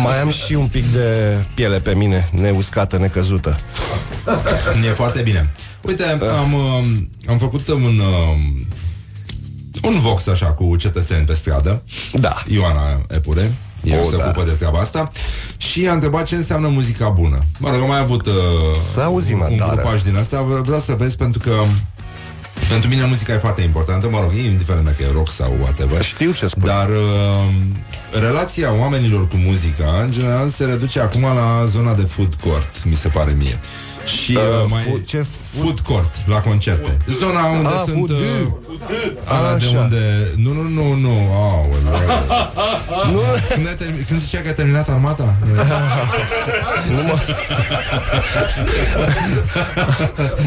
mai 0.03 0.21
am 0.21 0.29
și 0.29 0.53
un 0.53 0.67
pic 0.67 0.91
de 0.91 1.37
piele 1.53 1.79
pe 1.79 1.95
mine, 1.95 2.29
neuscată, 2.31 2.97
necăzută. 2.97 3.59
E 4.85 4.89
foarte 4.89 5.21
bine 5.21 5.51
Uite, 5.81 6.17
da. 6.19 6.37
am, 6.37 6.53
um, 6.53 7.09
am 7.27 7.37
făcut 7.37 7.67
un, 7.67 7.83
um, 7.83 8.65
un 9.83 9.99
vox 9.99 10.27
așa 10.27 10.45
cu 10.45 10.75
cetățeni 10.75 11.25
pe 11.25 11.33
stradă. 11.33 11.83
Da. 12.13 12.43
Ioana 12.47 13.01
Epure. 13.09 13.53
El 13.83 13.99
oh, 13.99 14.07
se 14.09 14.17
da. 14.17 14.23
ocupă 14.23 14.43
de 14.45 14.51
treaba 14.51 14.79
asta 14.79 15.11
Și 15.57 15.87
a 15.87 15.93
întrebat 15.93 16.25
ce 16.25 16.35
înseamnă 16.35 16.67
muzica 16.67 17.09
bună 17.09 17.39
Mă 17.59 17.69
rog, 17.69 17.81
am 17.81 17.87
mai 17.87 17.99
avut 17.99 18.25
uh, 18.25 18.33
să 18.93 19.01
auzim, 19.01 19.39
un 19.49 19.57
grupaj 19.69 20.01
din 20.01 20.15
asta 20.15 20.41
Vreau 20.41 20.79
să 20.79 20.93
vezi 20.97 21.15
pentru 21.15 21.39
că 21.39 21.51
pentru 22.69 22.89
mine 22.89 23.03
muzica 23.05 23.33
e 23.33 23.37
foarte 23.37 23.61
importantă, 23.61 24.09
mă 24.09 24.19
rog, 24.19 24.31
indiferent 24.33 24.85
dacă 24.85 25.03
e 25.03 25.11
rock 25.13 25.31
sau 25.31 25.55
whatever. 25.61 26.03
Știu 26.03 26.31
ce 26.31 26.47
spui. 26.47 26.61
Dar 26.67 26.89
uh, 26.89 27.45
relația 28.19 28.73
oamenilor 28.79 29.27
cu 29.27 29.35
muzica, 29.35 29.99
în 30.03 30.11
general, 30.11 30.49
se 30.49 30.65
reduce 30.65 30.99
acum 30.99 31.21
la 31.21 31.67
zona 31.71 31.93
de 31.93 32.01
food 32.03 32.33
court, 32.43 32.83
mi 32.83 32.93
se 32.95 33.07
pare 33.07 33.31
mie. 33.37 33.59
Și 34.05 34.31
uh, 34.35 34.41
uh, 34.63 34.67
mai 34.69 34.81
fu- 34.81 34.97
ce 35.05 35.25
food 35.61 35.79
court 35.79 36.13
la 36.25 36.39
concerte. 36.39 36.97
Zona 37.19 37.45
unde 37.45 37.67
ah, 37.67 37.83
sunt 37.85 38.09
uh, 38.09 38.17
ala 39.25 39.57
de 39.57 39.77
unde 39.77 40.31
Nu, 40.35 40.53
nu, 40.53 40.61
nu, 40.61 40.93
nu. 40.93 41.09
Oh, 41.09 41.65
nu. 43.11 43.19
Când, 43.53 43.75
termin... 43.77 44.05
Când 44.07 44.19
zicea 44.19 44.41
că 44.41 44.49
a 44.49 44.51
terminat 44.51 44.89
armata? 44.89 45.35
nu 46.91 47.01
mă. 47.03 47.19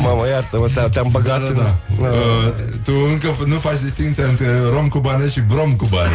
Mamă, 0.02 0.28
iartă-mă, 0.28 0.68
te- 0.74 0.88
te-am 0.92 1.08
băgat 1.10 1.40
da, 1.40 1.46
da, 1.46 1.52
da. 1.52 1.74
În... 1.98 2.12
Uh, 2.12 2.52
tu 2.84 2.92
încă 3.10 3.36
nu 3.46 3.58
faci 3.58 3.80
distinția 3.80 4.24
între 4.24 4.46
rom 4.72 4.88
cubanez 4.88 5.32
și 5.32 5.40
brom 5.40 5.76
cubanez. 5.76 6.12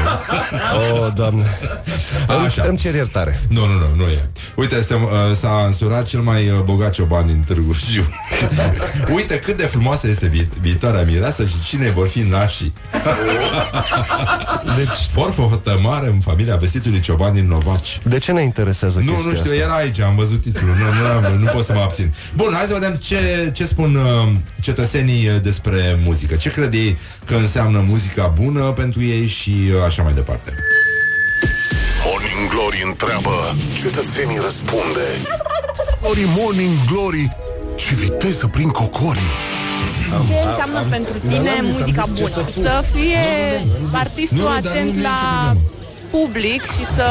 oh, 0.92 1.14
doamne. 1.16 1.60
Așa. 2.46 2.64
Îmi 2.68 2.78
cer 2.78 2.94
iertare. 2.94 3.40
Nu, 3.50 3.66
nu, 3.66 3.74
nu, 3.74 3.86
nu 3.96 4.04
e. 4.04 4.30
Uite, 4.56 4.82
s-a, 4.82 4.96
uh, 4.96 5.38
s-a 5.40 5.64
însurat 5.68 6.06
cel 6.06 6.20
mai 6.20 6.50
uh, 6.50 6.60
bogat 6.64 6.92
cioban 6.92 7.26
din 7.26 7.44
Târgu 7.48 7.76
Jiu. 7.92 8.04
Uite 9.16 9.40
cât 9.40 9.58
de 9.58 9.64
frumoasă 9.66 10.08
este 10.08 10.28
vi- 10.28 10.48
viitoarea 10.62 11.04
mireasă 11.04 11.46
și 11.46 11.54
cine 11.66 11.90
vor 11.90 12.08
fi 12.08 12.20
nașii. 12.20 12.74
deci, 14.78 15.08
forfă 15.12 15.62
mare 15.82 16.08
în 16.08 16.20
familia 16.20 16.56
vestitului 16.56 17.00
Cioban 17.00 17.34
din 17.34 17.48
Novaci. 17.48 18.00
De 18.04 18.18
ce 18.18 18.32
ne 18.32 18.42
interesează 18.42 19.00
Nu, 19.06 19.12
nu 19.12 19.18
știu, 19.20 19.32
asta? 19.32 19.56
era 19.56 19.76
aici, 19.76 20.00
am 20.00 20.16
văzut 20.16 20.42
titlul, 20.42 20.76
nu, 20.76 20.84
nu, 20.84 21.30
nu, 21.30 21.38
nu 21.38 21.46
pot 21.46 21.66
să 21.66 21.74
mă 21.74 21.80
abțin. 21.80 22.14
Bun, 22.36 22.54
hai 22.54 22.66
să 22.66 22.74
vedem 22.74 22.96
ce, 22.96 23.52
ce 23.54 23.66
spun 23.66 23.96
uh, 23.96 24.32
cetățenii 24.62 25.28
uh, 25.28 25.42
despre 25.42 26.00
muzică. 26.04 26.36
Ce 26.36 26.52
crede 26.52 26.78
ei 26.78 26.98
că 27.26 27.36
înseamnă 27.36 27.84
muzica 27.88 28.28
bună 28.28 28.62
pentru 28.62 29.04
ei 29.04 29.28
și 29.28 29.50
uh, 29.50 29.84
așa 29.86 30.04
mai 30.04 30.14
departe. 30.14 30.54
Morning 32.06 32.50
Glory 32.50 32.84
întreabă, 32.86 33.56
cetățenii 33.82 34.40
răspunde. 34.42 35.06
Glory, 36.02 36.24
Morning 36.38 36.74
Glory, 36.92 37.32
ce 37.76 37.96
viteză 37.96 38.48
prin 38.48 38.70
cocorii! 38.70 39.22
Ce 40.28 40.36
înseamnă 40.50 40.78
am, 40.78 40.86
pentru 40.90 41.14
tine 41.20 41.50
am 41.50 41.66
muzica 41.66 42.06
bună? 42.14 42.28
Să, 42.28 42.44
să 42.52 42.84
fie 42.94 43.18
artistul 43.92 44.48
atent 44.48 45.02
la 45.02 45.54
public 46.12 46.62
și 46.62 46.86
să 46.86 47.08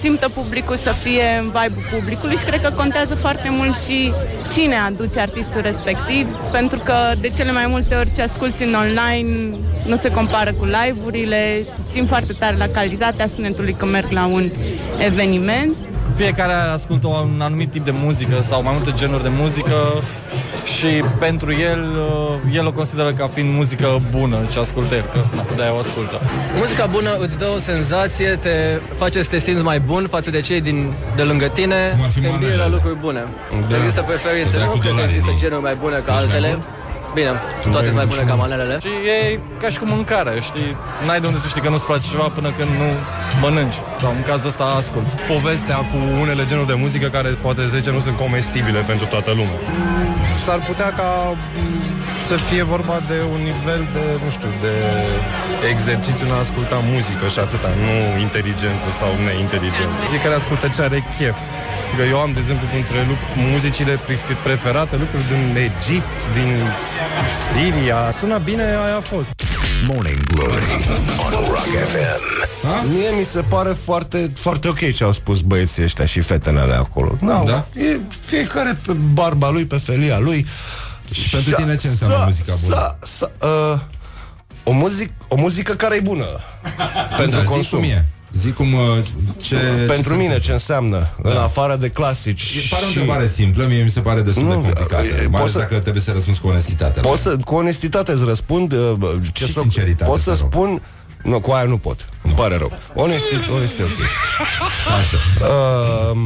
simtă 0.00 0.28
publicul 0.28 0.76
să 0.76 0.90
fie 1.02 1.22
în 1.40 1.46
vibe 1.46 1.80
publicului 1.98 2.36
și 2.36 2.44
cred 2.44 2.60
că 2.60 2.70
contează 2.70 3.14
foarte 3.14 3.48
mult 3.50 3.76
și 3.76 4.12
cine 4.52 4.76
aduce 4.76 5.20
artistul 5.20 5.60
respectiv, 5.60 6.28
pentru 6.52 6.78
că 6.78 6.94
de 7.20 7.28
cele 7.28 7.52
mai 7.52 7.66
multe 7.66 7.94
ori 7.94 8.12
ce 8.14 8.22
asculti 8.22 8.62
în 8.62 8.74
online 8.74 9.56
nu 9.86 9.96
se 9.96 10.10
compară 10.10 10.52
cu 10.52 10.64
live-urile, 10.64 11.66
țin 11.90 12.06
foarte 12.06 12.32
tare 12.32 12.56
la 12.56 12.68
calitatea 12.68 13.26
sunetului 13.26 13.72
când 13.72 13.90
merg 13.90 14.10
la 14.10 14.26
un 14.26 14.50
eveniment 14.98 15.76
fiecare 16.14 16.52
ascultă 16.52 17.06
un 17.06 17.40
anumit 17.40 17.70
tip 17.70 17.84
de 17.84 17.90
muzică 17.90 18.42
sau 18.42 18.62
mai 18.62 18.72
multe 18.72 18.92
genuri 18.94 19.22
de 19.22 19.28
muzică 19.28 20.02
și 20.78 20.86
pentru 21.18 21.52
el, 21.52 21.82
uh, 21.98 22.54
el 22.54 22.66
o 22.66 22.72
consideră 22.72 23.12
ca 23.12 23.26
fiind 23.26 23.54
muzică 23.54 24.02
bună 24.10 24.36
ce 24.50 24.58
ascultă 24.58 24.94
el, 24.94 25.04
că 25.12 25.18
de-aia 25.56 25.74
o 25.74 25.78
ascultă. 25.78 26.20
Muzica 26.56 26.86
bună 26.86 27.16
îți 27.18 27.38
dă 27.38 27.46
o 27.56 27.58
senzație, 27.58 28.28
te 28.28 28.80
face 28.96 29.22
să 29.22 29.28
te 29.28 29.38
simți 29.38 29.62
mai 29.62 29.80
bun 29.80 30.06
față 30.06 30.30
de 30.30 30.40
cei 30.40 30.60
din, 30.60 30.92
de 31.16 31.22
lângă 31.22 31.46
tine, 31.46 31.98
te 32.20 32.28
îmbie 32.28 32.56
la 32.56 32.68
lucruri 32.68 32.98
bune. 32.98 33.24
Da. 33.68 33.76
Există 33.76 34.02
preferințe, 34.02 34.56
nu 34.58 34.78
că 34.78 34.88
există 35.06 35.32
genuri 35.38 35.62
mai 35.62 35.76
bune 35.80 36.02
ca 36.06 36.12
altele. 36.12 36.58
Bine, 37.14 37.30
toate 37.72 37.84
sunt 37.84 37.96
mai 37.96 38.06
bune 38.06 38.22
ca 38.30 38.34
manelele. 38.34 38.78
Și 38.80 38.92
e 39.16 39.38
ca 39.60 39.68
și 39.68 39.78
cu 39.78 39.86
mâncare, 39.94 40.32
știi? 40.40 40.76
N-ai 41.06 41.20
de 41.20 41.26
unde 41.26 41.38
să 41.38 41.48
știi 41.48 41.60
că 41.60 41.68
nu-ți 41.68 41.86
place 41.86 42.06
ceva 42.10 42.28
până 42.38 42.50
când 42.58 42.70
nu 42.82 42.88
mănânci. 43.40 43.78
Sau 44.00 44.10
în 44.10 44.22
cazul 44.30 44.48
ăsta 44.48 44.64
asculti. 44.64 45.12
Povestea 45.34 45.76
cu 45.76 45.96
unele 46.20 46.42
genuri 46.50 46.66
de 46.66 46.76
muzică 46.84 47.08
care 47.16 47.28
poate 47.28 47.66
10 47.66 47.90
nu 47.90 48.00
sunt 48.00 48.16
comestibile 48.16 48.80
pentru 48.90 49.06
toată 49.06 49.30
lumea. 49.30 49.58
S-ar 50.44 50.58
putea 50.58 50.90
ca 51.00 51.10
să 52.26 52.36
fie 52.36 52.62
vorba 52.62 52.96
de 53.10 53.18
un 53.34 53.40
nivel 53.50 53.80
de, 53.92 54.04
nu 54.24 54.30
știu, 54.30 54.50
de 54.64 54.72
exercițiu 55.72 56.26
în 56.26 56.32
a 56.32 56.38
asculta 56.38 56.78
muzică 56.92 57.26
și 57.34 57.38
atâta, 57.38 57.70
nu 57.86 58.18
inteligență 58.26 58.88
sau 59.00 59.10
neinteligență. 59.26 60.00
Fiecare 60.10 60.34
ascultă 60.34 60.66
ce 60.74 60.82
are 60.82 60.98
chef. 61.18 61.36
Adică 61.94 62.08
eu 62.08 62.20
am, 62.20 62.32
de 62.32 62.38
exemplu, 62.38 62.66
între 62.76 63.06
muzicile 63.36 64.00
preferate 64.42 64.96
lucruri 64.96 65.26
din 65.26 65.56
Egipt, 65.56 66.32
din 66.32 66.56
Siria. 67.52 68.10
Sună 68.18 68.38
bine, 68.38 68.62
aia 68.62 68.96
a 68.96 69.00
fost. 69.00 69.30
Morning 69.86 70.22
Glory 70.22 70.62
on 71.24 71.44
Rock 71.46 71.64
FM. 71.64 72.46
Ha? 72.66 72.84
Mie 72.92 73.10
mi 73.18 73.24
se 73.24 73.40
pare 73.40 73.72
foarte, 73.72 74.32
foarte 74.36 74.68
ok 74.68 74.92
ce 74.92 75.04
au 75.04 75.12
spus 75.12 75.40
băieții 75.40 75.82
ăștia 75.82 76.04
și 76.04 76.20
fetele 76.20 76.60
alea 76.60 76.78
acolo. 76.78 77.16
No, 77.20 77.42
da? 77.46 77.66
E 77.74 77.98
fiecare 78.24 78.78
pe 78.86 78.92
barba 78.92 79.50
lui, 79.50 79.64
pe 79.64 79.76
felia 79.76 80.18
lui. 80.18 80.46
Și 81.10 81.30
pentru 81.30 81.52
tine 81.52 81.76
ce 81.76 81.88
înseamnă 81.88 82.16
sa, 82.16 82.24
muzica 82.24 82.54
bună? 82.62 82.74
Sa, 82.74 82.98
sa, 83.02 83.30
uh, 83.72 83.80
o, 84.62 84.72
muzic, 84.72 85.10
o 85.28 85.36
muzică 85.36 85.72
care 85.72 85.96
e 85.96 86.00
bună 86.00 86.26
pentru 87.16 87.38
da, 87.40 87.44
consum. 87.44 87.78
Cum 87.78 87.88
e. 87.88 88.04
Zic 88.38 88.54
cum, 88.54 88.72
uh, 88.72 88.80
ce... 89.42 89.56
Pentru 89.86 90.12
ce 90.12 90.18
mine 90.18 90.38
ce 90.38 90.52
înseamnă, 90.52 91.08
da. 91.22 91.30
în 91.30 91.36
afară 91.36 91.76
de 91.76 91.88
clasici 91.88 92.54
e, 92.56 92.66
Pare 92.70 92.84
o 92.84 92.86
întrebare 92.86 93.26
simplă, 93.34 93.66
mie 93.66 93.82
mi 93.82 93.90
se 93.90 94.00
pare 94.00 94.20
destul 94.20 94.42
nu, 94.42 94.48
de 94.48 94.54
complicată 94.54 95.04
Mai 95.30 95.40
ales 95.40 95.52
să, 95.52 95.58
dacă 95.58 95.78
trebuie 95.78 96.02
să 96.02 96.12
răspunzi 96.12 96.40
cu 96.40 96.48
onestitate 96.48 97.00
Pot 97.00 97.18
să, 97.18 97.36
cu 97.44 97.54
onestitate 97.54 98.12
îți 98.12 98.24
răspund 98.24 98.72
uh, 98.72 98.96
ce 99.32 99.44
Și 99.44 99.52
să, 99.52 99.60
sinceritate 99.60 100.10
Pot 100.10 100.20
să 100.20 100.34
spun 100.34 100.82
nu, 101.24 101.40
cu 101.40 101.50
aia 101.50 101.64
nu 101.64 101.78
pot. 101.78 102.08
Îmi 102.22 102.34
pare 102.34 102.56
rău. 102.56 102.72
Onestit, 102.94 103.48
onestit, 103.54 103.80
ok. 103.80 103.90
Așa. 104.98 105.18
Uh, 105.40 106.16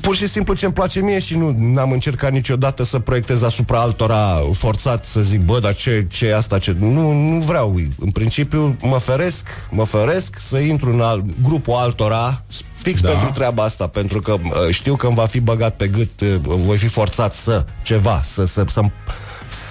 pur 0.00 0.16
și 0.16 0.28
simplu 0.28 0.54
ce 0.54 0.64
îmi 0.64 0.74
place 0.74 1.00
mie 1.00 1.18
și 1.18 1.36
nu 1.36 1.80
am 1.80 1.92
încercat 1.92 2.32
niciodată 2.32 2.84
să 2.84 2.98
proiectez 2.98 3.42
asupra 3.42 3.80
altora 3.80 4.40
forțat 4.52 5.04
să 5.04 5.20
zic, 5.20 5.40
bă, 5.40 5.58
dar 5.58 5.74
ce, 5.74 6.06
ce 6.10 6.26
e 6.26 6.36
asta? 6.36 6.58
Ce... 6.58 6.76
Nu, 6.78 7.12
nu 7.12 7.38
vreau. 7.38 7.80
În 7.98 8.10
principiu 8.10 8.76
mă 8.82 8.98
feresc, 8.98 9.48
mă 9.70 9.84
feresc 9.84 10.38
să 10.38 10.58
intru 10.58 10.92
în 10.92 11.00
alt, 11.00 11.24
grupul 11.42 11.74
altora 11.74 12.42
fix 12.72 13.00
da. 13.00 13.08
pentru 13.08 13.30
treaba 13.30 13.62
asta, 13.62 13.86
pentru 13.86 14.20
că 14.20 14.36
știu 14.70 14.96
că 14.96 15.06
îmi 15.06 15.16
va 15.16 15.26
fi 15.26 15.40
băgat 15.40 15.76
pe 15.76 15.88
gât, 15.88 16.22
voi 16.42 16.76
fi 16.76 16.88
forțat 16.88 17.34
să 17.34 17.64
ceva, 17.82 18.20
să, 18.24 18.46
să, 18.46 18.64
să 18.66 18.80
să 18.80 18.82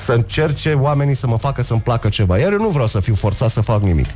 încerce 0.08 0.74
oamenii 0.74 1.16
să 1.16 1.28
mă 1.28 1.38
facă 1.38 1.64
să-mi 1.64 1.82
placă 1.82 2.10
ceva. 2.10 2.38
Iar 2.38 2.52
eu 2.52 2.58
nu 2.58 2.70
vreau 2.70 2.88
să 2.88 3.00
fiu 3.00 3.16
forțat 3.16 3.52
să 3.52 3.62
fac 3.62 3.82
nimic. 3.82 4.08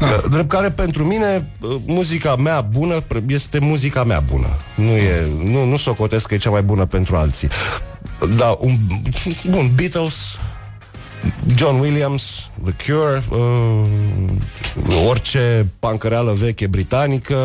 Da. 0.00 0.20
Drept 0.30 0.48
care 0.48 0.70
pentru 0.70 1.04
mine 1.04 1.50
muzica 1.86 2.36
mea 2.36 2.60
bună 2.60 3.04
este 3.26 3.58
muzica 3.58 4.04
mea 4.04 4.20
bună. 4.20 4.48
Nu 4.74 4.90
e, 4.90 5.26
nu, 5.44 5.64
nu 5.64 5.76
socotesc 5.76 6.26
că 6.26 6.34
e 6.34 6.38
cea 6.38 6.50
mai 6.50 6.62
bună 6.62 6.84
pentru 6.84 7.16
alții. 7.16 7.48
Da, 8.36 8.56
un, 8.58 8.76
bun, 9.50 9.72
Beatles, 9.74 10.38
John 11.56 11.78
Williams, 11.78 12.50
The 12.64 12.92
Cure, 12.92 13.24
uh, 13.30 13.84
orice 15.08 15.66
pancăreală 15.78 16.32
veche 16.32 16.66
britanică, 16.66 17.36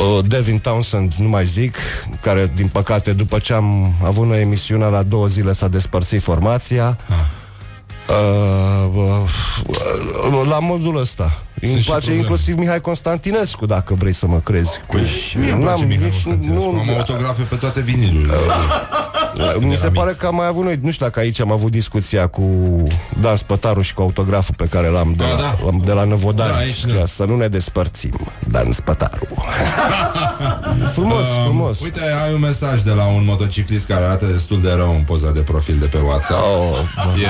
uh, 0.00 0.24
Devin 0.26 0.58
Townsend, 0.58 1.12
nu 1.14 1.28
mai 1.28 1.46
zic, 1.46 1.76
care, 2.20 2.52
din 2.54 2.68
păcate, 2.68 3.12
după 3.12 3.38
ce 3.38 3.52
am 3.52 3.92
avut 4.04 4.30
o 4.30 4.34
emisiune 4.34 4.84
la 4.84 5.02
două 5.02 5.26
zile 5.26 5.52
s-a 5.52 5.68
despărțit 5.68 6.22
formația. 6.22 6.98
Ah. 7.08 7.14
Uh, 8.08 9.24
uh, 10.30 10.46
la 10.48 10.58
modul 10.58 10.96
ăsta. 10.96 11.42
Sunt 11.60 11.72
Îmi 11.72 11.82
place 11.86 12.14
inclusiv 12.14 12.56
Mihai 12.56 12.80
Constantinescu, 12.80 13.66
dacă 13.66 13.94
vrei 13.94 14.12
să 14.12 14.26
mă 14.26 14.40
crezi. 14.44 14.80
Păi 14.90 15.04
și 15.04 15.38
mie 15.38 15.52
îmi 15.52 15.62
place 15.62 15.84
Mihai 15.84 16.08
Constantinescu. 16.08 16.72
Nu, 16.72 16.78
am 16.78 16.88
autografe 16.98 17.42
pe 17.42 17.54
toate 17.54 17.80
vinilurile. 17.80 18.32
Uh, 19.36 19.54
mi 19.68 19.74
se 19.74 19.88
pare 19.88 20.12
că 20.18 20.26
am 20.26 20.34
mai 20.34 20.46
avut 20.46 20.64
noi, 20.64 20.78
nu 20.82 20.90
știu 20.90 21.06
dacă 21.06 21.20
aici 21.20 21.40
am 21.40 21.52
avut 21.52 21.70
discuția 21.70 22.26
cu 22.26 22.42
Dan 23.20 23.36
Spătaru 23.36 23.80
și 23.80 23.94
cu 23.94 24.02
autograful 24.02 24.54
pe 24.56 24.66
care 24.66 24.88
l-am 24.88 25.14
de, 25.16 25.24
da, 25.24 25.42
la, 25.42 25.70
da. 25.70 25.84
de 25.84 25.92
la 25.92 26.04
Năvodari. 26.04 26.52
Da, 26.52 26.58
aici, 26.58 26.84
da. 26.84 27.06
Să 27.06 27.24
nu 27.24 27.36
ne 27.36 27.48
despărțim. 27.48 28.18
Dan 28.48 28.72
Spătaru. 28.72 29.26
frumos, 30.96 31.20
um, 31.20 31.44
frumos. 31.44 31.80
Uite, 31.80 32.00
ai 32.24 32.32
un 32.32 32.40
mesaj 32.40 32.80
de 32.80 32.90
la 32.90 33.06
un 33.06 33.24
motociclist 33.24 33.86
care 33.86 34.04
arată 34.04 34.26
destul 34.26 34.60
de 34.60 34.72
rău 34.72 34.94
în 34.94 35.02
poza 35.02 35.30
de 35.30 35.40
profil 35.40 35.76
de 35.80 35.86
pe 35.86 35.98
WhatsApp. 35.98 36.40
Oh, 36.40 36.78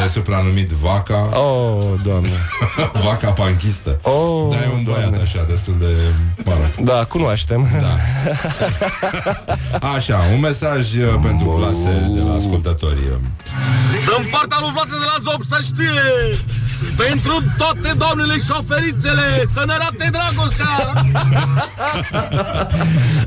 e 0.07 0.09
supranumit 0.09 0.71
Vaca. 0.71 1.29
Oh, 1.33 2.01
doamne. 2.05 2.29
vaca 3.05 3.31
panchistă. 3.31 3.99
Oh, 4.03 4.18
Dar 4.51 4.63
e 4.63 4.71
un 4.75 4.83
băiat 4.85 5.01
doamne. 5.01 5.19
așa, 5.23 5.45
destul 5.49 5.75
de 5.79 5.93
Mă 6.45 6.53
rog. 6.53 6.87
Da, 6.87 7.05
cunoaștem. 7.05 7.69
Da. 7.81 7.95
Așa, 9.95 10.19
un 10.33 10.41
mesaj 10.41 10.95
uh, 10.95 11.15
pentru 11.23 11.49
clase 11.49 12.11
de 12.15 12.21
la 12.21 12.33
ascultători. 12.35 12.99
În 14.19 14.25
partea 14.31 14.59
lui 14.61 14.71
Vlase 14.73 14.97
de 15.03 15.09
la 15.13 15.31
Zob 15.31 15.43
să 15.49 15.59
știe 15.63 16.03
Pentru 16.97 17.43
toate 17.59 17.95
doamnele 17.97 18.37
șoferițele 18.47 19.45
Să 19.55 19.63
ne 19.67 19.77
rate 19.79 20.09
dragostea 20.11 20.93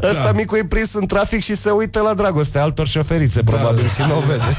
Ăsta 0.09 0.23
da. 0.23 0.31
micul 0.31 0.57
e 0.57 0.65
prins 0.65 0.93
în 0.93 1.05
trafic 1.05 1.43
și 1.43 1.55
se 1.55 1.69
uită 1.69 1.99
la 1.99 2.13
dragostea 2.13 2.61
altor 2.61 2.87
șoferițe, 2.87 3.41
da, 3.41 3.51
probabil, 3.51 3.81
da. 3.81 4.03
și 4.03 4.09
nu 4.09 4.17
o 4.17 4.19
vede. 4.19 4.57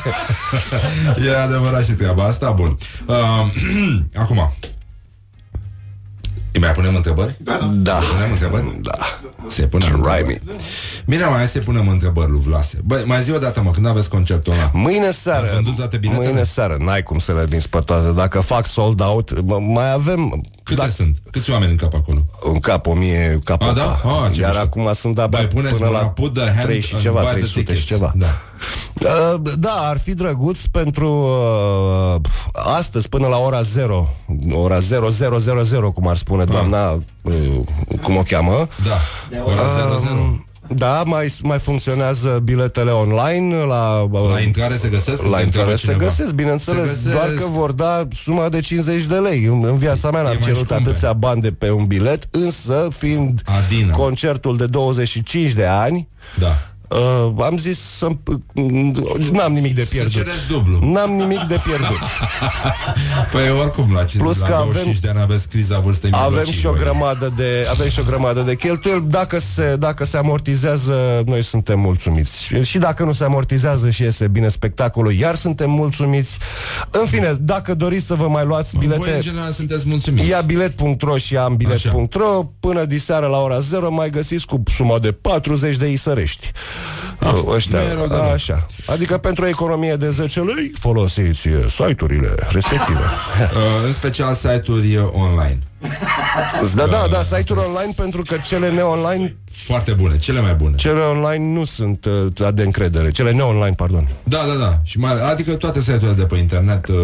e 1.28 1.36
adevărat 1.36 1.84
și 1.84 1.92
treaba 1.92 2.24
asta, 2.24 2.50
bun. 2.50 2.78
Uh, 3.06 3.16
acum, 4.22 4.52
îi 6.52 6.60
mai 6.60 6.72
punem 6.72 6.94
întrebări? 6.94 7.36
Da. 7.38 7.70
da. 7.72 7.98
Se 7.98 8.06
punem 8.06 8.30
întrebări? 8.30 8.80
Da. 8.80 8.96
Se 9.48 9.66
punem 9.66 9.88
întrebări. 9.94 10.40
Bine, 11.06 11.24
mai 11.24 11.46
să 11.46 11.58
punem 11.58 11.88
întrebări 11.88 12.30
lui 12.30 12.40
Vlase. 12.40 12.78
Băi, 12.84 13.02
mai 13.06 13.22
zi 13.22 13.30
o 13.30 13.38
dată, 13.38 13.62
mă, 13.62 13.70
când 13.70 13.86
aveți 13.86 14.08
concertul 14.08 14.52
ăla? 14.52 14.70
Mâine 14.72 15.10
seară. 15.10 15.46
toate 15.76 16.00
Mâine 16.02 16.44
seară. 16.44 16.76
N-ai 16.80 17.02
cum 17.02 17.18
să 17.18 17.32
le 17.32 17.44
vinzi 17.44 17.68
pe 17.68 17.78
toate. 17.78 18.12
Dacă 18.12 18.40
fac 18.40 18.66
sold 18.66 19.00
out, 19.00 19.40
mai 19.60 19.92
avem... 19.92 20.42
Câte 20.62 20.80
dacă... 20.80 20.90
sunt? 20.90 21.18
Câți 21.30 21.50
oameni 21.50 21.70
în 21.70 21.76
cap 21.76 21.94
acolo? 21.94 22.18
În 22.44 22.60
cap, 22.60 22.86
o 22.86 22.94
mie 22.94 23.40
cap. 23.44 23.62
A, 23.62 23.72
da? 23.72 24.00
A, 24.04 24.30
Iar 24.38 24.50
mișto. 24.50 24.58
acum 24.58 24.90
sunt 24.94 25.18
abia 25.18 25.46
până 25.46 25.70
la 25.90 26.14
3 26.62 26.80
și 26.80 26.98
ceva, 27.00 27.22
300 27.22 27.74
și 27.74 27.86
ceva. 27.86 28.12
Da. 28.14 28.40
Uh, 29.02 29.40
da, 29.58 29.88
ar 29.88 29.98
fi 29.98 30.14
drăguț 30.14 30.64
pentru 30.64 31.08
uh, 31.08 32.20
astăzi 32.52 33.08
până 33.08 33.26
la 33.26 33.36
ora 33.36 33.62
0, 33.62 34.08
ora 34.52 34.78
0000, 34.80 35.92
cum 35.94 36.08
ar 36.08 36.16
spune 36.16 36.44
doamna, 36.44 36.90
uh, 37.22 37.34
cum 38.02 38.16
o 38.16 38.22
cheamă. 38.22 38.68
Da, 38.84 38.98
ora 39.44 39.62
00. 40.02 40.46
Da, 40.68 41.02
mai, 41.06 41.34
mai 41.42 41.58
funcționează 41.58 42.40
biletele 42.42 42.90
online 42.90 43.54
La, 43.54 44.08
la 44.32 44.40
intrare 44.40 44.76
se 44.76 44.88
găsesc? 44.88 45.22
La 45.22 45.40
intrare 45.40 45.76
se 45.76 45.94
găsesc, 45.98 46.32
bineînțeles 46.32 46.82
se 46.82 46.88
găsesc... 46.88 47.12
Doar 47.12 47.28
că 47.28 47.44
vor 47.50 47.72
da 47.72 48.08
suma 48.14 48.48
de 48.48 48.60
50 48.60 49.04
de 49.04 49.14
lei. 49.14 49.44
În, 49.44 49.64
în 49.64 49.76
viața 49.76 50.10
mea 50.10 50.22
n-am 50.22 50.36
cerut 50.44 50.70
atâția 50.70 51.12
bani 51.12 51.40
de 51.40 51.52
pe 51.52 51.70
un 51.70 51.84
bilet 51.84 52.26
Însă, 52.30 52.88
fiind 52.98 53.40
Adina. 53.44 53.92
concertul 53.92 54.56
de 54.56 54.66
25 54.66 55.52
de 55.52 55.66
ani 55.66 56.08
Da 56.38 56.58
Uh, 56.92 57.44
am 57.44 57.56
zis 57.56 57.78
să 57.78 58.08
N-am 59.32 59.52
nimic 59.52 59.74
de 59.74 59.86
pierdut. 59.90 60.12
Să 60.12 60.24
dublu. 60.48 60.92
N-am 60.92 61.10
nimic 61.10 61.40
de 61.40 61.60
pierdut. 61.64 61.98
Păi 63.32 63.50
oricum 63.50 63.92
la 63.92 64.04
50 64.04 64.20
Plus 64.20 64.38
la 64.38 64.46
că 64.46 64.52
25 64.52 64.96
avem, 64.96 65.00
de 65.00 65.08
ani 65.08 65.20
aveți 65.20 65.48
criza 65.48 65.78
vârstei 65.78 66.10
Avem 66.12 66.44
și 66.44 66.66
o 66.66 66.72
grămadă 66.72 67.32
de 67.36 67.66
Avem 67.70 67.88
și 67.88 68.00
o 68.00 68.02
grămadă 68.02 68.40
de 68.40 68.56
cheltuieli. 68.56 69.04
Dacă 69.08 69.38
se, 69.38 69.76
dacă 69.78 70.04
se 70.04 70.16
amortizează 70.16 71.22
Noi 71.26 71.42
suntem 71.42 71.80
mulțumiți. 71.80 72.50
Și 72.62 72.78
dacă 72.78 73.04
nu 73.04 73.12
se 73.12 73.24
amortizează 73.24 73.90
și 73.90 74.02
iese 74.02 74.28
bine 74.28 74.48
spectacolul 74.48 75.12
Iar 75.12 75.34
suntem 75.34 75.70
mulțumiți. 75.70 76.38
În 76.90 77.06
fine, 77.06 77.36
dacă 77.40 77.74
doriți 77.74 78.06
să 78.06 78.14
vă 78.14 78.28
mai 78.28 78.44
luați 78.44 78.76
bilete 78.78 78.98
Voi 78.98 79.14
în 79.14 79.20
general 79.20 79.52
sunteți 79.52 79.84
mulțumiți. 79.86 80.28
Ia 80.28 80.40
bilet.ro 80.40 81.16
și 81.16 81.36
am 81.36 81.56
bilet.ro 81.56 82.42
Până 82.60 82.84
diseară 82.84 83.26
la 83.26 83.40
ora 83.40 83.60
0 83.60 83.90
mai 83.90 84.10
găsiți 84.10 84.46
cu 84.46 84.62
suma 84.74 84.98
de 84.98 85.12
40 85.12 85.76
de 85.76 85.90
isărești. 85.90 86.46
Ah, 86.46 86.81
ăștia, 87.46 87.78
rău, 88.08 88.30
așa. 88.32 88.66
Adică 88.86 89.18
pentru 89.18 89.44
o 89.44 89.48
economie 89.48 89.94
de 89.94 90.10
10 90.10 90.40
lei 90.40 90.72
folosiți 90.78 91.48
site-urile 91.68 92.34
respective. 92.50 93.00
Uh, 93.42 93.58
în 93.86 93.92
special 93.92 94.34
site-uri 94.34 94.98
online. 95.12 95.58
Da, 96.74 96.86
da, 96.86 97.06
da, 97.10 97.22
site-uri 97.22 97.60
online 97.66 97.92
pentru 97.96 98.22
că 98.22 98.36
cele 98.46 98.70
ne-online 98.70 99.36
foarte 99.52 99.92
bune, 99.92 100.18
cele 100.18 100.40
mai 100.40 100.54
bune. 100.54 100.76
Cele 100.76 101.00
online 101.00 101.52
nu 101.58 101.64
sunt 101.64 102.04
uh, 102.40 102.48
de 102.54 102.62
încredere, 102.62 103.10
cele 103.10 103.32
ne-online, 103.32 103.74
pardon. 103.74 104.08
Da, 104.24 104.44
da, 104.46 104.54
da. 104.54 104.78
Și 104.82 104.98
mai, 104.98 105.30
adică 105.30 105.54
toate 105.54 105.80
site-urile 105.80 106.12
de 106.12 106.24
pe 106.24 106.36
internet. 106.36 106.86
Uh, 106.86 106.96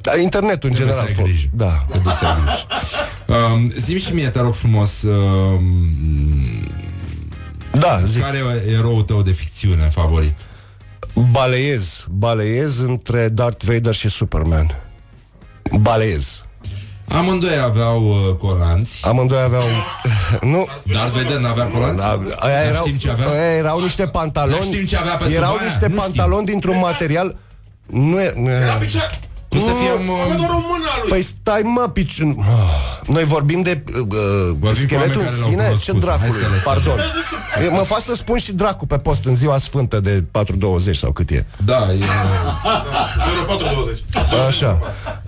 da, 0.00 0.16
internetul 0.16 0.68
în 0.68 0.76
general. 0.76 1.06
Să 1.06 1.14
ai 1.16 1.24
grijă. 1.24 1.46
Da. 1.52 1.84
Trebuie 1.90 2.14
să 2.18 2.24
ai 2.24 2.34
grijă. 2.44 2.66
Uh, 3.26 3.70
zi 3.80 3.98
și 3.98 4.14
mie, 4.14 4.28
te 4.28 4.40
rog 4.40 4.54
frumos, 4.54 5.02
uh, 5.02 5.60
da, 7.78 8.00
zic. 8.06 8.22
Care 8.22 8.38
e 8.66 8.72
eroul 8.72 9.02
tău 9.02 9.22
de 9.22 9.32
ficțiune 9.32 9.88
favorit? 9.88 10.34
Baleiez. 11.30 12.06
Baleiez 12.10 12.78
între 12.78 13.28
Darth 13.28 13.64
Vader 13.64 13.94
și 13.94 14.08
Superman. 14.08 14.80
Baleiez. 15.80 16.44
Amândoi 17.08 17.58
aveau 17.64 18.08
uh, 18.08 18.34
colanți. 18.34 19.00
Amândoi 19.02 19.42
aveau... 19.42 19.64
nu. 20.52 20.66
Darth 20.82 21.12
Vader 21.12 21.38
n-avea 21.38 21.64
colanți? 21.64 22.00
Da, 22.00 22.20
aia 22.38 22.62
erau, 22.62 22.86
ce 22.98 23.10
avea? 23.10 23.28
Aia 23.28 23.56
erau 23.56 23.80
niște 23.80 24.06
pantaloni... 24.06 24.62
știm 24.62 24.84
ce 24.84 24.96
avea 24.96 25.16
pe 25.16 25.32
Erau 25.32 25.56
niște 25.64 25.86
nu 25.86 25.94
pantaloni 25.94 26.42
știm. 26.42 26.44
dintr-un 26.44 26.78
material... 26.78 27.36
Nu 27.86 28.20
e... 28.20 28.32
Nu 28.36 28.50
e... 28.50 28.90
Cum 29.48 29.60
să 29.60 29.72
fie 29.80 30.04
mă... 30.06 30.34
doar 30.36 30.50
o 30.50 30.52
mână 30.52 30.86
lui. 31.00 31.08
Păi 31.08 31.22
stai 31.22 31.62
mă, 31.62 31.88
pici... 31.92 32.20
Noi 33.06 33.24
vorbim 33.24 33.62
de 33.62 33.82
uh, 33.94 34.02
vorbim 34.58 34.84
scheletul 34.84 35.20
în 35.20 35.28
sine? 35.48 35.76
Ce 35.82 35.92
dracului? 35.92 36.40
Pardon. 36.64 37.00
mă 37.70 37.82
fac 37.82 38.00
să 38.00 38.14
spun 38.14 38.38
și 38.38 38.52
dracu 38.52 38.86
pe 38.86 38.98
post 38.98 39.24
în 39.24 39.36
ziua 39.36 39.58
sfântă 39.58 40.00
de 40.00 40.24
4.20 40.90 40.92
sau 40.92 41.12
cât 41.12 41.30
e. 41.30 41.46
Da, 41.64 41.88
e... 41.92 41.98
4.20. 41.98 42.04
Așa. 44.48 44.78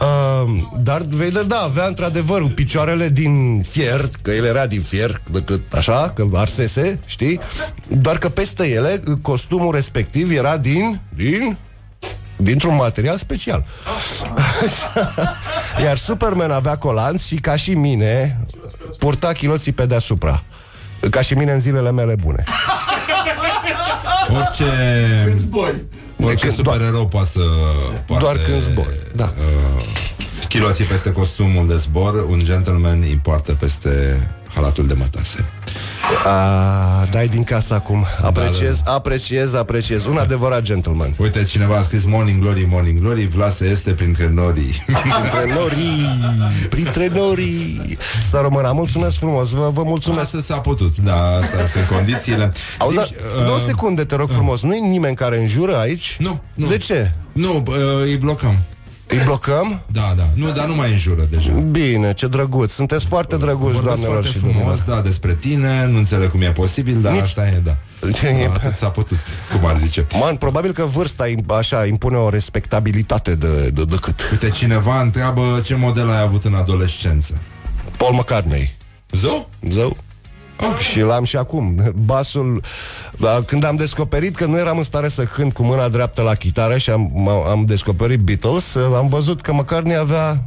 Uh, 0.00 0.50
Darth 0.82 1.08
Vader, 1.10 1.42
da, 1.42 1.56
avea 1.56 1.86
într-adevăr 1.86 2.52
picioarele 2.54 3.08
din 3.08 3.62
fier, 3.68 4.08
că 4.22 4.30
el 4.30 4.44
era 4.44 4.66
din 4.66 4.80
fier, 4.80 5.20
decât 5.30 5.72
așa, 5.72 6.12
că 6.14 6.26
arsese, 6.32 7.00
știi? 7.06 7.40
Doar 7.88 8.18
că 8.18 8.28
peste 8.28 8.68
ele, 8.68 9.02
costumul 9.22 9.74
respectiv 9.74 10.30
era 10.30 10.56
din... 10.56 11.00
din 11.16 11.56
dintr-un 12.36 12.76
material 12.76 13.16
special. 13.16 13.64
Iar 15.84 15.96
Superman 15.96 16.50
avea 16.50 16.76
colanți 16.76 17.26
și 17.26 17.34
ca 17.34 17.56
și 17.56 17.74
mine 17.74 18.38
purta 18.98 19.32
chiloții 19.32 19.72
pe 19.72 19.86
deasupra. 19.86 20.42
Ca 21.10 21.20
și 21.20 21.34
mine 21.34 21.52
în 21.52 21.60
zilele 21.60 21.92
mele 21.92 22.14
bune. 22.22 22.44
Orice... 24.36 24.64
Când 25.24 25.38
zbori. 25.38 25.82
Orice 26.20 26.46
când, 26.46 26.56
supererou 26.56 27.06
poate 27.06 27.28
să 27.28 27.40
poate, 28.06 28.22
Doar 28.22 28.36
când 28.36 28.60
zbor, 28.60 28.92
da. 29.14 29.32
Uh, 29.76 29.82
chiloții 30.48 30.84
peste 30.84 31.12
costumul 31.12 31.66
de 31.66 31.76
zbor, 31.76 32.26
un 32.28 32.38
gentleman 32.44 32.98
îi 33.00 33.20
poartă 33.22 33.52
peste 33.52 34.18
halatul 34.54 34.86
de 34.86 34.94
mătase. 34.94 35.44
A, 36.24 37.08
dai 37.10 37.28
din 37.28 37.42
casă 37.42 37.74
acum. 37.74 38.06
Apreciez, 38.22 38.76
da, 38.76 38.82
da. 38.84 38.92
apreciez, 38.92 39.54
apreciez. 39.54 40.04
Un 40.04 40.16
adevărat 40.16 40.62
gentleman. 40.62 41.14
Uite, 41.16 41.42
cineva 41.42 41.76
a 41.76 41.82
scris 41.82 42.04
Morning 42.04 42.40
Glory, 42.40 42.66
Morning 42.70 43.00
Glory, 43.00 43.26
Vlase 43.26 43.64
este 43.64 43.90
printre 43.90 44.30
norii. 44.34 44.84
printre 45.02 45.54
norii, 45.54 46.08
printre 46.68 47.10
norii. 47.14 47.98
Să 48.22 48.38
rămână. 48.42 48.72
Mulțumesc 48.74 49.16
frumos, 49.16 49.50
vă, 49.50 49.70
vă 49.72 49.82
mulțumesc. 49.84 50.22
Asta 50.22 50.54
s-a 50.54 50.60
putut, 50.60 50.96
da, 50.96 51.36
asta 51.36 51.56
sunt 51.72 51.86
condițiile. 51.86 52.52
Auzi, 52.78 52.98
Zici, 52.98 53.10
uh, 53.10 53.44
două 53.46 53.58
secunde, 53.66 54.04
te 54.04 54.16
rog 54.16 54.28
uh, 54.28 54.34
frumos. 54.34 54.62
Nu 54.62 54.74
e 54.74 54.78
nimeni 54.78 55.14
care 55.14 55.40
înjură 55.40 55.76
aici? 55.76 56.16
Nu, 56.18 56.40
nu. 56.54 56.66
De 56.66 56.78
ce? 56.78 57.12
Nu, 57.32 57.62
uh, 57.66 57.74
îi 58.04 58.16
blocăm. 58.16 58.58
Îi 59.06 59.20
blocăm? 59.24 59.82
Da, 59.86 60.14
da. 60.16 60.28
Nu, 60.34 60.50
dar 60.50 60.66
nu 60.66 60.74
mai 60.74 60.90
înjură 60.90 61.26
deja. 61.30 61.52
Bine, 61.52 62.12
ce 62.12 62.26
drăguț. 62.26 62.72
Sunteți 62.72 63.06
foarte 63.06 63.36
drăguți, 63.36 63.82
doamnelor 63.82 64.24
și 64.24 64.38
frumos, 64.38 64.82
da, 64.82 65.00
despre 65.00 65.34
tine. 65.34 65.86
Nu 65.86 65.96
înțeleg 65.96 66.30
cum 66.30 66.40
e 66.40 66.50
posibil, 66.50 67.00
dar 67.00 67.12
Nici... 67.12 67.22
asta 67.22 67.46
e, 67.46 67.60
da. 67.64 67.76
Atât 68.52 68.76
s-a 68.76 68.88
putut, 68.88 69.18
cum 69.52 69.66
ar 69.66 69.76
zice. 69.76 70.06
Man, 70.20 70.36
probabil 70.36 70.72
că 70.72 70.84
vârsta 70.84 71.32
așa 71.46 71.86
impune 71.86 72.16
o 72.16 72.28
respectabilitate 72.28 73.34
de, 73.34 73.70
de, 73.70 73.84
de 73.84 73.96
cât. 74.00 74.28
Uite, 74.30 74.50
cineva 74.50 75.00
întreabă 75.00 75.60
ce 75.64 75.74
model 75.74 76.10
ai 76.10 76.20
avut 76.20 76.44
în 76.44 76.54
adolescență. 76.54 77.38
Paul 77.96 78.14
McCartney. 78.14 78.74
Zău? 79.10 79.50
Zău. 79.68 79.96
Oh. 80.60 80.78
Și 80.78 81.00
l-am 81.00 81.24
și 81.24 81.36
acum. 81.36 81.92
Basul, 82.04 82.62
da, 83.18 83.42
când 83.46 83.64
am 83.64 83.76
descoperit 83.76 84.36
că 84.36 84.46
nu 84.46 84.58
eram 84.58 84.78
în 84.78 84.84
stare 84.84 85.08
să 85.08 85.24
cânt 85.24 85.52
cu 85.52 85.62
mâna 85.62 85.88
dreaptă 85.88 86.22
la 86.22 86.34
chitară 86.34 86.78
și 86.78 86.90
am, 86.90 87.28
am 87.28 87.64
descoperit 87.64 88.20
Beatles, 88.20 88.74
am 88.74 89.06
văzut 89.08 89.40
că 89.40 89.52
măcar 89.52 89.82
ne 89.82 89.94
avea 89.94 90.42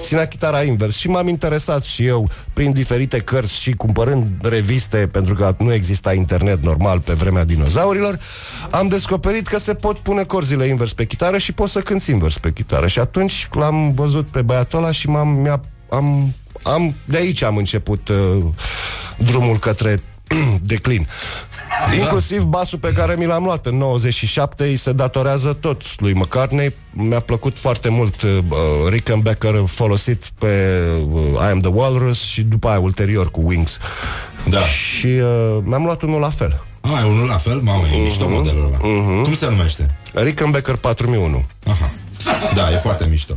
ținea 0.00 0.28
chitara 0.28 0.62
invers 0.62 0.96
și 0.96 1.08
m-am 1.08 1.28
interesat 1.28 1.82
și 1.82 2.06
eu 2.06 2.28
prin 2.52 2.72
diferite 2.72 3.18
cărți 3.18 3.60
și 3.60 3.72
cumpărând 3.72 4.28
reviste 4.42 5.08
pentru 5.12 5.34
că 5.34 5.54
nu 5.58 5.72
exista 5.72 6.12
internet 6.12 6.62
normal 6.62 7.00
pe 7.00 7.12
vremea 7.12 7.44
dinozaurilor 7.44 8.18
am 8.70 8.88
descoperit 8.88 9.46
că 9.46 9.58
se 9.58 9.74
pot 9.74 9.98
pune 9.98 10.24
corzile 10.24 10.66
invers 10.66 10.92
pe 10.92 11.04
chitară 11.04 11.38
și 11.38 11.52
poți 11.52 11.72
să 11.72 11.80
cânti 11.80 12.10
invers 12.10 12.38
pe 12.38 12.52
chitară 12.52 12.86
și 12.86 12.98
atunci 12.98 13.48
l-am 13.52 13.90
văzut 13.90 14.26
pe 14.26 14.42
băiatul 14.42 14.78
ăla 14.78 14.92
și 14.92 15.08
m-am, 15.08 15.28
mi-a, 15.28 15.60
am, 15.88 16.34
am, 16.62 16.94
de 17.04 17.16
aici 17.16 17.42
am 17.42 17.56
început 17.56 18.08
uh, 18.08 18.44
drumul 19.16 19.58
către 19.58 20.02
declin. 20.60 21.08
Inclusiv 21.98 22.42
basul 22.42 22.78
pe 22.78 22.92
care 22.92 23.14
mi 23.18 23.26
l-am 23.26 23.44
luat 23.44 23.66
în 23.66 23.76
97 23.76 24.64
îi 24.64 24.76
se 24.76 24.92
datorează 24.92 25.52
tot 25.52 26.00
lui 26.00 26.12
McCartney. 26.12 26.74
Mi-a 26.90 27.20
plăcut 27.20 27.58
foarte 27.58 27.88
mult 27.88 28.22
uh, 28.22 28.30
Rickenbacker 28.88 29.64
folosit 29.66 30.24
pe 30.38 30.80
uh, 31.12 31.20
I 31.40 31.50
Am 31.50 31.60
The 31.60 31.70
Walrus 31.70 32.22
și 32.22 32.42
după 32.42 32.68
aia 32.68 32.78
ulterior 32.78 33.30
cu 33.30 33.40
Wings. 33.44 33.78
Da. 34.48 34.60
Și 34.60 35.06
uh, 35.06 35.58
mi-am 35.62 35.84
luat 35.84 36.02
unul 36.02 36.20
la 36.20 36.30
fel. 36.30 36.62
Ah, 36.80 37.00
e 37.02 37.06
unul 37.06 37.26
la 37.26 37.36
fel? 37.36 37.60
Mamă, 37.60 37.86
e 37.86 37.90
uh-huh. 37.90 38.02
mișto 38.02 38.28
modelul 38.28 38.64
ăla. 38.64 38.76
Uh-huh. 38.76 39.22
Cum 39.22 39.34
se 39.34 39.46
numește? 39.46 39.96
Rickenbacker 40.12 40.76
4001. 40.76 41.44
Aha. 41.66 41.90
Da, 42.54 42.72
e 42.72 42.76
foarte 42.76 43.06
mișto. 43.06 43.34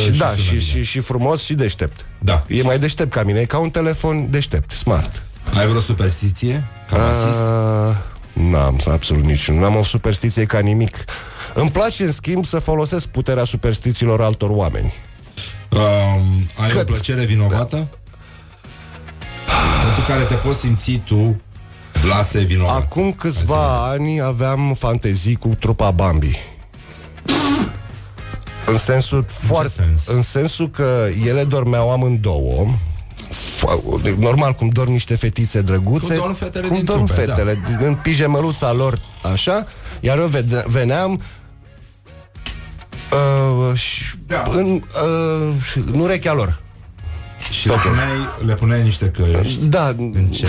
E... 0.00 0.12
Și, 0.12 0.18
da, 0.18 0.36
și, 0.36 0.60
și, 0.60 0.82
și 0.84 1.00
frumos 1.00 1.42
și 1.42 1.54
deștept. 1.54 2.04
Da. 2.18 2.44
E 2.46 2.62
mai 2.62 2.78
deștept 2.78 3.12
ca 3.12 3.22
mine, 3.22 3.40
e 3.40 3.44
ca 3.44 3.58
un 3.58 3.70
telefon 3.70 4.30
deștept, 4.30 4.70
smart. 4.70 5.22
Ai 5.58 5.66
vreo 5.66 5.80
superstiție? 5.80 6.68
Ca 6.90 6.96
Uh, 6.96 7.96
N-am 8.32 8.80
absolut 8.90 9.24
niciun. 9.24 9.58
N-am 9.58 9.76
o 9.76 9.82
superstiție 9.82 10.44
ca 10.44 10.58
nimic. 10.58 11.04
Îmi 11.54 11.70
place, 11.70 12.04
în 12.04 12.12
schimb, 12.12 12.44
să 12.44 12.58
folosesc 12.58 13.06
puterea 13.06 13.44
superstițiilor 13.44 14.20
altor 14.22 14.50
oameni. 14.50 14.92
Uh, 15.68 15.78
ai 16.62 16.68
Cât? 16.68 16.80
o 16.80 16.84
plăcere 16.84 17.24
vinovată? 17.24 17.76
Da. 17.76 17.86
Pentru 19.84 20.02
care 20.08 20.22
te 20.22 20.34
poți 20.34 20.58
simți 20.58 21.00
tu 21.04 21.40
Vlase 22.02 22.38
vinovat. 22.40 22.76
Acum 22.76 23.12
câțiva 23.12 23.88
ani 23.88 24.20
aveam 24.20 24.74
fantezii 24.74 25.36
cu 25.36 25.48
trupa 25.48 25.90
Bambi. 25.90 26.38
În 28.70 28.78
sensul 28.78 29.18
în 29.18 29.24
foarte, 29.28 29.72
sens? 29.76 30.06
în 30.06 30.22
sensul 30.22 30.70
că 30.70 31.06
ele 31.26 31.44
dormeau 31.44 31.90
amândouă 31.90 32.66
normal 34.18 34.52
cum 34.52 34.68
dorm 34.68 34.90
niște 34.90 35.14
fetițe 35.14 35.60
drăguțe 35.60 36.06
cum 36.06 36.16
dorm 36.16 36.34
fetele, 36.34 36.66
cum 36.66 36.76
din 36.76 36.84
dorm 36.84 37.04
trupe, 37.04 37.20
fetele 37.20 37.62
da. 37.78 37.86
în 37.86 37.94
pijemeluța 37.94 38.72
lor 38.72 39.00
așa, 39.32 39.66
iar 40.00 40.18
eu 40.18 40.30
veneam 40.66 41.22
uh, 43.12 43.78
și 43.78 44.04
da. 44.26 44.44
în, 44.50 44.66
uh, 44.72 45.54
în 45.92 46.00
urechea 46.00 46.32
lor 46.32 46.62
și 47.50 47.68
le 47.68 47.74
puneai, 47.74 48.46
le 48.46 48.54
puneai 48.54 48.82
niște 48.82 49.06
căști 49.06 49.64
Da 49.64 49.86
În 49.98 50.26
ce? 50.30 50.46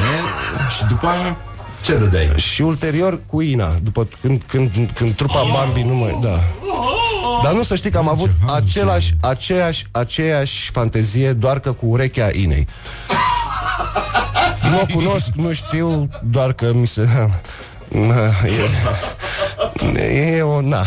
Și 0.77 0.85
după 0.87 1.07
aia 1.07 1.37
ce 1.83 1.97
dădeai? 1.97 2.33
Și 2.37 2.61
ulterior 2.61 3.19
cu 3.27 3.41
Ina 3.41 3.71
După 3.83 4.07
când, 4.21 4.41
când, 4.47 4.91
când 4.93 5.15
trupa 5.15 5.43
Bambi 5.53 5.81
nu 5.81 5.95
mai... 5.95 6.17
Da 6.21 6.39
dar 7.43 7.53
nu 7.53 7.63
să 7.63 7.75
știi 7.75 7.91
că 7.91 7.97
am 7.97 8.09
avut 8.09 8.29
același, 8.55 9.13
aceeași, 9.21 9.85
aceeași 9.91 10.71
fantezie 10.71 11.33
Doar 11.33 11.59
că 11.59 11.71
cu 11.71 11.85
urechea 11.85 12.29
Inei. 12.33 12.67
Nu 14.69 14.79
o 14.81 14.85
cunosc, 14.93 15.27
nu 15.35 15.53
știu 15.53 16.09
Doar 16.23 16.53
că 16.53 16.71
mi 16.73 16.87
se... 16.87 17.07
E, 19.95 20.35
e 20.35 20.41
o... 20.41 20.61
Na. 20.61 20.85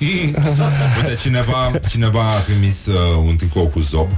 Uite, 0.00 1.18
cineva, 1.20 1.70
cineva 1.88 2.30
a 2.30 2.38
trimis 2.38 2.86
uh, 2.86 3.24
un 3.26 3.36
tricou 3.36 3.66
cu 3.66 3.78
zob 3.78 4.08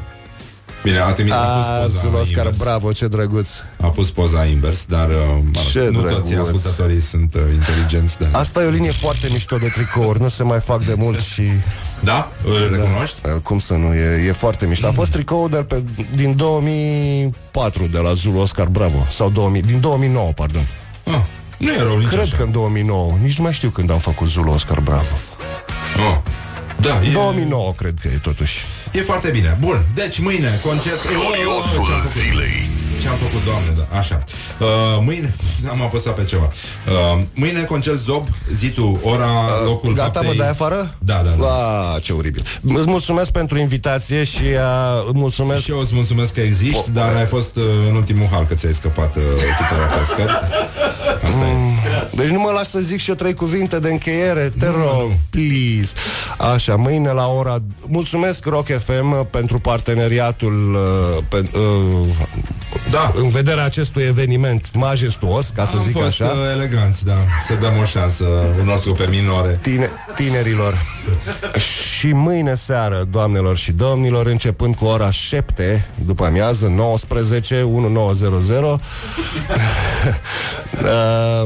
Bine, 0.85 0.99
a 0.99 1.13
trimis, 1.13 1.33
a 1.33 1.83
pus 1.85 1.93
poza 1.93 2.21
Oscar, 2.21 2.51
bravo, 2.59 2.93
ce 2.93 3.07
drăguț 3.07 3.49
A 3.81 3.87
pus 3.87 4.11
poza 4.11 4.45
invers, 4.45 4.85
dar 4.87 5.09
uh, 5.09 5.61
ce 5.71 5.89
nu 5.93 6.01
drăguț. 6.01 6.21
toți 6.21 6.35
ascultătorii 6.35 7.01
sunt 7.01 7.35
uh, 7.35 7.41
inteligenți 7.53 8.19
dar... 8.19 8.29
Asta 8.33 8.63
e 8.63 8.67
o 8.67 8.71
linie 8.71 8.91
foarte 8.91 9.29
mișto 9.33 9.57
de 9.57 9.69
tricouri 9.69 10.21
Nu 10.21 10.29
se 10.29 10.43
mai 10.43 10.61
fac 10.61 10.85
de 10.85 10.95
mult 10.97 11.21
și... 11.21 11.43
Da? 12.01 12.31
Îl 12.45 12.77
recunoști? 12.77 13.21
Da, 13.23 13.31
cum 13.31 13.59
să 13.59 13.75
nu, 13.75 13.95
e, 13.95 14.27
e 14.27 14.33
foarte 14.33 14.67
mișto 14.67 14.87
A 14.87 14.91
fost 14.91 15.11
tricoul 15.11 15.49
de 15.49 15.57
pe, 15.57 15.83
din 16.15 16.37
2004 16.37 17.87
De 17.87 17.99
la 17.99 18.13
Zulu 18.13 18.39
Oscar 18.39 18.67
Bravo 18.67 19.07
Sau 19.11 19.31
2000, 19.31 19.63
din 19.63 19.81
2009, 19.81 20.33
pardon 20.33 20.69
ah, 21.05 21.21
Nu 21.59 21.73
e 21.73 21.79
rău 21.79 21.99
nici 21.99 22.09
Cred 22.09 22.21
așa. 22.21 22.37
că 22.37 22.43
în 22.43 22.53
2009 22.53 23.13
Nici 23.23 23.37
nu 23.37 23.43
mai 23.43 23.53
știu 23.53 23.69
când 23.69 23.91
am 23.91 23.99
făcut 23.99 24.29
Zulu 24.29 24.51
Oscar 24.53 24.81
Bravo 24.81 25.15
oh. 25.97 26.24
Da, 26.81 27.01
e... 27.05 27.13
2009 27.13 27.73
cred 27.73 27.95
că 28.01 28.09
e 28.09 28.19
totuși. 28.23 28.65
E 28.93 29.01
foarte 29.01 29.31
bine. 29.31 29.57
Bun, 29.61 29.87
deci 29.95 30.19
mâine 30.19 30.61
concert 30.63 31.01
Gloriosul 31.13 31.87
zilei 32.17 32.84
Ce-am 33.05 33.17
făcut, 33.17 33.45
doamne, 33.45 33.75
da, 33.77 33.99
așa. 33.99 34.25
Uh, 34.61 34.67
Mâine, 35.05 35.35
am 35.73 35.83
apăsat 35.83 36.15
pe 36.15 36.25
ceva. 36.25 36.49
Uh, 37.15 37.23
Mâine 37.35 37.63
concert 37.63 37.97
Zob 37.99 38.27
Zi 38.55 38.69
tu, 38.69 38.99
ora, 39.03 39.25
uh, 39.25 39.65
locul 39.65 39.93
Gata, 39.95 40.11
faptei... 40.13 40.29
mă 40.29 40.35
dai 40.35 40.49
afară? 40.49 40.95
Da, 40.99 41.23
da, 41.25 41.31
da. 41.39 41.45
La, 41.47 41.99
ce 42.03 42.13
oribil. 42.13 42.43
Îți 42.63 42.89
mulțumesc 42.89 43.31
pentru 43.31 43.59
invitație 43.59 44.25
și 44.25 44.43
uh, 44.43 45.11
mulțumesc 45.15 45.63
Și 45.63 45.71
eu 45.71 45.79
îți 45.81 45.95
mulțumesc 45.95 46.33
că 46.35 46.41
existi 46.41 46.77
O- 46.77 46.85
Dar 46.93 47.15
ai 47.17 47.25
fost 47.27 47.57
uh, 47.57 47.63
în 47.89 47.95
ultimul 47.95 48.29
hal 48.31 48.45
că 48.45 48.55
ți-ai 48.55 48.73
scăpat 48.73 49.17
uh, 49.17 49.23
chitara 49.59 49.85
pe 49.85 50.05
scări 50.13 50.31
Asta 50.31 51.37
Mm. 51.37 51.69
e. 52.13 52.17
Deci 52.17 52.29
nu 52.29 52.41
mă 52.41 52.51
las 52.51 52.71
să 52.71 52.79
zic 52.79 53.01
și 53.01 53.09
eu 53.09 53.15
trei 53.17 53.35
cuvinte 53.35 53.79
de 53.79 53.91
încheiere 53.91 54.53
Te 54.59 54.67
rog, 54.67 55.11
please. 55.31 55.93
Așa, 56.55 56.77
mâine 56.77 57.11
la 57.11 57.27
ora 57.27 57.59
Mulțumesc 57.87 58.45
Rock 58.47 58.67
FM 58.85 59.31
pentru 59.31 59.59
parteneriatul 59.59 60.75
uh, 60.75 61.23
pe, 61.29 61.49
uh, 61.59 62.07
Da. 62.95 63.13
În 63.17 63.29
vederea 63.29 63.65
acestui 63.65 64.03
eveniment 64.03 64.69
majestuos 64.75 65.49
Ca 65.49 65.65
să 65.65 65.77
Am 65.77 65.83
zic 65.83 65.93
fost 65.93 66.07
așa. 66.07 66.25
uh, 66.25 66.39
eleganți, 66.55 67.05
da. 67.05 67.17
Să 67.49 67.55
dăm 67.55 67.73
o 67.83 67.85
șansă 67.85 68.25
unor 68.61 68.79
trupe 68.79 69.07
minore. 69.11 69.59
Tine, 69.63 69.91
tinerilor. 70.15 70.75
Și 71.99 72.13
mâine 72.13 72.55
seară, 72.55 73.07
doamnelor 73.11 73.57
și 73.57 73.73
domnilor 73.73 74.27
Începând 74.27 74.75
cu 74.75 74.85
ora 74.85 75.11
7 75.11 75.89
După 76.07 76.25
amiază, 76.25 76.67
19 76.67 77.63
1900 77.63 78.55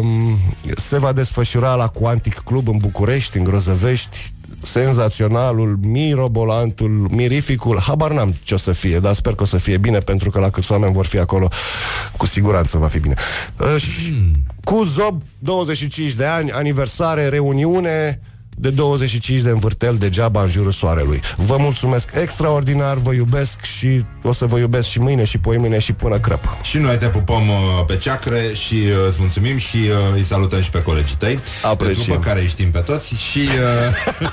um, 0.00 0.38
Se 0.76 0.98
va 0.98 1.12
desfășura 1.12 1.74
la 1.74 1.86
Quantic 1.88 2.34
Club 2.34 2.68
În 2.68 2.76
București, 2.76 3.36
în 3.36 3.44
Grozăvești 3.44 4.32
senzaționalul, 4.62 5.78
mirobolantul, 5.80 7.08
mirificul, 7.10 7.78
habar 7.80 8.12
n-am 8.12 8.34
ce 8.42 8.54
o 8.54 8.56
să 8.56 8.72
fie, 8.72 8.98
dar 8.98 9.14
sper 9.14 9.34
că 9.34 9.42
o 9.42 9.46
să 9.46 9.58
fie 9.58 9.76
bine, 9.76 9.98
pentru 9.98 10.30
că 10.30 10.38
la 10.38 10.50
câți 10.50 10.72
oameni 10.72 10.92
vor 10.92 11.06
fi 11.06 11.18
acolo, 11.18 11.48
cu 12.16 12.26
siguranță 12.26 12.78
va 12.78 12.86
fi 12.86 12.98
bine. 12.98 13.14
Uh, 13.60 13.80
și 13.80 14.32
cu 14.64 14.84
Zob, 14.84 15.22
25 15.38 16.12
de 16.12 16.24
ani, 16.24 16.52
aniversare, 16.52 17.28
reuniune, 17.28 18.20
de 18.60 18.70
25 18.70 19.40
de 19.40 19.50
învârtel 19.50 19.96
degeaba 19.96 20.42
în 20.42 20.48
jurul 20.48 20.72
soarelui. 20.72 21.20
Vă 21.36 21.56
mulțumesc 21.58 22.08
extraordinar, 22.20 22.96
vă 22.96 23.12
iubesc 23.12 23.62
și 23.62 24.04
o 24.22 24.32
să 24.32 24.46
vă 24.46 24.58
iubesc 24.58 24.88
și 24.88 25.00
mâine 25.00 25.24
și 25.24 25.38
poimâine 25.38 25.78
și 25.78 25.92
până 25.92 26.18
crăp. 26.18 26.56
Și 26.62 26.78
noi 26.78 26.96
te 26.96 27.06
pupăm 27.06 27.48
uh, 27.48 27.56
pe 27.86 27.96
ceacre 27.96 28.50
și 28.54 28.74
uh, 28.74 29.06
îți 29.08 29.16
mulțumim 29.20 29.56
și 29.56 29.76
uh, 29.76 30.14
îi 30.14 30.22
salutăm 30.22 30.60
și 30.60 30.70
pe 30.70 30.82
colegii 30.82 31.14
tăi. 31.18 31.38
Apreciem. 31.62 31.96
De 31.96 32.02
trupă 32.04 32.20
care 32.20 32.40
îi 32.40 32.46
știm 32.48 32.70
pe 32.70 32.78
toți 32.78 33.14
și 33.14 33.38
uh, 33.38 34.18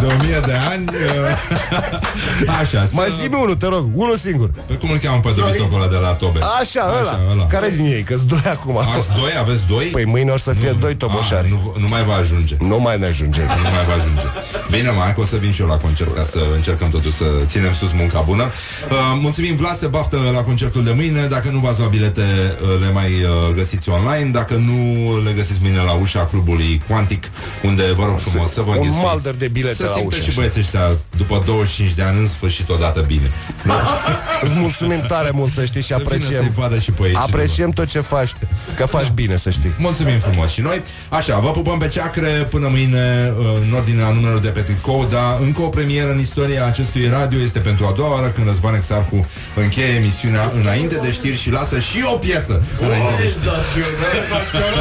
de 0.00 0.06
o 0.06 0.24
mie 0.24 0.40
de 0.46 0.52
ani 0.70 0.84
uh, 0.88 2.48
așa. 2.60 2.88
Mai 2.92 3.06
să- 3.06 3.12
zi 3.22 3.28
unul, 3.34 3.54
te 3.54 3.66
rog, 3.66 3.88
unul 3.94 4.16
singur. 4.16 4.50
Pe 4.66 4.74
cum 4.74 4.90
îl 4.90 4.96
cheamă 4.98 5.20
pe 5.20 5.32
dobitocul 5.36 5.80
ăla 5.80 5.90
de 5.90 5.96
la 5.96 6.08
Tobe? 6.12 6.38
Așa, 6.60 6.94
ăla. 7.00 7.20
ăla. 7.30 7.46
Care 7.46 7.72
din 7.76 7.84
ei? 7.84 8.02
Că-s 8.02 8.24
doi 8.24 8.42
acum. 8.50 8.78
Ați 8.78 9.08
doi? 9.18 9.32
Aveți 9.40 9.62
doi? 9.68 9.84
Păi 9.86 10.04
mâine 10.04 10.30
o 10.30 10.36
să 10.38 10.52
fie 10.52 10.76
doi 10.80 10.94
toboșari. 10.96 11.46
Ah, 11.46 11.50
nu, 11.52 11.74
nu 11.78 11.88
mai 11.88 12.04
va 12.10 12.16
ajunge. 12.24 12.54
Nu 12.72 12.78
mai 12.80 12.98
ne 12.98 13.06
ajunge. 13.06 13.40
Nu 13.40 13.70
mai 13.76 13.84
va 13.90 13.94
ajunge. 14.00 14.26
Bine, 14.70 14.90
mai 14.90 15.14
că 15.14 15.20
o 15.20 15.24
să 15.24 15.36
vin 15.36 15.52
și 15.52 15.60
eu 15.60 15.66
la 15.74 15.76
concert 15.86 16.14
ca 16.14 16.22
să 16.22 16.40
încercăm 16.54 16.88
totuși 16.96 17.16
să 17.16 17.24
ținem 17.52 17.72
sus 17.74 17.92
munca 17.92 18.20
bună. 18.20 18.42
Uh, 18.44 18.96
mulțumim, 19.20 19.54
Vlase, 19.56 19.86
baftă 19.86 20.16
la 20.32 20.42
concertul 20.42 20.82
de 20.84 20.92
mâine. 21.00 21.26
Dacă 21.26 21.48
nu 21.50 21.58
v-ați 21.58 21.78
luat 21.78 21.90
bilete, 21.90 22.22
uh, 22.62 22.80
le 22.80 22.90
mai 22.92 23.10
uh, 23.22 23.54
găsiți 23.54 23.88
online. 23.88 24.30
Dacă 24.30 24.54
nu, 24.54 24.76
le 25.24 25.32
găsiți 25.32 25.58
mâine 25.62 25.80
la 25.90 25.92
ușa 25.92 26.24
clubului 26.24 26.82
Quantic, 26.88 27.24
unde 27.62 27.82
vă 27.96 28.04
rog 28.04 28.18
frumos 28.18 28.52
să 28.52 28.60
vă 28.60 28.70
Un 28.70 28.76
înghesuiți. 28.76 29.04
malder 29.04 29.34
de 29.34 29.48
bilete 29.48 29.74
Să 29.74 29.82
la 29.82 29.92
simte 29.96 30.14
ușă, 30.14 30.22
și 30.24 30.28
așa. 30.28 30.38
băieții 30.38 30.60
ăștia 30.60 30.84
după 31.16 31.42
25 31.46 31.94
de 31.94 32.02
ani 32.02 32.18
în 32.20 32.28
sfârșit 32.28 32.68
odată 32.68 33.00
bine. 33.00 33.30
Îți 34.44 34.52
mulțumim 34.54 35.00
tare 35.08 35.30
mult 35.32 35.52
să 35.52 35.64
știi 35.64 35.80
și 35.80 35.86
Să 35.86 35.94
vină 35.98 36.08
apreciem. 36.08 36.42
să-i 36.42 36.52
vadă 36.56 36.78
și 36.78 36.90
pe 36.90 37.02
ei 37.06 37.14
Apreciem 37.14 37.70
tot 37.70 37.88
ce 37.88 38.00
faci, 38.00 38.30
că 38.76 38.86
faci 38.86 39.10
bine, 39.14 39.36
să 39.36 39.50
știi. 39.50 39.72
Mulțumim 39.78 40.18
frumos 40.18 40.50
și 40.50 40.60
noi 40.60 40.82
Așa, 41.10 41.38
vă 41.38 41.50
pupăm 41.50 41.78
pe 41.78 41.88
ceacre 42.00 42.28
până 42.28 42.68
mâine 42.68 43.32
uh, 43.38 43.44
În 43.66 43.72
ordinea 43.72 44.08
numerului 44.08 44.42
de 44.42 44.48
pe 44.48 44.60
tricou 44.60 45.06
Dar 45.10 45.38
încă 45.40 45.62
o 45.62 45.68
premieră 45.68 46.10
în 46.10 46.18
istoria 46.18 46.66
acestui 46.66 47.08
radio 47.08 47.38
Este 47.38 47.58
pentru 47.58 47.86
a 47.86 47.92
doua 47.96 48.12
oară 48.16 48.28
când 48.28 48.46
Răzvan 48.46 48.74
Exarcu 48.74 49.26
Încheie 49.54 49.94
emisiunea 50.00 50.52
înainte 50.60 50.96
de 51.02 51.12
știri 51.12 51.36
Și 51.36 51.50
lasă 51.50 51.78
și 51.78 52.00
o 52.12 52.16
piesă 52.16 52.62
înainte 52.80 53.14
de 53.22 53.28
știri. 53.28 53.50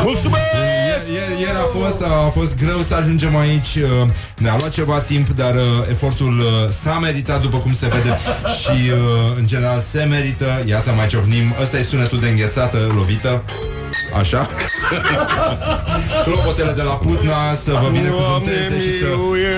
Mulțumesc! 0.03 0.43
Ieri, 0.89 1.13
ieri, 1.13 1.41
ieri 1.41 1.57
a, 1.65 1.67
fost, 1.77 2.01
a 2.01 2.29
fost 2.37 2.57
greu 2.63 2.81
să 2.87 2.93
ajungem 2.95 3.35
aici 3.37 3.75
uh, 3.75 4.09
Ne-a 4.37 4.55
luat 4.57 4.71
ceva 4.71 4.99
timp 4.99 5.29
Dar 5.29 5.55
uh, 5.55 5.61
efortul 5.89 6.39
uh, 6.39 6.45
s-a 6.83 6.99
meritat 6.99 7.41
După 7.41 7.57
cum 7.57 7.73
se 7.73 7.87
vede 7.87 8.17
Și 8.61 8.77
uh, 8.91 9.37
în 9.39 9.45
general 9.45 9.83
se 9.91 10.03
merită. 10.03 10.63
Iată 10.65 10.91
mai 10.91 11.07
ciocnim. 11.07 11.55
Ăsta 11.61 11.77
e 11.77 11.83
sunetul 11.83 12.19
de 12.19 12.27
înghețată 12.29 12.77
lovită. 12.95 13.43
Așa? 14.19 14.49
Clopotele 16.25 16.71
de 16.71 16.81
la 16.81 16.93
Putna 17.09 17.41
Să 17.65 17.73
vă 17.81 17.87
binecuvânteze 17.97 18.75
și 18.85 18.91
să, 19.01 19.09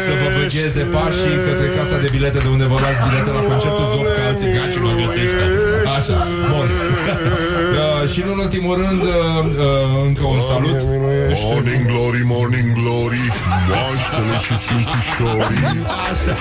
să 0.07 0.14
vă 0.22 0.28
vegheze 0.38 0.84
pașii 0.95 1.38
Către 1.48 1.68
casa 1.78 1.98
de 2.03 2.10
bilete 2.15 2.40
De 2.45 2.49
unde 2.56 2.65
vă 2.72 2.78
luați 2.84 2.99
bilete 3.06 3.30
la 3.38 3.41
concertul 3.49 3.86
Zob 3.94 4.07
Că 4.15 4.22
alții 4.30 4.49
gaci 4.56 4.78
vă 4.86 4.91
găsește 5.02 5.44
Așa, 6.02 6.28
bun. 6.52 6.68
uh, 6.68 8.10
și 8.11 8.22
în 8.32 8.38
ultimul 8.38 8.76
rând, 8.76 9.02
uh, 9.02 9.10
uh, 9.45 10.06
încă 10.07 10.26
un 10.26 10.40
salut. 10.52 10.80
Morning 11.44 11.86
glory, 11.91 12.22
morning 12.26 12.69
glory, 12.80 13.23
moaștele 13.69 14.36
și 14.45 14.53
sfințișorii. 14.64 15.86
Așa. 16.10 16.34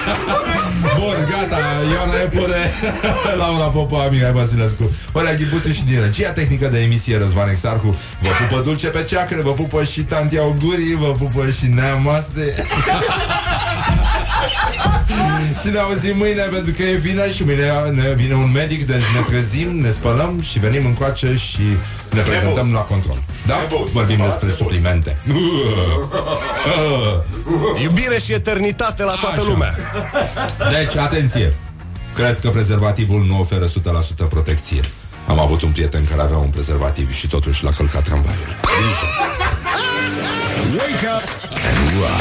Bun, 0.99 1.17
gata, 1.31 1.61
Ioana 1.93 2.21
Epure, 2.25 2.63
Laura 3.43 3.69
Popa, 3.77 4.09
Mihai 4.11 4.33
Basilescu, 4.33 4.91
Orea 5.13 5.35
Ghibuțu 5.35 5.71
și 5.73 5.85
din 5.85 5.99
regia 6.05 6.31
tehnică 6.31 6.69
de 6.69 6.79
emisie 6.79 7.19
Răzvan 7.19 7.49
Exarcu. 7.49 7.97
Vă 8.21 8.29
pupă 8.41 8.63
dulce 8.63 8.87
pe 8.87 9.03
ceacre, 9.09 9.41
vă 9.43 9.53
pupă 9.53 9.85
și 9.85 10.03
tanti 10.03 10.39
augurii, 10.39 10.97
vă 11.01 11.15
pupă 11.19 11.43
și 11.59 11.67
neamoase. 11.67 12.45
și 15.61 15.69
ne 15.69 15.79
auzim 15.79 16.17
mâine 16.17 16.43
pentru 16.43 16.73
că 16.73 16.83
e 16.83 16.97
vineri 16.97 17.35
și 17.35 17.45
mâine 17.45 17.71
ne 17.93 18.15
vine 18.15 18.35
un 18.35 18.51
medic, 18.53 18.87
deci 18.87 19.03
ne 19.15 19.21
trezim, 19.29 19.81
ne 19.81 19.91
spălăm 19.91 20.41
și 20.41 20.59
venim 20.59 20.87
încoace 20.87 21.35
și 21.37 21.61
ne 22.11 22.21
prezentăm 22.21 22.73
la 22.73 22.81
control. 22.81 23.23
Da? 23.47 23.67
Vorbim 23.93 24.17
despre 24.25 24.51
suplimente. 24.57 25.19
Iubire 27.83 28.19
și 28.19 28.33
eternitate 28.33 29.03
la 29.03 29.13
toată 29.21 29.41
Așa. 29.41 29.49
lumea. 29.51 29.75
Deci, 30.71 30.97
atenție! 30.97 31.55
Cred 32.15 32.39
că 32.39 32.49
prezervativul 32.49 33.25
nu 33.29 33.41
oferă 33.41 33.67
100% 33.67 33.71
protecție. 34.29 34.81
Am 35.27 35.39
avut 35.39 35.63
un 35.63 35.71
prieten 35.71 36.05
care 36.05 36.21
avea 36.21 36.37
un 36.37 36.49
prezervativ 36.49 37.15
și 37.15 37.27
totuși 37.27 37.65
l-a 37.65 37.71
călcat 37.71 38.03
tramvaiul. 38.03 38.57
Wake 40.73 41.07
up 41.17 41.29
and 41.53 42.01
rock. 42.01 42.21